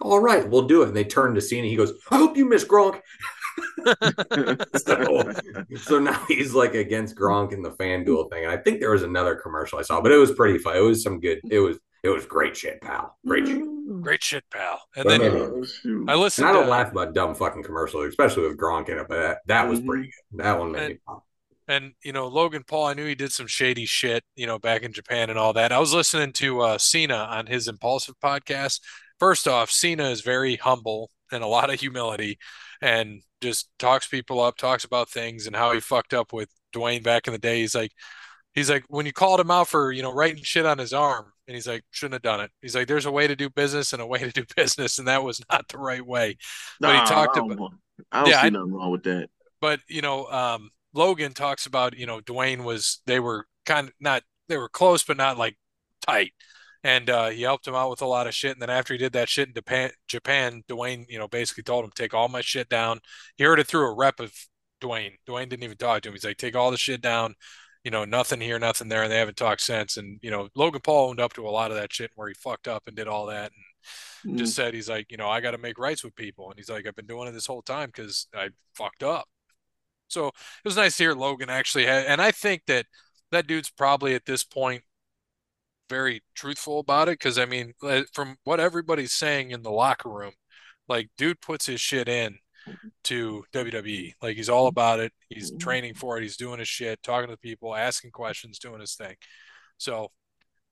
all 0.02 0.20
right, 0.20 0.48
we'll 0.50 0.68
do 0.68 0.82
it. 0.84 0.88
And 0.90 0.96
they 0.98 1.04
turn 1.04 1.36
to 1.36 1.42
Cena. 1.42 1.68
He 1.68 1.76
goes, 1.76 1.94
I 2.10 2.18
hope 2.18 2.38
you 2.38 2.46
miss 2.46 2.64
Gronk. 2.64 3.02
so, 4.78 5.32
so 5.78 6.00
now 6.00 6.24
he's 6.28 6.54
like 6.54 6.74
against 6.76 7.16
Gronk 7.16 7.52
in 7.54 7.62
the 7.62 7.72
FanDuel 7.72 8.30
thing. 8.32 8.44
And 8.46 8.52
I 8.52 8.58
think 8.58 8.80
there 8.80 8.92
was 8.92 9.04
another 9.04 9.36
commercial 9.36 9.80
I 9.80 9.82
saw, 9.82 10.02
but 10.02 10.12
it 10.12 10.18
was 10.18 10.32
pretty 10.32 10.58
fun. 10.60 10.78
It 10.78 10.82
was 10.82 11.04
some 11.04 11.20
good, 11.20 11.42
it 11.50 11.60
was, 11.60 11.78
it 12.04 12.10
was 12.10 12.26
great 12.26 12.56
shit, 12.56 12.82
pal. 12.82 13.18
Great 13.28 13.48
shit. 13.48 13.62
Great 14.02 14.24
shit, 14.24 14.46
pal. 14.54 14.80
And 14.96 15.04
But 15.04 15.10
then 15.10 15.22
maybe- 15.22 15.36
Oh, 15.42 15.64
shoot. 15.66 16.10
I 16.10 16.14
And 16.14 16.22
listened 16.22 16.48
I 16.48 16.54
don't 16.54 16.64
to 16.66 16.70
laugh 16.70 16.92
about 16.92 17.14
dumb 17.14 17.36
fucking 17.36 17.64
commercials, 17.64 18.06
especially 18.06 18.48
with 18.48 18.58
Gronk 18.58 18.88
in 18.90 18.98
it, 19.00 19.08
but 19.10 19.18
that, 19.18 19.38
that 19.48 19.68
was 19.68 19.82
Mhm. 19.82 19.88
pretty 19.88 20.04
good. 20.04 20.44
That 20.44 20.60
one 20.60 20.72
made 20.72 20.90
me 20.90 20.98
pop. 21.06 21.26
And 21.70 21.94
you 22.04 22.12
know, 22.12 22.28
Logan 22.28 22.64
Paul, 22.68 22.88
I 22.88 22.94
knew 22.96 23.06
he 23.06 23.16
did 23.16 23.32
some 23.32 23.48
shady 23.48 23.86
shit, 23.86 24.24
you 24.36 24.46
know, 24.48 24.60
back 24.60 24.82
in 24.82 24.92
Japan 24.92 25.30
and 25.30 25.40
all 25.40 25.54
that. 25.54 25.72
I 25.72 25.80
was 25.80 25.94
listening 25.94 26.34
to 26.34 26.60
uh 26.62 26.78
Cena 26.78 27.16
on 27.16 27.46
his 27.46 27.68
Impulsive 27.70 28.16
podcast. 28.22 28.82
First 29.20 29.48
off, 29.48 29.70
Cena 29.72 30.10
is 30.10 30.22
very 30.22 30.56
humble 30.58 31.12
and 31.32 31.44
a 31.44 31.48
lot 31.48 31.72
of 31.72 31.80
humility 31.80 32.40
and 32.82 33.22
just 33.42 33.70
talks 33.78 34.08
people 34.08 34.42
up, 34.42 34.58
talks 34.58 34.84
about 34.84 35.10
things 35.10 35.46
and 35.48 35.56
how 35.56 35.72
he 35.74 35.80
fucked 35.80 36.14
up 36.14 36.34
with 36.34 36.50
Dwayne 36.76 37.04
back 37.04 37.28
in 37.28 37.34
the 37.34 37.40
day. 37.40 37.60
He's 37.62 37.76
like 37.76 37.92
he's 38.56 38.70
like 38.70 38.84
when 38.88 39.06
you 39.06 39.14
called 39.14 39.40
him 39.40 39.52
out 39.52 39.68
for, 39.68 39.92
you 39.92 40.02
know, 40.02 40.12
writing 40.14 40.42
shit 40.44 40.66
on 40.66 40.80
his 40.80 40.92
arm 40.92 41.32
and 41.48 41.54
he's 41.56 41.68
like 41.68 41.84
shouldn't 41.92 42.14
have 42.16 42.22
done 42.24 42.42
it. 42.42 42.52
He's 42.64 42.76
like 42.76 42.88
there's 42.88 43.06
a 43.06 43.12
way 43.12 43.28
to 43.28 43.36
do 43.36 43.48
business 43.50 43.94
and 43.94 44.02
a 44.02 44.08
way 44.08 44.20
to 44.20 44.32
do 44.32 44.44
business 44.56 44.98
and 44.98 45.08
that 45.08 45.24
was 45.24 45.40
not 45.52 45.68
the 45.68 45.78
right 45.78 46.04
way. 46.06 46.38
But 46.80 46.96
he 46.96 47.06
talked 47.14 47.38
I 47.38 47.42
about- 47.46 47.74
I 48.12 48.22
don't 48.22 48.30
Yeah, 48.32 48.42
see 48.42 48.48
I- 48.48 48.50
nothing 48.50 48.74
wrong 48.74 48.92
with 48.92 49.04
that. 49.04 49.30
but 49.62 49.82
you 49.88 50.02
know, 50.02 50.26
um, 50.28 50.72
Logan 51.00 51.32
talks 51.34 51.66
about 51.66 51.98
you 51.98 52.06
know 52.06 52.20
Dwayne 52.20 52.66
was 52.66 53.02
they 53.06 53.22
were 53.22 53.48
kind 53.66 53.88
of 53.88 53.94
not 54.02 54.24
they 54.50 54.58
were 54.58 54.68
close 54.68 55.02
but 55.02 55.16
not 55.16 55.38
like 55.38 55.56
tight, 56.06 56.34
and 56.84 57.10
uh, 57.10 57.30
he 57.30 57.44
helped 57.44 57.66
him 57.66 57.74
out 57.74 57.90
with 57.90 58.02
a 58.02 58.06
lot 58.06 58.28
of 58.28 58.36
shit. 58.36 58.52
And 58.52 58.62
then 58.62 58.70
after 58.70 58.94
he 58.94 58.98
did 58.98 59.14
that 59.14 59.30
shit 59.30 59.48
in 59.48 59.54
Japan, 59.54 59.92
Japan, 60.10 60.62
Dwayne 60.68 61.06
you 61.08 61.18
know 61.18 61.30
basically 61.30 61.64
told 61.64 61.86
him 61.86 61.92
take 61.96 62.14
all 62.14 62.28
my 62.28 62.42
shit 62.42 62.68
down. 62.68 63.00
He 63.38 63.46
heard 63.46 63.60
it 63.60 63.68
through 63.68 63.90
a 63.90 63.96
rep 63.96 64.20
of 64.20 64.34
Dwayne. 64.82 65.14
Dwayne 65.26 65.48
didn't 65.48 65.64
even 65.64 65.78
talk 65.78 66.02
to 66.02 66.10
him. 66.10 66.16
He's 66.16 66.26
like 66.26 66.36
take 66.36 66.58
all 66.58 66.70
the 66.70 66.78
shit 66.78 67.02
down. 67.02 67.36
You 67.86 67.92
know, 67.92 68.04
nothing 68.04 68.42
here, 68.42 68.60
nothing 68.60 68.90
there, 68.90 69.04
and 69.04 69.12
they 69.12 69.20
haven't 69.20 69.38
talked 69.38 69.62
since. 69.62 69.96
And 69.96 70.20
you 70.22 70.32
know, 70.32 70.50
Logan 70.54 70.82
Paul 70.84 71.12
owned 71.12 71.22
up 71.22 71.32
to 71.36 71.48
a 71.48 71.50
lot 71.50 71.72
of 71.72 71.78
that 71.78 71.94
shit 71.94 72.12
where 72.16 72.28
he 72.28 72.34
fucked 72.34 72.68
up 72.68 72.84
and 72.88 72.96
did 72.98 73.08
all 73.08 73.28
that, 73.28 73.54
and 74.26 74.38
just 74.38 74.54
said 74.54 74.74
he's 74.74 74.90
like, 74.90 75.10
you 75.10 75.16
know, 75.16 75.30
I 75.30 75.40
got 75.40 75.52
to 75.52 75.58
make 75.58 75.80
rights 75.80 76.04
with 76.04 76.14
people, 76.16 76.50
and 76.50 76.60
he's 76.60 76.70
like, 76.70 76.86
I've 76.86 76.96
been 76.98 77.06
doing 77.06 77.30
it 77.30 77.32
this 77.32 77.48
whole 77.48 77.62
time 77.62 77.88
because 77.88 78.28
I 78.36 78.50
fucked 78.76 79.02
up. 79.04 79.30
So 80.10 80.28
it 80.28 80.34
was 80.66 80.76
nice 80.76 80.98
to 80.98 81.04
hear 81.04 81.14
Logan 81.14 81.50
actually 81.50 81.86
had, 81.86 82.06
and 82.06 82.22
I 82.22 82.32
think 82.32 82.64
that 82.68 82.86
that 83.32 83.48
dude's 83.48 83.70
probably 83.70 84.16
at 84.16 84.26
this 84.26 84.44
point 84.44 84.84
very 85.90 86.22
truthful 86.36 86.80
about 86.80 87.10
it 87.10 87.20
because 87.20 87.38
I 87.40 87.46
mean, 87.46 87.74
uh, 87.84 88.04
from 88.14 88.38
what 88.44 88.60
everybody's 88.60 89.14
saying 89.14 89.52
in 89.52 89.64
the 89.64 89.72
locker 89.72 90.10
room, 90.10 90.34
like 90.88 91.10
dude 91.18 91.42
puts 91.42 91.66
his 91.66 91.82
shit 91.82 92.08
in 92.08 92.38
to 93.06 93.44
WWE. 93.54 94.14
Like 94.22 94.36
he's 94.38 94.50
all 94.50 94.68
about 94.68 95.00
it. 95.00 95.12
He's 95.30 95.52
training 95.58 95.96
for 95.96 96.18
it. 96.18 96.22
He's 96.24 96.38
doing 96.38 96.60
his 96.60 96.68
shit, 96.68 97.02
talking 97.04 97.30
to 97.30 97.38
people, 97.38 97.76
asking 97.76 98.12
questions, 98.12 98.60
doing 98.60 98.82
his 98.82 98.96
thing. 98.96 99.16
So, 99.78 100.10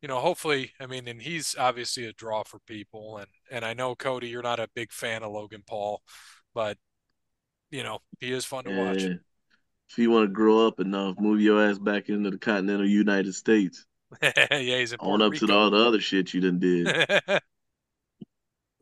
you 0.02 0.08
know, 0.08 0.20
hopefully, 0.20 0.74
I 0.80 0.86
mean, 0.86 1.08
and 1.08 1.22
he's 1.22 1.56
obviously 1.58 2.06
a 2.06 2.14
draw 2.14 2.44
for 2.44 2.60
people. 2.68 3.18
And 3.18 3.28
and 3.52 3.66
I 3.66 3.74
know 3.74 3.96
Cody, 3.96 4.28
you're 4.30 4.44
not 4.44 4.60
a 4.60 4.70
big 4.76 4.92
fan 4.92 5.24
of 5.24 5.32
Logan 5.32 5.64
Paul, 5.68 6.02
but 6.54 6.78
you 7.72 7.84
know, 7.84 8.00
he 8.20 8.32
is 8.32 8.46
fun 8.46 8.64
to 8.66 8.76
watch. 8.78 9.04
Yeah. 9.04 9.14
If 9.90 9.98
you 9.98 10.12
want 10.12 10.30
to 10.30 10.34
grow 10.34 10.68
up 10.68 10.80
enough, 10.80 11.18
move 11.20 11.40
your 11.42 11.64
ass 11.64 11.78
back 11.80 12.10
into 12.10 12.30
the 12.30 12.38
continental 12.38 12.86
United 12.88 13.34
States. 13.34 13.86
yeah, 14.22 14.48
he's 14.60 14.94
in 14.94 15.00
On 15.00 15.20
Puerto 15.20 15.26
up 15.26 15.34
to 15.50 15.54
all 15.54 15.70
the 15.70 15.78
other 15.78 16.00
shit 16.02 16.34
you 16.34 16.42
done 16.42 16.60
did. 16.60 16.88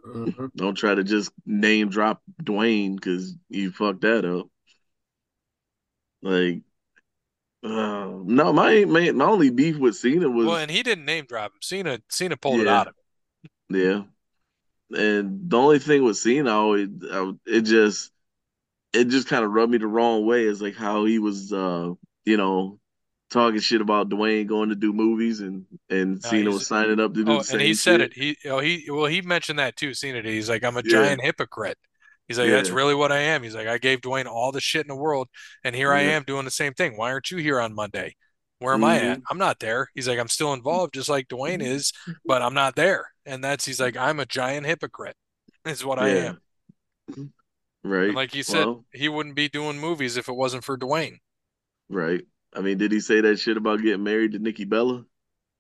Mhm. 0.06 0.52
Don't 0.56 0.76
try 0.76 0.94
to 0.94 1.04
just 1.04 1.32
name 1.48 1.90
drop 1.90 2.22
Dwayne 2.44 2.96
because 2.96 3.36
you 3.50 3.72
fucked 3.72 4.02
that 4.02 4.24
up. 4.24 4.48
Like, 6.22 6.62
uh, 7.64 8.12
no, 8.24 8.54
my, 8.54 8.86
my 8.86 9.10
my 9.12 9.26
only 9.26 9.50
beef 9.50 9.78
with 9.78 9.96
Cena 9.96 10.30
was 10.30 10.46
Well, 10.46 10.58
and 10.58 10.70
he 10.70 10.84
didn't 10.84 11.06
name 11.06 11.26
drop 11.26 11.54
him. 11.54 11.58
Cena 11.62 12.00
Cena 12.10 12.38
pulled 12.38 12.60
it 12.62 12.66
Yeah. 12.66 12.80
out 12.82 12.88
of 12.90 12.94
him. 13.70 14.08
Yeah. 14.92 15.00
And 15.00 15.50
the 15.50 15.58
only 15.58 15.80
thing 15.80 16.04
with 16.04 16.18
Cena, 16.18 16.52
I 16.52 16.54
always, 16.54 16.90
I, 17.12 17.32
it 17.48 17.62
just, 17.62 18.12
it 18.96 19.06
just 19.10 19.28
kind 19.28 19.44
of 19.46 19.52
rubbed 19.52 19.72
me 19.72 19.78
the 19.78 19.88
wrong 19.88 20.26
way. 20.26 20.44
Is 20.46 20.62
like 20.62 20.76
how 20.76 21.06
he 21.06 21.20
was, 21.20 21.52
uh, 21.54 21.92
you 22.26 22.38
know, 22.38 22.80
talking 23.30 23.60
shit 23.60 23.82
about 23.82 24.10
Dwayne 24.10 24.48
going 24.48 24.70
to 24.70 24.76
do 24.76 24.94
movies 24.94 25.42
and 25.42 25.66
and 25.90 26.22
No, 26.24 26.30
Cena 26.30 26.52
was 26.52 26.68
signing 26.68 27.00
up 27.00 27.14
to 27.14 27.24
do 27.24 27.34
Oh, 27.38 27.44
and 27.50 27.62
he 27.62 27.74
said 27.74 28.02
it. 28.02 28.14
He 28.14 28.38
oh 28.46 28.60
he 28.60 28.86
well 28.90 29.08
he 29.08 29.22
mentioned 29.22 29.60
that 29.60 29.76
too. 29.76 29.94
Cena 29.94 30.22
did. 30.22 30.32
He's 30.34 30.50
like, 30.50 30.64
I'm 30.64 30.78
a 30.78 30.84
Yeah. 30.84 30.92
giant 30.92 31.22
hypocrite. 31.24 31.78
He's 32.28 32.40
like, 32.40 32.50
that's 32.50 32.72
really 32.72 32.96
what 32.96 33.12
I 33.12 33.20
am. 33.20 33.44
He's 33.44 33.56
like, 33.56 33.68
I 33.68 33.78
gave 33.78 34.02
Dwayne 34.02 34.26
all 34.26 34.52
the 34.52 34.62
shit 34.62 34.82
in 34.82 34.88
the 34.88 34.96
world, 34.96 35.28
and 35.64 35.76
here 35.76 35.94
I 35.94 36.02
am 36.02 36.24
doing 36.24 36.46
the 36.46 36.52
same 36.52 36.74
thing. 36.74 36.98
Why 36.98 37.12
aren't 37.12 37.30
you 37.32 37.38
here 37.38 37.60
on 37.60 37.74
Monday? 37.76 38.16
Where 38.60 38.74
am 38.74 38.84
I 38.84 39.00
at? 39.00 39.20
Mhm. 39.20 39.24
I'm 39.30 39.38
not 39.38 39.60
there. 39.60 39.90
He's 39.94 40.08
like, 40.08 40.18
I'm 40.20 40.28
still 40.30 40.54
involved, 40.54 40.94
just 40.94 41.10
like 41.10 41.28
Dwayne 41.28 41.62
is, 41.62 41.94
but 42.28 42.42
I'm 42.42 42.54
not 42.56 42.76
there. 42.76 43.12
And 43.26 43.44
that's 43.44 43.66
he's 43.66 43.80
like, 43.82 43.98
I'm 43.98 44.20
a 44.20 44.26
giant 44.26 44.66
hypocrite. 44.66 45.16
Is 45.66 45.84
what 45.86 46.00
I 46.00 46.10
Yeah. 46.10 46.18
am. 46.28 46.40
Right. 47.86 48.06
And 48.08 48.16
like 48.16 48.34
you 48.34 48.42
said, 48.42 48.66
Well, 48.66 48.86
he 48.92 49.10
wouldn't 49.10 49.36
be 49.36 49.48
doing 49.48 49.80
movies 49.80 50.18
if 50.18 50.28
it 50.28 50.34
wasn't 50.36 50.64
for 50.64 50.78
Dwayne. 50.78 51.20
right. 51.90 52.22
I 52.58 52.62
mean, 52.62 52.78
did 52.78 52.92
he 52.94 53.02
say 53.02 53.20
that 53.22 53.38
shit 53.38 53.58
about 53.58 53.82
getting 53.82 54.04
married 54.04 54.32
to 54.32 54.40
Nikki 54.40 54.64
Bella? 54.64 55.04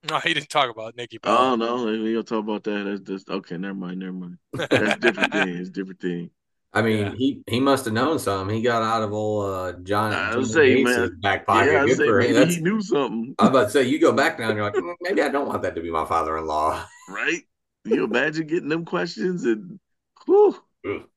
No, 0.10 0.20
he 0.20 0.34
didn't 0.34 0.50
talk 0.50 0.70
about 0.70 0.96
Nikki 0.96 1.18
Bella. 1.18 1.54
Oh 1.54 1.58
Bella. 1.58 1.92
no, 1.98 2.04
we 2.04 2.14
don't 2.14 2.26
talk 2.28 2.40
about 2.44 2.64
that. 2.64 2.84
That's 2.86 3.02
just 3.02 3.30
okay. 3.30 3.58
Never 3.58 3.74
mind. 3.76 4.00
Never 4.00 4.14
mind. 4.14 4.38
That's 4.54 5.00
different 5.00 5.34
thing. 5.34 5.50
It's 5.50 5.70
different 5.70 6.00
thing. 6.00 6.30
I 6.74 6.82
mean, 6.82 6.98
Yeah. 7.00 7.12
he 7.18 7.42
he 7.48 7.60
must 7.60 7.86
have 7.86 7.94
known 7.94 8.18
something. 8.18 8.56
He 8.56 8.62
got 8.62 8.82
out 8.82 9.04
of 9.04 9.12
old 9.14 9.46
uh, 9.46 9.74
John 9.84 10.14
I 10.14 10.36
would 10.38 10.46
John 10.46 10.54
say, 10.54 10.76
Gates's 10.84 11.10
man, 11.12 11.20
back 11.22 11.46
pocket. 11.46 11.72
yeah, 11.74 11.82
I 11.84 11.86
Good 11.86 11.98
say 11.98 12.06
for 12.08 12.22
him. 12.22 12.34
maybe 12.34 12.54
he 12.56 12.62
knew 12.62 12.82
something, 12.82 13.36
I 13.40 13.44
was 13.44 13.50
about 13.50 13.64
to 13.66 13.70
say, 13.72 13.84
you 13.84 14.00
go 14.00 14.12
back 14.14 14.40
now 14.40 14.48
and 14.50 14.56
you're 14.58 14.66
like, 14.66 14.74
"Mm, 14.76 14.96
maybe 15.02 15.22
I 15.22 15.30
don't 15.30 15.48
want 15.48 15.62
that 15.64 15.76
to 15.76 15.82
be 15.82 15.92
my 15.92 16.06
father-in-law. 16.06 16.86
right? 17.10 17.42
You 17.86 18.04
imagine 18.06 18.48
getting 18.48 18.70
them 18.70 18.84
questions 18.86 19.44
and, 19.46 19.80
whew, 20.26 20.56
whew, 20.84 21.08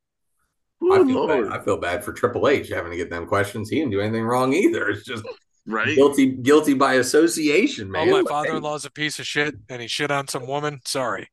I 0.82 1.04
feel 1.04 1.26
bad. 1.26 1.46
I 1.48 1.60
feel 1.64 1.76
bad 1.76 2.04
for 2.04 2.12
Triple 2.12 2.48
H 2.48 2.68
having 2.68 2.90
to 2.90 2.96
get 2.96 3.10
them 3.10 3.26
questions. 3.26 3.68
He 3.68 3.76
didn't 3.78 3.90
do 3.92 4.00
anything 4.00 4.24
wrong 4.24 4.52
either. 4.52 4.88
It's 4.88 5.04
just 5.04 5.24
right? 5.66 5.94
guilty 5.94 6.26
guilty 6.26 6.74
by 6.74 6.94
association, 6.94 7.90
man. 7.90 8.08
Oh, 8.08 8.22
my 8.22 8.28
father-in-law's 8.28 8.84
a 8.84 8.90
piece 8.90 9.18
of 9.18 9.26
shit, 9.26 9.54
and 9.68 9.82
he 9.82 9.88
shit 9.88 10.10
on 10.10 10.28
some 10.28 10.46
woman. 10.46 10.80
Sorry. 10.84 11.28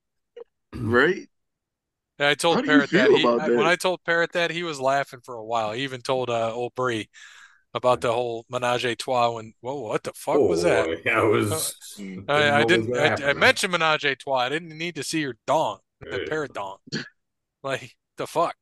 Right? 0.75 1.29
Yeah, 2.19 2.29
I 2.29 2.35
told 2.35 2.57
do 2.57 2.63
you 2.63 2.67
Parrot 2.69 2.89
that. 2.91 3.09
He, 3.11 3.25
I- 3.25 3.49
when 3.49 3.67
I 3.67 3.75
told 3.75 4.03
Parrot 4.05 4.31
that, 4.33 4.51
he 4.51 4.63
was 4.63 4.79
laughing 4.79 5.19
for 5.23 5.35
a 5.35 5.43
while. 5.45 5.73
He 5.73 5.83
even 5.83 6.01
told 6.01 6.29
uh, 6.29 6.53
old 6.53 6.73
Bree 6.75 7.09
about 7.73 7.99
the 8.01 8.11
whole 8.11 8.45
menage 8.49 8.85
a 8.85 8.95
trois. 8.95 9.31
When 9.31 9.53
whoa, 9.61 9.81
what 9.81 10.03
the 10.03 10.13
fuck 10.15 10.39
was 10.39 10.63
that? 10.63 10.87
oh, 10.87 10.95
Yeah, 11.05 11.23
it 11.23 11.27
was. 11.27 11.75
I, 12.27 12.61
I 12.61 12.63
didn't. 12.63 12.97
I, 12.97 13.31
I 13.31 13.33
mentioned 13.33 13.73
menage 13.73 14.05
a 14.05 14.15
trois. 14.15 14.39
I 14.39 14.49
didn't 14.49 14.77
need 14.77 14.95
to 14.95 15.03
see 15.03 15.19
your 15.19 15.35
dong, 15.45 15.79
the 16.01 16.21
Yeah. 16.21 16.29
parrot 16.29 16.53
dong. 16.53 16.77
Like 17.63 17.95
the 18.17 18.27
fuck. 18.27 18.55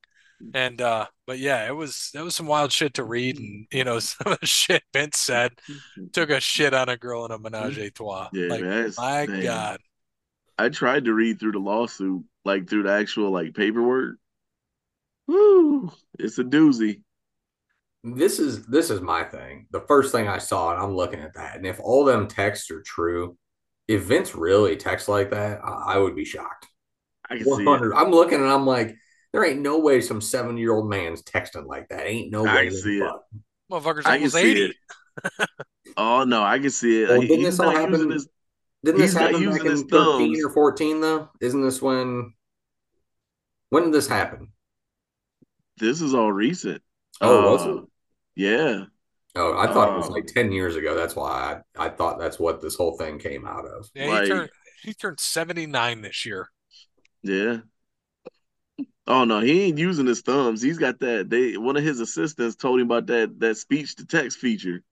And 0.53 0.81
uh, 0.81 1.07
but 1.25 1.39
yeah, 1.39 1.67
it 1.67 1.75
was 1.75 2.09
that 2.13 2.23
was 2.23 2.35
some 2.35 2.47
wild 2.47 2.71
shit 2.71 2.95
to 2.95 3.03
read, 3.03 3.37
and 3.37 3.65
you 3.71 3.83
know 3.83 3.99
some 3.99 4.33
of 4.33 4.39
the 4.39 4.45
shit 4.45 4.83
Vince 4.93 5.19
said. 5.19 5.53
Took 6.11 6.29
a 6.29 6.39
shit 6.39 6.73
on 6.73 6.89
a 6.89 6.97
girl 6.97 7.25
in 7.25 7.31
a 7.31 7.39
menage 7.39 7.77
a 7.77 7.89
trois. 7.89 8.29
Yeah, 8.33 8.47
Like 8.47 8.61
man, 8.61 8.93
my 8.97 9.25
man. 9.27 9.43
God. 9.43 9.79
I 10.57 10.69
tried 10.69 11.05
to 11.05 11.13
read 11.13 11.39
through 11.39 11.53
the 11.53 11.59
lawsuit, 11.59 12.23
like 12.45 12.69
through 12.69 12.83
the 12.83 12.91
actual 12.91 13.31
like 13.31 13.55
paperwork. 13.55 14.17
Woo, 15.27 15.91
it's 16.19 16.37
a 16.37 16.43
doozy. 16.43 17.01
This 18.03 18.39
is 18.39 18.65
this 18.65 18.89
is 18.89 19.01
my 19.01 19.23
thing. 19.23 19.67
The 19.71 19.81
first 19.81 20.11
thing 20.11 20.27
I 20.27 20.37
saw, 20.37 20.73
and 20.73 20.81
I'm 20.81 20.95
looking 20.95 21.21
at 21.21 21.33
that, 21.35 21.55
and 21.55 21.65
if 21.65 21.79
all 21.79 22.03
them 22.03 22.27
texts 22.27 22.69
are 22.69 22.81
true, 22.81 23.37
if 23.87 24.03
Vince 24.03 24.35
really 24.35 24.75
texts 24.75 25.07
like 25.07 25.31
that, 25.31 25.59
I, 25.63 25.93
I 25.93 25.97
would 25.97 26.15
be 26.15 26.25
shocked. 26.25 26.67
I 27.29 27.37
can 27.37 27.45
see 27.45 27.63
it. 27.63 27.91
i'm 27.95 28.11
looking 28.11 28.39
and 28.39 28.49
I'm 28.49 28.65
like, 28.65 28.95
there 29.33 29.43
ain't 29.43 29.59
no 29.61 29.79
way 29.79 29.99
some 29.99 30.21
seven 30.21 30.57
year 30.57 30.71
old 30.73 30.89
man's 30.89 31.21
texting 31.23 31.65
like 31.65 31.89
that. 31.89 32.05
Ain't 32.07 32.31
no 32.31 32.45
I 32.45 32.55
way. 32.55 32.65
can 32.67 32.73
in 32.75 32.81
see 32.81 32.97
it. 32.99 33.03
fuck. 33.05 33.23
Motherfucker's 33.71 34.05
I 34.05 34.11
can 34.11 34.17
almost 34.19 34.35
see 34.35 34.51
80. 34.51 34.61
it. 34.63 35.49
Oh 35.97 36.23
no, 36.23 36.41
I 36.41 36.57
can 36.57 36.71
see 36.71 37.03
it. 37.03 37.09
Well, 37.09 37.21
didn't 37.21 37.37
he's 37.39 37.45
this 37.45 37.59
all 37.59 37.69
happen- 37.71 38.09
his. 38.11 38.27
Didn't 38.83 38.99
this 39.01 39.13
happen 39.13 39.45
back 39.49 39.59
in 39.61 39.65
his 39.67 39.81
13 39.83 39.89
thumbs. 40.33 40.43
or 40.45 40.49
14 40.51 41.01
though? 41.01 41.29
Isn't 41.39 41.61
this 41.61 41.81
when? 41.81 42.33
When 43.69 43.83
did 43.83 43.93
this 43.93 44.07
happen? 44.07 44.51
This 45.77 46.01
is 46.01 46.13
all 46.15 46.31
recent. 46.31 46.81
Oh, 47.21 47.51
was 47.51 47.61
Uh, 47.65 47.77
it? 47.77 47.83
Yeah. 48.35 48.83
Oh, 49.35 49.57
I 49.57 49.67
thought 49.71 49.93
it 49.93 49.97
was 49.97 50.09
uh, 50.09 50.13
like 50.13 50.25
10 50.27 50.51
years 50.51 50.75
ago. 50.75 50.95
That's 50.95 51.15
why 51.15 51.61
I, 51.77 51.85
I 51.85 51.89
thought 51.89 52.19
that's 52.19 52.39
what 52.39 52.61
this 52.61 52.75
whole 52.75 52.97
thing 52.97 53.19
came 53.19 53.45
out 53.47 53.65
of. 53.65 53.89
Yeah, 53.95 54.07
Like- 54.07 54.23
he 54.23 54.29
turned 54.29 54.49
he 54.83 54.93
turned 54.93 55.19
79 55.19 56.01
this 56.01 56.25
year. 56.25 56.49
Yeah. 57.21 57.57
Oh 59.05 59.25
no, 59.25 59.41
he 59.41 59.63
ain't 59.63 59.77
using 59.77 60.05
his 60.05 60.21
thumbs. 60.21 60.61
He's 60.61 60.77
got 60.77 60.99
that. 60.99 61.29
They 61.29 61.57
one 61.57 61.75
of 61.75 61.83
his 61.83 61.99
assistants 61.99 62.55
told 62.55 62.79
him 62.79 62.87
about 62.87 63.07
that 63.07 63.39
that 63.39 63.57
speech 63.57 63.95
to 63.97 64.05
text 64.05 64.39
feature. 64.39 64.83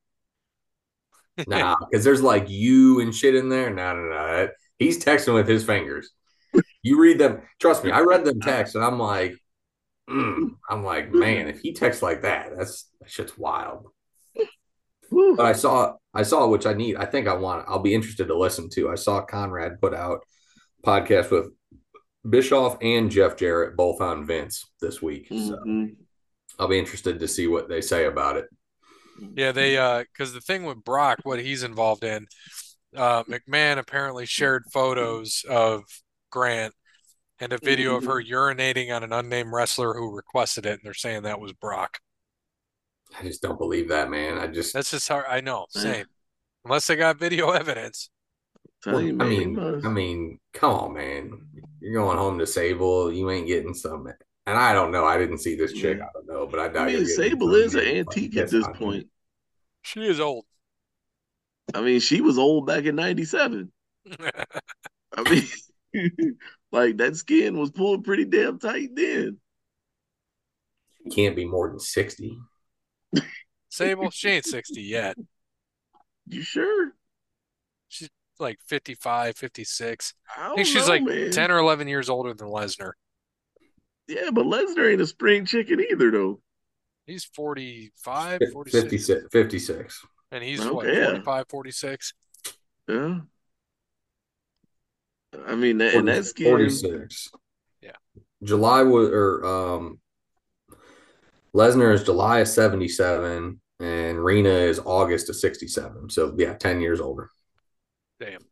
Nah, 1.48 1.78
because 1.90 2.04
there's 2.04 2.22
like 2.22 2.50
you 2.50 3.00
and 3.00 3.16
shit 3.16 3.36
in 3.36 3.50
there. 3.50 3.70
No, 3.70 3.96
no, 3.96 4.10
no. 4.10 4.50
He's 4.78 5.04
texting 5.04 5.34
with 5.34 5.48
his 5.48 5.64
fingers. 5.64 6.12
You 6.84 7.00
read 7.00 7.20
them. 7.20 7.42
Trust 7.60 7.84
me, 7.84 7.92
I 7.92 8.02
read 8.02 8.26
them 8.26 8.42
texts 8.42 8.76
and 8.76 8.84
I'm 8.84 9.00
like, 9.00 9.36
mm, 10.10 10.50
I'm 10.70 10.84
like, 10.84 11.14
man, 11.14 11.48
if 11.48 11.62
he 11.62 11.74
texts 11.74 12.04
like 12.04 12.24
that, 12.24 12.50
that's 12.58 12.90
that 13.00 13.10
shit's 13.10 13.38
wild. 13.38 13.88
But 15.12 15.46
I 15.46 15.54
saw, 15.54 15.96
I 16.14 16.24
saw 16.24 16.48
which 16.48 16.66
I 16.66 16.74
need. 16.74 16.96
I 16.96 17.06
think 17.06 17.28
I 17.28 17.34
want. 17.36 17.66
I'll 17.68 17.80
be 17.80 17.94
interested 17.94 18.28
to 18.28 18.38
listen 18.38 18.70
to. 18.72 18.90
I 18.90 18.96
saw 18.96 19.22
Conrad 19.22 19.82
put 19.82 19.94
out 19.94 20.22
podcast 20.86 21.32
with 21.32 21.52
Bischoff 22.30 22.78
and 22.82 23.10
Jeff 23.10 23.36
Jarrett, 23.36 23.76
both 23.76 24.00
on 24.02 24.26
Vince 24.26 24.66
this 24.80 25.02
week. 25.02 25.28
So 25.30 25.58
Mhm. 25.66 25.96
I'll 26.60 26.68
be 26.68 26.80
interested 26.80 27.20
to 27.20 27.28
see 27.28 27.48
what 27.48 27.68
they 27.70 27.82
say 27.82 28.06
about 28.06 28.38
it. 28.38 28.48
Yeah, 29.36 29.52
they 29.52 29.78
uh 29.78 30.00
because 30.00 30.34
the 30.34 30.42
thing 30.42 30.64
with 30.64 30.84
Brock, 30.84 31.20
what 31.24 31.40
he's 31.40 31.64
involved 31.64 32.04
in, 32.04 32.28
uh 32.96 33.24
McMahon 33.24 33.78
apparently 33.78 34.26
shared 34.26 34.66
photos 34.72 35.44
of 35.50 35.84
Grant 36.32 36.74
and 37.40 37.54
a 37.54 37.58
video 37.58 37.96
of 37.96 38.06
her 38.06 38.22
urinating 38.24 38.96
on 38.96 39.04
an 39.04 39.12
unnamed 39.14 39.52
wrestler 39.52 39.94
who 39.94 40.16
requested 40.16 40.66
it, 40.66 40.74
and 40.74 40.82
they're 40.84 40.94
saying 40.94 41.24
that 41.24 41.40
was 41.40 41.54
Brock. 41.54 42.00
I 43.20 43.24
just 43.24 43.42
don't 43.42 43.58
believe 43.58 43.90
that, 43.90 44.10
man. 44.10 44.38
I 44.38 44.48
just, 44.48 44.74
That's 44.74 44.92
just 44.92 45.10
how 45.10 45.22
I 45.22 45.42
know, 45.42 45.66
same. 45.70 46.06
Unless 46.64 46.88
they 46.88 46.96
got 46.96 47.18
video 47.20 47.50
evidence. 47.52 48.10
Tell 48.84 49.02
you, 49.02 49.18
I 49.20 49.26
mean, 49.26 49.56
must- 49.56 49.86
I 49.86 49.90
mean, 49.90 50.40
come 50.54 50.72
on, 50.72 50.94
man. 50.94 51.48
You're 51.80 51.94
going 51.94 52.18
home 52.18 52.40
to 52.40 52.48
Sable. 52.48 53.12
You 53.12 53.30
ain't 53.30 53.48
getting 53.48 53.74
some. 53.74 54.08
And 54.48 54.58
I 54.58 54.74
don't 54.74 54.92
know. 54.92 55.06
I 55.06 55.18
didn't 55.18 55.38
see 55.38 55.56
this 55.56 55.74
chick. 55.74 56.00
Yeah. 56.00 56.06
I 56.06 56.10
don't 56.14 56.28
know, 56.28 56.48
but 56.48 56.60
I 56.60 56.68
doubt 56.68 56.88
I 56.88 56.92
you're 56.92 57.02
mean, 57.02 57.10
Sable 57.10 57.54
is 57.56 57.76
an 57.76 57.86
antique 57.86 58.36
at 58.38 58.50
this 58.50 58.66
piss 58.66 58.68
on 58.68 58.74
point. 58.74 59.08
She 59.84 60.06
is 60.06 60.20
old. 60.20 60.46
I 61.74 61.82
mean, 61.82 62.00
she 62.00 62.22
was 62.22 62.38
old 62.38 62.66
back 62.66 62.86
in 62.86 62.96
'97. 62.96 63.72
I 65.18 65.30
mean, 65.30 65.48
like 66.72 66.98
that 66.98 67.16
skin 67.16 67.58
was 67.58 67.72
pulled 67.72 68.04
pretty 68.04 68.26
damn 68.26 68.60
tight 68.60 68.90
then. 68.96 69.38
You 71.06 71.12
can't 71.12 71.36
be 71.36 71.46
more 71.46 71.70
than 71.70 71.80
60. 71.80 72.38
Sable, 73.70 74.10
she 74.12 74.30
ain't 74.30 74.46
60 74.46 74.82
yet. 74.82 75.18
You 76.28 76.42
sure? 76.42 76.94
She's 78.34 78.40
like 78.40 78.60
55, 78.68 79.36
56. 79.36 80.14
I 80.38 80.42
I 80.42 80.48
don't 80.48 80.56
think 80.56 80.68
she's 80.68 80.88
know, 80.88 80.94
like 80.94 81.04
man. 81.04 81.32
10 81.32 81.52
or 81.52 81.58
11 81.58 81.88
years 81.88 82.10
older 82.10 82.34
than 82.34 82.48
Lesnar. 82.48 82.92
Yeah, 84.08 84.30
but 84.34 84.46
Lesnar 84.46 84.92
ain't 84.92 85.02
a 85.02 85.08
spring 85.08 85.46
chicken 85.46 85.80
either, 85.80 86.12
though. 86.12 86.42
He's 87.06 87.26
45, 87.26 88.40
46. 88.54 88.84
56. 88.84 89.28
56. 89.32 90.06
And 90.32 90.44
he's 90.44 90.64
what, 90.64 90.86
Okay, 90.86 90.98
yeah. 91.00 91.06
45, 91.08 91.46
46? 91.50 92.14
Yeah. 92.88 93.20
I 95.48 95.56
mean, 95.56 95.78
that, 95.78 95.94
and 95.96 96.08
that 96.08 96.26
skin. 96.26 96.48
46. 96.50 97.32
Yeah. 97.82 97.92
July 98.44 98.84
was, 98.84 99.10
or, 99.10 99.46
um, 99.46 100.00
Lesnar 101.56 101.94
is 101.94 102.04
July 102.04 102.40
of 102.40 102.48
77 102.48 103.60
and 103.80 104.24
Rena 104.24 104.50
is 104.50 104.80
August 104.80 105.30
of 105.30 105.36
67. 105.36 106.10
So, 106.10 106.34
yeah, 106.38 106.54
10 106.54 106.82
years 106.82 107.02
older. 107.02 107.30
Damn. 108.22 108.46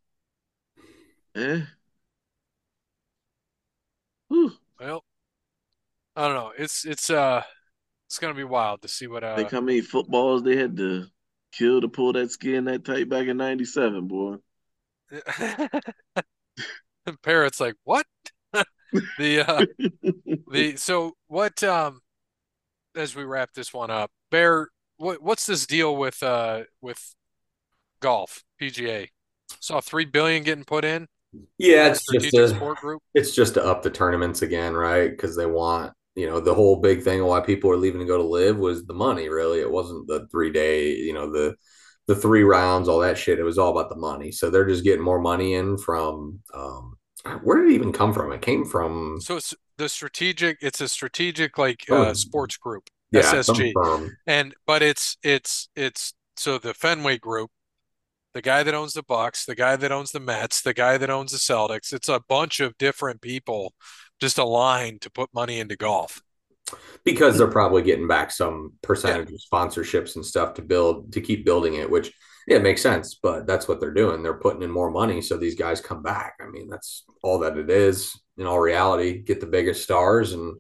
Eh. 1.36 1.62
Whew. 4.28 4.52
Well, 4.80 5.04
I 6.16 6.28
don't 6.28 6.34
know. 6.34 6.52
It's 6.58 6.86
it's 6.86 7.12
uh 7.12 7.44
it's 8.08 8.18
gonna 8.18 8.34
be 8.34 8.44
wild 8.44 8.82
to 8.82 8.88
see 8.88 9.06
what 9.06 9.24
uh 9.24 9.36
Think 9.36 9.52
how 9.52 9.62
many 9.62 9.82
footballs 9.82 10.42
they 10.42 10.56
had 10.56 10.76
to 10.78 11.06
kill 11.52 11.82
to 11.82 11.88
pull 11.88 12.14
that 12.14 12.32
skin 12.32 12.66
that 12.66 12.84
tight 12.84 13.10
back 13.10 13.28
in 13.28 13.38
'97, 13.38 14.08
boy. 14.08 14.38
Parrot's 17.22 17.60
like, 17.60 17.76
what? 17.84 18.08
The 19.20 19.48
uh 19.48 19.66
the 20.52 20.78
so 20.78 21.14
what 21.28 21.64
um 21.64 22.00
as 22.96 23.16
we 23.16 23.24
wrap 23.24 23.54
this 23.54 23.72
one 23.72 23.92
up, 23.92 24.10
Bear, 24.32 24.70
what 24.98 25.22
what's 25.22 25.46
this 25.46 25.68
deal 25.68 25.96
with 25.96 26.24
uh 26.24 26.64
with 26.82 27.14
golf 28.00 28.44
PGA? 28.60 29.10
Saw 29.60 29.82
three 29.82 30.06
billion 30.06 30.44
getting 30.44 30.64
put 30.64 30.86
in. 30.86 31.08
Yeah, 31.58 31.88
it's 31.88 32.06
just 32.12 32.34
a, 32.34 32.48
sport 32.50 32.80
group. 32.80 33.02
it's 33.14 33.36
just 33.36 33.54
to 33.54 33.64
up 33.64 33.84
the 33.84 33.90
tournaments 33.92 34.42
again, 34.42 34.74
right? 34.74 35.12
Because 35.12 35.36
they 35.36 35.46
want, 35.46 35.94
you 36.16 36.28
know, 36.28 36.40
the 36.40 36.54
whole 36.54 36.78
big 36.78 37.04
thing 37.04 37.20
of 37.22 37.28
why 37.28 37.40
people 37.40 37.70
are 37.70 37.78
leaving 37.78 38.00
to 38.00 38.06
go 38.06 38.18
to 38.18 38.24
LIV 38.24 38.58
was 38.58 38.86
the 38.86 38.94
money, 38.94 39.30
really. 39.30 39.60
It 39.60 39.70
wasn't 39.70 40.08
the 40.08 40.28
three 40.32 40.52
day, 40.52 40.96
you 40.96 41.14
know, 41.14 41.32
the 41.32 41.56
the 42.08 42.16
three 42.16 42.44
rounds, 42.44 42.90
all 42.90 43.00
that 43.00 43.20
shit. 43.20 43.38
It 43.38 43.44
was 43.44 43.60
all 43.60 43.78
about 43.78 43.90
the 43.90 43.96
money. 43.96 44.32
So 44.32 44.50
they're 44.50 44.68
just 44.68 44.84
getting 44.84 45.04
more 45.04 45.20
money 45.20 45.54
in 45.54 45.78
from 45.78 46.40
um 46.54 46.98
where 47.44 47.62
did 47.62 47.72
it 47.72 47.76
even 47.76 47.92
come 47.92 48.14
from? 48.14 48.32
It 48.32 48.42
came 48.42 48.66
from 48.66 49.20
So 49.22 49.38
it's 49.38 49.54
the 49.78 49.90
strategic. 49.90 50.58
It's 50.62 50.82
a 50.82 50.88
strategic 50.88 51.58
like 51.58 51.86
uh, 51.90 52.14
sports 52.14 52.58
group, 52.58 52.90
yeah, 53.12 53.22
SSG, 53.22 53.74
and 54.26 54.56
but 54.66 54.82
it's 54.82 55.18
it's 55.24 55.70
it's 55.76 56.14
so 56.36 56.58
the 56.58 56.74
Fenway 56.74 57.18
Group, 57.18 57.52
the 58.34 58.42
guy 58.42 58.64
that 58.64 58.74
owns 58.74 58.94
the 58.94 59.04
Bucks, 59.04 59.46
the 59.46 59.56
guy 59.56 59.76
that 59.76 59.92
owns 59.92 60.12
the 60.12 60.20
Mets, 60.20 60.62
the 60.62 60.74
guy 60.74 60.98
that 60.98 61.10
owns 61.10 61.32
the 61.32 61.38
Celtics. 61.38 61.94
It's 61.94 62.10
a 62.10 62.22
bunch 62.28 62.60
of 62.60 62.78
different 62.78 63.22
people 63.22 63.74
just 64.20 64.38
aligned 64.38 65.02
to 65.02 65.10
put 65.12 65.34
money 65.34 65.60
into 65.60 65.76
golf. 65.76 66.22
because 67.04 67.38
they're 67.38 67.48
probably 67.48 67.82
getting 67.82 68.08
back 68.08 68.32
some 68.32 68.74
percentage 68.82 69.30
of 69.32 69.40
sponsorships 69.52 70.16
and 70.16 70.26
stuff 70.26 70.54
to 70.56 70.62
build 70.62 71.14
to 71.14 71.22
keep 71.22 71.46
building 71.46 71.76
it 71.76 71.90
which 71.90 72.12
yeah 72.48 72.58
it 72.58 72.64
makes 72.64 72.82
sense 72.82 73.16
but 73.22 73.48
that's 73.48 73.68
what 73.68 73.80
they're 73.80 73.94
doing 73.94 74.22
they're 74.22 74.34
putting 74.40 74.62
in 74.62 74.72
more 74.72 74.92
money 74.92 75.22
so 75.22 75.38
these 75.38 75.56
guys 75.56 75.82
come 75.82 76.02
back 76.04 76.34
i 76.42 76.48
mean 76.48 76.68
that's 76.70 77.04
all 77.24 77.40
that 77.40 77.58
it 77.58 77.70
is 77.70 78.20
in 78.38 78.46
all 78.46 78.60
reality 78.60 79.20
get 79.22 79.40
the 79.40 79.48
biggest 79.48 79.84
stars 79.84 80.34
and 80.34 80.58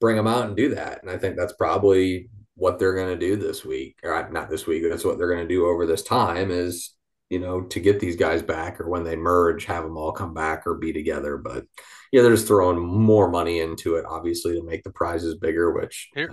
bring 0.00 0.16
them 0.16 0.26
out 0.26 0.46
and 0.46 0.56
do 0.56 0.74
that 0.74 1.02
and 1.02 1.10
i 1.10 1.16
think 1.16 1.36
that's 1.36 1.54
probably 1.54 2.28
what 2.60 2.78
they're 2.78 2.94
going 2.94 3.18
to 3.18 3.26
do 3.26 3.36
this 3.36 3.64
week 3.64 3.98
or 4.02 4.28
not 4.30 4.50
this 4.50 4.66
week 4.66 4.82
that's 4.88 5.04
what 5.04 5.16
they're 5.18 5.32
going 5.34 5.46
to 5.46 5.54
do 5.54 5.66
over 5.66 5.86
this 5.86 6.02
time 6.02 6.50
is 6.50 6.94
you 7.30 7.38
know 7.38 7.62
to 7.62 7.80
get 7.80 7.98
these 8.00 8.16
guys 8.16 8.42
back 8.42 8.80
or 8.80 8.88
when 8.88 9.02
they 9.02 9.16
merge 9.16 9.64
have 9.64 9.82
them 9.82 9.96
all 9.96 10.12
come 10.12 10.34
back 10.34 10.66
or 10.66 10.74
be 10.74 10.92
together 10.92 11.36
but 11.38 11.64
yeah 12.12 12.20
they're 12.22 12.34
just 12.34 12.46
throwing 12.46 12.78
more 12.78 13.30
money 13.30 13.60
into 13.60 13.96
it 13.96 14.04
obviously 14.06 14.52
to 14.54 14.62
make 14.62 14.82
the 14.84 14.92
prizes 14.92 15.36
bigger 15.36 15.72
which 15.72 16.08
Here- 16.14 16.32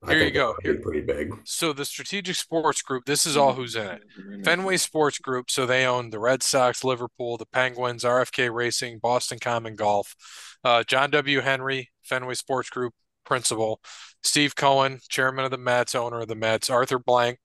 I 0.00 0.14
here 0.14 0.24
you 0.26 0.30
go. 0.30 0.54
Here- 0.62 0.78
pretty 0.80 1.00
big 1.00 1.32
So 1.44 1.72
the 1.72 1.84
strategic 1.84 2.36
sports 2.36 2.82
group, 2.82 3.04
this 3.04 3.26
is 3.26 3.36
all 3.36 3.54
who's 3.54 3.74
in 3.74 3.88
it. 3.88 4.44
Fenway 4.44 4.76
Sports 4.76 5.18
Group, 5.18 5.50
so 5.50 5.66
they 5.66 5.84
own 5.86 6.10
the 6.10 6.20
Red 6.20 6.44
Sox, 6.44 6.84
Liverpool, 6.84 7.36
the 7.36 7.46
Penguins, 7.46 8.04
RFK 8.04 8.48
Racing, 8.48 9.00
Boston 9.00 9.40
Common 9.40 9.74
Golf. 9.74 10.14
Uh, 10.62 10.84
John 10.84 11.10
W. 11.10 11.40
Henry, 11.40 11.90
Fenway 12.04 12.34
Sports 12.34 12.70
Group 12.70 12.94
principal. 13.26 13.80
Steve 14.22 14.56
Cohen, 14.56 15.00
chairman 15.08 15.44
of 15.44 15.50
the 15.50 15.58
Mets, 15.58 15.94
owner 15.94 16.20
of 16.20 16.28
the 16.28 16.34
Mets. 16.34 16.70
Arthur 16.70 16.98
Blank, 16.98 17.38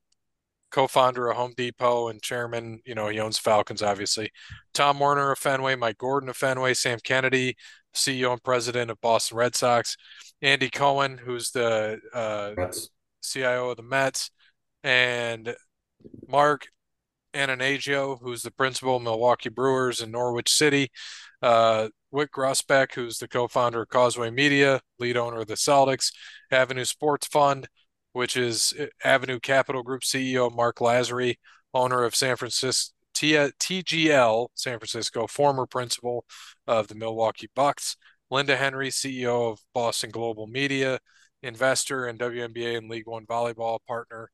co-founder 0.71 1.29
of 1.29 1.37
Home 1.37 1.53
Depot 1.55 2.07
and 2.07 2.21
chairman, 2.21 2.81
you 2.85 2.95
know, 2.95 3.07
he 3.07 3.19
owns 3.19 3.37
Falcons, 3.37 3.81
obviously. 3.81 4.31
Tom 4.73 4.99
Werner 4.99 5.31
of 5.31 5.39
Fenway, 5.39 5.75
Mike 5.75 5.97
Gordon 5.97 6.29
of 6.29 6.37
Fenway, 6.37 6.73
Sam 6.73 6.99
Kennedy, 7.03 7.55
CEO 7.93 8.31
and 8.31 8.43
president 8.43 8.89
of 8.89 8.99
Boston 9.01 9.37
Red 9.37 9.55
Sox. 9.55 9.95
Andy 10.41 10.69
Cohen, 10.69 11.17
who's 11.17 11.51
the 11.51 11.99
uh, 12.13 12.71
CIO 13.21 13.69
of 13.69 13.77
the 13.77 13.83
Mets, 13.83 14.31
and 14.83 15.55
Mark 16.27 16.67
Attanasio, 17.33 18.19
who's 18.21 18.41
the 18.41 18.51
principal 18.51 18.97
of 18.97 19.03
Milwaukee 19.03 19.49
Brewers 19.49 20.01
in 20.01 20.11
Norwich 20.11 20.51
City, 20.51 20.91
uh, 21.43 21.89
Wyc 22.11 22.29
Grousbeck, 22.29 22.93
who's 22.93 23.19
the 23.19 23.27
co-founder 23.27 23.83
of 23.83 23.89
Causeway 23.89 24.31
Media, 24.31 24.81
lead 24.97 25.17
owner 25.17 25.41
of 25.41 25.47
the 25.47 25.55
Celtics, 25.55 26.11
Avenue 26.51 26.85
Sports 26.85 27.27
Fund, 27.27 27.67
which 28.13 28.37
is 28.37 28.73
uh, 28.79 28.85
Avenue 29.03 29.39
Capital 29.39 29.83
Group 29.83 30.01
CEO 30.01 30.53
Mark 30.55 30.77
Lasry, 30.77 31.35
owner 31.73 32.03
of 32.03 32.15
San 32.15 32.37
Francisco 32.37 32.93
TGL 33.13 34.47
San 34.55 34.79
Francisco, 34.79 35.27
former 35.27 35.65
principal 35.65 36.25
of 36.67 36.87
the 36.87 36.95
Milwaukee 36.95 37.49
Bucks, 37.55 37.95
Linda 38.31 38.57
Henry, 38.57 38.89
CEO 38.89 39.51
of 39.51 39.59
Boston 39.73 40.09
Global 40.09 40.47
Media, 40.47 40.99
investor 41.43 42.07
in 42.07 42.17
WNBA 42.17 42.77
and 42.77 42.89
League 42.89 43.07
One 43.07 43.25
volleyball 43.25 43.79
partner, 43.87 44.31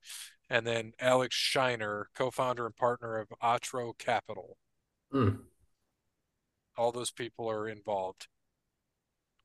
and 0.50 0.66
then 0.66 0.94
Alex 1.00 1.36
Shiner, 1.36 2.08
co-founder 2.16 2.66
and 2.66 2.76
partner 2.76 3.18
of 3.18 3.28
Atro 3.44 3.98
Capital. 3.98 4.58
hmm. 5.12 5.30
All 6.80 6.94
those 6.94 7.12
people 7.12 7.50
are 7.52 7.68
involved. 7.68 8.28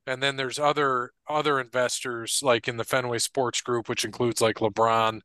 And 0.07 0.23
then 0.23 0.37
there's 0.37 0.57
other 0.57 1.11
other 1.27 1.59
investors 1.59 2.39
like 2.41 2.69
in 2.69 2.77
the 2.77 2.85
Fenway 2.85 3.17
Sports 3.17 3.59
Group, 3.59 3.89
which 3.89 4.05
includes 4.05 4.39
like 4.39 4.57
LeBron, 4.57 5.19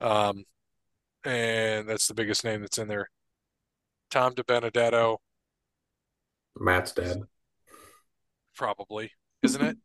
um, 0.00 0.44
and 1.24 1.88
that's 1.88 2.08
the 2.08 2.14
biggest 2.14 2.42
name 2.42 2.62
that's 2.62 2.78
in 2.78 2.88
there. 2.88 3.08
Tom 4.10 4.34
DiBenedetto, 4.34 5.18
Matt's 6.58 6.92
dad 6.92 7.18
probably, 8.56 9.12
isn't 9.42 9.62
it? 9.62 9.76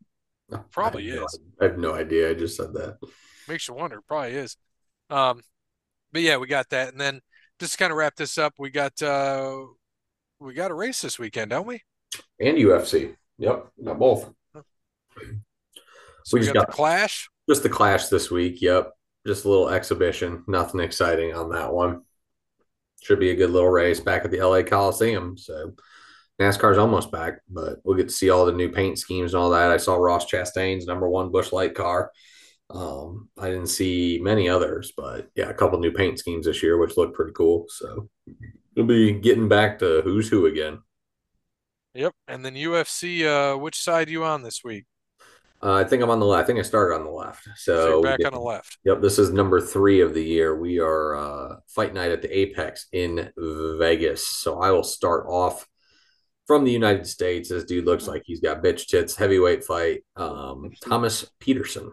Probably 0.70 1.10
I 1.10 1.14
have 1.14 1.20
no- 1.20 1.24
is. 1.26 1.38
I 1.60 1.64
have 1.64 1.78
no 1.78 1.94
idea 1.94 2.30
I 2.30 2.34
just 2.34 2.56
said 2.56 2.74
that 2.74 2.98
Makes 3.48 3.68
you 3.68 3.74
wonder. 3.74 4.00
Probably 4.06 4.34
is. 4.34 4.56
Um, 5.08 5.40
but 6.12 6.22
yeah, 6.22 6.36
we 6.38 6.46
got 6.46 6.68
that, 6.70 6.88
and 6.88 7.00
then 7.00 7.20
just 7.60 7.72
to 7.72 7.78
kind 7.78 7.92
of 7.92 7.96
wrap 7.96 8.16
this 8.16 8.36
up, 8.38 8.54
we 8.58 8.70
got 8.70 9.00
uh, 9.02 9.64
we 10.42 10.54
got 10.54 10.70
a 10.70 10.74
race 10.74 11.00
this 11.02 11.18
weekend, 11.18 11.50
don't 11.50 11.66
we? 11.66 11.82
and 12.40 12.58
UFC 12.58 13.14
yep 13.38 13.66
got 13.82 13.98
both. 13.98 14.30
So 14.54 14.62
We 16.34 16.40
we 16.40 16.40
just 16.40 16.52
got 16.54 16.60
got- 16.60 16.66
the 16.68 16.72
Clash. 16.72 17.28
just 17.48 17.62
the 17.62 17.68
clash 17.68 18.08
this 18.08 18.30
week 18.30 18.60
yep. 18.62 18.92
Just 19.26 19.44
a 19.44 19.48
little 19.48 19.68
exhibition 19.68 20.44
nothing 20.48 20.80
exciting 20.80 21.34
on 21.34 21.50
that 21.50 21.72
one. 21.72 22.02
Should 23.02 23.20
be 23.20 23.30
a 23.30 23.36
good 23.36 23.50
little 23.50 23.68
race 23.70 24.00
back 24.00 24.24
at 24.24 24.30
the 24.30 24.40
LA 24.40 24.62
Coliseum 24.62 25.36
so 25.38 25.72
NASCAR's 26.40 26.78
almost 26.78 27.10
back 27.12 27.40
but 27.48 27.78
we'll 27.84 27.96
get 27.96 28.08
to 28.08 28.14
see 28.14 28.30
all 28.30 28.44
the 28.46 28.52
new 28.52 28.70
paint 28.70 28.98
schemes 28.98 29.32
and 29.34 29.42
all 29.42 29.50
that. 29.50 29.70
I 29.70 29.76
saw 29.76 29.94
Ross 29.96 30.30
Chastain's 30.30 30.86
number 30.86 31.08
one 31.08 31.30
Busch 31.30 31.52
Light 31.52 31.74
car. 31.74 32.10
Um 32.70 33.28
I 33.38 33.48
didn't 33.48 33.66
see 33.68 34.18
many 34.22 34.48
others 34.48 34.92
but 34.96 35.28
yeah 35.34 35.48
a 35.50 35.54
couple 35.54 35.78
new 35.80 35.92
paint 35.92 36.18
schemes 36.18 36.46
this 36.46 36.62
year 36.62 36.76
which 36.78 36.96
look 36.96 37.14
pretty 37.14 37.32
cool 37.32 37.66
so 37.68 38.08
we'll 38.76 38.86
be 38.86 39.12
getting 39.12 39.48
back 39.48 39.78
to 39.78 40.02
who's 40.02 40.28
who 40.28 40.46
again 40.46 40.78
Yep. 41.94 42.14
And 42.28 42.44
then 42.44 42.54
UFC. 42.54 43.24
Uh, 43.26 43.58
which 43.58 43.78
side 43.78 44.08
you 44.08 44.24
on 44.24 44.42
this 44.42 44.62
week? 44.64 44.86
Uh, 45.62 45.74
I 45.74 45.84
think 45.84 46.02
I'm 46.02 46.10
on 46.10 46.18
the 46.18 46.26
left. 46.26 46.44
I 46.44 46.46
think 46.46 46.58
I 46.58 46.62
started 46.62 46.96
on 46.96 47.04
the 47.04 47.10
left. 47.10 47.44
So 47.56 47.76
So, 47.76 47.88
you're 47.88 48.02
back 48.02 48.26
on 48.26 48.32
the 48.32 48.40
left. 48.40 48.78
Yep, 48.84 49.00
this 49.00 49.18
is 49.18 49.30
number 49.30 49.60
three 49.60 50.00
of 50.00 50.12
the 50.12 50.24
year. 50.24 50.58
We 50.58 50.80
are 50.80 51.14
uh, 51.14 51.56
fight 51.68 51.94
night 51.94 52.10
at 52.10 52.20
the 52.20 52.36
Apex 52.36 52.86
in 52.92 53.30
Vegas. 53.36 54.26
So 54.26 54.60
I 54.60 54.72
will 54.72 54.82
start 54.82 55.26
off 55.28 55.68
from 56.46 56.64
the 56.64 56.72
United 56.72 57.06
States. 57.06 57.48
This 57.50 57.64
dude 57.64 57.86
looks 57.86 58.08
like 58.08 58.22
he's 58.24 58.40
got 58.40 58.62
bitch 58.62 58.86
tits, 58.86 59.14
heavyweight 59.14 59.62
fight. 59.62 60.04
Um, 60.16 60.72
Thomas 60.82 61.30
Petersen. 61.38 61.92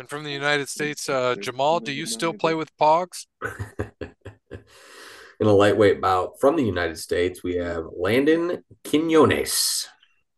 And 0.00 0.08
from 0.08 0.24
the 0.24 0.32
United 0.32 0.68
States, 0.68 1.08
uh, 1.08 1.36
Jamal, 1.36 1.78
do 1.78 1.92
you 1.92 2.06
still 2.06 2.32
play 2.32 2.54
with 2.54 2.76
Pogs? 2.76 3.26
In 5.42 5.48
a 5.48 5.52
lightweight 5.52 6.00
bout 6.00 6.38
from 6.38 6.54
the 6.54 6.62
United 6.62 6.96
States, 6.96 7.42
we 7.42 7.56
have 7.56 7.86
Landon 7.98 8.62
Quinones. 8.84 9.88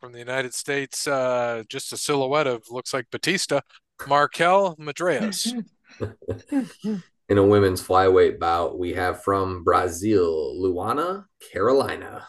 From 0.00 0.12
the 0.12 0.18
United 0.18 0.54
States, 0.54 1.06
uh, 1.06 1.62
just 1.68 1.92
a 1.92 1.98
silhouette 1.98 2.46
of 2.46 2.62
looks 2.70 2.94
like 2.94 3.10
Batista, 3.10 3.60
Marquel 4.08 4.76
Mederos. 4.76 5.52
In 7.28 7.36
a 7.36 7.44
women's 7.44 7.86
flyweight 7.86 8.38
bout, 8.38 8.78
we 8.78 8.94
have 8.94 9.22
from 9.22 9.62
Brazil, 9.62 10.54
Luana 10.58 11.26
Carolina. 11.52 12.26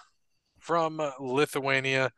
From 0.60 1.02
Lithuania, 1.18 2.12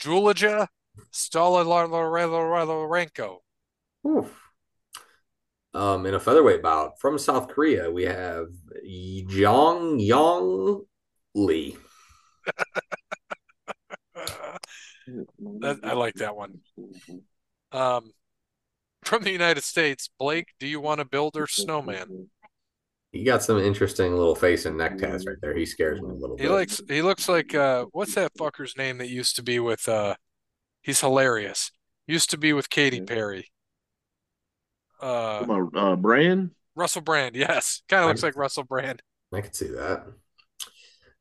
Julija 0.00 0.68
Stoliarenko. 1.12 3.38
Oof. 5.76 5.82
Um, 5.82 6.06
in 6.06 6.14
a 6.14 6.20
featherweight 6.20 6.62
bout 6.62 6.98
from 7.00 7.18
South 7.18 7.48
Korea, 7.48 7.90
we 7.90 8.04
have 8.04 8.46
Jeong 8.86 10.00
Yeong 10.00 10.80
Lee. 11.34 11.76
That, 15.60 15.80
I 15.84 15.92
like 15.92 16.14
that 16.14 16.34
one. 16.34 16.60
Um, 17.72 18.12
from 19.04 19.22
the 19.22 19.30
United 19.30 19.62
States, 19.62 20.08
Blake, 20.18 20.48
do 20.58 20.66
you 20.66 20.80
want 20.80 20.98
to 21.00 21.04
build 21.04 21.34
her 21.36 21.46
snowman? 21.46 22.28
He 23.12 23.22
got 23.24 23.42
some 23.42 23.58
interesting 23.58 24.16
little 24.16 24.34
face 24.34 24.66
and 24.66 24.76
neck 24.76 24.98
tats 24.98 25.26
right 25.26 25.36
there. 25.40 25.56
He 25.56 25.64
scares 25.64 26.00
me 26.02 26.08
a 26.10 26.12
little 26.12 26.36
He 26.36 26.44
bit. 26.44 26.50
likes 26.50 26.80
he 26.88 27.00
looks 27.02 27.28
like 27.28 27.54
uh 27.54 27.86
what's 27.92 28.14
that 28.16 28.32
fucker's 28.38 28.76
name 28.76 28.98
that 28.98 29.08
used 29.08 29.36
to 29.36 29.42
be 29.42 29.58
with 29.58 29.88
uh 29.88 30.16
he's 30.82 31.00
hilarious. 31.00 31.70
Used 32.06 32.30
to 32.30 32.36
be 32.36 32.52
with 32.52 32.68
Katy 32.68 33.00
Perry. 33.02 33.50
Uh 35.00 35.44
on, 35.48 35.70
uh, 35.74 35.96
Brand. 35.96 36.50
Russell 36.74 37.02
Brand, 37.02 37.36
yes. 37.36 37.82
Kind 37.88 38.02
of 38.02 38.08
looks 38.08 38.22
like 38.22 38.36
Russell 38.36 38.64
Brand. 38.64 39.02
I 39.32 39.40
could 39.40 39.54
see 39.54 39.68
that. 39.68 40.06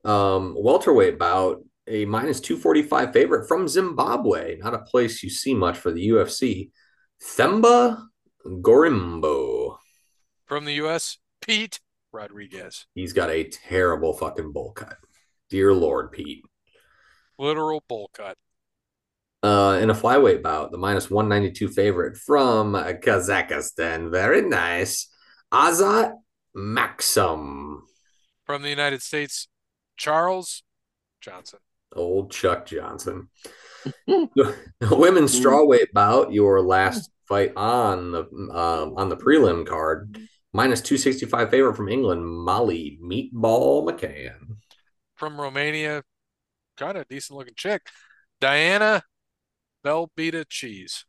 Um, 0.09 0.55
welterweight 0.57 1.17
bout. 1.17 1.63
a 1.87 2.05
minus 2.05 2.39
245 2.39 3.13
favorite 3.13 3.47
from 3.47 3.67
Zimbabwe. 3.67 4.57
Not 4.57 4.73
a 4.73 4.79
place 4.79 5.23
you 5.23 5.29
see 5.29 5.53
much 5.53 5.77
for 5.77 5.91
the 5.91 6.09
UFC. 6.09 6.71
Themba 7.23 8.03
Gorimbo. 8.45 9.77
From 10.45 10.65
the 10.65 10.73
U.S., 10.73 11.17
Pete 11.41 11.79
Rodriguez. 12.11 12.85
He's 12.93 13.13
got 13.13 13.29
a 13.29 13.43
terrible 13.45 14.13
fucking 14.13 14.51
bowl 14.51 14.71
cut. 14.73 14.97
Dear 15.49 15.73
Lord, 15.73 16.11
Pete. 16.11 16.43
Literal 17.37 17.83
bowl 17.87 18.09
cut. 18.13 18.37
Uh, 19.45 19.77
in 19.77 19.91
a 19.91 19.93
flyweight 19.93 20.41
bout, 20.41 20.71
the 20.71 20.77
minus 20.77 21.11
192 21.11 21.67
favorite 21.67 22.17
from 22.17 22.73
Kazakhstan. 22.73 24.09
Very 24.09 24.41
nice. 24.41 25.07
Azat 25.53 26.13
Maksum. 26.57 27.81
From 28.43 28.63
the 28.63 28.69
United 28.69 29.03
States, 29.03 29.47
Charles 29.97 30.63
Johnson. 31.21 31.59
Old 31.95 32.31
Chuck 32.31 32.65
Johnson. 32.65 33.29
the 34.07 34.57
women's 34.89 35.39
strawweight 35.39 35.93
bout, 35.93 36.33
your 36.33 36.59
last 36.63 37.11
fight 37.27 37.53
on 37.55 38.13
the 38.13 38.23
uh, 38.51 38.89
on 38.95 39.09
the 39.09 39.15
prelim 39.17 39.67
card. 39.67 40.17
Minus 40.53 40.81
265 40.81 41.51
favorite 41.51 41.75
from 41.75 41.89
England, 41.89 42.25
Molly 42.25 42.97
Meatball 42.99 43.87
McCann. 43.87 44.55
From 45.13 45.39
Romania, 45.39 46.01
got 46.79 46.95
a 46.95 47.05
decent 47.07 47.37
looking 47.37 47.53
chick. 47.55 47.83
Diana 48.41 49.03
Belbita 49.85 50.45
Cheese. 50.49 51.05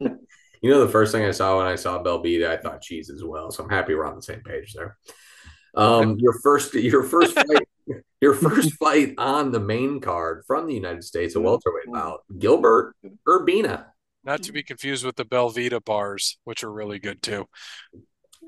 You 0.00 0.70
know, 0.70 0.84
the 0.84 0.92
first 0.92 1.12
thing 1.12 1.24
I 1.24 1.30
saw 1.30 1.58
when 1.58 1.66
I 1.66 1.76
saw 1.76 2.02
Belbita, 2.02 2.48
I 2.48 2.56
thought 2.56 2.82
cheese 2.82 3.10
as 3.10 3.22
well. 3.24 3.50
So 3.50 3.64
I'm 3.64 3.70
happy 3.70 3.94
we're 3.94 4.06
on 4.06 4.16
the 4.16 4.22
same 4.22 4.40
page 4.40 4.74
there. 4.74 4.96
Um, 5.74 6.18
your 6.18 6.34
first, 6.40 6.74
your 6.74 7.02
first 7.02 7.34
fight, 7.36 7.66
your 8.20 8.34
first 8.34 8.74
fight 8.74 9.14
on 9.18 9.52
the 9.52 9.60
main 9.60 10.00
card 10.00 10.44
from 10.46 10.66
the 10.66 10.74
United 10.74 11.04
States, 11.04 11.34
a 11.34 11.40
welterweight 11.40 11.92
bout, 11.92 12.20
Gilbert 12.38 12.94
Urbina. 13.26 13.86
Not 14.24 14.42
to 14.44 14.52
be 14.52 14.62
confused 14.62 15.04
with 15.04 15.16
the 15.16 15.24
Belvita 15.24 15.84
bars, 15.84 16.38
which 16.44 16.62
are 16.62 16.72
really 16.72 16.98
good 16.98 17.22
too. 17.22 17.46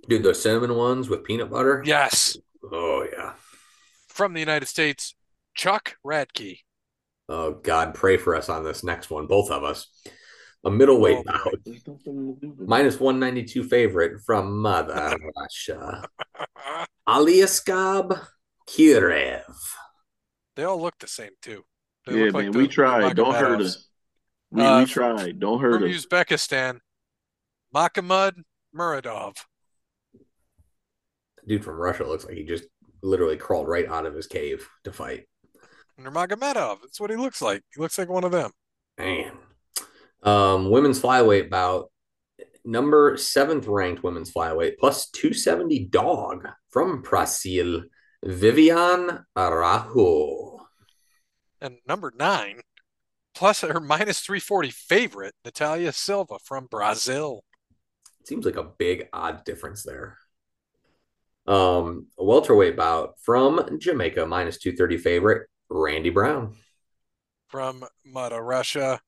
Dude, 0.09 0.23
those 0.23 0.43
cinnamon 0.43 0.75
ones 0.75 1.09
with 1.09 1.25
peanut 1.25 1.51
butter. 1.51 1.83
Yes. 1.85 2.37
Oh 2.73 3.07
yeah. 3.11 3.33
From 4.09 4.35
the 4.35 4.41
United 4.41 4.67
States, 4.67 5.15
Chuck 5.55 5.97
Radtke. 6.07 6.59
Oh 7.29 7.53
God, 7.55 7.95
pray 7.95 8.17
for 8.17 8.35
us 8.37 8.49
on 8.49 8.65
this 8.65 8.85
next 8.85 9.11
one, 9.11 9.27
both 9.27 9.51
of 9.51 9.65
us. 9.65 9.87
A 10.65 10.71
middleweight 10.71 11.19
Oh, 11.19 11.23
bout, 11.25 11.55
There's 11.65 11.87
nothing 11.87 12.35
to 12.35 12.41
do 12.41 12.51
with 12.59 12.69
minus 12.69 12.99
192 12.99 13.65
favorite 13.65 14.23
from 14.25 14.59
Mother 14.63 15.17
Russia, 15.37 16.03
Aliaskhab 17.09 18.19
Khizriev. 18.69 19.55
They 20.57 20.65
all 20.65 20.81
look 20.81 20.95
the 20.99 21.07
same 21.07 21.33
too. 21.43 21.65
They 22.07 22.19
Yeah, 22.19 22.25
look 22.27 22.35
like 22.35 22.43
man, 22.45 22.53
the- 22.53 22.59
we 22.59 22.67
the 22.67 22.73
tried. 22.73 23.17
Don't 23.17 23.35
hurt 23.35 23.61
us. 23.61 23.89
We, 24.51 24.63
Uh, 24.63 24.79
we 24.81 24.87
tried. 24.87 25.39
Don't 25.41 25.61
hurt 25.61 25.81
From 25.81 25.91
us. 25.91 26.07
Uzbekistan, 26.07 26.81
Makhmud 27.75 28.43
Muradov. 28.75 29.37
Dude 31.47 31.65
from 31.65 31.75
Russia 31.77 32.05
looks 32.05 32.25
like 32.25 32.37
he 32.37 32.45
just 32.45 32.65
literally 33.03 33.37
crawled 33.37 33.69
right 33.69 33.87
out 33.87 34.07
of 34.07 34.15
his 34.15 34.27
cave 34.27 34.67
to 34.85 34.93
fight. 34.93 35.27
Nurmagomedov. 36.01 36.83
That's 36.83 37.01
what 37.01 37.11
he 37.11 37.17
looks 37.17 37.41
like. 37.41 37.63
He 37.75 37.81
looks 37.81 37.99
like 37.99 38.09
one 38.09 38.25
of 38.25 38.33
them. 38.33 38.51
Man. 38.99 39.33
Um, 40.23 40.71
women's 40.71 41.01
flyweight 41.01 41.51
bout, 41.51 41.91
number 42.65 43.17
seventh 43.17 43.67
ranked 43.67 44.03
women's 44.03 44.33
flyweight, 44.33 44.79
plus 44.79 45.11
270 45.11 45.87
dog 45.87 46.49
from 46.71 47.03
Brazil, 47.03 47.83
Viviane 48.25 49.23
Araujo. 49.37 50.67
And 51.61 51.77
number 51.87 52.13
nine, 52.19 52.61
plus 53.35 53.61
her 53.61 53.81
minus 53.81 54.21
340 54.21 54.71
favorite, 54.71 55.35
Natalia 55.45 55.93
Silva 55.93 56.39
from 56.43 56.67
Brazil. 56.71 57.45
Seems 58.25 58.47
like 58.47 58.57
a 58.57 58.71
big 58.79 59.09
odd 59.13 59.45
difference 59.45 59.83
there. 59.83 60.17
Um, 61.47 62.07
a 62.19 62.25
welterweight 62.25 62.77
bout 62.77 63.17
from 63.21 63.79
Jamaica, 63.79 64.25
minus 64.25 64.59
230 64.59 64.97
favorite, 64.97 65.49
Randy 65.71 66.11
Brown. 66.11 66.55
From 67.49 67.85
Mother 68.05 68.43
Russia, 68.43 69.01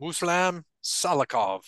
Muslim 0.00 0.64
Salikhov. 0.82 1.62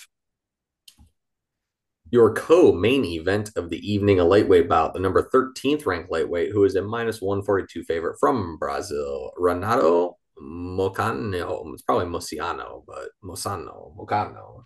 Your 2.11 2.33
co-main 2.35 3.05
event 3.05 3.51
of 3.57 3.69
the 3.69 3.79
evening, 3.79 4.21
a 4.21 4.25
lightweight 4.25 4.69
bout, 4.69 4.95
the 4.95 5.01
number 5.01 5.29
13th 5.35 5.87
ranked 5.87 6.11
lightweight, 6.11 6.53
who 6.53 6.65
is 6.65 6.77
a 6.77 6.83
minus 6.83 7.21
142 7.21 7.83
favorite 7.83 8.17
from 8.21 8.57
Brazil, 8.59 9.33
Renato 9.37 10.17
Moicano. 10.41 11.73
It's 11.73 11.83
probably 11.83 12.07
Mociano, 12.07 12.85
but 12.87 13.09
Mosano, 13.25 13.97
Mocano. 13.97 14.63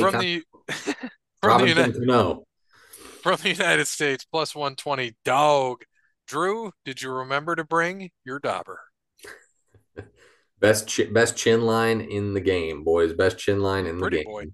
From 0.00 0.20
the 0.20 0.42
from 0.70 0.94
the, 1.00 1.74
Robinson 1.74 1.94
Uni- 1.94 2.06
Cano. 2.06 2.44
from 3.22 3.38
the 3.42 3.50
United 3.50 3.88
States, 3.88 4.24
plus 4.24 4.54
120 4.54 5.16
dog. 5.24 5.84
Drew, 6.26 6.72
did 6.84 7.02
you 7.02 7.10
remember 7.10 7.56
to 7.56 7.64
bring 7.64 8.10
your 8.24 8.38
dauber? 8.38 8.80
Best 10.62 10.96
chi- 10.96 11.10
best 11.12 11.36
chin 11.36 11.62
line 11.62 12.00
in 12.00 12.32
the 12.34 12.40
game, 12.40 12.84
boys. 12.84 13.12
Best 13.12 13.36
chin 13.36 13.60
line 13.60 13.84
in 13.84 13.96
the 13.96 14.02
Pretty 14.02 14.18
game. 14.24 14.24
boy. 14.32 14.44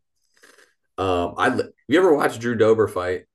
Um, 0.96 1.34
I 1.38 1.54
you 1.86 1.98
ever 1.98 2.12
watch 2.14 2.38
Drew 2.40 2.56
Dober 2.56 2.88
fight? 2.88 3.26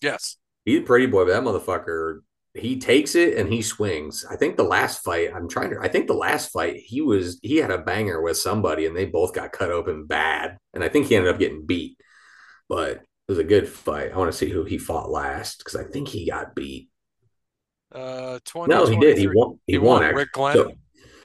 Yes. 0.00 0.36
He's 0.64 0.78
a 0.78 0.82
pretty 0.82 1.06
boy, 1.06 1.24
but 1.26 1.32
that 1.32 1.42
motherfucker, 1.42 2.20
he 2.54 2.78
takes 2.78 3.14
it 3.16 3.36
and 3.36 3.52
he 3.52 3.62
swings. 3.62 4.24
I 4.30 4.36
think 4.36 4.56
the 4.56 4.62
last 4.62 5.02
fight, 5.02 5.30
I'm 5.34 5.48
trying 5.48 5.70
to, 5.70 5.80
I 5.80 5.88
think 5.88 6.06
the 6.06 6.14
last 6.14 6.50
fight, 6.52 6.76
he 6.76 7.00
was, 7.00 7.38
he 7.42 7.56
had 7.56 7.70
a 7.70 7.78
banger 7.78 8.22
with 8.22 8.36
somebody 8.36 8.86
and 8.86 8.96
they 8.96 9.04
both 9.06 9.34
got 9.34 9.52
cut 9.52 9.70
open 9.70 10.06
bad. 10.06 10.56
And 10.74 10.84
I 10.84 10.88
think 10.88 11.06
he 11.08 11.16
ended 11.16 11.32
up 11.32 11.40
getting 11.40 11.66
beat, 11.66 11.98
but 12.68 12.90
it 12.98 13.02
was 13.28 13.38
a 13.38 13.44
good 13.44 13.68
fight. 13.68 14.12
I 14.12 14.16
want 14.16 14.30
to 14.30 14.36
see 14.38 14.50
who 14.50 14.64
he 14.64 14.78
fought 14.78 15.10
last 15.10 15.58
because 15.58 15.74
I 15.76 15.84
think 15.84 16.08
he 16.08 16.30
got 16.30 16.54
beat. 16.54 16.90
Uh, 17.92 18.38
20, 18.44 18.72
No, 18.72 18.86
he 18.86 18.96
did. 18.98 19.18
He 19.18 19.26
won. 19.26 19.58
He, 19.66 19.72
He 19.74 19.78
won, 19.78 19.86
won. 19.96 20.02
actually. 20.04 20.16
Rick 20.20 20.32
Glenn. 20.32 20.54
So, 20.54 20.72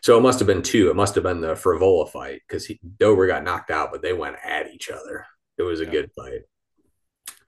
so 0.04 0.18
it 0.18 0.22
must 0.22 0.40
have 0.40 0.48
been 0.48 0.62
two. 0.62 0.90
It 0.90 0.96
must 0.96 1.16
have 1.16 1.24
been 1.24 1.40
the 1.40 1.56
Frevola 1.56 2.10
fight 2.12 2.42
because 2.46 2.70
Dober 3.00 3.26
got 3.26 3.46
knocked 3.46 3.72
out, 3.72 3.90
but 3.92 4.02
they 4.02 4.12
went 4.12 4.36
at 4.44 4.70
each 4.74 4.90
other. 4.90 5.26
It 5.58 5.64
was 5.64 5.80
a 5.80 5.86
Yeah. 5.86 5.92
good 5.92 6.12
fight. 6.14 6.42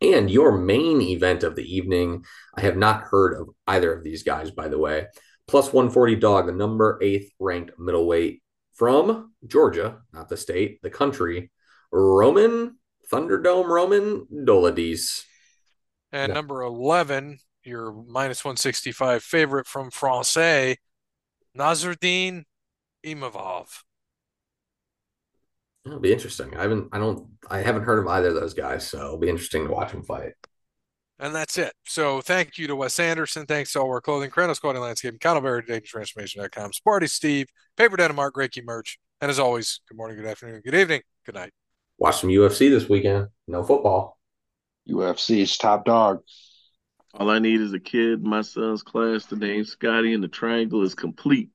And 0.01 0.31
your 0.31 0.57
main 0.57 1.01
event 1.01 1.43
of 1.43 1.55
the 1.55 1.63
evening, 1.63 2.25
I 2.55 2.61
have 2.61 2.77
not 2.77 3.03
heard 3.03 3.39
of 3.39 3.49
either 3.67 3.93
of 3.93 4.03
these 4.03 4.23
guys, 4.23 4.51
by 4.51 4.69
the 4.69 4.77
way. 4.77 5.07
Plus 5.47 5.73
140 5.73 6.15
dog, 6.15 6.47
the 6.47 6.53
number 6.53 6.97
eighth 7.01 7.29
ranked 7.39 7.77
middleweight 7.77 8.41
from 8.73 9.33
Georgia, 9.45 10.01
not 10.13 10.29
the 10.29 10.37
state, 10.37 10.81
the 10.81 10.89
country, 10.89 11.51
Roman 11.91 12.79
Thunderdome 13.11 13.67
Roman 13.67 14.25
Dolidze. 14.27 15.25
And 16.11 16.29
Yeah. 16.29 16.33
number 16.35 16.61
11, 16.61 17.39
your 17.63 17.91
minus 17.91 18.45
165 18.45 19.23
favorite 19.23 19.67
from 19.67 19.91
Francais, 19.91 20.77
Nassourdine 21.57 22.43
Imavov. 23.05 23.67
It'll 25.85 25.99
be 25.99 26.11
interesting. 26.11 26.55
I 26.55 26.63
haven't, 26.63 26.89
I 26.91 26.97
don't, 26.97 27.27
I 27.49 27.59
haven't 27.59 27.83
heard 27.83 27.99
of 27.99 28.07
either 28.07 28.29
of 28.29 28.35
those 28.35 28.53
guys, 28.55 28.87
so 28.87 28.97
it'll 28.97 29.17
be 29.17 29.29
interesting 29.29 29.65
to 29.67 29.71
watch 29.71 29.91
them 29.91 30.03
fight. 30.03 30.33
And 31.19 31.33
that's 31.33 31.57
it. 31.57 31.73
So 31.85 32.21
thank 32.21 32.57
you 32.57 32.67
to 32.67 32.75
Wes 32.75 32.99
Anderson. 32.99 33.45
Thanks 33.45 33.71
to 33.73 33.79
All 33.79 33.89
Wear 33.89 34.01
Clothing, 34.01 34.31
Kronos 34.31 34.59
Clothing 34.59 34.81
Landscape, 34.81 35.17
Connellberry 35.19 35.65
Data 35.65 35.85
Transformation.com, 35.85 36.71
Sparty 36.71 37.09
Steve, 37.09 37.47
Paper 37.77 37.95
Denmark, 37.95 38.35
GrayKey 38.35 38.65
Merch. 38.65 38.99
And 39.21 39.31
as 39.31 39.39
always, 39.39 39.79
good 39.87 39.95
morning, 39.97 40.17
good 40.17 40.25
afternoon, 40.25 40.61
good 40.65 40.75
evening, 40.75 41.01
good 41.25 41.35
night. 41.35 41.51
Watch 41.97 42.19
some 42.19 42.29
UFC 42.29 42.69
this 42.69 42.89
weekend. 42.89 43.27
No 43.47 43.63
football. 43.63 44.17
UFC's 44.89 45.57
top 45.57 45.85
dog. 45.85 46.19
All 47.17 47.29
I 47.29 47.39
need 47.39 47.61
is 47.61 47.71
a 47.71 47.79
kid 47.79 48.25
my 48.25 48.41
son's 48.41 48.83
class. 48.83 49.25
The 49.25 49.37
name 49.37 49.63
Scotty, 49.63 50.13
and 50.13 50.21
the 50.21 50.27
triangle 50.27 50.83
is 50.83 50.95
complete. 50.95 51.49